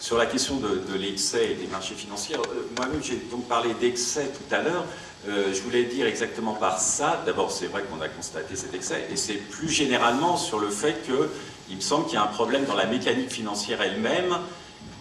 Sur 0.00 0.16
la 0.16 0.26
question 0.26 0.56
de, 0.58 0.94
l'excès 0.94 1.52
et 1.52 1.54
des 1.54 1.66
marchés 1.66 1.94
financiers, 1.94 2.36
euh, 2.36 2.68
moi-même 2.76 3.02
j'ai 3.02 3.16
donc 3.16 3.48
parlé 3.48 3.74
d'excès 3.74 4.28
tout 4.28 4.54
à 4.54 4.62
l'heure. 4.62 4.84
Euh, 5.26 5.52
je 5.52 5.60
voulais 5.62 5.82
dire 5.84 6.06
exactement 6.06 6.52
par 6.52 6.78
ça, 6.78 7.20
d'abord 7.26 7.50
c'est 7.50 7.66
vrai 7.66 7.82
qu'on 7.82 8.00
a 8.00 8.08
constaté 8.08 8.54
cet 8.54 8.72
excès, 8.72 9.08
et 9.10 9.16
c'est 9.16 9.34
plus 9.34 9.68
généralement 9.68 10.36
sur 10.36 10.60
le 10.60 10.70
fait 10.70 11.02
qu'il 11.04 11.76
me 11.76 11.80
semble 11.80 12.04
qu'il 12.06 12.14
y 12.14 12.18
a 12.18 12.22
un 12.22 12.28
problème 12.28 12.64
dans 12.66 12.76
la 12.76 12.86
mécanique 12.86 13.30
financière 13.30 13.82
elle-même 13.82 14.38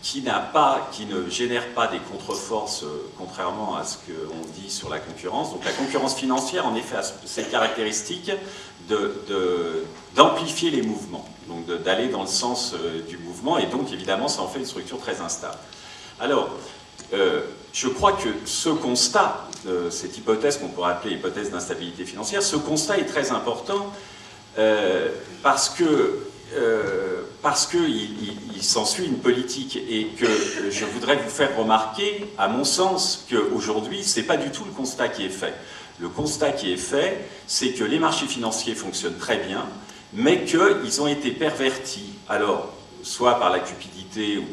qui, 0.01 0.21
pas, 0.21 0.89
qui 0.91 1.05
ne 1.05 1.29
génère 1.29 1.67
pas 1.69 1.87
des 1.87 1.99
contre-forces, 1.99 2.83
euh, 2.83 3.09
contrairement 3.17 3.77
à 3.77 3.83
ce 3.83 3.97
qu'on 3.97 4.59
dit 4.59 4.71
sur 4.71 4.89
la 4.89 4.99
concurrence. 4.99 5.51
Donc 5.51 5.63
la 5.65 5.71
concurrence 5.71 6.15
financière, 6.15 6.65
en 6.65 6.75
effet, 6.75 6.95
a 6.97 7.03
cette 7.03 7.51
caractéristique 7.51 8.31
d'amplifier 10.15 10.71
les 10.71 10.81
mouvements, 10.81 11.27
donc 11.47 11.67
d'aller 11.83 12.07
dans 12.07 12.21
le 12.21 12.27
sens 12.27 12.73
euh, 12.73 13.01
du 13.07 13.17
mouvement, 13.17 13.59
et 13.59 13.67
donc 13.67 13.91
évidemment 13.91 14.29
ça 14.29 14.41
en 14.41 14.47
fait 14.47 14.59
une 14.59 14.65
structure 14.65 14.99
très 14.99 15.21
instable. 15.21 15.57
Alors, 16.19 16.49
je 17.77 17.87
crois 17.89 18.13
que 18.13 18.29
ce 18.45 18.69
constat, 18.69 19.47
cette 19.91 20.17
hypothèse 20.17 20.57
qu'on 20.57 20.69
pourrait 20.69 20.93
appeler 20.93 21.13
hypothèse 21.13 21.51
d'instabilité 21.51 22.05
financière, 22.05 22.41
ce 22.41 22.55
constat 22.55 22.97
est 22.97 23.05
très 23.05 23.29
important 23.31 23.93
parce 25.43 25.69
que 25.69 26.23
parce 27.43 27.67
qu'il 27.67 28.09
il, 28.55 28.63
s'ensuit 28.63 29.05
une 29.05 29.19
politique 29.19 29.77
et 29.77 30.07
que 30.17 30.25
je 30.71 30.85
voudrais 30.85 31.17
vous 31.17 31.29
faire 31.29 31.55
remarquer, 31.55 32.25
à 32.37 32.47
mon 32.47 32.63
sens, 32.63 33.27
qu'aujourd'hui, 33.29 34.03
ce 34.03 34.19
n'est 34.19 34.25
pas 34.25 34.37
du 34.37 34.49
tout 34.49 34.63
le 34.65 34.71
constat 34.71 35.09
qui 35.09 35.25
est 35.25 35.29
fait. 35.29 35.53
Le 35.99 36.09
constat 36.09 36.51
qui 36.51 36.73
est 36.73 36.77
fait, 36.77 37.27
c'est 37.45 37.73
que 37.73 37.83
les 37.83 37.99
marchés 37.99 38.25
financiers 38.25 38.75
fonctionnent 38.75 39.17
très 39.17 39.37
bien, 39.37 39.65
mais 40.13 40.45
qu'ils 40.45 41.01
ont 41.01 41.07
été 41.07 41.31
pervertis, 41.31 42.13
alors, 42.27 42.73
soit 43.03 43.39
par 43.39 43.49
la 43.49 43.59
cupidité 43.59 44.37
ou 44.37 44.45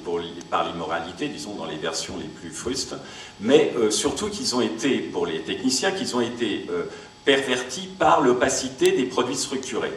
par 0.50 0.66
l'immoralité, 0.66 1.28
disons 1.28 1.54
dans 1.54 1.64
les 1.64 1.76
versions 1.76 2.14
les 2.18 2.28
plus 2.28 2.50
frustes, 2.50 2.94
mais 3.40 3.72
euh, 3.76 3.90
surtout 3.90 4.28
qu'ils 4.28 4.54
ont 4.54 4.60
été, 4.60 4.98
pour 4.98 5.26
les 5.26 5.40
techniciens, 5.40 5.92
qu'ils 5.92 6.14
ont 6.16 6.20
été 6.20 6.66
euh, 6.70 6.84
pervertis 7.24 7.88
par 7.98 8.20
l'opacité 8.20 8.92
des 8.92 9.04
produits 9.04 9.36
structurés. 9.36 9.92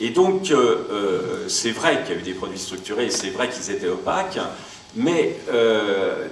Et 0.00 0.10
donc, 0.10 0.50
euh, 0.50 1.48
c'est 1.48 1.72
vrai 1.72 2.02
qu'il 2.04 2.14
y 2.14 2.18
a 2.18 2.20
eu 2.20 2.24
des 2.24 2.34
produits 2.34 2.58
structurés, 2.58 3.10
c'est 3.10 3.30
vrai 3.30 3.48
qu'ils 3.48 3.70
étaient 3.74 3.88
opaques, 3.88 4.38
mais 4.96 5.36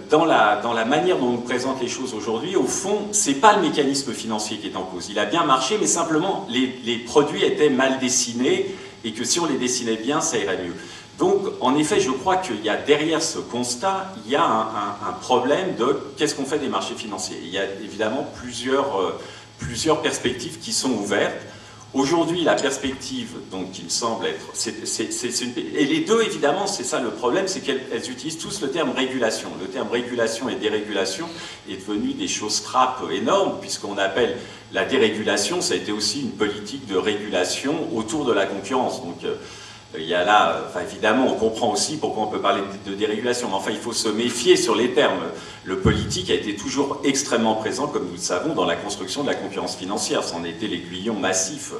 dans, 0.08 0.24
la, 0.24 0.84
manière 0.86 1.18
dont 1.18 1.34
on 1.34 1.36
présente 1.36 1.82
les 1.82 1.88
choses 1.88 2.14
aujourd'hui, 2.14 2.56
au 2.56 2.64
fond, 2.64 3.08
ce 3.12 3.30
n'est 3.30 3.36
pas 3.36 3.54
le 3.54 3.62
mécanisme 3.62 4.12
financier 4.12 4.56
qui 4.56 4.68
est 4.68 4.76
en 4.76 4.84
cause. 4.84 5.08
Il 5.10 5.18
a 5.18 5.26
bien 5.26 5.44
marché, 5.44 5.76
mais 5.78 5.86
simplement, 5.86 6.46
les, 6.48 6.74
les, 6.84 6.98
produits 6.98 7.44
étaient 7.44 7.68
mal 7.68 7.98
dessinés, 7.98 8.74
et 9.04 9.12
que 9.12 9.24
si 9.24 9.40
on 9.40 9.46
les 9.46 9.58
dessinait 9.58 9.96
bien, 9.96 10.20
ça 10.20 10.38
irait 10.38 10.58
mieux. 10.64 10.74
Donc, 11.18 11.46
en 11.60 11.76
effet, 11.76 12.00
je 12.00 12.10
crois 12.10 12.36
qu'il 12.36 12.62
y 12.62 12.68
a 12.68 12.76
derrière 12.76 13.22
ce 13.22 13.38
constat, 13.38 14.12
il 14.24 14.32
y 14.32 14.36
a 14.36 14.44
un, 14.44 15.12
problème 15.22 15.74
de 15.76 15.98
qu'est-ce 16.16 16.34
qu'on 16.34 16.44
fait 16.44 16.58
des 16.58 16.68
marchés 16.68 16.94
financiers. 16.94 17.38
Il 17.42 17.48
y 17.48 17.58
a 17.58 17.64
évidemment 17.82 18.28
plusieurs, 18.36 19.18
plusieurs 19.58 20.02
perspectives 20.02 20.58
qui 20.58 20.72
sont 20.72 20.90
ouvertes. 20.90 21.40
Aujourd'hui, 21.94 22.42
la 22.42 22.56
perspective, 22.56 23.36
donc, 23.50 23.72
qui 23.72 23.84
me 23.84 23.88
semble 23.88 24.26
être. 24.26 24.52
et 25.56 25.84
les 25.86 26.00
deux, 26.00 26.22
évidemment, 26.22 26.66
c'est 26.66 26.84
ça 26.84 27.00
le 27.00 27.08
problème, 27.08 27.48
c'est 27.48 27.60
qu'elles 27.60 28.10
utilisent 28.10 28.36
tous 28.36 28.60
le 28.60 28.70
terme 28.70 28.90
régulation. 28.90 29.48
Le 29.58 29.66
terme 29.66 29.88
régulation 29.90 30.50
et 30.50 30.56
dérégulation 30.56 31.26
est 31.70 31.76
devenu 31.76 32.12
des 32.12 32.28
choses 32.28 32.62
trappes 32.62 33.02
énormes, 33.10 33.60
puisqu'on 33.62 33.96
appelle 33.96 34.36
la 34.74 34.84
dérégulation, 34.84 35.62
ça 35.62 35.72
a 35.72 35.76
été 35.78 35.92
aussi 35.92 36.20
une 36.20 36.32
politique 36.32 36.86
de 36.86 36.96
régulation 36.96 37.88
autour 37.96 38.26
de 38.26 38.32
la 38.32 38.44
concurrence. 38.44 39.02
Donc, 39.02 39.24
euh, 39.24 39.36
il 39.94 40.04
y 40.04 40.14
a 40.14 40.24
là, 40.24 40.64
enfin, 40.68 40.80
évidemment, 40.80 41.26
on 41.28 41.34
comprend 41.34 41.72
aussi 41.72 41.96
pourquoi 41.96 42.24
on 42.24 42.26
peut 42.26 42.40
parler 42.40 42.62
de 42.86 42.94
dérégulation, 42.94 43.48
mais 43.48 43.54
enfin, 43.54 43.70
il 43.70 43.78
faut 43.78 43.92
se 43.92 44.08
méfier 44.08 44.56
sur 44.56 44.74
les 44.74 44.92
termes. 44.92 45.20
Le 45.64 45.78
politique 45.78 46.28
a 46.30 46.34
été 46.34 46.56
toujours 46.56 47.00
extrêmement 47.04 47.54
présent, 47.54 47.86
comme 47.86 48.06
nous 48.06 48.14
le 48.14 48.18
savons, 48.18 48.54
dans 48.54 48.64
la 48.64 48.76
construction 48.76 49.22
de 49.22 49.28
la 49.28 49.34
concurrence 49.34 49.76
financière. 49.76 50.24
C'en 50.24 50.44
était 50.44 50.66
l'aiguillon 50.66 51.14
massif. 51.14 51.72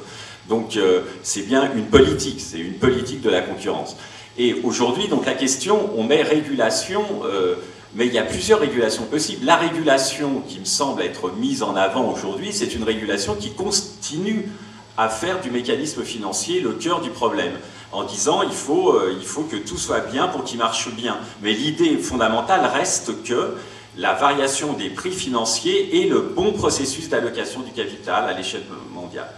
Donc, 0.47 0.77
euh, 0.77 1.01
c'est 1.23 1.43
bien 1.43 1.71
une 1.75 1.85
politique, 1.85 2.39
c'est 2.39 2.59
une 2.59 2.75
politique 2.75 3.21
de 3.21 3.29
la 3.29 3.41
concurrence. 3.41 3.97
Et 4.37 4.53
aujourd'hui, 4.63 5.07
donc, 5.07 5.25
la 5.25 5.33
question, 5.33 5.89
on 5.97 6.03
met 6.03 6.21
régulation, 6.21 7.03
euh, 7.25 7.55
mais 7.93 8.07
il 8.07 8.13
y 8.13 8.19
a 8.19 8.23
plusieurs 8.23 8.59
régulations 8.59 9.03
possibles. 9.03 9.45
La 9.45 9.57
régulation 9.57 10.41
qui 10.47 10.59
me 10.59 10.65
semble 10.65 11.01
être 11.01 11.31
mise 11.31 11.61
en 11.61 11.75
avant 11.75 12.11
aujourd'hui, 12.11 12.53
c'est 12.53 12.73
une 12.73 12.83
régulation 12.83 13.35
qui 13.35 13.51
continue 13.51 14.49
à 14.97 15.09
faire 15.09 15.41
du 15.41 15.51
mécanisme 15.51 16.03
financier 16.03 16.59
le 16.59 16.71
cœur 16.73 17.01
du 17.01 17.09
problème 17.09 17.53
en 17.91 18.03
disant 18.03 18.41
il 18.43 18.51
faut, 18.51 18.91
euh, 18.91 19.15
il 19.17 19.25
faut 19.25 19.43
que 19.43 19.55
tout 19.55 19.77
soit 19.77 20.01
bien 20.01 20.27
pour 20.27 20.43
qu'il 20.43 20.57
marche 20.57 20.89
bien. 20.93 21.17
Mais 21.41 21.53
l'idée 21.53 21.97
fondamentale 21.97 22.65
reste 22.73 23.23
que 23.23 23.55
la 23.97 24.13
variation 24.13 24.73
des 24.73 24.89
prix 24.89 25.11
financiers 25.11 26.03
est 26.03 26.07
le 26.07 26.19
bon 26.21 26.53
processus 26.53 27.09
d'allocation 27.09 27.61
du 27.61 27.71
capital 27.71 28.25
à 28.29 28.33
l'échelle 28.33 28.63
mondiale. 28.93 29.29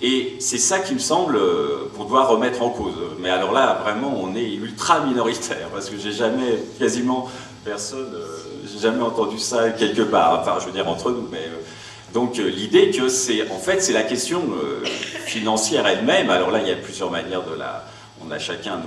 Et 0.00 0.36
c'est 0.40 0.58
ça 0.58 0.80
qui 0.80 0.94
me 0.94 0.98
semble 0.98 1.36
euh, 1.36 1.88
qu'on 1.96 2.04
doit 2.04 2.24
remettre 2.24 2.62
en 2.62 2.70
cause. 2.70 2.94
Mais 3.20 3.30
alors 3.30 3.52
là, 3.52 3.80
vraiment, 3.84 4.12
on 4.20 4.34
est 4.34 4.52
ultra 4.52 5.00
minoritaire, 5.00 5.68
parce 5.72 5.88
que 5.88 5.96
j'ai 5.96 6.10
jamais, 6.10 6.58
quasiment 6.78 7.30
personne, 7.64 8.10
euh, 8.12 8.26
j'ai 8.66 8.80
jamais 8.80 9.02
entendu 9.02 9.38
ça 9.38 9.70
quelque 9.70 10.02
part, 10.02 10.40
enfin, 10.40 10.56
je 10.60 10.66
veux 10.66 10.72
dire 10.72 10.88
entre 10.88 11.12
nous, 11.12 11.28
mais 11.30 11.48
donc 12.12 12.38
euh, 12.38 12.48
l'idée 12.48 12.90
que 12.90 13.08
c'est 13.08 13.50
en 13.50 13.58
fait 13.58 13.80
c'est 13.80 13.92
la 13.92 14.02
question 14.02 14.42
euh, 14.52 14.84
financière 14.84 15.86
elle-même. 15.86 16.30
Alors 16.30 16.50
là 16.50 16.60
il 16.60 16.68
y 16.68 16.72
a 16.72 16.76
plusieurs 16.76 17.10
manières 17.10 17.44
de 17.44 17.54
la, 17.54 17.86
on 18.26 18.30
a 18.30 18.38
chacun 18.38 18.80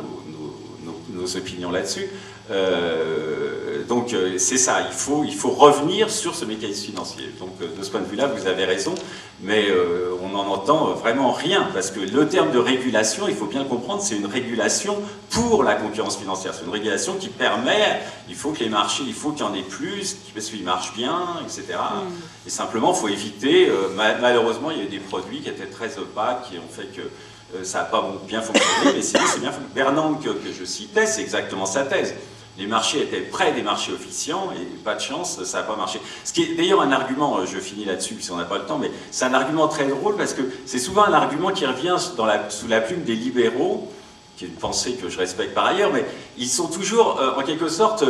nos, 1.14 1.38
opinions 1.38 1.72
là-dessus. 1.72 2.08
Euh, 2.52 3.45
donc 3.88 4.16
c'est 4.38 4.58
ça, 4.58 4.88
il 4.88 4.94
faut, 4.94 5.24
il 5.24 5.36
faut 5.36 5.50
revenir 5.50 6.10
sur 6.10 6.36
ce 6.36 6.46
mécanisme 6.46 6.86
financier. 6.86 7.30
Donc 7.40 7.58
de 7.60 7.84
ce 7.84 7.90
point 7.90 8.02
de 8.02 8.06
vue-là, 8.06 8.28
vous 8.28 8.48
avez 8.48 8.66
raison 8.66 8.96
mais 9.42 9.70
euh, 9.70 10.16
on 10.24 10.30
n'en 10.30 10.48
entend 10.48 10.94
vraiment 10.94 11.32
rien, 11.32 11.68
parce 11.74 11.92
que 11.92 12.00
le 12.00 12.28
terme 12.28 12.52
de 12.52 12.58
régulation, 12.58 13.28
il 13.28 13.36
faut 13.36 13.48
bien 13.48 13.64
le 13.64 13.70
comprendre, 13.70 14.02
c'est 14.02 14.16
une 14.16 14.26
régulation 14.26 15.02
pour 15.30 15.64
la 15.64 15.76
concurrence 15.76 16.18
financière. 16.18 16.54
C'est 16.54 16.64
une 16.64 16.72
régulation 16.72 17.16
qui 17.16 17.28
permet, 17.28 18.02
il 18.30 18.36
faut 18.36 18.52
que 18.52 18.60
les 18.60 18.70
marchés, 18.70 19.04
il 19.06 19.14
faut 19.14 19.32
qu'il 19.32 19.46
y 19.46 19.50
en 19.50 19.54
ait 19.54 19.62
plus, 19.62 20.16
parce 20.34 20.48
qu'ils 20.48 20.64
marchent 20.64 20.94
bien, 20.94 21.38
etc. 21.44 21.64
Mm. 21.74 22.48
Et 22.48 22.50
simplement, 22.50 22.94
il 22.94 23.00
faut 23.00 23.08
éviter, 23.10 23.68
euh, 23.70 23.90
malheureusement, 24.22 24.72
il 24.72 24.84
y 24.84 24.88
a 24.88 24.90
des 24.90 25.00
produits 25.00 25.42
qui 25.42 25.50
étaient 25.50 25.66
très 25.66 25.98
opaques, 25.98 26.50
qui 26.50 26.58
ont 26.58 26.72
fait 26.72 26.88
que 26.96 27.02
euh, 27.56 27.64
ça 27.64 27.80
n'a 27.80 27.86
pas 27.86 28.10
bien 28.26 28.42
fonctionné, 28.42 28.94
mais 28.96 29.02
sinon, 29.02 29.24
c'est 29.28 29.42
bien 29.42 29.52
fonctionné. 29.52 29.74
Bernard 29.76 30.20
que, 30.24 30.30
que 30.30 30.54
je 30.58 30.64
citais, 30.64 31.06
c'est 31.06 31.22
exactement 31.22 31.66
sa 31.66 31.84
thèse 31.84 32.16
les 32.58 32.68
marchés 32.68 33.02
étaient 33.02 33.22
près 33.22 33.52
des 33.52 33.62
marchés 33.62 33.92
officiants 33.92 34.50
et 34.56 34.66
pas 34.84 34.96
de 34.96 35.02
chance, 35.02 35.44
ça 35.44 35.60
n'a 35.60 35.64
pas 35.64 35.76
marché. 35.76 36.00
Ce 36.24 36.32
qui 36.32 36.44
est 36.44 36.56
d'ailleurs 36.56 36.82
un 36.82 36.92
argument, 36.92 37.40
euh, 37.40 37.46
je 37.46 37.60
finis 37.60 37.86
là-dessus 37.86 38.16
si 38.20 38.32
on 38.32 38.38
n'a 38.38 38.46
pas 38.46 38.58
le 38.58 38.66
temps, 38.66 38.78
mais 38.78 38.92
c'est 39.12 39.26
un 39.26 39.34
argument 39.34 39.68
très 39.68 39.86
drôle 39.86 40.16
parce 40.16 40.34
que 40.34 40.42
c'est 40.66 40.80
souvent 40.80 41.04
un 41.04 41.14
argument 41.14 41.52
qui 41.52 41.66
revient 41.66 41.98
sous 42.50 42.68
la 42.68 42.82
plume 42.82 43.04
des 43.04 43.16
libéraux, 43.16 43.92
qui 44.38 44.46
est 44.46 44.48
une 44.48 44.56
pensée 44.56 44.94
que 44.94 45.10
je 45.10 45.18
respecte 45.18 45.54
par 45.54 45.66
ailleurs, 45.66 45.92
mais 45.94 46.06
ils 46.38 46.48
sont 46.48 46.68
toujours 46.68 47.20
euh, 47.20 47.40
en 47.40 47.44
quelque 47.44 47.70
sorte. 47.70 48.04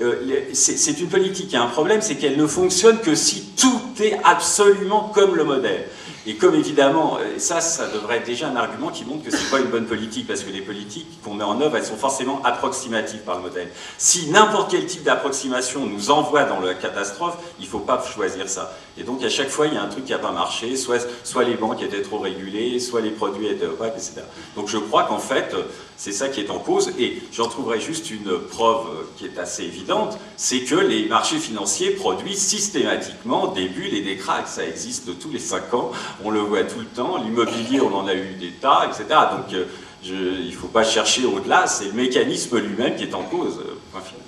Euh, 0.00 0.50
c'est 0.52 1.00
une 1.00 1.08
politique 1.08 1.48
qui 1.48 1.56
a 1.56 1.62
un 1.62 1.68
problème, 1.68 2.00
c'est 2.02 2.16
qu'elle 2.16 2.36
ne 2.36 2.46
fonctionne 2.46 2.98
que 2.98 3.14
si 3.14 3.52
tout 3.56 3.80
est 4.00 4.18
absolument 4.24 5.12
comme 5.14 5.36
le 5.36 5.44
modèle. 5.44 5.86
Et 6.26 6.36
comme 6.36 6.54
évidemment, 6.54 7.18
et 7.18 7.40
ça, 7.40 7.60
ça 7.60 7.88
devrait 7.88 8.18
être 8.18 8.26
déjà 8.26 8.48
un 8.48 8.56
argument 8.56 8.90
qui 8.90 9.04
montre 9.04 9.24
que 9.24 9.30
c'est 9.30 9.50
pas 9.50 9.58
une 9.58 9.70
bonne 9.70 9.86
politique, 9.86 10.26
parce 10.26 10.42
que 10.42 10.50
les 10.50 10.60
politiques 10.60 11.20
qu'on 11.24 11.34
met 11.34 11.44
en 11.44 11.60
œuvre, 11.60 11.76
elles 11.76 11.84
sont 11.84 11.96
forcément 11.96 12.40
approximatives 12.44 13.20
par 13.20 13.36
le 13.36 13.42
modèle. 13.42 13.68
Si 13.98 14.30
n'importe 14.30 14.70
quel 14.70 14.86
type 14.86 15.02
d'approximation 15.02 15.84
nous 15.86 16.10
envoie 16.10 16.44
dans 16.44 16.60
la 16.60 16.74
catastrophe, 16.74 17.36
il 17.58 17.66
faut 17.66 17.80
pas 17.80 18.02
choisir 18.02 18.48
ça. 18.48 18.72
Et 18.98 19.04
donc 19.04 19.22
à 19.24 19.28
chaque 19.28 19.48
fois, 19.48 19.66
il 19.66 19.74
y 19.74 19.76
a 19.76 19.82
un 19.82 19.88
truc 19.88 20.04
qui 20.04 20.12
n'a 20.12 20.18
pas 20.18 20.32
marché, 20.32 20.76
soit, 20.76 21.06
soit 21.24 21.44
les 21.44 21.54
banques 21.54 21.82
étaient 21.82 22.02
trop 22.02 22.18
régulées, 22.18 22.78
soit 22.78 23.00
les 23.00 23.10
produits 23.10 23.48
étaient 23.48 23.66
opaques, 23.66 23.94
etc. 23.96 24.22
Donc 24.54 24.68
je 24.68 24.76
crois 24.78 25.04
qu'en 25.04 25.18
fait, 25.18 25.54
c'est 25.96 26.12
ça 26.12 26.28
qui 26.28 26.40
est 26.40 26.50
en 26.50 26.58
cause. 26.58 26.92
Et 26.98 27.22
j'en 27.32 27.48
trouverai 27.48 27.80
juste 27.80 28.10
une 28.10 28.38
preuve 28.50 28.86
qui 29.16 29.24
est 29.24 29.38
assez 29.38 29.64
évidente, 29.64 30.18
c'est 30.36 30.60
que 30.60 30.74
les 30.74 31.06
marchés 31.06 31.38
financiers 31.38 31.90
produisent 31.90 32.42
systématiquement 32.42 33.48
des 33.48 33.68
bulles 33.68 33.94
et 33.94 34.02
des 34.02 34.16
cracks. 34.16 34.48
Ça 34.48 34.64
existe 34.64 35.18
tous 35.18 35.30
les 35.30 35.38
cinq 35.38 35.72
ans, 35.72 35.90
on 36.24 36.30
le 36.30 36.40
voit 36.40 36.64
tout 36.64 36.78
le 36.80 36.86
temps. 36.86 37.16
L'immobilier, 37.22 37.80
on 37.80 37.94
en 37.94 38.06
a 38.06 38.14
eu 38.14 38.34
des 38.34 38.52
tas, 38.52 38.86
etc. 38.88 39.04
Donc 39.36 39.52
euh, 39.54 39.64
il 40.04 40.46
ne 40.50 40.52
faut 40.56 40.68
pas 40.68 40.84
chercher 40.84 41.24
au-delà, 41.26 41.66
c'est 41.66 41.86
le 41.86 41.92
mécanisme 41.92 42.58
lui-même 42.58 42.96
qui 42.96 43.04
est 43.04 43.14
en 43.14 43.22
cause. 43.22 43.58
euh, 43.60 43.78
point 43.92 44.00
final. 44.00 44.20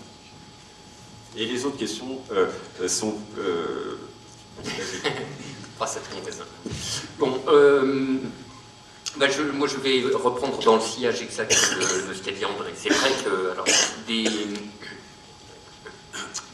Et 1.36 1.47
les 1.47 1.65
autres 1.65 1.77
questions 1.78 2.20
euh, 2.32 2.47
sont... 2.89 3.15
euh, 3.39 3.98
voisin. 5.78 6.01
Bon, 7.19 7.40
euh, 7.48 8.16
bah, 9.16 9.27
je- 9.28 9.43
moi 9.43 9.66
je 9.66 9.77
vais 9.78 10.02
reprendre 10.15 10.59
dans 10.62 10.77
le 10.77 10.81
sillage 10.81 11.23
exact 11.23 11.51
de, 11.52 12.09
de 12.09 12.15
ce 12.15 12.23
qu'a 12.23 12.31
dit 12.32 12.44
André. 12.44 12.73
C'est 12.77 12.90
vrai 12.93 13.11
que 13.24 13.51
alors, 13.52 13.65
des, 14.06 14.24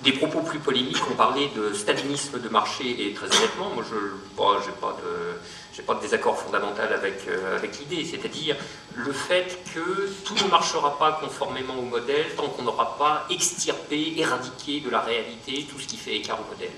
des 0.02 0.12
propos 0.12 0.40
plus 0.40 0.59
polémiques 0.59 1.02
ont 1.10 1.14
parlé 1.14 1.51
de 1.55 1.72
stalinisme 1.74 2.40
de 2.40 2.48
marché 2.48 3.06
et 3.06 3.12
très 3.12 3.27
honnêtement, 3.27 3.70
moi 3.74 3.85
je 3.90 3.94
n'ai 3.97 4.77
pas 4.77 4.97
de 5.02 5.82
pas 5.82 5.94
de 5.94 6.01
désaccord 6.01 6.39
fondamental 6.39 6.93
avec, 6.93 7.27
euh, 7.28 7.56
avec 7.56 7.78
l'idée, 7.78 8.05
c'est-à-dire 8.05 8.56
le 8.94 9.12
fait 9.12 9.59
que 9.74 10.10
tout 10.24 10.35
ne 10.44 10.51
marchera 10.51 10.98
pas 10.98 11.12
conformément 11.12 11.78
au 11.78 11.82
modèle 11.82 12.27
tant 12.36 12.48
qu'on 12.48 12.62
n'aura 12.62 12.98
pas 12.98 13.27
extirpé, 13.31 14.14
éradiqué 14.18 14.81
de 14.81 14.90
la 14.90 15.01
réalité 15.01 15.66
tout 15.70 15.78
ce 15.78 15.86
qui 15.86 15.97
fait 15.97 16.16
écart 16.16 16.39
au 16.40 16.52
modèle. 16.52 16.72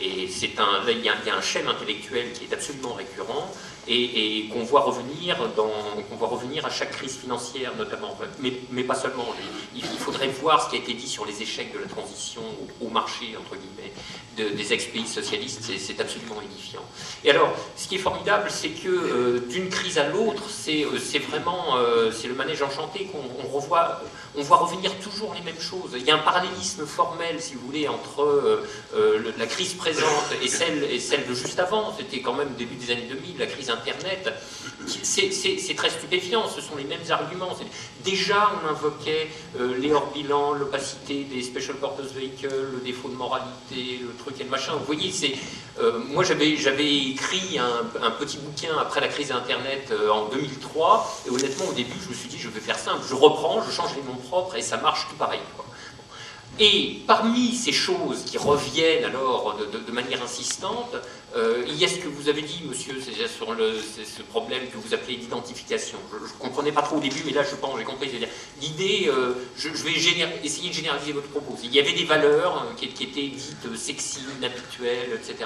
Et 0.00 0.28
c'est 0.28 0.58
un, 0.58 0.82
il 0.88 1.04
y, 1.04 1.08
a, 1.08 1.14
il 1.22 1.26
y 1.26 1.30
a 1.30 1.36
un 1.36 1.40
schème 1.40 1.68
intellectuel 1.68 2.32
qui 2.32 2.44
est 2.44 2.52
absolument 2.52 2.92
récurrent 2.92 3.50
et, 3.88 4.48
qu'on 4.52 4.64
voit 4.64 4.82
revenir 4.82 5.36
voit 6.16 6.28
revenir 6.28 6.64
à 6.66 6.70
chaque 6.70 6.92
crise 6.92 7.16
financière 7.16 7.72
notamment, 7.76 8.16
mais, 8.70 8.82
pas 8.82 8.94
seulement. 8.94 9.26
Il, 9.74 9.82
faudrait 9.98 10.28
voir 10.28 10.64
ce 10.64 10.70
qui 10.70 10.76
a 10.76 10.78
été 10.78 10.94
dit 10.94 11.08
sur 11.08 11.26
les 11.26 11.42
échecs 11.42 11.72
de 11.72 11.78
la 11.78 11.86
transition 11.86 12.42
au, 12.80 12.88
marché 12.88 13.36
entre 13.38 13.56
guillemets 13.56 13.92
de- 14.36 14.54
des 14.56 14.72
ex-pays 14.72 15.06
socialistes, 15.06 15.62
c'est, 15.78 16.00
absolument 16.00 16.40
édifiant. 16.40 16.82
Et 17.24 17.30
alors, 17.30 17.52
ce 17.76 17.88
qui 17.88 17.96
est 17.96 17.98
formidable, 17.98 18.48
c'est 18.50 18.70
que 18.70 18.88
euh, 18.88 19.40
d'une 19.48 19.68
crise 19.68 19.98
à 19.98 20.08
l'autre, 20.08 20.44
c'est, 20.48 20.84
euh, 20.84 20.98
vraiment 21.28 21.76
euh, 21.76 22.12
le 22.26 22.34
manège 22.34 22.62
enchanté 22.62 23.06
qu'on 23.06 23.24
on 23.44 23.48
revoit, 23.48 24.00
on 24.36 24.42
voit 24.42 24.58
revenir 24.58 24.94
toujours 24.98 25.34
les 25.34 25.40
mêmes 25.40 25.60
choses. 25.60 25.92
Il 25.96 26.04
y 26.04 26.10
a 26.10 26.14
un 26.14 26.18
parallélisme 26.18 26.86
formel, 26.86 27.40
si 27.40 27.54
vous 27.54 27.66
voulez, 27.66 27.88
entre 27.88 28.22
euh, 28.22 28.66
euh, 28.94 29.32
la 29.38 29.46
crise 29.46 29.74
présente 29.74 30.32
et 30.42 30.48
celle, 30.48 30.84
et 30.84 31.00
celle 31.00 31.26
de 31.26 31.34
juste 31.34 31.58
avant. 31.58 31.94
C'était 31.96 32.20
quand 32.20 32.34
même 32.34 32.54
début 32.56 32.76
des 32.76 32.92
années 32.92 33.08
2000, 33.08 33.38
la 33.38 33.46
crise 33.46 33.70
Internet. 33.70 34.32
C'est, 34.86 35.74
très 35.76 35.90
stupéfiant, 35.90 36.48
ce 36.48 36.60
sont 36.60 36.76
les 36.76 36.84
mêmes 36.84 37.00
arguments. 37.10 37.56
Déjà, 38.04 38.52
on 38.62 38.68
invoquait 38.68 39.28
euh, 39.58 39.76
les 39.78 39.92
hors-bilans, 39.92 40.52
l'opacité 40.52 41.24
des 41.24 41.42
special 41.42 41.76
purpose 41.76 42.12
vehicles, 42.12 42.48
le 42.72 42.80
défaut 42.84 43.08
de 43.08 43.16
moralité, 43.16 44.00
le 44.00 44.14
truc 44.18 44.40
et 44.40 44.44
le 44.44 44.50
machin. 44.50 44.72
Vous 44.74 44.84
voyez, 44.84 45.12
euh, 45.80 45.98
moi 46.10 46.24
j'avais, 46.24 46.52
écrit 46.52 47.58
un, 47.58 48.10
petit 48.12 48.38
bouquin 48.38 48.76
après 48.78 49.00
la 49.00 49.08
crise 49.08 49.32
Internet 49.32 49.88
euh, 49.90 50.10
en 50.10 50.28
2003, 50.28 51.22
et 51.26 51.30
honnêtement, 51.30 51.66
au 51.66 51.72
début, 51.72 51.98
je 52.02 52.08
me 52.08 52.14
suis 52.14 52.28
dit, 52.28 52.38
je 52.38 52.48
vais 52.48 52.60
faire 52.60 52.78
simple, 52.78 53.04
je 53.08 53.14
reprends, 53.14 53.62
je 53.62 53.72
change 53.72 53.94
les 53.96 54.02
noms 54.02 54.20
propres, 54.28 54.56
et 54.56 54.62
ça 54.62 54.76
marche 54.76 55.06
tout 55.10 55.16
pareil. 55.16 55.40
Et 56.58 57.02
parmi 57.06 57.54
ces 57.54 57.72
choses 57.72 58.24
qui 58.24 58.38
reviennent 58.38 59.04
alors 59.04 59.56
de 59.56 59.92
manière 59.92 60.22
insistante, 60.22 60.96
euh, 61.36 61.64
il 61.66 61.74
y 61.74 61.84
a 61.84 61.88
ce 61.88 61.96
que 61.96 62.08
vous 62.08 62.28
avez 62.28 62.40
dit, 62.40 62.62
monsieur, 62.66 62.94
c'est 63.00 63.12
sur 63.28 63.46
ce 63.46 64.22
problème 64.22 64.62
que 64.72 64.78
vous 64.78 64.94
appelez 64.94 65.16
d'identification. 65.16 65.98
Je 66.10 66.32
ne 66.32 66.38
comprenais 66.38 66.72
pas 66.72 66.82
trop 66.82 66.96
au 66.96 67.00
début, 67.00 67.22
mais 67.26 67.32
là, 67.32 67.42
je 67.42 67.54
pense, 67.56 67.78
j'ai 67.78 67.84
compris. 67.84 68.08
C'est-à-dire, 68.08 68.28
L'idée, 68.62 69.08
euh, 69.08 69.34
je, 69.58 69.68
vais 69.68 69.92
essayer 70.42 70.70
de 70.70 70.74
généraliser 70.74 71.12
votre 71.12 71.28
propos. 71.28 71.58
Il 71.62 71.74
y 71.74 71.78
avait 71.78 71.92
des 71.92 72.04
valeurs 72.04 72.62
euh, 72.62 72.74
qui, 72.74 72.86
étaient 72.86 73.28
dites 73.28 73.76
sexy, 73.76 74.20
inhabituelles, 74.38 75.12
etc. 75.14 75.44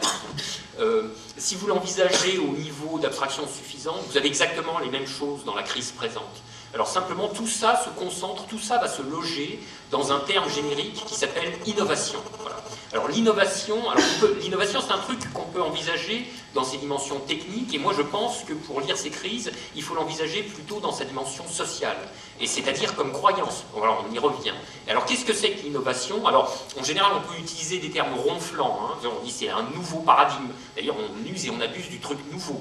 Si 1.37 1.57
vous 1.57 1.67
l'envisagez 1.67 2.39
au 2.39 2.57
niveau 2.57 2.99
d'abstraction 2.99 3.43
suffisant, 3.49 3.97
vous 4.09 4.17
avez 4.17 4.29
exactement 4.29 4.79
les 4.79 4.91
mêmes 4.91 5.07
choses 5.07 5.45
dans 5.45 5.55
la 5.55 5.62
crise 5.62 5.91
présente. 5.91 6.43
Alors 6.73 6.87
simplement, 6.87 7.29
tout 7.29 7.49
ça 7.49 7.83
se 7.85 7.91
concentre, 7.99 8.47
tout 8.47 8.61
ça 8.61 8.79
va 8.79 8.89
se 8.89 9.03
loger 9.03 9.61
dans 9.91 10.12
un 10.12 10.21
terme 10.21 10.49
générique 10.49 11.05
qui 11.05 11.15
s'appelle 11.15 11.53
innovation. 11.67 12.21
Voilà. 12.41 12.62
Alors 12.93 13.07
l'innovation, 13.07 13.89
alors 13.89 14.05
l'innovation 14.43 14.81
c'est 14.85 14.93
un 14.93 14.99
truc 14.99 15.33
qu'on 15.33 15.45
peut 15.45 15.62
envisager 15.62 16.27
dans 16.55 16.65
ses 16.65 16.77
dimensions 16.77 17.21
techniques, 17.21 17.73
et 17.73 17.79
moi 17.79 17.93
je 17.97 18.03
pense 18.03 18.43
que 18.43 18.53
pour 18.53 18.81
lire 18.81 18.97
ces 18.97 19.11
crises, 19.11 19.53
il 19.77 19.83
faut 19.85 19.95
l'envisager 19.95 20.43
plutôt 20.43 20.81
dans 20.81 20.91
sa 20.91 21.05
dimension 21.05 21.47
sociale, 21.47 21.97
et 22.41 22.49
c'est-à-dire 22.49 22.97
comme 22.97 23.12
croyance. 23.12 23.62
Voilà, 23.75 23.97
on 24.05 24.12
y 24.12 24.19
revient. 24.19 24.55
Alors 24.89 25.05
qu'est-ce 25.05 25.25
que 25.25 25.33
c'est 25.33 25.53
que 25.53 25.62
l'innovation? 25.62 26.27
Alors 26.27 26.53
en 26.81 26.83
général 26.83 27.12
on 27.17 27.21
peut 27.33 27.39
utiliser 27.39 27.79
des 27.79 27.91
termes 27.91 28.15
ronflants, 28.15 28.81
hein. 28.83 29.09
on 29.21 29.25
dit 29.25 29.31
c'est 29.31 29.51
un 29.51 29.62
nouveau 29.73 30.01
paradigme. 30.01 30.49
D'ailleurs 30.75 30.97
on 30.99 31.33
use 31.33 31.47
et 31.47 31.51
on 31.51 31.61
abuse 31.61 31.89
du 31.89 32.01
truc 32.01 32.19
nouveau. 32.33 32.61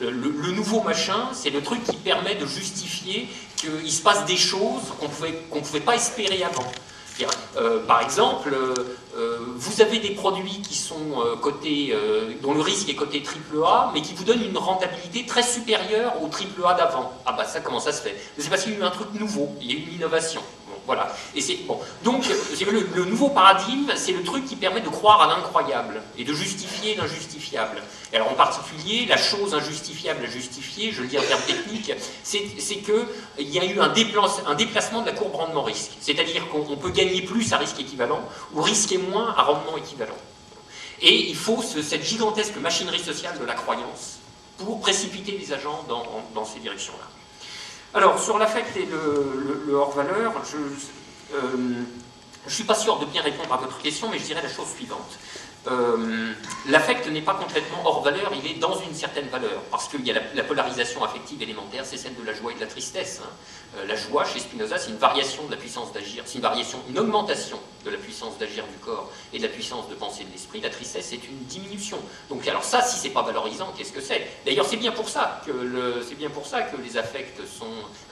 Le, 0.00 0.52
nouveau 0.52 0.80
machin, 0.80 1.28
c'est 1.34 1.50
le 1.50 1.62
truc 1.62 1.84
qui 1.84 1.96
permet 1.96 2.34
de 2.34 2.46
justifier 2.46 3.28
qu'il 3.56 3.92
se 3.92 4.00
passe 4.00 4.24
des 4.24 4.38
choses 4.38 4.84
qu'on 4.98 5.10
qu'on 5.50 5.60
pouvait 5.60 5.80
pas 5.80 5.96
espérer 5.96 6.42
avant. 6.44 6.64
Euh, 7.56 7.84
par 7.86 8.02
exemple, 8.02 8.52
euh, 8.52 8.74
vous 9.56 9.80
avez 9.80 9.98
des 9.98 10.10
produits 10.10 10.60
qui 10.62 10.74
sont 10.74 11.20
euh, 11.24 11.36
cotés, 11.36 11.90
euh, 11.92 12.32
dont 12.42 12.54
le 12.54 12.60
risque 12.60 12.88
est 12.88 12.94
coté 12.94 13.22
triple 13.22 13.62
A, 13.64 13.90
mais 13.94 14.02
qui 14.02 14.14
vous 14.14 14.24
donnent 14.24 14.44
une 14.44 14.58
rentabilité 14.58 15.24
très 15.26 15.42
supérieure 15.42 16.22
au 16.22 16.28
triple 16.28 16.62
A 16.66 16.74
d'avant. 16.74 17.12
Ah 17.24 17.32
bah 17.32 17.44
ça, 17.44 17.60
comment 17.60 17.80
ça 17.80 17.92
se 17.92 18.02
fait? 18.02 18.16
C'est 18.38 18.50
parce 18.50 18.64
qu'il 18.64 18.72
y 18.72 18.76
a 18.76 18.78
eu 18.80 18.82
un 18.82 18.90
truc 18.90 19.08
nouveau, 19.14 19.54
il 19.60 19.72
y 19.72 19.74
a 19.74 19.78
eu 19.78 19.82
une 19.88 19.94
innovation. 19.94 20.42
Voilà. 20.86 21.14
Et 21.34 21.40
c'est 21.40 21.56
bon. 21.66 21.80
Donc, 22.04 22.24
le, 22.26 23.04
nouveau 23.04 23.28
paradigme, 23.30 23.90
c'est 23.96 24.12
le 24.12 24.22
truc 24.22 24.44
qui 24.46 24.54
permet 24.54 24.80
de 24.80 24.88
croire 24.88 25.20
à 25.22 25.26
l'incroyable 25.26 26.00
et 26.16 26.24
de 26.24 26.32
justifier 26.32 26.94
l'injustifiable. 26.94 27.82
Alors, 28.14 28.30
en 28.30 28.34
particulier, 28.34 29.04
la 29.06 29.16
chose 29.16 29.52
injustifiable 29.54 30.24
à 30.24 30.30
justifier, 30.30 30.92
je 30.92 31.02
le 31.02 31.08
dis 31.08 31.18
en 31.18 31.22
termes 31.22 31.42
techniques, 31.42 31.92
c'est 32.22 32.40
qu'il 32.76 33.48
y 33.48 33.58
a 33.58 33.64
eu 33.64 33.80
un, 33.80 33.88
déplace- 33.88 34.42
un 34.46 34.54
déplacement 34.54 35.00
de 35.02 35.06
la 35.06 35.12
courbe 35.12 35.34
rendement-risque. 35.34 35.90
C'est-à-dire 36.00 36.48
qu'on 36.48 36.64
on 36.70 36.76
peut 36.76 36.90
gagner 36.90 37.22
plus 37.22 37.52
à 37.52 37.58
risque 37.58 37.80
équivalent 37.80 38.20
ou 38.54 38.62
risquer 38.62 38.98
moins 38.98 39.34
à 39.36 39.42
rendement 39.42 39.76
équivalent. 39.76 40.14
Et 41.02 41.28
il 41.28 41.36
faut 41.36 41.62
ce- 41.62 41.82
cette 41.82 42.04
gigantesque 42.04 42.56
machinerie 42.56 43.02
sociale 43.02 43.38
de 43.38 43.44
la 43.44 43.54
croyance 43.54 44.18
pour 44.58 44.80
précipiter 44.80 45.32
les 45.32 45.52
agents 45.52 45.84
dans, 45.88 46.04
dans 46.34 46.44
ces 46.44 46.60
directions-là. 46.60 47.06
Alors, 47.94 48.18
sur 48.22 48.38
l'affect 48.38 48.76
et 48.76 48.86
le, 48.86 48.96
le- 49.46 49.62
le 49.66 49.74
hors-valeur, 49.74 50.32
je 50.44 50.56
ne 50.58 51.84
suis 52.48 52.64
pas 52.64 52.74
sûr 52.74 52.98
de 52.98 53.06
bien 53.06 53.22
répondre 53.22 53.52
à 53.52 53.56
votre 53.56 53.78
question, 53.78 54.08
mais 54.10 54.18
je 54.18 54.24
dirais 54.24 54.42
la 54.42 54.48
chose 54.52 54.68
suivante. 54.76 55.18
Euh, 55.68 56.32
L'affect 56.68 57.06
n'est 57.08 57.22
pas 57.22 57.34
complètement 57.34 57.78
hors 57.84 58.02
valeur, 58.02 58.32
il 58.34 58.50
est 58.50 58.54
dans 58.58 58.76
une 58.80 58.94
certaine 58.94 59.28
valeur, 59.28 59.62
parce 59.70 59.88
qu'il 59.88 60.04
y 60.04 60.10
a 60.10 60.14
la, 60.14 60.20
la 60.34 60.42
polarisation 60.42 61.04
affective 61.04 61.40
élémentaire, 61.40 61.84
c'est 61.86 61.96
celle 61.96 62.16
de 62.16 62.24
la 62.24 62.34
joie 62.34 62.50
et 62.52 62.54
de 62.56 62.60
la 62.60 62.66
tristesse. 62.66 63.20
hein. 63.22 63.28
Euh, 63.78 63.86
la 63.86 63.94
joie, 63.94 64.24
chez 64.24 64.40
Spinoza, 64.40 64.76
c'est 64.78 64.90
une 64.90 64.96
variation 64.96 65.44
de 65.46 65.52
la 65.52 65.56
puissance 65.56 65.92
d'agir, 65.92 66.24
c'est 66.26 66.36
une 66.36 66.40
variation, 66.42 66.78
une 66.88 66.98
augmentation 66.98 67.58
de 67.84 67.90
la 67.90 67.98
puissance 67.98 68.36
d'agir 68.38 68.64
du 68.66 68.78
corps 68.84 69.10
et 69.32 69.38
de 69.38 69.42
la 69.44 69.48
puissance 69.48 69.88
de 69.88 69.94
penser 69.94 70.24
de 70.24 70.32
l'esprit. 70.32 70.60
La 70.60 70.70
tristesse, 70.70 71.06
c'est 71.10 71.24
une 71.28 71.38
diminution. 71.46 71.98
Donc, 72.28 72.46
alors 72.48 72.64
ça, 72.64 72.82
si 72.82 72.96
c'est 72.98 73.10
pas 73.10 73.22
valorisant, 73.22 73.72
qu'est-ce 73.76 73.92
que 73.92 74.00
c'est? 74.00 74.26
D'ailleurs, 74.44 74.66
c'est 74.66 74.76
bien 74.76 74.90
pour 74.92 75.08
ça 75.08 75.40
que 75.46 76.02
c'est 76.08 76.16
bien 76.16 76.30
pour 76.30 76.46
ça 76.46 76.62
que 76.62 76.76
les 76.82 76.96
affects 76.96 77.40
sont 77.46 77.66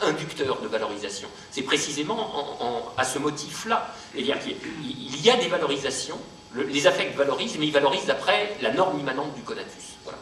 inducteurs 0.06 0.60
de 0.60 0.68
valorisation. 0.68 1.28
C'est 1.51 1.62
précisément 1.62 2.18
en- 2.60 2.64
en- 2.64 2.93
à 2.97 3.05
ce 3.05 3.18
motif-là, 3.18 3.93
c'est-à-dire 4.12 4.39
qu'il 4.40 4.56
il 4.85 5.20
y 5.24 5.31
a 5.31 5.36
des 5.36 5.48
valorisations. 5.48 6.20
Le- 6.55 6.64
les 6.64 6.86
affects 6.86 7.14
valorisent, 7.16 7.56
mais 7.59 7.66
ils 7.66 7.72
valorisent 7.72 8.06
d'après 8.06 8.56
la 8.62 8.72
norme 8.72 8.98
immanente 8.98 9.35
du 9.35 9.43
conatus. 9.43 9.97
Voilà. 10.05 10.18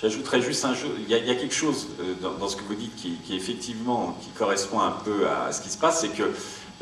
J'ajouterais 0.00 0.40
juste 0.40 0.64
un 0.64 0.74
jeu. 0.74 0.88
Il 0.98 1.08
y 1.10 1.14
a, 1.14 1.34
quelque 1.34 1.54
chose 1.54 1.88
euh, 2.00 2.14
dans, 2.38 2.48
ce 2.48 2.56
que 2.56 2.62
vous 2.62 2.74
dites 2.74 2.96
qui, 2.96 3.36
effectivement 3.36 4.16
qui 4.22 4.30
correspond 4.30 4.80
un 4.80 4.92
peu 4.92 5.28
à 5.28 5.52
ce 5.52 5.60
qui 5.60 5.68
se 5.68 5.76
passe, 5.76 6.00
c'est 6.00 6.08
que 6.08 6.32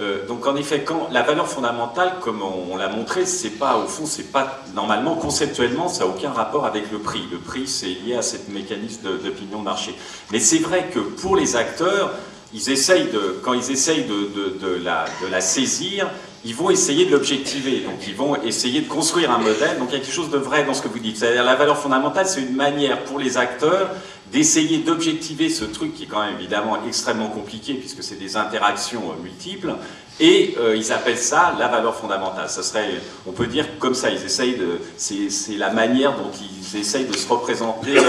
euh, 0.01 0.24
donc 0.28 0.47
en 0.47 0.55
effet, 0.55 0.85
la 1.11 1.23
valeur 1.23 1.49
fondamentale, 1.49 2.12
comme 2.20 2.40
on, 2.43 2.77
l'a 2.77 2.89
montré, 2.89 3.27
c'est 3.27 3.51
pas 3.51 3.77
au 3.78 3.89
fond, 3.89 4.07
c'est 4.07 4.31
pas 4.31 4.62
normalement 4.73 5.16
conceptuellement, 5.16 5.89
ça 5.89 6.05
n'a 6.05 6.11
aucun 6.11 6.31
rapport 6.31 6.66
avec 6.66 6.93
le 6.93 7.01
prix. 7.01 7.24
Le 7.32 7.39
prix, 7.39 7.66
c'est 7.66 7.89
lié 7.89 8.15
à 8.15 8.23
cette 8.23 8.49
mécanisme 8.49 9.03
de, 9.03 9.16
de 9.19 9.57
marché. 9.57 9.93
Mais 10.31 10.39
c'est 10.39 10.59
vrai 10.59 10.89
que 10.95 11.01
pour 11.01 11.35
les 11.35 11.57
acteurs, 11.57 12.12
ils 12.55 12.70
essayent 12.70 13.11
de, 13.11 13.40
quand 13.43 13.55
ils 13.55 13.73
essayent 13.73 14.05
de 14.05 15.27
la 15.28 15.40
saisir, 15.40 16.09
ils 16.44 16.55
vont 16.55 16.70
essayer 16.70 17.06
de 17.06 17.12
l'objectiver. 17.12 17.81
Donc, 17.81 18.06
ils 18.06 18.15
vont 18.15 18.36
essayer 18.43 18.81
de 18.81 18.89
construire 18.89 19.31
un 19.31 19.39
modèle. 19.39 19.78
Donc, 19.78 19.89
il 19.90 19.94
y 19.94 19.97
a 19.97 20.01
quelque 20.01 20.15
chose 20.15 20.31
de 20.31 20.39
vrai 20.39 20.65
dans 20.65 20.74
ce 20.74 20.82
que 20.82 20.89
vous 20.89 20.98
dites. 20.98 21.16
C'est-à-dire, 21.16 21.44
la 21.44 21.56
valeur 21.56 21.78
fondamentale, 21.78 22.27
c'est 22.27 22.40
une 22.40 22.55
manière 22.55 23.05
pour 23.05 23.19
les 23.19 23.36
acteurs 23.36 23.90
d'essayer 24.32 24.78
d'objectiver 24.78 25.48
ce 25.48 25.65
truc 25.65 25.94
qui 25.94 26.05
est 26.05 26.06
quand 26.06 26.20
même 26.20 26.35
évidemment 26.39 26.78
extrêmement 26.86 27.28
compliqué 27.28 27.74
puisque 27.74 28.02
c'est 28.02 28.19
des 28.19 28.36
interactions 28.36 29.02
euh, 29.10 29.23
multiples 29.23 29.74
et 30.20 30.55
euh, 30.59 30.77
ils 30.77 30.93
appellent 30.93 31.19
ça 31.19 31.55
la 31.59 31.69
valeur 31.69 31.94
fondamentale. 31.94 32.48
Ça 32.51 32.62
serait, 32.62 32.90
on 33.27 33.32
peut 33.32 33.47
dire 33.47 33.78
comme 33.78 33.94
ça, 33.94 34.10
ils 34.10 34.23
essayent 34.23 34.56
de, 34.56 34.81
c'est 34.97 35.56
la 35.56 35.70
manière 35.70 36.16
dont 36.16 36.31
ils 36.32 36.78
essayent 36.78 37.06
de 37.06 37.16
se 37.16 37.28
représenter 37.28 37.97
euh, 37.97 38.02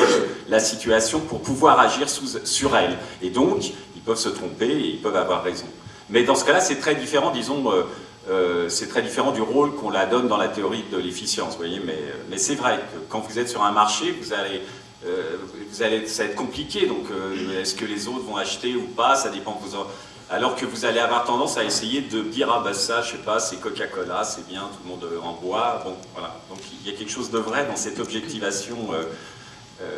la 0.49 0.60
situation 0.60 1.19
pour 1.19 1.41
pouvoir 1.41 1.80
agir 1.80 2.07
sur 2.10 2.76
elle. 2.76 2.97
Et 3.22 3.30
donc, 3.30 3.65
ils 3.95 4.01
peuvent 4.01 4.18
se 4.18 4.30
tromper 4.30 4.68
et 4.68 4.88
ils 4.88 5.01
peuvent 5.01 5.15
avoir 5.15 5.43
raison. 5.43 5.65
Mais 6.10 6.23
dans 6.23 6.35
ce 6.35 6.43
cas-là, 6.43 6.60
c'est 6.60 6.80
très 6.80 6.95
différent, 6.95 7.30
disons, 7.31 7.72
c'est 8.68 8.88
très 8.88 9.01
différent 9.01 9.31
du 9.31 9.41
rôle 9.41 9.76
qu'on 9.76 9.89
la 9.89 10.06
donne 10.06 10.27
dans 10.27 10.38
la 10.38 10.47
théorie 10.47 10.84
de 10.91 10.97
l'efficience, 10.97 11.57
voyez. 11.57 11.81
Mais, 12.30 12.38
c'est 12.38 12.56
vrai 12.56 12.77
que 12.77 12.99
quand 13.10 13.19
vous 13.19 13.39
êtes 13.39 13.49
sur 13.49 13.64
un 13.64 13.72
marché, 13.72 14.11
vous 14.11 14.34
allez 14.34 14.61
euh, 15.06 15.38
vous 15.72 15.81
allez, 15.81 16.07
ça 16.07 16.23
va 16.23 16.30
être 16.30 16.35
compliqué, 16.35 16.85
donc 16.85 17.06
euh, 17.10 17.61
est-ce 17.61 17.76
que 17.76 17.85
les 17.85 18.07
autres 18.07 18.26
vont 18.26 18.35
acheter 18.35 18.76
ou 18.76 18.84
pas, 18.84 19.15
ça 19.15 19.30
dépend. 19.30 19.60
Alors 20.30 20.56
que 20.56 20.65
vous 20.65 20.85
allez 20.85 20.99
avoir 20.99 21.23
tendance 21.23 21.57
à 21.57 21.64
essayer 21.64 22.01
de 22.01 22.22
dire, 22.22 22.51
ah 22.51 22.61
bah 22.64 22.73
ça, 22.73 23.01
je 23.01 23.11
sais 23.11 23.18
pas, 23.18 23.39
c'est 23.39 23.57
Coca-Cola, 23.57 24.23
c'est 24.23 24.45
bien, 24.47 24.61
tout 24.61 24.84
le 24.84 24.89
monde 24.89 25.06
en 25.23 25.34
boit, 25.34 25.81
bon, 25.85 25.95
voilà. 26.14 26.35
Donc 26.49 26.60
il 26.72 26.91
y 26.91 26.93
a 26.93 26.97
quelque 26.97 27.11
chose 27.11 27.31
de 27.31 27.39
vrai 27.39 27.65
dans 27.65 27.77
cette 27.77 27.99
objectivation 27.99 28.77
euh, 28.93 29.97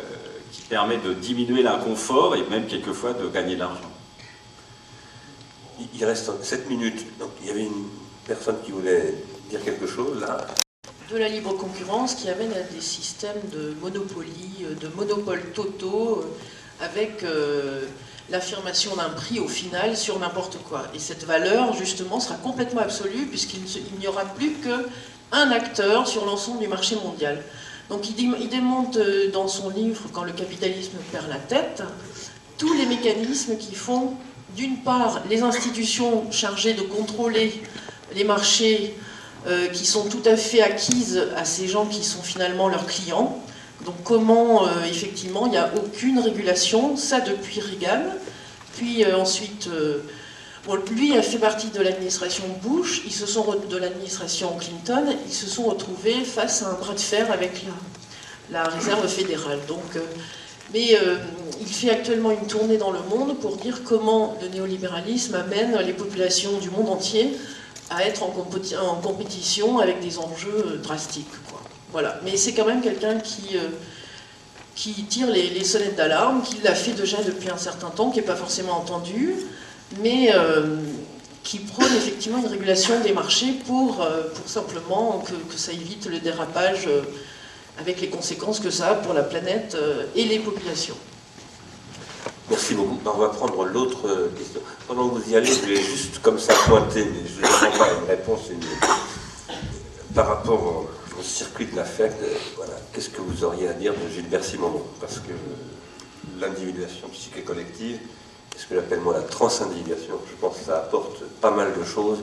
qui 0.52 0.62
permet 0.62 0.98
de 0.98 1.12
diminuer 1.12 1.62
l'inconfort 1.62 2.36
et 2.36 2.44
même 2.48 2.66
quelquefois 2.66 3.12
de 3.12 3.26
gagner 3.28 3.56
de 3.56 3.60
l'argent. 3.60 3.90
Il 5.94 6.04
reste 6.04 6.30
7 6.44 6.70
minutes, 6.70 7.18
donc 7.18 7.30
il 7.40 7.48
y 7.48 7.50
avait 7.50 7.64
une 7.64 7.88
personne 8.26 8.56
qui 8.64 8.72
voulait 8.72 9.14
dire 9.50 9.62
quelque 9.64 9.86
chose 9.86 10.20
là 10.20 10.46
de 11.12 11.18
la 11.18 11.28
libre 11.28 11.52
concurrence 11.52 12.14
qui 12.14 12.30
amène 12.30 12.52
à 12.52 12.62
des 12.74 12.80
systèmes 12.80 13.40
de 13.52 13.74
monopolie, 13.82 14.64
de 14.80 14.88
monopoles 14.96 15.52
totaux, 15.54 16.22
euh, 16.22 16.84
avec 16.84 17.22
euh, 17.22 17.82
l'affirmation 18.30 18.96
d'un 18.96 19.10
prix 19.10 19.38
au 19.38 19.48
final 19.48 19.96
sur 19.96 20.18
n'importe 20.18 20.58
quoi. 20.68 20.84
Et 20.94 20.98
cette 20.98 21.24
valeur, 21.24 21.74
justement, 21.74 22.18
sera 22.18 22.36
complètement 22.36 22.80
absolue, 22.80 23.26
puisqu'il 23.26 23.60
n'y 24.00 24.06
aura 24.06 24.24
plus 24.24 24.52
qu'un 24.54 25.50
acteur 25.50 26.08
sur 26.08 26.24
l'ensemble 26.24 26.60
du 26.60 26.68
marché 26.68 26.96
mondial. 26.96 27.42
Donc 27.90 28.08
il, 28.08 28.48
démonte 28.48 28.96
euh, 28.96 29.30
dans 29.30 29.48
son 29.48 29.68
livre, 29.68 30.00
Quand 30.14 30.24
le 30.24 30.32
capitalisme 30.32 30.96
perd 31.10 31.28
la 31.28 31.36
tête, 31.36 31.82
tous 32.56 32.72
les 32.72 32.86
mécanismes 32.86 33.58
qui 33.58 33.74
font, 33.74 34.14
d'une 34.56 34.78
part, 34.78 35.20
les 35.28 35.42
institutions 35.42 36.30
chargées 36.30 36.72
de 36.72 36.82
contrôler 36.82 37.62
les 38.14 38.24
marchés 38.24 38.94
euh, 39.46 39.66
qui 39.66 39.86
sont 39.86 40.04
tout 40.04 40.22
à 40.24 40.36
fait 40.36 40.62
acquises 40.62 41.20
à 41.36 41.44
ces 41.44 41.66
gens 41.66 41.86
qui 41.86 42.04
sont 42.04 42.22
finalement 42.22 42.68
leurs 42.68 42.86
clients. 42.86 43.42
Donc 43.84 43.96
comment, 44.04 44.68
euh, 44.68 44.84
effectivement, 44.88 45.46
il 45.46 45.50
n'y 45.50 45.56
a 45.56 45.72
aucune 45.76 46.20
régulation, 46.20 46.96
ça 46.96 47.18
depuis 47.18 47.58
Reagan. 47.58 48.04
Puis 48.76 49.04
euh, 49.04 49.16
ensuite, 49.16 49.68
lui 50.92 51.16
a 51.18 51.22
fait 51.22 51.38
partie 51.38 51.66
de 51.68 51.80
l'administration 51.80 52.44
Bush, 52.62 53.02
ils 53.04 53.12
se 53.12 53.26
sont 53.26 53.56
de 53.68 53.76
l'administration 53.76 54.56
Clinton, 54.56 55.06
ils 55.26 55.34
se 55.34 55.48
sont 55.48 55.64
retrouvés 55.64 56.22
face 56.24 56.62
à 56.62 56.68
un 56.68 56.74
bras 56.74 56.94
de 56.94 57.00
fer 57.00 57.28
avec 57.32 57.64
la, 58.52 58.62
la 58.62 58.68
Réserve 58.68 59.08
fédérale. 59.08 59.58
Donc, 59.66 59.98
mais 60.72 60.96
il 61.60 61.66
fait 61.66 61.90
actuellement 61.90 62.30
une 62.30 62.46
tournée 62.46 62.76
dans 62.76 62.92
le 62.92 63.00
monde 63.10 63.36
pour 63.40 63.56
dire 63.56 63.82
comment 63.84 64.38
le 64.40 64.48
néolibéralisme 64.48 65.34
amène 65.34 65.76
les 65.84 65.92
populations 65.92 66.58
du 66.58 66.70
monde 66.70 66.88
entier 66.88 67.36
à 67.96 68.04
être 68.04 68.22
en, 68.22 68.28
compétition 69.00 69.78
avec 69.78 70.00
des 70.00 70.18
enjeux 70.18 70.64
euh, 70.66 70.76
drastiques. 70.78 71.26
Voilà. 71.92 72.18
Mais 72.24 72.36
c'est 72.36 72.52
quand 72.54 72.64
même 72.64 72.80
quelqu'un 72.80 73.18
qui, 73.18 73.56
euh, 73.56 73.68
tire 75.08 75.28
les, 75.28 75.64
sonnettes 75.64 75.96
d'alarme, 75.96 76.42
qui 76.42 76.56
l'a 76.62 76.74
fait 76.74 76.92
déjà 76.92 77.22
depuis 77.22 77.50
un 77.50 77.56
certain 77.56 77.90
temps, 77.90 78.10
qui 78.10 78.20
n'est 78.20 78.26
pas 78.26 78.36
forcément 78.36 78.78
entendu, 78.78 79.34
mais 80.00 80.32
euh, 80.34 80.76
qui 81.42 81.58
prône 81.58 81.92
effectivement 81.96 82.38
une 82.38 82.46
régulation 82.46 83.00
des 83.00 83.12
marchés 83.12 83.52
pour, 83.66 83.96
pour 83.96 84.48
simplement 84.48 85.22
que, 85.26 85.34
que, 85.34 85.58
ça 85.58 85.72
évite 85.72 86.06
le 86.06 86.18
dérapage 86.18 86.88
avec 87.78 88.00
les 88.00 88.08
conséquences 88.08 88.60
que 88.60 88.70
ça 88.70 88.90
a 88.90 88.94
pour 88.94 89.12
la 89.12 89.22
planète 89.22 89.76
et 90.14 90.24
les 90.24 90.38
populations. 90.38 90.96
Merci 92.52 92.74
beaucoup. 92.74 92.98
On 93.06 93.18
va 93.18 93.30
prendre 93.30 93.64
l'autre 93.64 94.06
euh, 94.06 94.28
question. 94.36 94.60
Pendant 94.86 95.08
que 95.08 95.14
vous 95.14 95.30
y 95.30 95.36
allez, 95.36 95.46
je 95.46 95.64
vais 95.64 95.80
juste 95.80 96.18
comme 96.18 96.38
ça 96.38 96.52
pointer, 96.68 97.02
mais 97.06 97.26
je 97.26 97.40
ne 97.40 97.78
pas 97.78 97.88
une 97.98 98.06
réponse 98.06 98.40
par 100.14 100.28
rapport 100.28 100.86
au, 101.18 101.22
circuit 101.22 101.64
de 101.64 101.74
l'affect. 101.76 102.14
Euh, 102.22 102.26
voilà. 102.56 102.74
Qu'est-ce 102.92 103.08
que 103.08 103.22
vous 103.22 103.42
auriez 103.42 103.68
à 103.68 103.72
dire 103.72 103.94
de 103.94 104.06
Gilbert 104.14 104.44
Simon 104.44 104.82
Parce 105.00 105.18
que 105.20 105.32
l'individuation 106.38 107.08
psychique 107.08 107.42
collective, 107.42 107.98
ce 108.54 108.66
que 108.66 108.74
j'appelle 108.74 109.00
moi 109.00 109.14
la 109.14 109.22
transindividuation, 109.22 110.18
je 110.28 110.38
pense 110.38 110.58
que 110.58 110.66
ça 110.66 110.76
apporte 110.76 111.24
pas 111.40 111.52
mal 111.52 111.72
de 111.72 111.84
choses 111.84 112.18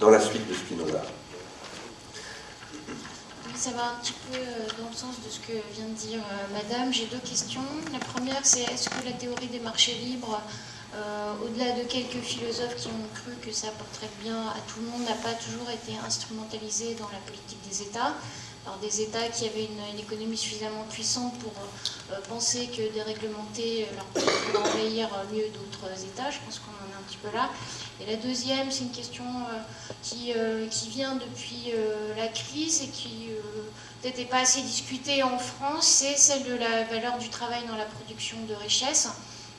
dans 0.00 0.08
la 0.08 0.20
suite 0.20 0.48
de 0.48 0.54
Spinoza 0.54 1.02
ça 3.58 3.70
va 3.70 3.90
un 3.90 4.00
petit 4.00 4.14
peu 4.30 4.38
euh, 4.38 4.68
dans 4.80 4.88
le 4.88 4.94
sens 4.94 5.16
de 5.16 5.28
ce 5.28 5.40
que 5.40 5.52
vient 5.74 5.88
de 5.88 5.94
dire 5.94 6.20
euh, 6.20 6.54
Madame. 6.54 6.92
J'ai 6.94 7.06
deux 7.06 7.18
questions. 7.18 7.64
La 7.92 7.98
première, 7.98 8.46
c'est 8.46 8.62
est-ce 8.62 8.88
que 8.88 9.04
la 9.04 9.10
théorie 9.10 9.48
des 9.48 9.58
marchés 9.58 9.94
libres, 9.94 10.40
euh, 10.94 11.34
au-delà 11.44 11.72
de 11.72 11.82
quelques 11.82 12.22
philosophes 12.22 12.76
qui 12.76 12.86
ont 12.86 13.08
cru 13.14 13.32
que 13.42 13.52
ça 13.52 13.66
apporterait 13.68 14.10
bien 14.22 14.46
à 14.46 14.60
tout 14.68 14.78
le 14.80 14.86
monde, 14.86 15.02
n'a 15.02 15.16
pas 15.28 15.34
toujours 15.34 15.68
été 15.70 15.92
instrumentalisée 16.06 16.94
dans 16.94 17.08
la 17.08 17.18
politique 17.26 17.58
des 17.68 17.82
États 17.82 18.14
alors 18.66 18.78
des 18.80 19.00
États 19.00 19.26
qui 19.28 19.46
avaient 19.46 19.64
une, 19.64 19.98
économie 19.98 20.36
suffisamment 20.36 20.84
puissante 20.90 21.38
pour 21.38 21.52
penser 22.28 22.66
que 22.66 22.92
déréglementer 22.92 23.86
leur 23.94 24.04
pour 24.04 24.60
envahir 24.60 25.08
mieux 25.32 25.48
d'autres 25.54 26.04
États, 26.04 26.30
je 26.30 26.38
pense 26.44 26.58
qu'on 26.58 26.72
en 26.72 26.92
est 26.92 26.98
un 26.98 27.02
petit 27.08 27.16
peu 27.16 27.34
là. 27.34 27.50
Et 28.00 28.06
la 28.10 28.16
deuxième, 28.16 28.70
c'est 28.70 28.84
une 28.84 28.90
question 28.90 29.24
qui, 30.02 30.34
qui, 30.70 30.88
vient 30.90 31.14
depuis 31.14 31.72
la 32.16 32.28
crise 32.28 32.82
et 32.82 32.88
qui 32.88 33.30
peut-être 34.00 34.18
n'est 34.18 34.24
pas 34.24 34.40
assez 34.40 34.62
discutée 34.62 35.22
en 35.22 35.38
France, 35.38 35.86
c'est 35.86 36.16
celle 36.16 36.44
de 36.44 36.54
la 36.54 36.84
valeur 36.84 37.18
du 37.18 37.28
travail 37.28 37.62
dans 37.68 37.76
la 37.76 37.84
production 37.84 38.36
de 38.48 38.54
richesse. 38.54 39.08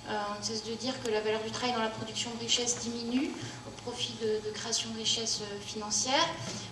on 0.08 0.40
ne 0.40 0.44
cesse 0.44 0.64
de 0.64 0.74
dire 0.74 0.94
que 1.04 1.10
la 1.10 1.22
valeur 1.22 1.42
du 1.42 1.52
travail 1.52 1.76
dans 1.76 1.84
la 1.84 1.90
production 1.90 2.32
de 2.36 2.40
richesse 2.40 2.80
diminue 2.80 3.32
au 3.68 3.82
profit 3.82 4.16
de, 4.22 4.52
création 4.52 4.90
de 4.92 5.00
richesse 5.00 5.42
financière. 5.66 6.28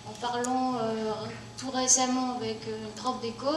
En 0.08 0.12
parlant 0.12 0.78
tout 1.58 1.70
récemment 1.70 2.36
avec 2.36 2.58
une 2.66 2.90
prof 2.96 3.20
d'éco, 3.20 3.54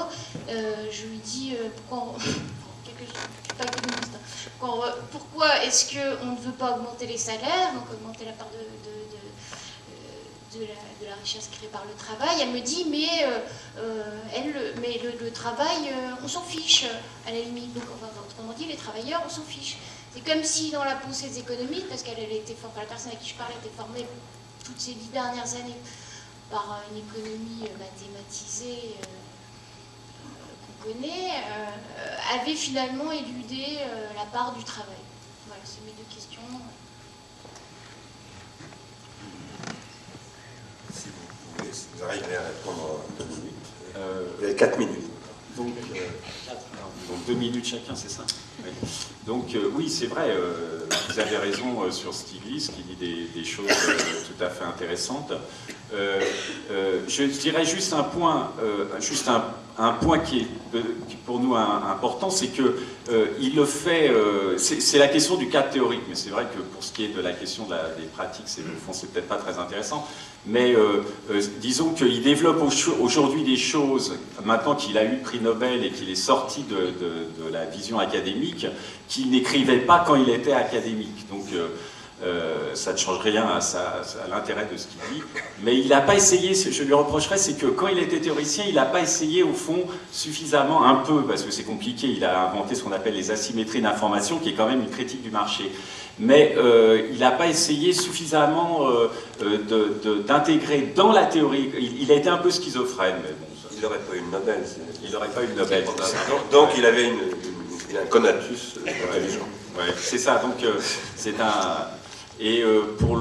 je 0.47 1.05
lui 1.05 1.17
dis 1.19 1.55
pourquoi, 1.87 2.15
pas 3.57 3.63
économiste, 3.63 4.17
pourquoi 5.11 5.63
est-ce 5.63 5.93
qu'on 5.93 6.31
ne 6.31 6.37
veut 6.37 6.51
pas 6.51 6.77
augmenter 6.77 7.07
les 7.07 7.17
salaires, 7.17 7.73
donc 7.73 7.91
augmenter 7.91 8.25
la 8.25 8.33
part 8.33 8.49
de, 8.49 9.10
la, 10.59 11.15
richesse 11.15 11.49
créée 11.51 11.69
par 11.69 11.83
le 11.85 11.93
travail 11.95 12.37
Elle 12.41 12.49
me 12.49 12.59
dit, 12.59 12.85
mais, 12.89 13.23
euh, 13.23 13.39
euh, 13.77 14.19
elle, 14.35 14.75
mais 14.81 14.99
le, 14.99 15.31
travail, 15.31 15.89
euh, 15.89 16.15
on 16.23 16.27
s'en 16.27 16.41
fiche, 16.41 16.85
à 17.27 17.31
la 17.31 17.39
limite. 17.39 17.73
Donc, 17.73 17.83
autrement 17.83 18.53
dit, 18.53 18.65
les 18.65 18.75
travailleurs, 18.75 19.21
on 19.25 19.29
s'en 19.29 19.43
fiche. 19.43 19.77
C'est 20.13 20.25
comme 20.25 20.43
si 20.43 20.71
dans 20.71 20.83
la 20.83 20.95
pensée 20.95 21.29
des 21.29 21.39
économistes, 21.39 21.87
parce 21.87 22.03
qu'elle 22.03 22.19
était 22.19 22.55
formée, 22.55 22.81
la 22.81 22.85
personne 22.85 23.13
à 23.13 23.15
qui 23.15 23.29
je 23.29 23.35
parlais 23.35 23.55
était 23.63 23.75
formée 23.75 24.05
toutes 24.65 24.79
ces 24.79 24.93
dix 24.93 25.09
dernières 25.09 25.53
années 25.55 25.77
par 26.49 26.81
une 26.91 26.97
économie 26.97 27.63
mathématisée 27.79 28.95
connaît, 30.83 31.31
euh, 31.31 32.39
avait 32.39 32.55
finalement 32.55 33.11
éludé 33.11 33.77
la 34.15 34.25
part 34.25 34.53
du 34.53 34.63
travail 34.63 34.95
Voilà, 35.47 35.61
c'est 35.63 35.85
mes 35.85 35.91
deux 35.91 36.13
questions. 36.13 36.41
Si 40.93 41.07
vous, 41.71 42.03
arrivez 42.03 42.35
à 42.35 42.41
répondre 42.41 42.81
en 42.81 43.13
deux 43.17 43.29
minutes. 43.29 43.53
Euh, 43.97 44.23
vous 44.37 44.43
avez 44.45 44.55
quatre 44.55 44.77
minutes. 44.77 45.09
Donc, 45.57 45.67
donc, 45.75 47.25
deux 47.27 47.33
minutes 47.33 47.65
chacun, 47.65 47.95
c'est 47.95 48.09
ça? 48.09 48.23
Donc 49.25 49.55
oui, 49.75 49.89
c'est 49.89 50.05
vrai, 50.05 50.33
vous 51.09 51.19
avez 51.19 51.37
raison 51.37 51.91
sur 51.91 52.13
Stiglitz 52.13 52.69
qui 52.69 52.83
dit 52.83 53.27
des, 53.33 53.43
choses 53.43 53.67
tout 53.67 54.43
à 54.43 54.49
fait 54.49 54.63
intéressantes. 54.63 55.33
je 55.91 57.23
dirais 57.39 57.65
juste 57.65 57.91
un 57.93 58.03
point, 58.03 58.53
juste 58.99 59.27
un, 59.27 59.43
un 59.77 59.93
point 59.93 60.19
qui 60.19 60.41
est 60.41 60.47
pour 61.25 61.39
nous 61.39 61.55
important, 61.55 62.29
c'est 62.29 62.47
que 62.47 62.77
euh, 63.09 63.27
il 63.39 63.55
le 63.55 63.65
fait. 63.65 64.09
Euh, 64.09 64.57
c'est 64.57 64.97
la 64.97 65.07
question 65.07 65.35
du 65.35 65.49
cas 65.49 65.63
théorique, 65.63 66.01
mais 66.09 66.15
c'est 66.15 66.29
vrai 66.29 66.45
que 66.45 66.61
pour 66.61 66.83
ce 66.83 66.91
qui 66.91 67.05
est 67.05 67.15
de 67.15 67.21
la 67.21 67.33
question 67.33 67.67
des 67.97 68.05
pratiques, 68.05 68.45
c'est 68.47 68.61
fond, 68.61 68.93
c'est 68.93 69.11
peut-être 69.11 69.27
pas 69.27 69.37
très 69.37 69.57
intéressant. 69.57 70.07
Mais 70.45 70.73
euh, 70.73 71.03
disons 71.59 71.93
qu'il 71.93 72.21
développe 72.23 72.63
aujourd'hui 72.99 73.43
des 73.43 73.57
choses, 73.57 74.17
maintenant 74.43 74.75
qu'il 74.75 74.97
a 74.97 75.03
eu 75.03 75.11
le 75.11 75.19
prix 75.19 75.39
Nobel 75.39 75.85
et 75.85 75.91
qu'il 75.91 76.09
est 76.09 76.15
sorti 76.15 76.63
de, 76.63 76.75
de, 76.75 77.51
la 77.51 77.65
vision 77.65 77.99
académique, 77.99 78.65
qu'il 79.07 79.29
n'écrivait 79.29 79.79
pas 79.79 80.03
quand 80.05 80.15
il 80.15 80.29
était 80.29 80.53
académique. 80.53 81.27
Donc 81.29 81.45
euh, 82.23 82.75
ça 82.75 82.93
ne 82.93 82.97
change 82.97 83.19
rien 83.19 83.45
à, 83.45 83.59
l'intérêt 84.29 84.67
de 84.71 84.77
ce 84.77 84.85
qu'il 84.85 84.99
dit. 85.13 85.23
Mais 85.63 85.77
il 85.77 85.89
n'a 85.89 86.01
pas 86.01 86.15
essayé, 86.15 86.53
je 86.53 86.83
lui 86.83 86.93
reprocherais, 86.93 87.37
c'est 87.37 87.53
que 87.53 87.65
quand 87.65 87.87
il 87.87 87.97
était 87.97 88.19
théoricien, 88.19 88.65
il 88.67 88.75
n'a 88.75 88.85
pas 88.85 89.01
essayé 89.01 89.41
au 89.41 89.53
fond 89.53 89.85
suffisamment, 90.11 90.85
un 90.85 90.95
peu, 90.95 91.23
parce 91.23 91.41
que 91.41 91.51
c'est 91.51 91.63
compliqué, 91.63 92.07
il 92.07 92.23
a 92.23 92.49
inventé 92.49 92.75
ce 92.75 92.83
qu'on 92.83 92.91
appelle 92.91 93.15
les 93.15 93.31
asymétries 93.31 93.81
d'information, 93.81 94.37
qui 94.37 94.49
est 94.49 94.53
quand 94.53 94.67
même 94.67 94.81
une 94.81 94.89
critique 94.89 95.23
du 95.23 95.31
marché. 95.31 95.71
Mais 96.19 96.53
euh, 96.57 97.07
il 97.11 97.19
n'a 97.19 97.31
pas 97.31 97.47
essayé 97.47 97.93
suffisamment 97.93 98.87
euh, 98.87 99.07
d'intégrer 100.27 100.93
dans 100.95 101.11
la 101.11 101.25
théorie, 101.25 101.71
il, 101.99 102.11
a 102.11 102.15
été 102.15 102.29
un 102.29 102.37
peu 102.37 102.51
schizophrène. 102.51 103.15
Mais 103.23 103.31
bon, 103.31 103.47
il 103.75 103.81
n'aurait 103.81 103.97
pas 103.97 104.15
eu 104.15 104.19
le 104.19 104.31
Nobel. 104.31 104.59
Il 105.03 105.11
n'aurait 105.11 105.29
pas 105.29 105.41
eu 105.41 105.47
le 105.47 105.55
Nobel. 105.55 105.85
Donc, 106.51 106.69
il 106.77 106.85
avait 106.85 107.05
une, 107.05 107.97
un 107.97 108.05
conatus 108.05 108.75
intelligent. 108.85 109.47
Ouais, 109.75 109.93
c'est 109.97 110.17
ça, 110.17 110.35
donc 110.35 110.55
c'est 111.15 111.39
un 111.39 111.87
et 112.41 112.63
euh, 112.63 112.95
pour 112.97 113.19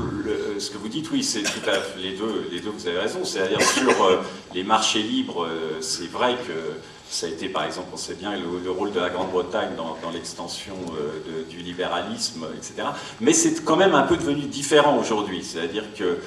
ce 0.58 0.70
que 0.70 0.78
vous 0.78 0.88
dites, 0.88 1.10
oui, 1.10 1.22
c'est 1.22 1.42
tout 1.42 1.68
à 1.68 1.74
fait 1.74 1.98
les 1.98 2.12
deux, 2.12 2.48
les 2.50 2.60
deux, 2.60 2.70
vous 2.70 2.88
avez 2.88 2.98
raison. 2.98 3.22
C'est-à-dire 3.22 3.60
sur 3.60 4.02
euh, 4.02 4.22
les 4.54 4.64
marchés 4.64 5.02
libres, 5.02 5.44
euh, 5.44 5.76
c'est 5.82 6.10
vrai 6.10 6.36
que 6.36 6.54
ça 7.10 7.26
a 7.26 7.28
été, 7.28 7.50
par 7.50 7.64
exemple, 7.64 7.88
on 7.92 7.98
sait 7.98 8.14
bien 8.14 8.32
le, 8.34 8.70
rôle 8.70 8.92
de 8.92 9.00
la 9.00 9.10
Grande-Bretagne 9.10 9.70
dans, 9.76 10.10
l'extension 10.10 10.74
du 11.50 11.58
libéralisme, 11.58 12.46
etc. 12.56 12.88
Mais 13.20 13.32
c'est 13.32 13.64
quand 13.64 13.76
même 13.76 13.96
un 13.96 14.04
peu 14.04 14.16
devenu 14.16 14.42
différent 14.42 14.96
aujourd'hui. 14.96 15.42
C'est-à-dire 15.42 15.86
que 15.98 16.18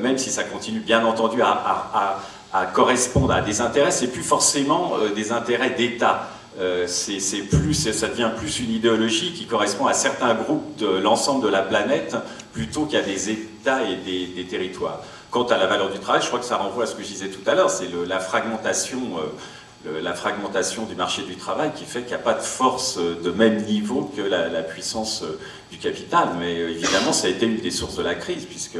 même 0.00 0.16
si 0.16 0.30
ça 0.30 0.44
continue, 0.44 0.78
bien 0.78 1.04
entendu, 1.04 1.42
à, 1.42 2.20
à 2.52 2.66
correspondre 2.66 3.32
à 3.32 3.40
des 3.40 3.60
intérêts, 3.60 3.90
c'est 3.90 4.12
plus 4.12 4.22
forcément 4.22 4.92
des 5.16 5.32
intérêts 5.32 5.70
d'État. 5.70 6.30
Euh, 6.60 6.86
c'est 6.86 7.42
plus, 7.42 7.74
ça 7.74 8.08
devient 8.08 8.30
plus 8.36 8.60
une 8.60 8.70
idéologie 8.70 9.32
qui 9.32 9.46
correspond 9.46 9.86
à 9.86 9.92
certains 9.92 10.34
groupes 10.34 10.76
de 10.76 10.86
l'ensemble 10.86 11.44
de 11.44 11.48
la 11.48 11.62
planète 11.62 12.16
plutôt 12.52 12.84
qu'à 12.84 13.02
des 13.02 13.30
États 13.30 13.82
et 13.82 13.96
des, 13.96 14.44
territoires. 14.44 15.00
Quant 15.30 15.46
à 15.46 15.56
la 15.56 15.66
valeur 15.66 15.90
du 15.90 15.98
travail, 15.98 16.22
je 16.22 16.28
crois 16.28 16.38
que 16.38 16.44
ça 16.44 16.56
renvoie 16.56 16.84
à 16.84 16.86
ce 16.86 16.94
que 16.94 17.02
je 17.02 17.08
disais 17.08 17.28
tout 17.28 17.48
à 17.50 17.54
l'heure, 17.56 17.70
c'est 17.70 17.88
la 18.06 18.20
fragmentation. 18.20 19.00
Euh, 19.18 20.00
la 20.00 20.14
fragmentation 20.14 20.86
du 20.86 20.94
marché 20.94 21.24
du 21.24 21.36
travail 21.36 21.70
qui 21.74 21.84
fait 21.84 22.00
qu'il 22.00 22.08
n'y 22.08 22.14
a 22.14 22.18
pas 22.18 22.32
de 22.32 22.40
force 22.40 22.96
de 22.96 23.30
même 23.30 23.64
niveau 23.64 24.10
que 24.16 24.22
la, 24.22 24.62
puissance 24.62 25.22
euh, 25.22 25.38
capital. 25.78 26.28
Mais 26.38 26.54
évidemment, 26.54 27.12
ça 27.12 27.26
a 27.26 27.30
été 27.30 27.46
une 27.46 27.56
des 27.56 27.70
sources 27.70 27.96
de 27.96 28.02
la 28.02 28.14
crise, 28.14 28.44
puisque 28.44 28.78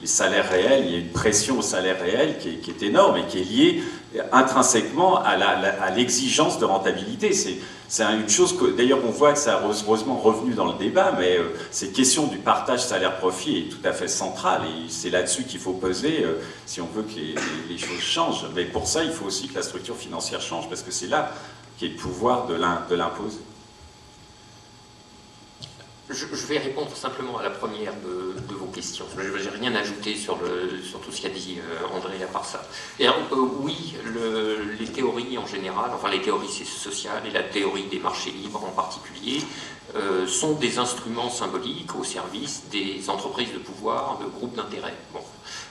les 0.00 0.06
salaires 0.06 0.48
réels, 0.50 0.84
il 0.86 0.92
y 0.92 0.94
a 0.94 0.98
une 0.98 1.12
pression 1.12 1.58
au 1.58 1.62
salaire 1.62 2.00
réel 2.00 2.36
qui 2.38 2.70
est 2.70 2.82
énorme 2.82 3.18
et 3.18 3.24
qui 3.26 3.40
est 3.40 3.44
liée 3.44 3.82
intrinsèquement 4.32 5.22
à 5.22 5.90
l'exigence 5.90 6.58
de 6.58 6.64
rentabilité. 6.64 7.32
C'est 7.88 8.02
une 8.02 8.28
chose 8.28 8.56
que, 8.56 8.76
d'ailleurs, 8.76 9.00
on 9.06 9.10
voit 9.10 9.32
que 9.32 9.38
ça 9.38 9.56
a 9.56 9.62
heureusement 9.62 10.18
revenu 10.18 10.54
dans 10.54 10.66
le 10.66 10.78
débat, 10.78 11.14
mais 11.18 11.38
euh, 11.38 11.54
cette 11.70 11.94
question 11.94 12.26
du 12.26 12.36
partage 12.36 12.84
salaire-profit 12.84 13.58
est 13.58 13.68
tout 13.70 13.86
à 13.86 13.92
fait 13.92 14.08
centrale 14.08 14.62
et 14.64 14.90
c'est 14.90 15.08
là-dessus 15.08 15.44
qu'il 15.44 15.60
faut 15.60 15.72
peser 15.72 16.22
euh, 16.22 16.34
si 16.66 16.82
on 16.82 16.86
veut 16.86 17.02
que 17.02 17.18
les, 17.18 17.78
choses 17.78 18.00
changent. 18.00 18.46
Mais 18.54 18.64
pour 18.64 18.86
ça, 18.86 19.04
il 19.04 19.10
faut 19.10 19.24
aussi 19.24 19.48
que 19.48 19.54
la 19.54 19.62
structure 19.62 19.96
financière 19.96 20.42
change 20.42 20.68
parce 20.68 20.82
que 20.82 20.90
c'est 20.90 21.06
là 21.06 21.32
qu'est 21.78 21.88
le 21.88 21.96
pouvoir 21.96 22.46
de 22.46 22.54
l'imposer. 22.94 23.38
Je, 26.10 26.24
vais 26.46 26.58
répondre 26.58 26.94
simplement 26.96 27.36
à 27.36 27.42
la 27.42 27.50
première 27.50 27.92
de, 27.96 28.54
vos 28.54 28.66
questions. 28.66 29.04
Je 29.16 29.22
n'ai 29.22 29.58
rien 29.60 29.74
ajouté 29.74 30.16
sur, 30.16 30.38
le, 30.38 30.82
sur 30.82 31.00
tout 31.00 31.12
ce 31.12 31.20
qu'a 31.20 31.28
dit 31.28 31.58
euh, 31.58 31.96
André 31.96 32.22
à 32.22 32.26
part 32.26 32.46
ça. 32.46 32.66
Et 32.98 33.06
euh, 33.06 33.12
oui, 33.60 33.94
les 34.80 34.86
théories 34.86 35.36
en 35.36 35.46
général, 35.46 35.90
enfin 35.94 36.10
les 36.10 36.22
théories 36.22 36.48
sociales 36.48 37.22
et 37.26 37.30
la 37.30 37.42
théorie 37.42 37.84
des 37.90 37.98
marchés 37.98 38.30
libres 38.30 38.64
en 38.64 38.70
particulier, 38.70 39.42
euh, 39.96 40.26
sont 40.26 40.52
des 40.52 40.78
instruments 40.78 41.30
symboliques 41.30 41.94
au 41.94 42.04
service 42.04 42.64
des 42.70 43.08
entreprises 43.08 43.52
de 43.52 43.58
pouvoir, 43.58 44.18
de 44.18 44.26
groupes 44.26 44.54
d'intérêt. 44.54 44.94
Bon. 45.12 45.20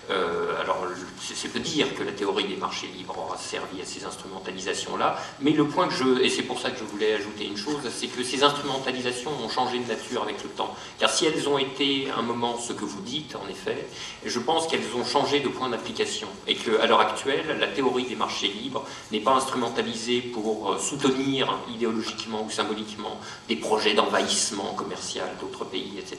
Euh, 0.10 0.62
alors, 0.62 0.86
c'est 1.20 1.50
peu 1.50 1.60
dire 1.60 1.94
que 1.96 2.04
la 2.04 2.12
théorie 2.12 2.46
des 2.46 2.56
marchés 2.56 2.88
libres 2.88 3.18
aura 3.18 3.38
servi 3.38 3.82
à 3.82 3.86
ces 3.86 4.06
instrumentalisations-là, 4.06 5.18
mais 5.42 5.52
le 5.52 5.68
point 5.68 5.88
que 5.88 5.94
je, 5.94 6.22
et 6.22 6.30
c'est 6.30 6.44
pour 6.44 6.60
ça 6.60 6.72
que 6.72 6.80
je 6.80 6.84
voulais 6.84 7.14
ajouter 7.14 7.46
une 7.46 7.58
chose, 7.58 7.80
c'est 7.90 8.08
que 8.08 8.24
ces 8.24 8.44
instrumentalisations 8.44 9.32
ont 9.44 9.50
changé 9.50 9.80
de 9.80 9.88
nature 9.88 10.24
avec 10.24 10.42
le 10.44 10.50
temps. 10.50 10.74
Car 11.00 11.10
si 11.10 11.26
elles 11.26 11.48
ont 11.50 11.58
été 11.58 12.08
un 12.18 12.22
moment 12.22 12.58
ce 12.58 12.74
que 12.74 12.86
vous 12.86 13.02
dites, 13.02 13.36
en 13.36 13.50
effet, 13.50 13.88
je 14.26 14.40
pense 14.40 14.68
qu'elles 14.68 14.96
ont 14.96 15.06
changé 15.06 15.40
de 15.40 15.50
point 15.50 15.70
d'application, 15.70 16.28
et 16.48 16.56
qu'à 16.56 16.86
l'heure 16.86 17.02
actuelle, 17.02 17.58
la 17.60 17.68
théorie 17.68 18.06
des 18.06 18.16
marchés 18.16 18.48
libres 18.48 18.86
n'est 19.12 19.20
pas 19.20 19.34
instrumentalisée 19.34 20.22
pour 20.22 20.72
euh, 20.72 20.78
soutenir 20.78 21.58
idéologiquement 21.74 22.44
ou 22.46 22.50
symboliquement 22.50 23.20
des 23.48 23.58
projets 23.58 23.94
d'envahissement 23.94 24.74
commercial 24.74 25.28
d'autres 25.42 25.66
pays, 25.66 25.94
etc., 25.98 26.18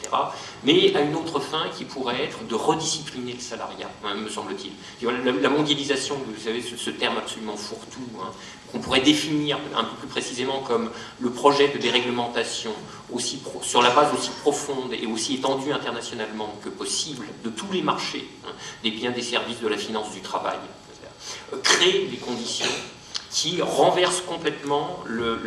mais 0.65 0.95
à 0.95 1.01
une 1.01 1.15
autre 1.15 1.41
fin 1.41 1.69
qui 1.77 1.85
pourrait 1.85 2.25
être 2.25 2.47
de 2.47 2.55
rediscipliner 2.55 3.33
le 3.33 3.41
salarié 3.41 3.78
Hein, 4.05 4.15
me 4.15 4.29
semble-t-il. 4.29 4.73
La, 5.43 5.49
mondialisation, 5.49 6.17
vous 6.17 6.41
savez, 6.43 6.63
ce, 6.63 6.91
terme 6.91 7.19
absolument 7.19 7.57
fourre-tout, 7.57 8.21
hein, 8.21 8.31
qu'on 8.71 8.79
pourrait 8.79 9.01
définir 9.01 9.59
un 9.77 9.85
peu 9.85 9.97
plus 9.97 10.09
précisément 10.09 10.61
comme 10.61 10.91
le 11.21 11.31
projet 11.31 11.69
de 11.69 11.79
déréglementation 11.79 12.73
sur 13.63 13.83
la 13.83 13.91
base 13.91 14.13
aussi 14.15 14.31
profonde 14.43 14.93
et 14.93 15.07
aussi 15.07 15.35
étendue 15.35 15.73
internationalement 15.73 16.55
que 16.63 16.69
possible 16.69 17.27
de 17.45 17.51
tous 17.51 17.73
les 17.73 17.83
marchés, 17.83 18.29
hein, 18.47 18.53
des 18.83 18.91
biens, 18.91 19.11
des 19.11 19.23
services, 19.23 19.61
de 19.61 19.69
la 19.69 19.79
finance, 19.79 20.13
du 20.13 20.21
travail, 20.21 20.59
euh, 21.53 21.59
créer 21.63 22.07
les 22.11 22.19
conditions 22.19 22.67
qui 23.31 23.61
renverse 23.61 24.23
complètement, 24.23 25.01
le, 25.07 25.39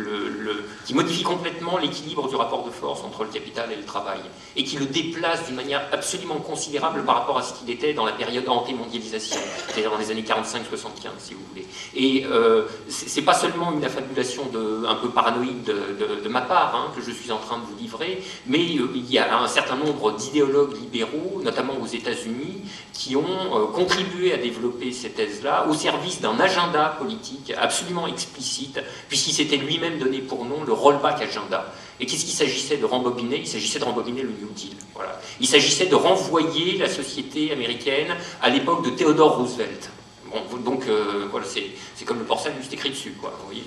qui 0.86 0.94
modifie 0.94 1.22
complètement 1.22 1.78
l'équilibre 1.78 2.28
du 2.28 2.36
rapport 2.36 2.64
de 2.64 2.70
force 2.70 3.02
entre 3.02 3.24
le 3.24 3.30
capital 3.30 3.72
et 3.72 3.76
le 3.76 3.84
travail, 3.84 4.20
et 4.56 4.64
qui 4.64 4.76
le 4.76 4.86
déplace 4.86 5.46
d'une 5.46 5.56
manière 5.56 5.82
absolument 5.92 6.36
considérable 6.36 7.04
par 7.04 7.16
rapport 7.16 7.38
à 7.38 7.42
ce 7.42 7.54
qu'il 7.54 7.70
était 7.70 7.92
dans 7.92 8.04
la 8.04 8.12
période 8.12 8.48
anté-mondialisation, 8.48 9.40
c'est-à-dire 9.66 9.90
dans 9.90 9.98
les 9.98 10.10
années 10.10 10.22
45-75, 10.22 11.08
si 11.18 11.34
vous 11.34 11.40
voulez. 11.48 11.66
Et 11.94 12.24
euh, 12.26 12.66
c'est 12.88 13.22
pas 13.22 13.34
seulement 13.34 13.72
une 13.72 13.84
affabulation 13.84 14.46
de, 14.46 14.86
un 14.86 14.94
peu 14.94 15.08
paranoïde 15.08 15.64
de, 15.64 16.28
ma 16.28 16.40
part 16.40 16.74
hein, 16.74 16.92
que 16.96 17.02
je 17.02 17.10
suis 17.10 17.30
en 17.30 17.38
train 17.38 17.58
de 17.58 17.64
vous 17.64 17.76
livrer, 17.78 18.22
mais 18.46 18.78
euh, 18.78 18.88
il 18.94 19.10
y 19.10 19.18
a 19.18 19.38
un 19.38 19.48
certain 19.48 19.76
nombre 19.76 20.12
d'idéologues 20.12 20.76
libéraux, 20.76 21.40
notamment 21.42 21.74
aux 21.82 21.86
États-Unis, 21.86 22.62
qui 22.92 23.16
ont 23.16 23.22
euh, 23.22 23.66
contribué 23.66 24.32
à 24.32 24.36
développer 24.36 24.92
ces 24.92 25.10
thèses-là 25.10 25.66
au 25.68 25.74
service 25.74 26.20
d'un 26.20 26.38
agenda 26.38 26.96
politique 26.98 27.52
absolument 27.58 27.71
explicite, 28.06 28.80
puisqu'il 29.08 29.32
s'était 29.32 29.56
lui-même 29.56 29.98
donné 29.98 30.18
pour 30.18 30.44
nom 30.44 30.64
le 30.64 30.72
rollback 30.72 31.22
agenda. 31.22 31.72
Et 32.00 32.06
qu'est-ce 32.06 32.24
qu'il 32.24 32.34
s'agissait 32.34 32.76
de 32.76 32.84
rembobiner? 32.84 33.38
Il 33.38 33.46
s'agissait 33.46 33.78
de 33.78 33.84
rembobiner 33.84 34.22
le 34.22 34.30
New 34.30 34.50
Deal. 34.54 34.74
Voilà. 34.94 35.20
Il 35.40 35.46
s'agissait 35.46 35.86
de 35.86 35.94
renvoyer 35.94 36.78
la 36.78 36.88
société 36.88 37.52
américaine 37.52 38.16
à 38.40 38.50
l'époque 38.50 38.84
de 38.84 38.90
Theodore 38.90 39.38
Roosevelt. 39.38 39.90
Bon, 40.26 40.58
donc 40.58 40.84
euh, 40.88 41.28
voilà, 41.30 41.46
c'est 41.46 42.04
comme 42.04 42.18
le 42.18 42.24
porcelain 42.24 42.54
juste 42.58 42.72
écrit 42.72 42.90
dessus, 42.90 43.14
quoi. 43.20 43.34
Vous 43.40 43.46
voyez 43.46 43.64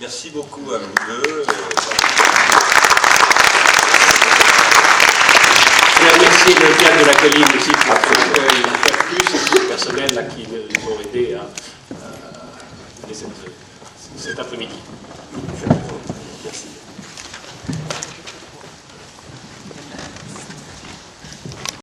Merci 0.00 0.30
beaucoup 0.30 0.72
à 0.72 0.78
vous 0.78 0.94
deux. 1.06 1.44
Je 6.04 6.14
remercier 6.14 6.54
le 6.54 6.76
Théâtre 6.76 7.00
de 7.00 7.06
la 7.06 7.14
Colline 7.14 7.46
aussi 7.56 7.70
pour 7.70 7.94
accueil 7.94 8.62
plus, 9.08 9.34
et 9.34 9.62
le 9.62 9.68
personnel 9.68 10.14
là, 10.14 10.22
qui 10.24 10.46
nous 10.48 10.90
ont 10.90 11.00
aidés 11.00 11.34
à, 11.34 11.46
euh, 11.92 13.12
cet, 13.12 13.28
cet 14.16 14.38
après-midi. 14.38 14.74
Merci. 16.44 16.83